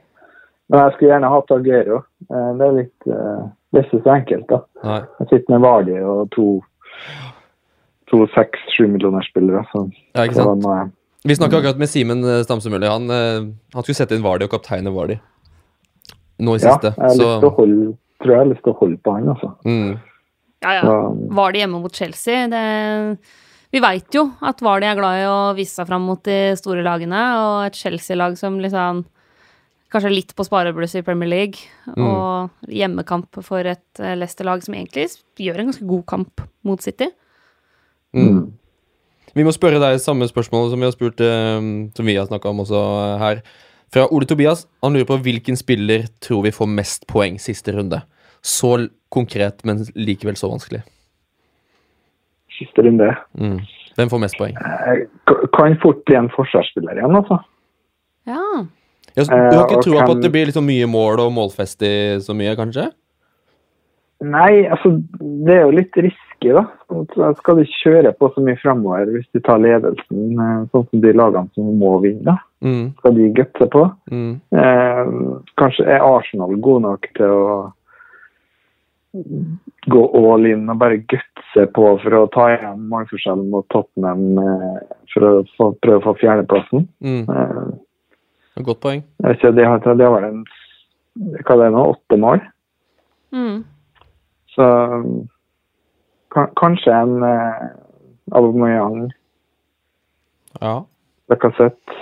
men 0.74 0.82
jeg 0.82 0.94
skulle 0.96 1.12
gjerne 1.14 1.30
hatt 1.30 1.52
Aguero. 1.54 2.00
Eh, 2.28 2.50
det 2.60 2.66
er 2.68 2.76
litt 2.82 3.08
eh, 3.14 3.44
Det 3.74 3.80
er 3.80 3.86
ikke 3.88 4.02
så 4.04 4.12
enkelt, 4.18 4.48
da. 4.50 4.60
Nei. 4.84 5.00
Jeg 5.22 5.30
sitter 5.32 5.54
med 5.56 5.64
Vardi 5.68 6.00
og 6.02 6.24
to 6.34 6.48
to 8.12 8.26
seks-sju 8.36 8.88
millioner 8.92 9.24
spillere. 9.26 9.64
Så 9.72 9.86
Ja, 10.14 10.26
ikke 10.28 10.36
sant? 10.42 10.62
må 10.66 10.74
Vi 11.26 11.36
snakka 11.38 11.58
akkurat 11.62 11.78
med 11.80 11.90
Simen 11.90 12.20
Stamsemølle. 12.44 12.90
Han, 12.92 13.06
eh, 13.10 13.46
han 13.74 13.84
skulle 13.86 13.96
sette 14.02 14.18
inn 14.18 14.26
Vardi 14.26 14.46
og 14.46 14.52
kapteine 14.52 14.92
Vardi 14.94 15.20
nå 16.44 16.56
i 16.58 16.60
Ja, 16.60 16.74
siste. 16.76 16.92
jeg 16.98 17.18
Så 17.22 17.50
holde, 17.56 17.94
tror 18.22 18.32
jeg 18.36 18.42
har 18.42 18.50
lyst 18.52 18.64
til 18.66 18.74
å 18.74 18.78
holde 18.82 18.98
på 19.06 19.14
han, 19.16 19.30
altså. 19.30 19.54
mm. 19.66 19.94
Ja, 20.64 20.74
ja. 20.78 20.82
Så, 20.82 21.30
Var 21.40 21.52
de 21.52 21.60
hjemme 21.60 21.82
mot 21.82 21.94
Chelsea? 21.96 22.48
Det, 22.48 23.18
vi 23.72 23.80
veit 23.84 24.14
jo 24.16 24.28
at 24.42 24.62
Vardy 24.62 24.86
er 24.86 24.96
glad 25.00 25.22
i 25.22 25.26
å 25.30 25.56
vise 25.56 25.74
seg 25.76 25.88
fram 25.88 26.02
mot 26.08 26.22
de 26.24 26.56
store 26.60 26.84
lagene, 26.86 27.22
og 27.40 27.66
et 27.68 27.76
Chelsea-lag 27.80 28.38
som 28.38 28.60
liksom 28.60 29.04
Kanskje 29.94 30.10
litt 30.10 30.32
på 30.34 30.46
sparebluss 30.48 30.96
i 30.98 31.04
Premier 31.06 31.30
League, 31.30 31.68
og 31.94 32.50
hjemmekamp 32.66 33.38
for 33.46 33.68
et 33.70 34.02
eh, 34.02 34.16
Leicester-lag 34.18 34.64
som 34.66 34.74
egentlig 34.74 35.06
gjør 35.38 35.62
en 35.62 35.70
ganske 35.70 35.86
god 35.86 36.06
kamp 36.10 36.42
mot 36.66 36.82
City. 36.82 37.12
Mm. 38.18 38.48
Vi 39.38 39.46
må 39.46 39.54
spørre 39.54 39.82
deg 39.82 40.00
samme 40.02 40.26
spørsmål 40.30 40.72
som 40.72 40.82
vi 40.82 40.86
har 40.86 40.94
spurt 40.94 41.22
eh, 41.26 41.62
Som 41.98 42.10
vi 42.10 42.18
har 42.18 42.28
snakka 42.30 42.50
om 42.50 42.62
også 42.66 42.82
eh, 42.82 43.22
her. 43.22 43.44
Fra 43.94 44.08
Ole 44.10 44.26
Tobias. 44.30 44.66
Han 44.82 44.98
lurer 44.98 45.10
på 45.10 45.20
hvilken 45.28 45.58
spiller 45.58 46.08
tror 46.22 46.48
vi 46.48 46.54
får 46.54 46.74
mest 46.74 47.06
poeng 47.10 47.38
siste 47.42 47.74
runde. 47.78 48.02
Så 48.42 48.76
konkret, 49.14 49.62
men 49.66 49.86
likevel 49.94 50.38
så 50.40 50.50
vanskelig. 50.50 50.82
siste 52.58 52.82
runde. 52.86 53.14
Mm. 53.38 53.60
Hvem 53.96 54.10
får 54.10 54.22
mest 54.26 54.38
poeng? 54.42 54.58
Kan 55.54 55.78
fort 55.82 56.02
bli 56.10 56.18
en 56.18 56.34
forsvarsspiller 56.34 56.98
igjen, 56.98 57.18
altså. 57.22 57.38
Ja. 58.30 58.42
Ja, 59.16 59.24
så 59.24 59.30
du 59.30 59.38
har 59.38 59.64
Eh, 59.64 59.78
ikke 59.78 59.78
og 59.78 59.98
kan... 59.98 60.08
på 60.08 60.18
at 60.18 60.22
det 60.24 60.32
blir 60.34 60.50
liksom 60.50 60.66
mye 60.66 60.90
mål 60.90 61.22
og 61.24 61.34
målfestig 61.36 62.22
så 62.26 62.36
mye, 62.38 62.56
kanskje? 62.58 62.90
Nei, 64.24 64.64
altså 64.72 64.94
det 65.20 65.54
er 65.58 65.66
jo 65.66 65.76
litt 65.76 65.98
risky, 66.00 66.54
da. 66.56 66.64
Så 66.88 67.34
Skal 67.42 67.60
du 67.60 67.64
kjøre 67.84 68.14
på 68.16 68.30
så 68.32 68.44
mye 68.44 68.60
framover 68.62 69.12
hvis 69.12 69.28
du 69.36 69.42
tar 69.44 69.60
ledelsen, 69.60 70.40
eh, 70.40 70.66
sånn 70.72 70.88
som 70.90 71.04
de 71.04 71.14
lagene 71.14 71.50
som 71.54 71.70
må 71.80 71.98
vinne? 72.04 72.38
Mm. 72.64 72.94
Skal 73.00 73.16
de 73.18 73.30
gutse 73.36 73.70
på? 73.74 73.86
Mm. 74.12 74.34
Eh, 74.56 75.14
kanskje 75.60 75.88
er 75.88 76.06
Arsenal 76.08 76.56
gode 76.64 76.86
nok 76.88 77.10
til 77.18 77.34
å 77.36 77.74
gå 79.94 80.04
all 80.18 80.46
in 80.50 80.70
og 80.72 80.80
bare 80.82 81.02
gutse 81.12 81.66
på 81.76 81.90
for 82.02 82.18
å 82.18 82.28
ta 82.34 82.48
igjen 82.56 82.88
målforskjellen 82.90 83.50
mot 83.52 83.68
Tottenham 83.70 84.40
eh, 84.42 84.80
for 85.14 85.28
å 85.28 85.34
få, 85.58 85.68
prøve 85.84 86.00
å 86.02 86.06
få 86.08 86.16
fjerdeplassen. 86.24 86.88
Mm. 87.04 87.28
Eh, 87.30 87.68
Godt 88.62 88.80
poeng. 88.82 89.04
jeg 89.22 89.30
vet 89.30 89.44
ikke, 89.44 90.10
var 90.12 90.24
en 90.28 90.46
hva 91.16 91.56
det 91.58 91.66
er 91.66 91.70
nå, 91.74 91.84
åtte 91.94 92.18
mål. 92.18 92.40
Mm. 93.34 93.64
Så 94.56 94.66
kan, 96.34 96.48
kanskje 96.58 96.94
en 97.02 97.24
eh, 97.24 97.68
Aubameyang, 98.32 99.12
Ja. 100.62 100.82
Lacassette 101.30 102.00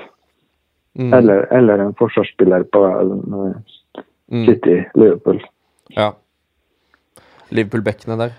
Mm. 0.96 1.14
eller, 1.14 1.46
eller 1.56 1.80
en 1.80 1.94
forsvarsspiller 1.96 2.64
på 2.64 2.82
eh, 2.86 3.54
Mm. 4.32 4.46
City, 4.46 4.84
Liverpool. 4.96 5.40
Ja. 5.90 6.12
Liverpool-bekkene 7.50 8.18
der. 8.18 8.32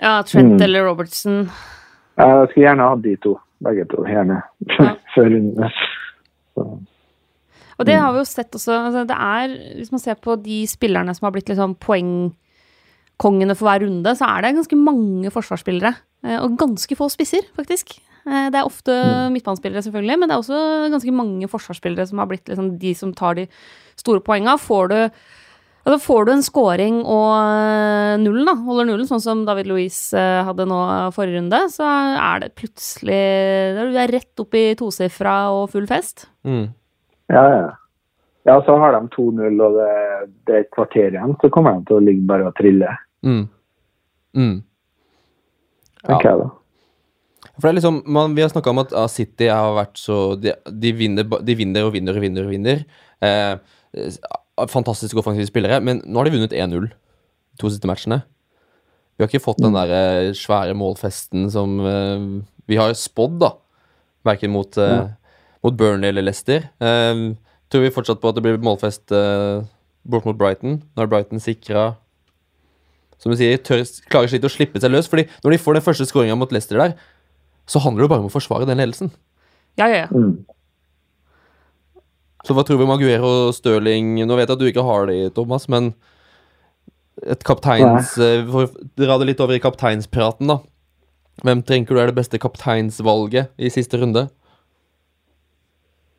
Ja, 0.00 0.22
Trent 0.22 0.52
Mm. 0.54 0.62
eller 0.62 0.86
Robertson. 0.88 1.48
Jeg 2.18 2.48
skulle 2.50 2.66
gjerne 2.66 2.88
hatt 2.88 3.02
de 3.02 3.16
to, 3.16 3.36
begge 3.62 3.84
to, 3.84 4.04
gjerne. 4.04 4.42
Ja. 4.78 4.94
Før 5.14 5.24
runden. 5.34 6.86
Og 7.80 7.86
det 7.88 7.96
har 7.96 8.12
vi 8.12 8.20
jo 8.20 8.28
sett 8.28 8.52
også. 8.58 8.74
Altså 8.76 9.06
det 9.08 9.16
er, 9.16 9.54
hvis 9.78 9.90
man 9.94 10.02
ser 10.02 10.18
på 10.20 10.36
de 10.42 10.60
spillerne 10.68 11.14
som 11.16 11.26
har 11.26 11.32
blitt 11.32 11.48
liksom 11.48 11.74
poengkongene 11.80 13.56
for 13.56 13.68
hver 13.70 13.82
runde, 13.86 14.12
så 14.18 14.28
er 14.28 14.44
det 14.44 14.54
ganske 14.58 14.78
mange 14.78 15.32
forsvarsspillere. 15.32 15.94
eh, 16.24 16.38
Og 16.44 16.58
ganske 16.60 16.96
få 16.96 17.08
spisser, 17.10 17.42
faktisk. 17.56 17.98
Eh, 18.26 18.50
Det 18.50 18.58
er 18.60 18.68
ofte 18.68 18.92
midtbanespillere, 19.32 19.82
selvfølgelig, 19.82 20.18
men 20.20 20.28
det 20.28 20.36
er 20.36 20.42
også 20.42 20.90
ganske 20.92 21.12
mange 21.12 21.48
forsvarsspillere 21.48 22.06
som 22.06 22.18
har 22.18 22.26
blitt 22.26 22.44
liksom 22.46 22.78
de 22.78 22.94
som 22.94 23.14
tar 23.14 23.34
de 23.34 23.48
store 23.96 24.20
poenga. 24.20 24.58
Får 24.58 24.88
du 24.88 25.10
Altså 25.86 25.96
Får 26.04 26.26
du 26.26 26.32
en 26.32 26.42
scoring 26.42 26.96
og 27.08 27.32
eh, 27.40 28.16
nullen, 28.20 28.44
da, 28.44 28.52
holder 28.54 28.84
nullen, 28.84 29.08
sånn 29.08 29.22
som 29.24 29.46
David 29.46 29.66
Louise 29.66 30.12
hadde 30.12 30.66
nå 30.68 31.10
forrige 31.16 31.38
runde, 31.40 31.56
så 31.72 31.86
er 32.20 32.40
det 32.40 32.54
plutselig 32.54 33.16
Du 33.90 33.96
er 33.96 34.12
rett 34.12 34.38
opp 34.44 34.52
i 34.54 34.74
tosifra 34.76 35.48
og 35.56 35.70
full 35.72 35.86
fest. 35.88 36.26
Mm. 36.44 36.68
Ja, 37.30 37.44
ja. 37.54 37.68
Ja, 38.48 38.54
så 38.64 38.72
har 38.80 38.94
de 38.96 39.02
2-0 39.12 39.60
og 39.60 39.74
det, 39.76 39.88
det 40.48 40.54
er 40.54 40.62
et 40.64 40.70
kvarter 40.72 41.12
igjen, 41.12 41.34
så 41.42 41.50
kommer 41.52 41.76
de 41.76 41.84
til 41.90 41.98
å 41.98 42.04
ligge 42.04 42.26
bare 42.28 42.48
og 42.50 42.56
trille, 42.58 42.96
Mm. 43.20 43.42
Mm. 44.32 44.62
Ja. 46.08 46.14
Okay, 46.16 46.32
da. 46.40 46.46
For 47.60 47.66
det 47.66 47.70
er 47.74 47.76
liksom, 47.76 47.98
man, 48.08 48.32
Vi 48.32 48.40
har 48.40 48.48
snakka 48.48 48.72
om 48.72 48.80
at 48.80 48.94
City 49.12 49.50
har 49.50 49.74
vært 49.76 49.98
så 50.00 50.36
De, 50.40 50.54
de, 50.70 50.92
vinner, 50.96 51.26
de 51.44 51.56
vinner 51.58 51.84
og 51.84 51.92
vinner 51.92 52.16
og 52.16 52.24
vinner. 52.24 52.46
og 52.46 52.54
vinner. 52.54 52.84
Eh, 53.20 53.58
fantastisk 54.70 55.20
offensive 55.20 55.50
spillere, 55.50 55.82
men 55.84 56.00
nå 56.06 56.20
har 56.20 56.30
de 56.30 56.34
vunnet 56.38 56.56
1-0 56.56 56.88
de 56.88 57.60
to 57.60 57.68
siste 57.68 57.88
matchene. 57.90 58.22
Vi 59.16 59.24
har 59.24 59.28
ikke 59.28 59.44
fått 59.44 59.60
den 59.60 59.76
der 59.76 59.92
eh, 59.92 60.32
svære 60.32 60.72
målfesten 60.78 61.50
som 61.52 61.76
eh, 61.84 62.24
vi 62.70 62.80
har 62.80 62.96
spådd, 62.96 63.36
da. 63.42 63.52
Verken 64.24 64.52
mot, 64.56 64.78
eh, 64.80 65.10
mot 65.64 65.76
Burnley 65.76 66.12
eller 66.12 66.24
Leicester. 66.26 66.68
Eh, 66.80 67.24
tror 67.70 67.84
vi 67.84 67.94
fortsatt 67.94 68.20
på 68.22 68.30
at 68.30 68.38
det 68.38 68.44
blir 68.44 68.62
målfest 68.64 69.12
uh, 69.14 69.62
bort 70.02 70.24
mot 70.26 70.38
Brighton. 70.38 70.80
Nå 70.96 71.04
er 71.04 71.10
Brighton 71.10 71.42
sikra 71.42 71.92
som 73.20 73.32
du 73.32 73.36
sier, 73.36 73.58
tør, 73.60 73.82
klarer 74.08 74.30
slitt 74.32 74.46
å 74.48 74.52
slippe 74.52 74.80
seg 74.80 74.92
løs. 74.94 75.08
fordi 75.10 75.26
når 75.44 75.54
de 75.54 75.60
får 75.60 75.76
den 75.76 75.84
første 75.84 76.06
skåringa 76.08 76.38
mot 76.40 76.52
Leicester 76.54 76.80
der, 76.80 76.94
så 77.68 77.82
handler 77.84 78.06
det 78.06 78.12
bare 78.14 78.24
om 78.24 78.30
å 78.30 78.32
forsvare 78.32 78.68
den 78.68 78.80
ledelsen. 78.80 79.12
Ja, 79.78 79.86
ja, 79.86 80.06
ja. 80.06 80.08
Mm. 80.08 80.40
Så 82.48 82.56
hva 82.56 82.64
tror 82.64 82.80
vi 82.80 82.86
om 82.86 82.94
Aguero 82.94 83.28
og 83.50 83.54
Stirling? 83.54 84.16
Nå 84.24 84.38
vet 84.38 84.48
jeg 84.48 84.56
at 84.56 84.62
du 84.62 84.66
ikke 84.70 84.86
har 84.86 85.10
det, 85.10 85.18
Thomas, 85.36 85.68
men 85.68 85.92
et 87.20 87.44
kapteins 87.44 88.16
Ja. 88.16 88.40
For 88.48 88.64
å 88.64 88.88
dra 88.96 89.18
det 89.20 89.28
litt 89.28 89.42
over 89.44 89.58
i 89.58 89.62
kapteinspraten, 89.62 90.48
da. 90.48 90.62
Hvem 91.44 91.60
tenker 91.68 91.94
du 91.94 92.00
er 92.00 92.08
det 92.08 92.16
beste 92.16 92.40
kapteinsvalget 92.40 93.52
i 93.60 93.68
siste 93.72 94.00
runde? 94.00 94.30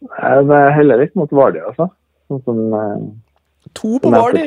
Jeg 0.01 0.47
er 0.57 0.71
heller 0.75 0.97
litt 1.03 1.15
mot 1.19 1.29
Vardy, 1.35 1.59
altså. 1.61 1.89
Sånn 2.31 2.41
som 2.45 2.61
eh, 2.73 3.03
To 3.77 3.99
på 4.01 4.09
Vardø? 4.11 4.41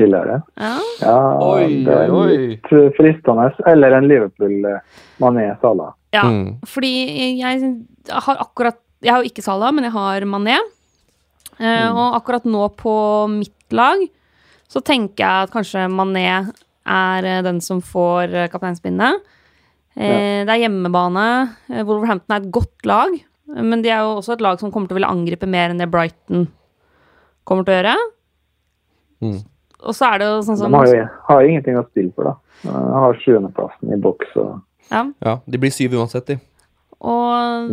Ja. 0.58 0.72
Ja, 1.00 1.18
Oi, 1.46 1.84
det 1.86 1.94
er 1.94 2.10
oi, 2.10 2.24
oi. 2.24 2.38
litt 2.56 2.70
fristende. 2.96 3.46
Eller 3.70 3.94
en 3.98 4.08
Liverpool 4.10 4.64
eh, 4.72 4.80
Mané 5.22 5.52
Salah. 5.62 5.92
ja. 6.16 6.24
Mm. 6.26 6.56
Fordi 6.66 6.90
jeg 7.38 7.70
har 8.10 8.40
akkurat 8.42 8.80
Jeg 9.04 9.12
har 9.12 9.22
jo 9.22 9.28
ikke 9.30 9.42
Sala, 9.44 9.70
men 9.72 9.84
jeg 9.84 9.92
har 9.92 10.24
Mané. 10.24 10.56
Eh, 11.60 11.88
Og 11.92 12.14
akkurat 12.18 12.44
nå 12.48 12.66
på 12.76 12.94
mitt 13.30 13.72
lag 13.72 14.00
så 14.68 14.80
tenker 14.82 15.22
jeg 15.22 15.44
at 15.46 15.52
kanskje 15.52 15.84
Mané 15.92 16.24
er 16.84 17.24
eh, 17.28 17.42
den 17.46 17.60
som 17.60 17.80
får 17.84 18.32
kapteinspinnet. 18.50 19.20
Eh, 19.94 20.42
Det 20.44 20.50
er 20.50 20.62
hjemmebane. 20.64 21.26
Wolverhampton 21.86 22.34
er 22.34 22.40
et 22.42 22.50
godt 22.50 22.88
lag, 22.88 23.12
men 23.52 23.82
de 23.84 23.90
er 23.92 24.04
jo 24.04 24.18
også 24.18 24.36
et 24.36 24.44
lag 24.44 24.60
som 24.60 24.72
kommer 24.72 24.88
til 24.88 24.96
å 24.96 25.00
ville 25.00 25.10
angripe 25.10 25.48
mer 25.50 25.72
enn 25.72 25.82
det 25.82 25.90
Brighton 25.92 26.46
kommer 27.44 27.66
til 27.66 27.74
å 27.74 27.80
gjøre. 27.80 27.96
Mm. 29.24 29.42
Og 29.84 29.96
så 29.96 30.08
er 30.08 30.20
det 30.20 30.30
jo 30.30 30.40
sånn 30.46 30.58
som 30.60 30.72
De 30.72 30.80
har 30.80 30.88
jo 30.90 31.04
har 31.28 31.50
ingenting 31.50 31.76
å 31.76 31.84
spille 31.90 32.12
for, 32.16 32.30
da. 32.30 32.34
De 32.64 33.02
har 33.04 33.20
sjuendeplassen 33.20 33.92
i 33.92 34.00
boks. 34.00 34.32
og 34.40 34.90
ja. 34.90 35.04
Ja, 35.24 35.38
de 35.44 35.60
blir 35.60 35.72
syv 35.74 35.96
uansett, 35.98 36.32
de. 36.32 36.38
Og 37.04 37.72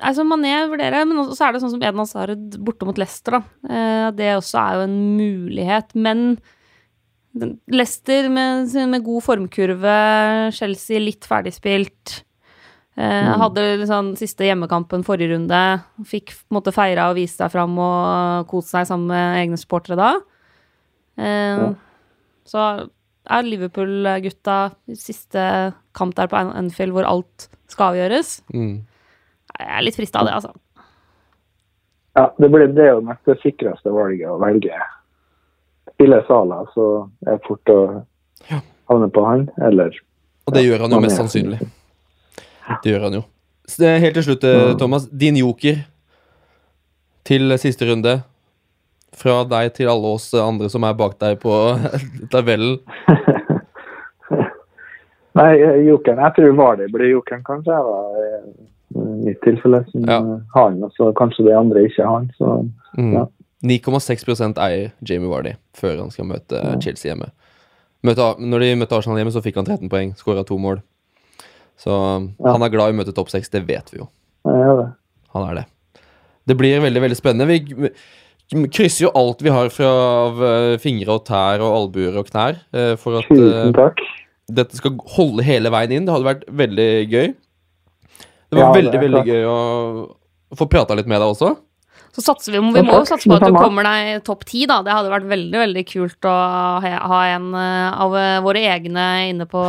altså 0.00 0.24
Mané 0.26 0.56
vurderer, 0.70 1.04
men 1.08 1.20
også 1.20 1.36
så 1.38 1.46
er 1.46 1.54
det 1.54 1.62
sånn 1.64 1.74
som 1.74 1.84
Eden 1.84 2.00
Hazard 2.00 2.58
borte 2.64 2.88
mot 2.88 3.00
Leicester, 3.00 3.38
da. 3.38 3.42
Eh, 3.68 4.08
det 4.16 4.34
også 4.38 4.60
er 4.60 4.78
jo 4.78 4.86
en 4.88 4.98
mulighet, 5.18 5.94
men 5.96 6.26
Leicester 7.34 8.28
med, 8.30 8.70
med 8.92 9.04
god 9.04 9.24
formkurve, 9.26 9.96
Chelsea 10.54 11.02
litt 11.02 11.26
ferdigspilt. 11.28 12.20
Eh, 12.96 13.30
Hadde 13.40 13.62
liksom 13.80 14.12
siste 14.16 14.46
hjemmekampen 14.46 15.02
forrige 15.06 15.32
runde. 15.34 15.60
Fikk 16.06 16.30
måtte 16.54 16.70
feira 16.72 17.08
og 17.10 17.16
vise 17.18 17.34
seg 17.40 17.50
fram 17.50 17.74
og 17.82 18.46
kose 18.52 18.70
seg 18.76 18.86
sammen 18.86 19.08
med 19.10 19.38
egne 19.42 19.58
supportere 19.58 19.96
da. 19.98 20.12
Eh, 21.18 21.58
Ja. 21.58 21.72
Så 22.46 22.60
er 23.30 23.42
Liverpool-gutta 23.42 24.74
siste 24.94 25.72
kamp 25.96 26.14
der 26.14 26.26
på 26.28 26.36
An- 26.36 26.52
Anfield 26.52 26.92
hvor 26.92 27.06
alt 27.08 27.48
skal 27.72 27.94
avgjøres. 27.94 28.42
Mm. 28.52 28.82
Jeg 29.58 29.68
er 29.78 29.82
litt 29.86 29.96
frista 29.96 30.20
av 30.20 30.26
det, 30.26 30.34
altså. 30.34 30.52
Ja, 32.16 32.28
det, 32.38 32.50
blir, 32.52 32.68
det 32.76 32.84
jo 32.90 33.00
nok 33.00 33.18
det 33.26 33.38
sikreste 33.42 33.90
valget 33.90 34.28
å 34.28 34.36
velge. 34.38 34.76
Spiller 35.94 36.22
Sala, 36.28 36.60
så 36.74 37.08
er 37.26 37.38
det 37.38 37.46
fort 37.48 37.72
å 37.72 37.78
Ja. 38.50 38.60
havne 38.90 39.08
på 39.10 39.24
han, 39.26 39.48
eller 39.58 39.90
Og 40.46 40.52
det 40.54 40.64
gjør 40.66 40.80
han 40.84 40.90
jo 40.90 41.00
mest 41.00 41.16
sannsynlig. 41.16 41.58
Det 42.82 42.92
gjør 42.94 43.02
han 43.08 43.18
jo. 43.18 43.22
Helt 43.80 44.14
til 44.14 44.22
slutt, 44.26 44.44
eh, 44.44 44.74
Thomas. 44.80 45.06
Din 45.08 45.36
joker 45.40 45.82
til 47.24 47.54
siste 47.58 47.86
runde. 47.88 48.22
Fra 49.14 49.44
deg 49.46 49.72
til 49.76 49.88
alle 49.88 50.10
oss 50.16 50.32
andre 50.34 50.68
som 50.68 50.82
er 50.84 50.92
bak 50.98 51.18
deg 51.22 51.38
på 51.40 51.52
tabellen. 52.32 52.80
Nei, 55.34 55.52
eh, 55.58 55.80
jokeren. 55.88 56.20
Jeg 56.22 56.34
tror 56.36 56.52
Vardy 56.58 56.86
blir 56.92 57.10
jokeren, 57.16 57.42
kanskje. 57.46 57.74
Da, 57.74 58.02
i 58.94 59.04
mitt 59.26 59.40
tilfelle. 59.42 59.80
Som 59.90 60.04
Ja. 60.06 60.18
eh, 60.18 60.40
har 60.54 60.68
han, 60.70 60.82
og 60.84 60.92
så 60.94 61.12
kanskje 61.14 61.44
de 61.48 61.56
andre 61.58 61.84
ikke 61.88 62.04
har 62.04 62.18
han. 62.20 62.30
Så 62.38 62.70
Mm. 62.96 63.12
Ja. 63.12 63.24
9,6% 63.64 64.58
eier 64.58 64.92
Jamie 65.02 65.28
Vardy 65.28 65.54
før 65.74 65.98
han 65.98 66.10
skal 66.10 66.26
møte 66.26 66.60
Chelsea 66.80 67.10
hjemme. 67.12 67.30
Møte, 68.04 68.36
når 68.38 68.58
de 68.60 68.74
møtte 68.76 68.92
Arsenal 68.94 69.16
hjemme, 69.18 69.32
så 69.32 69.42
fikk 69.42 69.56
han 69.56 69.64
13 69.64 69.88
poeng. 69.88 70.12
Skåra 70.14 70.44
to 70.46 70.58
mål. 70.58 70.80
Så 71.80 71.90
Ja. 72.40 72.52
han 72.52 72.62
er 72.62 72.68
glad 72.72 72.90
i 72.92 72.96
å 72.96 72.98
møte 73.02 73.14
topp 73.14 73.28
seks, 73.32 73.48
det 73.50 73.64
vet 73.66 73.90
vi 73.92 73.98
jo. 73.98 74.08
jeg 74.46 74.76
det. 74.78 74.88
Han 75.34 75.48
er 75.50 75.54
det. 75.54 75.64
Det 76.46 76.56
blir 76.56 76.80
veldig 76.80 77.00
veldig 77.02 77.16
spennende. 77.16 77.46
Vi 77.48 78.68
krysser 78.68 79.06
jo 79.06 79.12
alt 79.16 79.40
vi 79.42 79.50
har 79.50 79.70
fra 79.72 79.88
av 80.28 80.42
eh, 80.44 80.76
fingre 80.78 81.08
og 81.16 81.24
tær 81.24 81.62
og 81.64 81.72
albuer 81.78 82.18
og 82.20 82.26
knær 82.28 82.58
eh, 82.76 82.94
for 83.00 83.18
at 83.18 83.30
eh, 83.32 83.36
Tusen 83.40 83.72
takk. 83.74 84.02
dette 84.52 84.76
skal 84.76 84.98
holde 85.16 85.42
hele 85.46 85.70
veien 85.72 85.90
inn. 85.96 86.04
Det 86.06 86.12
hadde 86.14 86.28
vært 86.28 86.44
veldig 86.52 86.88
gøy. 87.10 87.32
Det 87.34 88.58
var 88.60 88.66
Ja, 88.68 88.72
veldig 88.76 88.92
det 88.92 89.00
veldig 89.00 89.24
gøy 89.26 89.44
å 89.48 90.56
få 90.60 90.68
prata 90.70 90.94
litt 90.94 91.08
med 91.10 91.18
deg 91.24 91.32
også. 91.32 91.54
Så 92.14 92.22
satser 92.22 92.54
vi, 92.54 92.60
vi 92.76 92.82
må 92.86 93.00
jo 93.00 93.06
satse 93.08 93.26
på 93.26 93.34
at 93.34 93.42
du 93.42 93.56
kommer 93.56 93.86
deg 93.88 94.20
topp 94.26 94.44
ti, 94.46 94.62
da. 94.70 94.78
Det 94.86 94.94
hadde 94.94 95.10
vært 95.10 95.26
veldig 95.32 95.60
veldig 95.64 95.82
kult 95.88 96.28
å 96.30 96.34
ha 97.10 97.22
en 97.32 97.48
eh, 97.58 97.98
av 98.04 98.14
eh, 98.20 98.36
våre 98.44 98.62
egne 98.70 99.06
inne 99.32 99.48
på, 99.50 99.62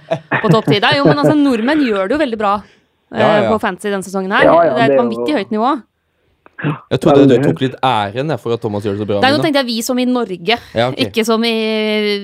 på 0.42 0.50
topp 0.50 0.66
ti 0.66 0.80
der. 0.82 0.98
Jo, 0.98 1.06
men 1.06 1.22
altså, 1.22 1.36
nordmenn 1.38 1.84
gjør 1.86 2.10
det 2.10 2.16
jo 2.16 2.20
veldig 2.24 2.40
bra 2.40 2.56
eh, 2.58 3.22
Ja, 3.22 3.30
ja. 3.44 3.46
på 3.52 3.60
fantasy 3.62 3.92
denne 3.92 4.06
sesongen 4.06 4.34
her. 4.34 4.50
Ja, 4.50 4.58
ja, 4.66 4.74
det 4.74 4.82
er 4.82 4.96
et 4.96 5.02
vanvittig 5.04 5.38
høyt 5.38 5.54
nivå. 5.54 5.76
Jeg 6.62 7.00
trodde 7.02 7.26
du 7.26 7.36
tok 7.42 7.62
litt 7.64 7.78
æren 7.86 8.34
for 8.38 8.54
at 8.54 8.62
Thomas 8.62 8.84
gjør 8.86 8.98
det 8.98 9.02
så 9.02 9.06
bra. 9.08 9.22
Det 9.22 9.30
jo 9.32 9.38
men 9.38 9.46
tenkte 9.46 9.62
jeg 9.62 9.70
vi 9.70 9.78
som 9.86 9.98
i 9.98 10.06
Norge, 10.06 10.58
Ja, 10.74 10.90
okay. 10.90 11.08
ikke 11.08 11.24
som 11.26 11.46
i 11.46 11.54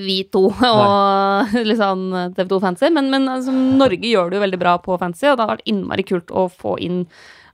vi 0.03 0.21
to 0.31 0.45
og 0.51 1.57
liksom 1.71 2.05
TV2 2.35 2.61
Fancy. 2.67 2.91
Men, 2.95 3.11
men 3.11 3.31
altså, 3.31 3.55
Norge 3.55 4.11
gjør 4.11 4.31
det 4.31 4.39
jo 4.39 4.45
veldig 4.45 4.61
bra 4.61 4.77
på 4.83 4.99
fantasy, 4.99 5.27
og 5.31 5.39
det 5.39 5.45
har 5.45 5.55
vært 5.55 5.67
innmari 5.71 6.07
kult 6.07 6.31
å 6.31 6.49
få 6.51 6.77
inn 6.83 7.05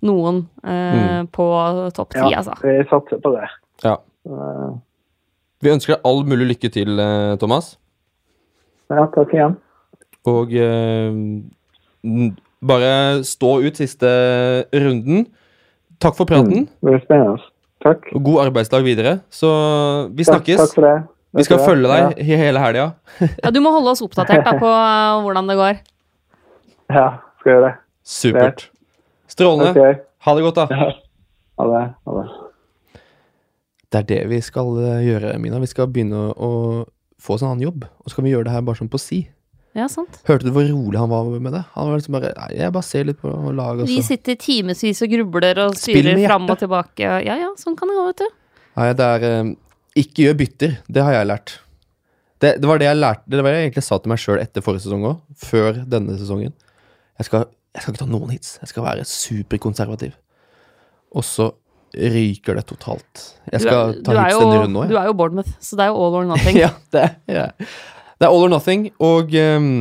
noen 0.05 0.43
eh, 0.63 1.21
Mm. 1.21 1.27
på 1.33 1.45
topp 1.95 2.13
ti, 2.13 2.19
Ja, 2.31 2.39
altså. 2.41 2.55
vi 2.61 2.77
satser 2.89 3.21
på 3.23 3.31
det. 3.35 3.49
Ja. 3.83 3.97
Eh, 4.29 4.73
Vi 5.63 5.71
ønsker 5.71 5.95
deg 5.95 6.01
all 6.05 6.23
mulig 6.27 6.47
lykke 6.51 6.69
til, 6.71 6.99
eh, 6.99 7.35
Thomas. 7.41 7.77
Ja, 8.91 9.05
takk 9.15 9.31
igjen. 9.33 9.55
Og 10.29 10.51
eh, 10.53 11.09
bare 12.65 13.23
stå 13.25 13.51
ut 13.65 13.77
siste 13.79 14.09
runden. 14.73 15.25
Takk 15.99 16.15
for 16.17 16.25
praten, 16.25 16.51
Mm, 16.65 16.67
det 16.67 16.91
blir 16.91 17.01
spennende. 17.05 17.41
Takk. 17.81 18.07
og 18.15 18.23
god 18.23 18.45
arbeidsdag 18.47 18.83
videre. 18.83 19.19
Så 19.29 20.09
vi 20.15 20.23
snakkes. 20.23 20.57
takk 20.57 20.73
for 20.75 20.81
det. 20.81 21.03
Vi 21.35 21.43
skal 21.43 21.59
følge 21.59 21.87
deg 21.87 22.17
ja. 22.17 22.23
hele 22.37 22.59
helga. 22.59 22.85
Ja, 23.43 23.51
du 23.51 23.59
må 23.61 23.71
holde 23.71 23.91
oss 23.91 24.01
oppdatert 24.01 24.45
da, 24.45 24.53
på 24.59 24.69
eh, 24.69 25.21
hvordan 25.23 25.47
det 25.47 25.57
går. 25.59 25.79
Ja, 26.89 26.95
ja 26.99 27.07
skal 27.39 27.51
gjøre 27.53 27.65
det. 27.69 27.73
Supert. 28.03 28.69
Strålende. 29.35 29.71
Okay. 29.75 30.01
Ha 30.25 30.35
det 30.35 30.43
godt, 30.47 30.63
da. 30.63 30.67
Ja. 30.71 30.91
Ha 31.59 31.69
det. 31.71 31.85
Ha 32.07 32.17
det. 32.17 32.25
Det 33.91 34.01
er 34.01 34.07
det 34.09 34.21
vi 34.31 34.41
skal 34.43 34.75
eh, 34.81 35.05
gjøre, 35.05 35.35
Mina. 35.39 35.61
Vi 35.63 35.69
skal 35.71 35.87
begynne 35.91 36.27
å 36.33 36.51
få 37.21 37.35
oss 37.35 37.43
en 37.45 37.53
annen 37.53 37.67
jobb. 37.67 37.85
Og 38.03 38.11
så 38.11 38.17
kan 38.17 38.27
vi 38.27 38.33
gjøre 38.33 38.47
det 38.49 38.55
her 38.55 38.63
bare 38.65 38.79
sånn 38.79 38.91
på 38.91 38.99
si. 38.99 39.21
Ja, 39.75 39.89
sant. 39.91 40.21
Hørte 40.27 40.47
du 40.47 40.53
hvor 40.55 40.63
rolig 40.63 40.99
han 40.99 41.11
var 41.11 41.27
med 41.27 41.51
det? 41.51 41.65
Han 41.73 41.89
var 41.89 41.99
liksom 41.99 42.15
bare 42.15 42.31
Nei, 42.37 42.47
jeg 42.61 42.71
bare 42.77 42.87
ser 42.87 43.07
litt 43.09 43.19
på 43.19 43.31
laget, 43.31 43.83
og 43.83 43.89
Vi 43.91 43.99
sitter 44.07 44.37
timevis 44.39 45.03
og 45.03 45.11
grubler 45.11 45.59
og 45.65 45.75
styrer 45.79 46.15
fram 46.23 46.47
og 46.47 46.61
tilbake. 46.61 47.09
Ja 47.27 47.35
ja, 47.41 47.49
sånn 47.59 47.75
kan 47.75 47.91
det 47.91 47.97
gå, 47.97 48.05
vet 48.07 48.23
du. 48.23 48.37
Nei, 48.79 48.87
det 48.95 49.09
er 49.17 49.27
eh, 49.29 49.51
Ikke 49.99 50.29
gjør 50.29 50.37
bytter. 50.43 50.77
Det 50.87 51.03
har 51.03 51.17
jeg 51.17 51.29
lært. 51.31 51.57
Det, 52.39 52.53
det 52.59 52.67
var 52.67 52.79
det 52.79 52.87
jeg 52.89 52.99
lærte 52.99 53.31
Det 53.31 53.39
var 53.39 53.53
det 53.53 53.59
jeg 53.61 53.67
egentlig 53.69 53.83
sa 53.87 53.97
til 53.99 54.11
meg 54.11 54.19
sjøl 54.19 54.39
etter 54.41 54.63
forrige 54.63 54.85
sesong 54.85 55.05
òg. 55.11 55.19
Før 55.43 55.83
denne 55.91 56.15
sesongen. 56.19 56.55
Jeg 57.19 57.29
skal, 57.29 57.45
jeg 57.75 57.83
skal 57.83 57.93
ikke 57.93 58.03
ta 58.05 58.07
noen 58.09 58.31
hits. 58.31 58.55
Jeg 58.61 58.71
skal 58.71 58.85
være 58.85 59.05
superkonservativ. 59.09 60.15
Og 61.15 61.25
så 61.27 61.51
ryker 61.95 62.57
det 62.59 62.65
totalt. 62.71 63.23
Jeg 63.51 63.63
skal 63.63 63.97
du, 63.97 64.01
ta 64.07 64.15
hits 64.17 64.39
denne 64.39 64.61
runden 64.63 64.79
òg. 64.81 64.89
Du 64.91 64.97
er 64.99 65.09
jo 65.09 65.15
Bournemouth, 65.17 65.51
så 65.63 65.77
det 65.79 65.85
er 65.85 65.93
jo 65.93 66.01
all 66.05 66.19
or 66.21 66.27
nothing. 66.33 66.59
ja, 66.59 66.71
det, 66.95 67.05
ja. 67.31 67.47
det 67.59 68.27
er 68.27 68.31
all 68.31 68.47
or 68.47 68.51
nothing. 68.51 68.89
Og 69.03 69.35
um, 69.39 69.71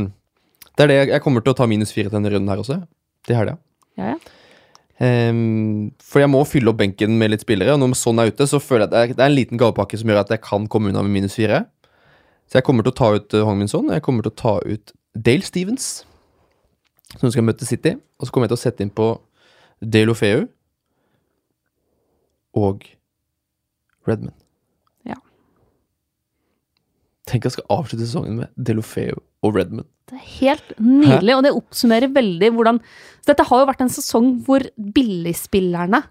det 0.74 0.86
er 0.86 0.90
det 0.90 0.96
jeg, 1.14 1.22
kommer 1.24 1.44
til 1.44 1.54
å 1.54 1.58
ta 1.58 1.68
minus 1.70 1.94
fire 1.94 2.10
til 2.10 2.18
denne 2.18 2.32
runden 2.34 2.50
her 2.50 2.62
også. 2.62 2.80
Til 3.26 3.38
helga. 3.38 3.58
Ja, 3.98 4.14
ja. 4.14 4.40
Um, 5.02 5.90
for 5.98 6.22
jeg 6.22 6.30
må 6.30 6.44
fylle 6.46 6.70
opp 6.70 6.78
benken 6.78 7.16
med 7.18 7.32
litt 7.32 7.42
spillere, 7.42 7.74
og 7.74 7.80
når 7.82 7.96
sånn 7.98 8.20
er 8.22 8.30
ute, 8.30 8.46
så 8.46 8.60
føler 8.62 8.84
jeg 8.84 8.90
at 8.90 8.92
det 8.92 9.00
er, 9.00 9.14
det 9.18 9.24
er 9.24 9.32
en 9.32 9.38
liten 9.38 9.58
gavepakke 9.58 9.98
som 9.98 10.10
gjør 10.10 10.20
at 10.22 10.30
jeg 10.30 10.42
kan 10.46 10.68
komme 10.70 10.92
unna 10.92 11.02
med 11.02 11.16
minus 11.16 11.34
fire. 11.34 11.64
Så 12.46 12.60
jeg 12.60 12.66
kommer 12.66 12.86
til 12.86 12.94
å 12.94 12.98
ta 13.00 13.08
ut 13.16 13.34
uh, 13.34 13.42
Hong 13.48 13.58
Min 13.58 13.70
Son, 13.70 13.88
og 13.88 13.96
jeg 13.96 14.04
kommer 14.06 14.26
til 14.26 14.34
å 14.34 14.38
ta 14.38 14.54
ut 14.62 14.94
Dale 15.14 15.46
Stevens, 15.46 15.88
som 17.20 17.30
skal 17.30 17.46
møte 17.46 17.66
City. 17.68 17.94
Og 18.18 18.26
så 18.26 18.32
kommer 18.34 18.48
jeg 18.48 18.54
til 18.54 18.60
å 18.60 18.64
sette 18.64 18.84
inn 18.84 18.92
på 18.94 19.08
Delofeu 19.80 20.44
Ofeu 20.44 20.48
og 22.54 22.84
Redman. 24.06 24.34
Ja. 25.08 25.16
Tenk 27.26 27.46
jeg 27.48 27.56
skal 27.56 27.66
avslutte 27.72 28.06
sesongen 28.06 28.38
med 28.42 28.52
Delofeu 28.54 29.16
og 29.44 29.56
Redman. 29.56 29.86
Det 30.10 30.18
er 30.18 30.26
helt 30.38 30.74
nydelig, 30.78 31.34
og 31.38 31.42
det 31.46 31.54
oppsummerer 31.56 32.12
veldig 32.12 32.50
hvordan 32.54 32.80
så 33.24 33.30
Dette 33.32 33.46
har 33.48 33.62
jo 33.62 33.68
vært 33.70 33.80
en 33.80 33.92
sesong 33.92 34.26
hvor 34.44 34.60
billigspillerne 34.76 36.02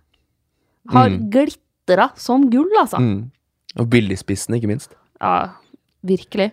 har 0.90 1.10
Mm. 1.10 1.30
glitra 1.32 2.10
som 2.18 2.50
gull, 2.50 2.72
altså. 2.80 2.98
Mm. 3.00 3.32
Og 3.80 3.90
billigspissene, 3.90 4.58
ikke 4.58 4.68
minst. 4.68 4.96
Ja, 5.22 5.54
virkelig. 6.04 6.52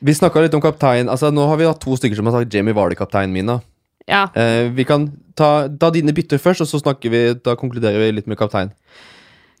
Vi 0.00 0.14
snakka 0.14 0.42
litt 0.42 0.54
om 0.56 0.62
kaptein. 0.64 1.08
Altså, 1.08 1.30
nå 1.34 1.46
har 1.48 1.60
vi 1.60 1.68
hatt 1.68 1.80
to 1.82 1.96
stykker 1.96 2.18
som 2.18 2.26
har 2.30 2.38
sagt 2.40 2.54
Jamie 2.54 2.74
Vardy 2.76 2.96
kapteinen 2.98 3.32
min. 3.32 3.46
da. 3.46 3.60
Ja. 4.08 4.26
Eh, 4.36 4.68
vi 4.74 4.84
kan 4.84 5.08
ta, 5.36 5.68
ta 5.80 5.90
dine 5.90 6.12
bytter 6.12 6.40
først, 6.42 6.60
og 6.64 6.68
så 6.68 6.94
vi, 7.08 7.24
da 7.34 7.56
konkluderer 7.56 7.98
vi 8.02 8.12
litt 8.18 8.26
med 8.26 8.38
kaptein. 8.38 8.72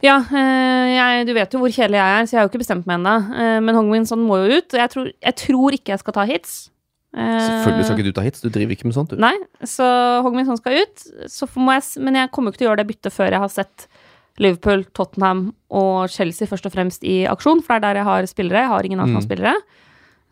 Ja, 0.04 0.18
eh, 0.20 0.90
jeg, 0.92 1.26
du 1.28 1.32
vet 1.36 1.54
jo 1.54 1.62
hvor 1.62 1.72
kjedelig 1.72 1.96
jeg 1.96 2.18
er, 2.18 2.26
så 2.26 2.34
jeg 2.34 2.40
har 2.40 2.46
jo 2.46 2.52
ikke 2.52 2.64
bestemt 2.64 2.86
meg 2.88 2.98
ennå. 2.98 3.14
Eh, 3.40 3.58
men 3.64 3.78
Hongwinson 3.78 4.24
må 4.26 4.42
jo 4.42 4.58
ut. 4.60 4.76
Jeg 4.76 4.92
tror, 4.92 5.10
jeg 5.12 5.36
tror 5.40 5.76
ikke 5.78 5.94
jeg 5.94 6.02
skal 6.02 6.16
ta 6.18 6.26
hits. 6.28 6.54
Eh, 7.14 7.38
Selvfølgelig 7.40 7.86
skal 7.86 8.00
ikke 8.00 8.10
du 8.10 8.16
ta 8.18 8.24
hits. 8.26 8.42
Du 8.42 8.50
driver 8.52 8.74
ikke 8.74 8.88
med 8.90 8.96
sånt, 8.96 9.14
du. 9.14 9.20
Nei, 9.22 9.36
så 9.64 9.86
Hongmin 10.26 10.48
Son 10.48 10.58
skal 10.60 10.82
ut. 10.82 11.06
Jeg, 11.24 11.82
men 12.04 12.18
jeg 12.20 12.32
kommer 12.34 12.50
jo 12.50 12.54
ikke 12.54 12.64
til 12.64 12.68
å 12.68 12.72
gjøre 12.72 12.82
det 12.82 12.90
byttet 12.90 13.14
før 13.14 13.32
jeg 13.36 13.44
har 13.44 13.54
sett 13.54 13.86
Liverpool, 14.42 14.82
Tottenham 14.98 15.44
og 15.70 16.10
Chelsea 16.10 16.50
først 16.50 16.66
og 16.66 16.74
fremst 16.74 17.06
i 17.06 17.22
aksjon, 17.30 17.62
for 17.62 17.78
det 17.78 17.78
er 17.78 17.84
der 17.86 18.00
jeg 18.02 18.08
har 18.10 18.26
spillere. 18.28 18.64
Jeg 18.64 18.72
har 18.72 18.88
ingen 18.88 19.02
Arsenal-spillere. 19.04 19.54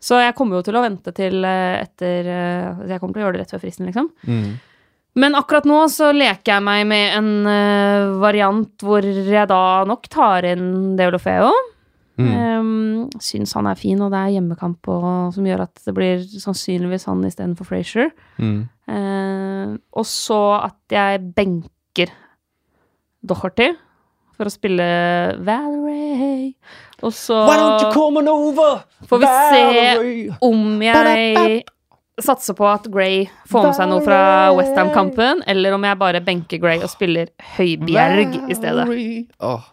Så 0.03 0.19
jeg 0.19 0.35
kommer 0.35 0.59
jo 0.59 0.67
til 0.67 0.75
å 0.75 0.83
vente 0.83 1.13
til 1.15 1.45
eh, 1.47 1.79
etter 1.79 2.27
eh, 2.27 2.85
Jeg 2.91 2.99
kommer 2.99 3.15
til 3.15 3.23
å 3.23 3.25
gjøre 3.27 3.37
det 3.37 3.43
rett 3.43 3.53
før 3.55 3.63
fristen, 3.63 3.87
liksom. 3.87 4.09
Mm. 4.27 4.49
Men 5.23 5.37
akkurat 5.37 5.67
nå 5.69 5.77
så 5.93 6.09
leker 6.15 6.55
jeg 6.55 6.65
meg 6.65 6.87
med 6.89 7.17
en 7.19 7.29
eh, 7.49 8.15
variant 8.21 8.83
hvor 8.83 9.05
jeg 9.05 9.45
da 9.51 9.61
nok 9.87 10.09
tar 10.11 10.49
inn 10.49 10.97
Deolofeo. 10.99 11.53
Mm. 12.19 12.29
Um, 12.29 13.05
syns 13.23 13.55
han 13.57 13.65
er 13.65 13.77
fin, 13.79 14.01
og 14.03 14.11
det 14.13 14.19
er 14.19 14.35
hjemmekamp 14.35 14.89
og, 14.93 15.07
som 15.33 15.47
gjør 15.47 15.63
at 15.65 15.79
det 15.81 15.95
blir 15.97 16.19
sannsynligvis 16.21 17.07
han 17.09 17.23
istedenfor 17.25 17.69
Frazier. 17.69 18.11
Mm. 18.37 18.59
Uh, 18.89 19.73
og 19.97 20.05
så 20.09 20.41
at 20.59 20.93
jeg 20.93 21.23
benker 21.37 22.13
Docherty 23.23 23.71
for 24.43 24.51
å 24.51 24.53
spille 24.53 24.87
Valerie. 25.43 26.53
Og 27.03 27.11
så 27.15 27.39
come 27.91 28.21
on 28.21 28.29
over? 28.31 28.83
får 29.09 29.23
vi 29.23 29.29
se 29.29 30.35
om 30.45 30.81
jeg 30.83 31.63
satser 32.21 32.55
på 32.55 32.67
at 32.69 32.85
Gray 32.93 33.23
får 33.49 33.65
med 33.67 33.77
seg 33.77 33.89
noe 33.89 34.03
fra 34.05 34.19
Westham-kampen, 34.53 35.41
eller 35.49 35.73
om 35.75 35.87
jeg 35.87 35.99
bare 35.99 36.21
benker 36.23 36.61
Gray 36.61 36.83
og 36.83 36.91
spiller 36.91 37.31
Høibjerg 37.55 38.37
i 38.45 38.57
stedet. 38.57 38.85
Oh, 39.41 39.65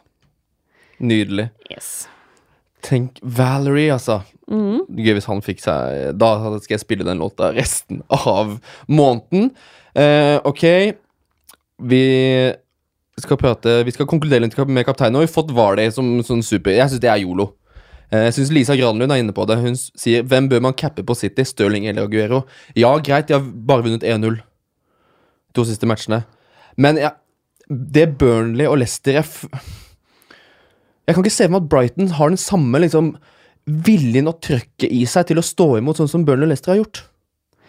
Nydelig. 1.01 1.51
Yes. 1.71 2.09
Tenk 2.85 3.21
Valerie, 3.23 3.93
altså. 3.93 4.21
Mm. 4.51 4.87
Gøy 4.97 5.15
hvis 5.15 5.29
han 5.31 5.41
fikk 5.47 5.61
seg 5.63 6.17
Da 6.19 6.31
skal 6.59 6.75
jeg 6.75 6.83
spille 6.83 7.07
den 7.07 7.21
låta 7.23 7.53
resten 7.55 8.01
av 8.11 8.57
måneden. 8.91 9.53
Eh, 9.95 10.41
ok. 10.45 10.65
Vi 11.91 12.05
skal 13.23 13.39
prate 13.41 13.81
Vi 13.87 13.95
skal 13.95 14.09
konkludere 14.11 14.45
litt 14.45 14.57
med 14.69 14.87
kapteinen. 14.87 15.17
Og 15.19 15.25
vi 15.25 15.29
har 15.31 15.35
fått 15.35 15.55
Vardy 15.55 15.87
som 15.95 16.19
sånn 16.27 16.43
super. 16.45 16.75
Jeg 16.75 16.91
syns 16.91 17.03
det 17.03 17.11
er 17.11 17.23
yolo. 17.23 17.53
Eh, 18.11 18.27
Jeg 18.29 18.35
syns 18.35 18.53
Lisa 18.53 18.77
Granlund 18.77 19.13
er 19.13 19.23
inne 19.23 19.35
på 19.37 19.47
det. 19.47 19.59
Hun 19.59 19.77
sier 19.77 20.23
'Hvem 20.23 20.49
bør 20.49 20.61
man 20.63 20.75
cappe 20.75 21.03
på 21.03 21.17
City? 21.17 21.43
Stirling 21.45 21.87
eller 21.87 22.07
Aguero?' 22.07 22.45
Ja, 22.75 22.99
greit, 22.99 23.29
de 23.29 23.35
har 23.35 23.41
bare 23.41 23.83
vunnet 23.83 24.03
1-0 24.03 24.41
to 25.55 25.65
siste 25.65 25.87
matchene. 25.87 26.25
Men 26.77 26.97
ja, 26.97 27.11
det 27.71 28.19
Burnley 28.19 28.67
og 28.67 28.79
Leicester 28.79 29.13
jeg, 29.13 29.25
jeg 31.07 31.15
kan 31.15 31.25
ikke 31.25 31.35
se 31.35 31.45
for 31.47 31.55
meg 31.55 31.63
at 31.63 31.69
Brighton 31.69 32.09
har 32.19 32.29
den 32.29 32.41
samme 32.41 32.81
liksom 32.83 33.17
viljen 33.67 34.31
og 34.31 34.41
trøkket 34.43 34.91
i 34.91 35.05
seg 35.05 35.29
til 35.31 35.39
å 35.39 35.47
stå 35.47 35.79
imot 35.79 36.01
sånn 36.01 36.11
som 36.11 36.25
Burnley 36.25 36.49
og 36.49 36.53
Leicester 36.55 36.73
har 36.75 36.81
gjort. 36.83 37.05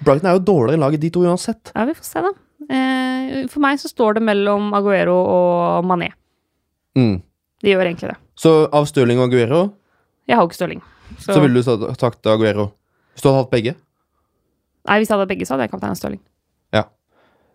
Brighton 0.02 0.30
er 0.30 0.38
jo 0.38 0.46
dårligere 0.46 0.80
enn 0.80 0.86
laget 0.86 1.04
de 1.04 1.12
to 1.14 1.26
uansett. 1.26 1.72
Ja, 1.76 1.86
vi 1.86 1.94
får 1.94 2.08
se, 2.08 2.24
da. 2.26 2.32
Eh, 2.72 3.46
for 3.52 3.60
meg 3.64 3.80
så 3.82 3.90
står 3.92 4.18
det 4.20 4.24
mellom 4.28 4.72
Aguero 4.78 5.18
og 5.28 5.86
Mané. 5.90 6.12
Mm. 6.98 7.18
De 7.62 7.70
gjør 7.74 7.86
egentlig 7.90 8.12
det. 8.14 8.18
Så 8.40 8.54
av 8.74 8.88
Stirling 8.90 9.20
og 9.22 9.28
Aguero 9.30 9.60
Jeg 10.28 10.36
har 10.38 10.44
jo 10.44 10.50
ikke 10.50 10.58
Stirling. 10.60 10.82
Så, 11.20 11.34
så 11.36 11.42
ville 11.44 11.60
du 11.60 11.64
sa- 11.64 11.94
sagt 12.00 12.26
Aguero. 12.32 12.70
Hvis 13.14 13.24
du 13.24 13.30
hadde 13.30 13.42
hatt 13.44 13.52
begge? 13.52 13.74
Nei, 14.88 14.98
hvis 15.02 15.10
jeg 15.12 15.18
hadde 15.18 15.28
begge, 15.30 15.46
så 15.46 15.54
hadde 15.56 15.68
jeg 15.68 15.74
kaptein 15.76 15.98
Stirling. 16.00 16.22
Ja. 16.74 16.86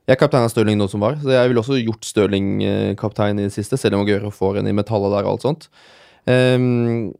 Jeg 0.06 0.14
er 0.14 0.20
kaptein 0.20 0.44
av 0.46 0.52
Stirling 0.52 0.78
nå 0.78 0.86
som 0.92 1.00
var, 1.02 1.16
så 1.22 1.32
jeg 1.32 1.48
ville 1.50 1.62
også 1.64 1.78
gjort 1.80 2.04
Stirling 2.06 2.50
eh, 2.62 2.94
kaptein 3.00 3.40
i 3.40 3.46
det 3.48 3.54
siste, 3.56 3.78
selv 3.80 3.96
om 3.98 4.04
Aguero 4.04 4.30
får 4.30 4.60
en 4.60 4.68
i 4.68 4.74
metallet 4.76 5.10
der 5.16 5.24
og 5.26 5.32
alt 5.36 5.46
sånt. 5.48 5.68
Um, 6.26 7.14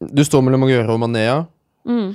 du 0.00 0.22
står 0.24 0.42
mellom 0.46 0.62
Aguero 0.66 0.94
og 0.94 1.02
Manea. 1.02 1.42
Mm. 1.88 2.14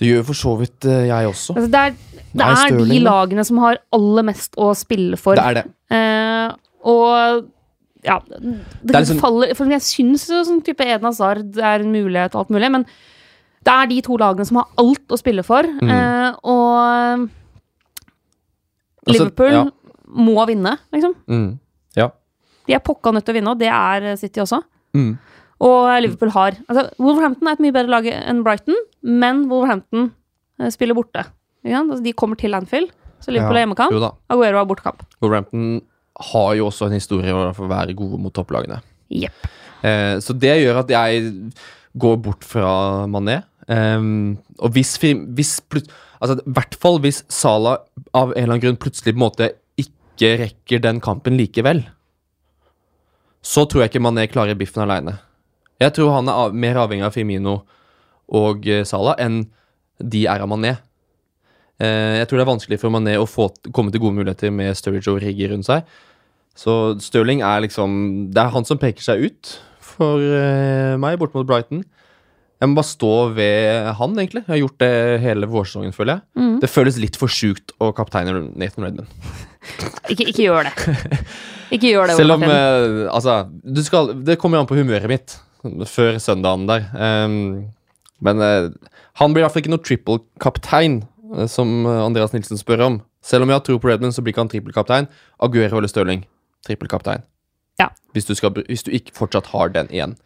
Det 0.00 0.08
gjør 0.10 0.24
for 0.26 0.34
så 0.38 0.52
vidt 0.58 0.84
eh, 0.90 1.06
jeg 1.08 1.30
også. 1.30 1.54
Altså, 1.54 1.70
det 1.70 1.80
er, 1.80 1.96
det 2.34 2.40
Nei, 2.42 2.52
er 2.66 2.78
de 2.90 3.00
lagene 3.04 3.44
som 3.46 3.60
har 3.62 3.78
aller 3.94 4.26
mest 4.26 4.56
å 4.58 4.72
spille 4.76 5.16
for. 5.20 5.38
Det 5.38 5.44
er 5.44 5.58
det. 5.60 5.64
Eh, 5.94 6.54
og 6.90 7.50
ja 8.04 8.18
Det, 8.28 8.40
det 8.84 8.98
liksom- 8.98 9.20
faller 9.22 9.54
For 9.56 9.70
jeg 9.72 9.80
syns 9.80 10.26
sånn 10.28 10.58
type 10.66 10.84
Eden 10.84 11.06
Hazard 11.08 11.56
er 11.56 11.80
en 11.80 11.92
mulighet 11.94 12.34
og 12.34 12.42
alt 12.42 12.50
mulig, 12.52 12.70
men 12.74 12.84
det 13.64 13.72
er 13.72 13.86
de 13.88 14.00
to 14.04 14.18
lagene 14.20 14.44
som 14.44 14.58
har 14.60 14.66
alt 14.82 15.08
å 15.08 15.16
spille 15.16 15.42
for. 15.46 15.62
Mm. 15.64 15.88
Eh, 15.94 16.34
og 16.44 17.30
Altså, 19.04 19.18
Liverpool 19.20 19.52
ja. 19.52 19.64
må 20.16 20.46
vinne, 20.48 20.78
liksom. 20.92 21.14
Mm. 21.28 21.58
Ja. 21.96 22.08
De 22.66 22.72
er 22.72 22.80
pokka 22.80 23.12
nødt 23.12 23.24
til 23.26 23.34
å 23.34 23.36
vinne, 23.36 23.52
og 23.52 23.58
det 23.60 23.68
er 23.68 24.16
City 24.16 24.40
også. 24.40 24.62
Mm. 24.96 25.18
Og 25.64 25.86
Liverpool 26.04 26.32
har 26.34 26.58
altså, 26.68 26.88
Wolverhampton 27.00 27.48
er 27.48 27.56
et 27.56 27.62
mye 27.64 27.72
bedre 27.72 27.92
lag 27.94 28.08
enn 28.12 28.42
Brighton, 28.44 28.76
men 29.02 29.46
Wolverhampton 29.48 30.10
eh, 30.60 30.68
spiller 30.74 30.96
borte. 30.98 31.24
Altså, 31.64 32.02
de 32.04 32.12
kommer 32.12 32.36
til 32.40 32.52
Anfield, 32.56 32.90
så 33.24 33.32
Liverpool 33.32 33.56
er 33.56 33.64
hjemmekamp. 33.64 33.94
Aguero 34.34 34.60
har 34.60 34.68
bortekamp. 34.68 35.04
Wolverhampton 35.24 35.80
har 36.32 36.50
jo 36.58 36.66
også 36.68 36.86
en 36.90 36.98
historie 36.98 37.32
for 37.56 37.64
å 37.64 37.70
være 37.72 37.96
gode 37.96 38.20
mot 38.20 38.34
topplagene. 38.36 38.82
Yep. 39.14 39.48
Eh, 39.84 40.12
så 40.24 40.36
det 40.36 40.52
gjør 40.60 40.82
at 40.84 40.92
jeg 40.92 41.32
går 42.04 42.20
bort 42.28 42.44
fra 42.44 42.74
Mané. 43.08 43.40
Um, 43.64 44.36
og 44.60 44.74
hvis, 44.76 44.98
vi- 45.00 45.16
hvis 45.38 45.54
Altså, 46.20 46.36
i 46.44 46.52
hvert 46.56 46.74
fall 46.80 46.98
hvis 47.00 47.22
Salah 47.32 47.78
av 48.12 48.30
en 48.32 48.36
eller 48.36 48.54
annen 48.54 48.60
grunn 48.62 48.76
plutselig 48.80 49.12
på 49.14 49.18
en 49.18 49.24
måte 49.24 49.48
ikke 49.80 50.30
rekker 50.40 50.80
den 50.84 51.00
kampen 51.00 51.36
likevel, 51.36 51.82
så 53.44 53.64
tror 53.68 53.82
jeg 53.84 53.90
ikke 53.92 54.02
Mané 54.04 54.24
klarer 54.32 54.56
biffen 54.56 54.84
aleine. 54.84 55.18
Jeg 55.82 55.94
tror 55.96 56.12
han 56.14 56.30
er 56.30 56.40
av, 56.46 56.54
mer 56.54 56.78
avhengig 56.84 57.06
av 57.06 57.14
Firmino 57.14 57.58
og 58.34 58.66
eh, 58.70 58.84
Salah 58.88 59.18
enn 59.22 59.44
de 59.98 60.24
er 60.30 60.42
av 60.42 60.50
Mané. 60.50 60.76
Eh, 61.82 62.20
jeg 62.20 62.28
tror 62.30 62.40
det 62.40 62.44
er 62.44 62.52
vanskelig 62.52 62.80
for 62.82 62.94
Mané 62.94 63.16
å 63.18 63.28
få, 63.28 63.50
komme 63.74 63.94
til 63.94 64.02
gode 64.04 64.18
muligheter 64.20 64.54
med 64.54 64.76
Sturridge 64.78 65.10
og 65.12 65.22
Riggy 65.24 65.48
rundt 65.50 65.68
seg. 65.68 65.86
Så 66.54 66.94
Stirling 67.02 67.40
er 67.42 67.64
liksom 67.64 68.30
Det 68.30 68.38
er 68.38 68.52
han 68.54 68.66
som 68.66 68.78
peker 68.78 69.02
seg 69.02 69.24
ut 69.26 69.56
for 69.84 70.22
eh, 70.22 70.94
meg, 71.00 71.18
bort 71.20 71.34
mot 71.36 71.46
Brighton. 71.46 71.82
Jeg 72.62 72.70
må 72.70 72.78
bare 72.78 72.88
stå 72.88 73.12
ved 73.36 73.90
han, 73.98 74.14
egentlig. 74.16 74.44
Jeg 74.46 74.52
har 74.52 74.60
gjort 74.62 74.78
det 74.80 74.92
hele 75.20 75.48
vårsesongen, 75.50 75.94
føler 75.94 76.16
jeg. 76.16 76.24
Mm. 76.38 76.54
Det 76.62 76.70
føles 76.70 77.00
litt 77.02 77.18
for 77.20 77.30
sjukt 77.30 77.74
å 77.82 77.90
kapteine 77.96 78.46
Nathan 78.54 78.86
Redman. 78.86 79.10
Ikke, 80.12 80.26
ikke 80.28 80.44
gjør 80.44 80.66
det. 80.68 80.72
Ikke 81.72 81.88
gjør 81.88 82.10
det. 82.10 82.16
Selv 82.18 82.34
om 82.34 82.42
eh, 82.44 83.06
Altså, 83.08 83.38
du 83.48 83.80
skal, 83.84 84.10
det 84.26 84.36
kommer 84.40 84.60
an 84.60 84.68
på 84.68 84.76
humøret 84.76 85.08
mitt 85.08 85.36
før 85.88 86.18
søndagen 86.22 86.68
der. 86.68 86.86
Ehm, 86.96 87.40
men 88.24 88.40
eh, 88.40 88.70
han 89.20 89.34
blir 89.34 89.42
i 89.42 89.44
hvert 89.44 89.54
fall 89.54 89.64
ikke 89.64 89.74
noe 89.74 89.84
triple-kaptein, 89.84 91.02
eh, 91.34 91.46
som 91.50 91.84
eh, 91.86 92.00
Andreas 92.04 92.34
Nilsen 92.34 92.60
spør 92.60 92.86
om. 92.86 93.02
Selv 93.24 93.44
om 93.44 93.52
jeg 93.52 93.58
har 93.58 93.64
tro 93.64 93.78
på 93.80 93.88
Redmond, 93.88 94.14
så 94.14 94.22
blir 94.22 94.34
ikke 94.34 94.44
han 94.44 94.52
trippelkaptein. 94.52 95.08
Aguero 95.42 95.80
eller 95.80 95.90
Stirling, 95.90 96.24
trippelkaptein. 96.66 97.24
Ja. 97.80 97.88
Hvis, 98.12 98.28
du 98.28 98.34
skal, 98.38 98.52
hvis 98.68 98.84
du 98.86 98.92
ikke 98.94 99.14
fortsatt 99.16 99.48
har 99.54 99.72
den 99.74 99.88
igjen. 99.90 100.18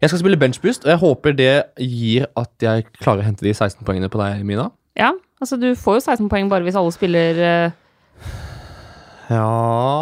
Jeg 0.00 0.10
skal 0.10 0.22
spille 0.22 0.38
benchboost, 0.40 0.86
og 0.86 0.90
jeg 0.94 1.00
håper 1.02 1.34
det 1.36 1.54
gir 1.76 2.28
at 2.40 2.64
jeg 2.64 2.86
klarer 3.02 3.20
å 3.20 3.26
hente 3.26 3.44
de 3.44 3.52
16 3.52 3.84
poengene 3.84 4.08
på 4.08 4.20
deg, 4.22 4.46
Mina. 4.48 4.70
Ja, 4.96 5.10
altså 5.42 5.58
du 5.60 5.74
får 5.76 5.98
jo 5.98 6.04
16 6.06 6.30
poeng 6.32 6.48
bare 6.50 6.64
hvis 6.64 6.78
alle 6.78 6.94
spiller 6.94 7.42
uh... 7.44 7.76
Ja 9.30 9.44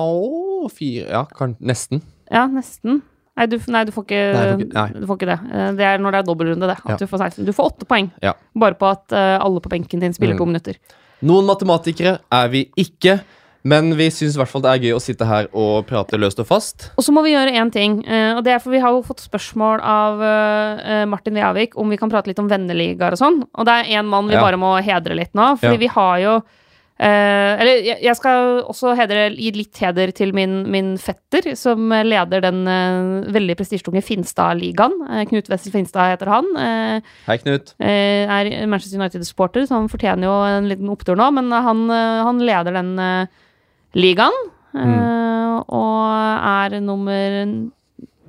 å, 0.06 0.70
fire 0.72 1.08
Ja, 1.10 1.24
kan, 1.36 1.56
nesten. 1.60 2.04
Ja, 2.30 2.46
nesten. 2.48 3.02
Nei 3.38 3.46
du, 3.46 3.56
nei, 3.70 3.84
du 3.86 3.92
får 3.94 4.04
ikke, 4.08 4.18
Nei, 4.34 4.42
jeg 4.42 4.52
får 4.58 4.60
ikke- 4.66 4.74
nei. 4.74 5.00
du 5.00 5.06
får 5.06 5.18
ikke 5.20 5.30
det. 5.30 5.38
Eh, 5.54 5.72
Det 5.78 5.86
er 5.86 5.98
når 6.02 6.10
det 6.12 6.18
er 6.18 6.26
dobbeltrunde, 6.26 6.66
det. 6.66 6.76
At 6.84 6.88
Ja. 6.90 6.96
du 6.98 7.06
får 7.06 7.18
16. 7.22 7.44
Du 7.46 7.52
får 7.54 7.70
åtte 7.72 7.86
poeng. 7.86 8.10
Ja. 8.22 8.32
Bare 8.56 8.74
på 8.74 8.90
at 8.90 9.12
eh, 9.12 9.38
alle 9.38 9.60
på 9.60 9.68
benken 9.70 10.00
din 10.00 10.12
spiller 10.12 10.34
Mm. 10.34 10.38
to 10.38 10.46
minutter. 10.46 10.74
Noen 11.22 11.46
matematikere 11.46 12.18
er 12.30 12.48
vi 12.48 12.64
ikke, 12.76 13.20
men 13.64 13.94
vi 13.96 14.08
syns 14.10 14.34
i 14.34 14.38
hvert 14.38 14.48
fall 14.48 14.62
det 14.62 14.70
er 14.74 14.78
gøy 14.86 14.94
å 14.96 15.00
sitte 15.02 15.26
her 15.26 15.46
og 15.54 15.86
prate 15.86 16.18
løst 16.18 16.38
og 16.40 16.46
fast. 16.46 16.90
Og 16.98 17.04
så 17.04 17.10
må 17.12 17.22
vi 17.22 17.32
gjøre 17.34 17.54
én 17.54 17.70
ting. 17.72 18.04
eh, 18.08 18.34
og 18.36 18.44
det 18.44 18.52
er 18.54 18.58
for 18.60 18.70
Vi 18.70 18.78
har 18.80 18.90
jo 18.90 19.02
fått 19.02 19.20
spørsmål 19.28 19.80
av 19.82 21.08
Martin 21.08 21.34
Veavik 21.34 21.72
om 21.76 21.88
vi 21.90 21.96
kan 21.96 22.10
prate 22.10 22.26
litt 22.28 22.38
om 22.38 22.48
venneligaer 22.48 23.12
og 23.12 23.18
sånn. 23.18 23.42
Og 23.54 23.64
det 23.66 23.74
er 23.86 23.98
én 24.00 24.04
mann 24.06 24.26
vi 24.28 24.34
Ja. 24.34 24.40
bare 24.40 24.56
må 24.56 24.80
hedre 24.82 25.14
litt 25.14 25.32
nå. 25.34 25.58
Fordi 25.58 25.78
vi 25.78 25.86
har 25.86 26.18
jo 26.20 26.42
eh, 26.98 27.52
Eller 27.62 27.80
jeg, 28.02 28.14
skal 28.18 28.62
også 28.68 28.94
hedre, 28.98 29.28
gi 29.36 29.50
litt 29.54 29.78
heder 29.82 30.10
til 30.16 30.32
min, 30.34 30.64
min 30.70 30.96
fetter, 30.98 31.54
som 31.56 31.88
leder 31.90 32.42
den 32.44 32.60
eh, 32.68 33.30
veldig 33.34 33.56
prestisjetunge 33.60 34.02
Finstad-ligaen. 34.02 34.96
Eh, 35.10 35.24
Knut 35.30 35.48
Wessel 35.52 35.72
Finstad 35.74 36.12
heter 36.16 36.32
han. 36.34 36.50
Eh, 36.58 37.00
Hei, 37.28 37.38
Knut. 37.44 37.74
eh, 37.80 38.26
er 38.26 38.66
Manchester 38.66 38.98
United-supporter, 39.00 39.66
så 39.68 39.78
han 39.78 39.88
fortjener 39.92 40.26
jo 40.28 40.36
en 40.58 40.68
liten 40.70 40.90
opptur 40.92 41.16
nå. 41.18 41.30
Men 41.38 41.50
han, 41.54 41.84
eh, 41.90 42.22
han 42.28 42.38
leder 42.44 42.72
den 42.80 42.92
ligaen, 43.98 44.36
eh, 44.76 45.62
og 45.68 46.02
er 46.74 46.80
nummer 46.84 47.38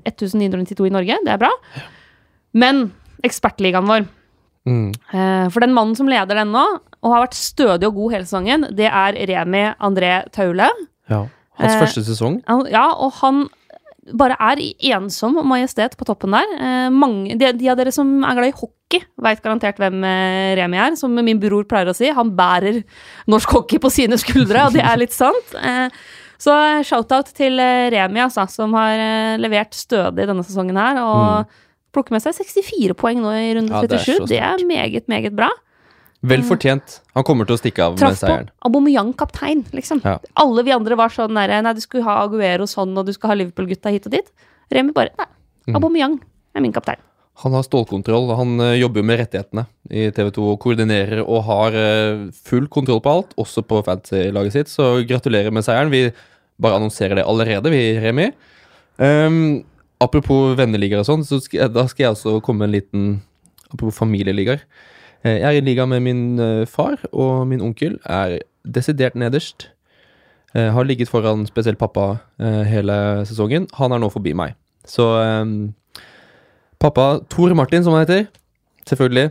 1992 0.07 0.87
i 0.87 0.93
Norge. 0.93 1.17
Det 1.25 1.33
er 1.35 1.41
bra. 1.41 1.51
Men 2.53 2.89
ekspertligaen 3.25 3.85
vår 3.89 4.07
Mm. 4.67 4.91
eh, 5.15 5.47
For 5.49 5.61
den 5.63 5.71
mannen 5.73 5.95
som 5.95 6.05
leder 6.11 6.35
den 6.35 6.51
nå, 6.51 6.61
og 7.03 7.13
har 7.13 7.23
vært 7.27 7.37
stødig 7.39 7.87
og 7.87 7.95
god 7.95 8.15
hele 8.15 8.27
sesongen, 8.27 8.67
det 8.75 8.89
er 8.89 9.19
Remi 9.29 9.63
André 9.79 10.13
Taule. 10.35 10.67
Ja. 11.09 11.25
Hans 11.59 11.75
Eh, 11.75 11.79
første 11.83 12.03
sesong. 12.07 12.41
Ja, 12.71 12.89
og 12.95 13.13
han 13.19 13.47
bare 14.15 14.35
er 14.39 14.59
i 14.63 14.73
ensom 14.95 15.37
majestet 15.45 15.95
på 15.99 16.05
toppen 16.07 16.33
der. 16.33 16.53
Eh, 16.57 16.89
mange, 16.93 17.35
de, 17.37 17.51
de 17.59 17.69
av 17.69 17.77
dere 17.77 17.91
som 17.93 18.23
er 18.23 18.37
glad 18.37 18.51
i 18.51 18.55
hockey, 18.57 19.03
veit 19.21 19.41
garantert 19.43 19.77
hvem 19.81 20.03
eh, 20.07 20.55
Remi 20.59 20.79
er. 20.81 20.95
Som 20.99 21.13
min 21.15 21.41
bror 21.41 21.67
pleier 21.69 21.91
å 21.91 21.95
si, 21.97 22.09
han 22.15 22.31
bærer 22.37 22.81
norsk 23.29 23.53
hockey 23.57 23.81
på 23.83 23.91
sine 23.93 24.17
skuldre, 24.21 24.67
og 24.67 24.77
det 24.77 24.83
er 24.85 24.99
litt 25.01 25.15
sant. 25.15 25.55
Eh, 25.59 25.87
så 26.39 26.55
shout-out 26.87 27.33
til 27.35 27.59
eh, 27.59 27.89
Remi, 27.93 28.21
altså, 28.23 28.47
som 28.51 28.73
har 28.79 28.95
eh, 28.95 29.39
levert 29.41 29.75
stødig 29.75 30.27
denne 30.29 30.45
sesongen 30.47 30.79
her. 30.79 31.01
Og 31.03 31.57
plukker 31.95 32.15
med 32.15 32.23
seg 32.23 32.37
64 32.37 32.95
poeng 32.97 33.19
nå 33.23 33.33
i 33.35 33.49
runde 33.57 33.73
37. 33.73 33.75
Ja, 33.75 33.89
det 33.89 33.99
er 33.99 34.05
37. 34.05 34.29
Det 34.31 34.39
er, 34.47 34.67
meget, 34.69 35.09
meget 35.11 35.35
bra. 35.35 35.49
Vel 36.21 36.41
fortjent. 36.43 36.97
Han 37.15 37.23
kommer 37.23 37.47
til 37.47 37.55
å 37.55 37.59
stikke 37.61 37.79
av 37.85 37.93
med 37.93 37.99
Traff 38.01 38.17
på 38.17 38.25
seieren. 38.25 38.49
Aubameyang 38.67 39.13
kaptein, 39.15 39.61
liksom. 39.71 40.01
Ja. 40.03 40.17
Alle 40.35 40.63
vi 40.67 40.73
andre 40.75 40.97
var 40.99 41.09
sånn 41.13 41.33
der, 41.37 41.61
Nei, 41.63 41.73
du 41.73 41.79
skulle 41.79 42.03
ha 42.03 42.17
Aguero 42.25 42.65
sånn, 42.67 42.91
og 42.99 43.05
du 43.07 43.13
skal 43.15 43.31
ha 43.31 43.35
Liverpool-gutta 43.39 43.89
hit 43.93 44.05
og 44.09 44.11
dit. 44.17 44.31
Remi 44.71 44.91
bare 44.95 45.13
Nei, 45.17 45.25
Mm. 45.69 45.75
Aubameyang 45.75 46.13
er 46.55 46.61
min 46.61 46.71
kaptein. 46.73 46.97
Han 47.43 47.53
har 47.53 47.61
stålkontroll. 47.63 48.31
Han 48.35 48.59
eh, 48.59 48.79
jobber 48.81 48.99
jo 48.99 49.05
med 49.05 49.19
rettighetene 49.19 49.67
i 49.91 50.09
TV 50.11 50.31
2 50.33 50.47
og 50.51 50.59
koordinerer 50.63 51.21
og 51.21 51.43
har 51.45 51.75
eh, 51.77 52.23
full 52.33 52.65
kontroll 52.67 52.99
på 53.05 53.11
alt, 53.13 53.35
også 53.37 53.61
på 53.67 53.83
fantasy-laget 53.85 54.51
sitt. 54.55 54.67
Så 54.67 55.05
gratulerer 55.07 55.51
med 55.53 55.63
seieren. 55.63 55.91
Vi 55.93 56.09
bare 56.59 56.79
annonserer 56.79 57.15
det 57.19 57.25
allerede, 57.29 57.69
vi, 57.71 57.83
Remi. 58.01 58.31
Um, 58.97 59.63
apropos 60.01 60.55
venneligaer 60.59 61.03
og 61.03 61.07
sånn, 61.07 61.23
så 61.23 61.39
skal, 61.43 61.59
jeg- 61.61 61.73
da 61.73 61.85
skal 61.87 62.03
jeg 62.07 62.15
også 62.17 62.41
komme 62.43 62.65
med 62.65 62.69
en 62.69 62.75
liten 62.81 63.21
Apropos 63.71 63.95
familieligaer. 64.01 64.63
Eh, 65.25 65.39
Jeg 65.41 65.47
er 65.47 65.57
i 65.57 65.65
liga 65.65 65.85
med 65.85 65.99
min 65.99 66.39
eh, 66.39 66.67
far, 66.67 66.99
og 67.11 67.47
min 67.47 67.61
onkel 67.61 67.99
er 68.05 68.39
desidert 68.63 69.15
nederst. 69.15 69.69
Jeg 70.53 70.71
har 70.73 70.83
ligget 70.83 71.09
foran 71.09 71.45
spesielt 71.45 71.77
pappa 71.77 72.17
eh, 72.39 72.63
hele 72.65 73.25
sesongen. 73.27 73.67
Han 73.77 73.91
er 73.91 74.01
nå 74.01 74.09
forbi 74.09 74.33
meg. 74.33 74.55
Så 74.87 75.03
um, 75.03 75.73
pappa 76.81 77.19
Tor 77.29 77.53
Martin, 77.53 77.83
som 77.83 77.93
han 77.93 78.07
heter, 78.07 78.25
selvfølgelig. 78.89 79.29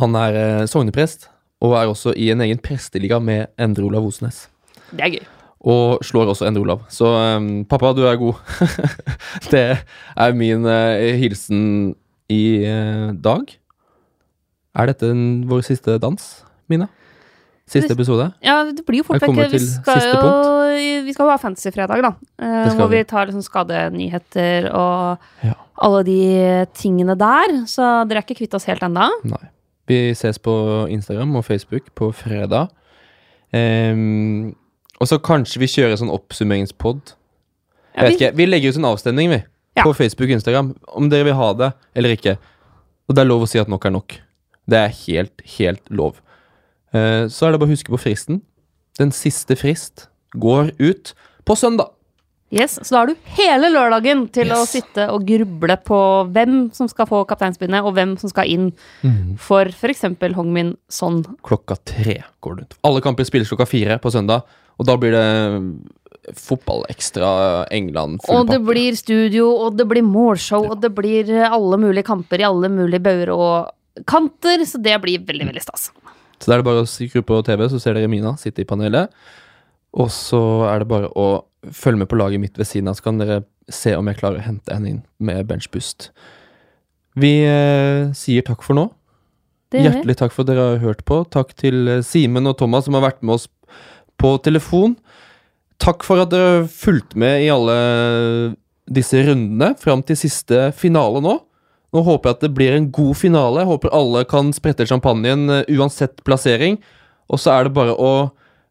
Han 0.00 0.16
er 0.16 0.38
eh, 0.40 0.66
sogneprest, 0.70 1.28
og 1.60 1.76
er 1.76 1.90
også 1.90 2.14
i 2.16 2.30
en 2.32 2.40
egen 2.40 2.58
presteliga 2.62 3.18
med 3.20 3.50
Endre 3.60 3.84
Olav 3.84 4.06
Osnes. 4.08 4.46
Det 4.92 5.04
er 5.04 5.16
gøy. 5.18 5.26
Og 5.62 6.00
slår 6.02 6.32
også 6.32 6.46
Endre 6.48 6.62
Olav. 6.64 6.86
Så 6.88 7.06
um, 7.36 7.64
pappa, 7.68 7.92
du 7.92 8.06
er 8.08 8.16
god. 8.16 8.40
det 9.52 9.66
er 10.16 10.32
min 10.38 10.64
uh, 10.64 11.18
hilsen 11.18 11.94
i 12.32 12.42
uh, 12.64 13.12
dag. 13.12 13.52
Er 14.78 14.88
dette 14.88 15.08
en, 15.12 15.22
vår 15.50 15.64
siste 15.66 15.98
dans, 16.00 16.28
Mina? 16.72 16.88
Siste 17.68 17.94
episode? 17.94 18.26
Ja, 18.44 18.62
det 18.68 18.82
blir 18.88 19.00
jo 19.00 19.06
fort 19.06 19.22
vekk. 19.22 19.52
Vi 19.52 19.58
skal 19.60 20.00
jo 20.08 20.32
Vi 21.06 21.12
skal 21.14 21.26
jo 21.26 21.30
ha 21.30 21.38
Fantasyfredag, 21.40 22.02
da. 22.04 22.10
Eh, 22.42 22.72
hvor 22.76 22.88
vi 22.90 22.98
vi. 23.00 23.04
tar 23.08 23.26
liksom 23.28 23.44
skadenyheter 23.44 24.70
og 24.72 25.18
Ja. 25.44 25.54
alle 25.78 26.02
de 26.04 26.66
tingene 26.74 27.16
der. 27.16 27.64
Så 27.66 27.82
dere 28.08 28.18
er 28.18 28.22
ikke 28.22 28.38
kvitt 28.40 28.54
oss 28.54 28.64
helt 28.64 28.82
ennå. 28.82 29.08
Nei. 29.24 29.48
Vi 29.86 30.14
ses 30.14 30.38
på 30.38 30.88
Instagram 30.88 31.36
og 31.36 31.44
Facebook 31.44 31.94
på 31.94 32.12
fredag. 32.14 32.68
Um, 33.52 34.54
og 35.00 35.08
så 35.08 35.18
kanskje 35.18 35.58
vi 35.58 35.66
kjører 35.66 35.98
sånn 35.98 36.12
oppsummeringspod. 36.12 37.14
Jeg 37.96 38.04
vet 38.04 38.20
ikke, 38.20 38.36
vi 38.36 38.46
legger 38.46 38.72
ut 38.72 38.76
en 38.80 38.84
avstemning, 38.88 39.28
vi. 39.30 39.42
Ja. 39.76 39.82
På 39.84 39.92
Facebook 39.94 40.28
og 40.28 40.36
Instagram. 40.38 40.74
Om 40.88 41.08
dere 41.10 41.24
vil 41.24 41.34
ha 41.34 41.52
det 41.52 41.72
eller 41.94 42.16
ikke. 42.16 42.38
Og 43.08 43.14
det 43.16 43.22
er 43.24 43.28
lov 43.28 43.42
å 43.42 43.48
si 43.48 43.58
at 43.58 43.68
nok 43.68 43.84
er 43.84 43.90
nok. 43.90 44.18
Det 44.70 44.78
er 44.78 44.94
helt, 45.06 45.42
helt 45.58 45.90
lov. 45.90 46.20
Eh, 46.94 47.26
så 47.32 47.46
er 47.48 47.52
det 47.54 47.60
bare 47.62 47.70
å 47.70 47.74
huske 47.74 47.92
på 47.92 48.00
fristen. 48.00 48.42
Den 49.00 49.10
siste 49.16 49.56
frist 49.58 50.06
går 50.38 50.72
ut 50.78 51.14
på 51.48 51.56
søndag. 51.58 51.90
Yes, 52.52 52.74
Så 52.84 52.92
da 52.92 52.98
har 53.00 53.06
du 53.08 53.14
hele 53.38 53.70
lørdagen 53.72 54.26
til 54.28 54.50
å 54.52 54.58
sitte 54.68 55.06
og 55.08 55.24
gruble 55.24 55.76
på 55.88 56.00
hvem 56.34 56.66
som 56.76 56.84
skal 56.90 57.08
få 57.08 57.22
kapteinspinnet, 57.24 57.80
og 57.80 57.94
hvem 57.96 58.12
som 58.20 58.28
skal 58.28 58.44
inn 58.52 58.66
for 59.40 59.70
f.eks. 59.72 60.04
Hongmin 60.36 60.74
Son. 60.92 61.22
Klokka 61.48 61.78
tre 61.88 62.18
går 62.44 62.58
det 62.58 62.66
ut. 62.66 62.76
Alle 62.84 63.00
kamper 63.00 63.24
spilles 63.24 63.48
klokka 63.48 63.64
fire 63.70 63.96
på 64.04 64.12
søndag. 64.12 64.44
Og 64.76 64.84
da 64.84 64.98
blir 65.00 65.16
det 65.16 66.36
fotball 66.38 66.84
ekstra 66.92 67.66
England 67.72 68.20
Og 68.28 68.46
det 68.46 68.58
pakke. 68.58 68.66
blir 68.68 68.96
studio, 69.00 69.48
og 69.64 69.78
det 69.80 69.88
blir 69.88 70.04
målshow, 70.04 70.68
og 70.70 70.80
det 70.84 70.92
blir 70.94 71.32
alle 71.48 71.80
mulige 71.80 72.04
kamper 72.06 72.40
i 72.44 72.46
alle 72.46 72.68
mulige 72.68 73.02
bauger 73.02 73.32
og 73.32 73.72
kanter, 74.08 74.64
så 74.68 74.80
det 74.82 74.96
blir 75.02 75.22
veldig, 75.26 75.48
veldig 75.50 75.62
stas. 75.64 75.90
Så 76.38 76.50
da 76.50 76.56
er 76.56 76.62
det 76.62 76.66
bare 76.66 76.82
å 76.82 76.90
skru 76.90 77.22
på 77.26 77.38
TV, 77.46 77.68
så 77.70 77.80
ser 77.82 77.96
dere 77.96 78.10
Mina 78.10 78.34
sitte 78.40 78.64
i 78.64 78.68
panelet. 78.68 79.12
Og 79.92 80.08
så 80.10 80.40
er 80.70 80.82
det 80.82 80.90
bare 80.90 81.10
å 81.18 81.44
følge 81.70 82.02
med 82.02 82.10
på 82.10 82.18
laget 82.18 82.42
mitt 82.42 82.56
ved 82.58 82.66
siden 82.68 82.90
av, 82.90 82.96
så 82.98 83.06
kan 83.06 83.20
dere 83.20 83.42
se 83.72 83.94
om 83.94 84.08
jeg 84.10 84.18
klarer 84.18 84.40
å 84.40 84.46
hente 84.46 84.74
henne 84.74 84.90
inn 84.90 85.02
med 85.22 85.46
benchboost. 85.50 86.10
Vi 87.20 87.42
eh, 87.44 88.10
sier 88.16 88.44
takk 88.46 88.64
for 88.64 88.78
nå. 88.78 88.88
Hjertelig 89.72 90.18
takk 90.20 90.34
for 90.34 90.44
at 90.44 90.50
dere 90.50 90.64
har 90.74 90.82
hørt 90.82 91.04
på. 91.08 91.22
Takk 91.32 91.52
til 91.60 91.86
eh, 91.88 92.04
Simen 92.04 92.48
og 92.48 92.56
Thomas 92.60 92.88
som 92.88 92.96
har 92.98 93.06
vært 93.06 93.22
med 93.22 93.36
oss 93.36 93.46
på 94.20 94.34
telefon. 94.44 94.96
Takk 95.82 96.04
for 96.06 96.22
at 96.22 96.32
dere 96.32 96.64
fulgte 96.64 96.80
fulgt 96.82 97.16
med 97.18 97.44
i 97.44 97.50
alle 97.52 97.76
disse 98.92 99.20
rundene 99.24 99.72
fram 99.78 100.02
til 100.06 100.18
siste 100.18 100.70
finale 100.78 101.22
nå. 101.24 101.36
Nå 101.92 102.02
håper 102.06 102.30
jeg 102.30 102.38
at 102.38 102.44
det 102.46 102.52
blir 102.56 102.76
en 102.76 102.90
god 102.94 103.16
finale. 103.20 103.62
Jeg 103.62 103.68
håper 103.68 103.92
alle 103.96 104.24
kan 104.28 104.52
sprette 104.56 104.86
champagnen 104.88 105.50
eh, 105.52 105.74
uansett 105.76 106.22
plassering. 106.24 106.78
Og 107.32 107.40
så 107.40 107.52
er 107.54 107.68
det 107.68 107.74
bare 107.76 107.96
å 107.96 108.12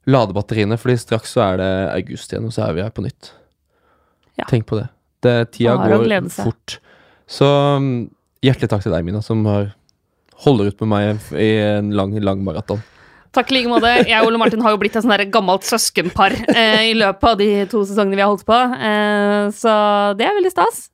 lade 0.10 0.34
batteriene, 0.34 0.80
Fordi 0.82 0.98
straks 0.98 1.36
så 1.36 1.44
er 1.46 1.62
det 1.62 1.74
august 1.94 2.34
igjen, 2.34 2.48
og 2.50 2.56
så 2.56 2.66
er 2.66 2.78
vi 2.78 2.86
her 2.86 2.94
på 2.94 3.06
nytt. 3.06 3.34
Ja. 4.40 4.48
Tenk 4.50 4.66
på 4.70 4.80
det. 4.80 4.88
det 5.22 5.36
tida 5.54 5.76
går 5.78 6.32
fort. 6.34 6.80
Så 7.30 7.46
mm, 7.78 8.10
hjertelig 8.44 8.72
takk 8.72 8.82
til 8.86 8.96
deg, 8.96 9.06
Mina, 9.06 9.22
som 9.22 9.46
har 9.46 9.70
holder 10.42 10.72
ut 10.72 10.82
med 10.82 10.90
meg 10.90 11.36
i 11.38 11.52
en 11.62 11.92
lang, 11.94 12.16
lang 12.24 12.42
maraton. 12.46 12.82
Takk 13.32 13.52
i 13.52 13.60
like 13.60 13.72
måte. 13.72 13.92
Jeg 14.10 14.18
og 14.20 14.28
Ole 14.28 14.40
Martin 14.42 14.64
har 14.64 14.74
jo 14.74 14.80
blitt 14.82 14.98
et 14.98 15.06
sånn 15.06 15.30
gammelt 15.32 15.68
søskenpar 15.68 16.34
eh, 16.52 16.90
i 16.90 16.96
løpet 16.98 17.30
av 17.30 17.38
de 17.40 17.50
to 17.72 17.86
sesongene 17.88 18.18
vi 18.18 18.26
har 18.26 18.32
holdt 18.32 18.48
på, 18.48 18.58
eh, 18.58 19.46
så 19.56 19.76
det 20.20 20.28
er 20.28 20.36
veldig 20.36 20.52
stas. 20.52 20.90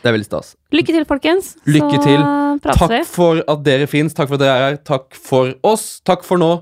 Det 0.00 0.08
er 0.08 0.16
veldig 0.16 0.28
stas. 0.28 0.54
Lykke 0.72 0.94
til, 0.96 1.04
folkens. 1.08 1.52
Lykke 1.68 2.00
til. 2.04 2.24
Takk 2.64 2.96
for 3.10 3.42
at 3.44 3.66
dere 3.66 3.90
fins. 3.90 4.16
Takk 4.16 4.32
for 4.32 4.40
at 4.40 4.46
dere 4.46 4.56
er 4.56 4.66
her. 4.70 4.80
Takk 4.92 5.12
for 5.18 5.52
oss. 5.66 6.00
Takk 6.08 6.24
for 6.26 6.40
nå. 6.40 6.54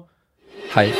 Hei. 0.74 0.90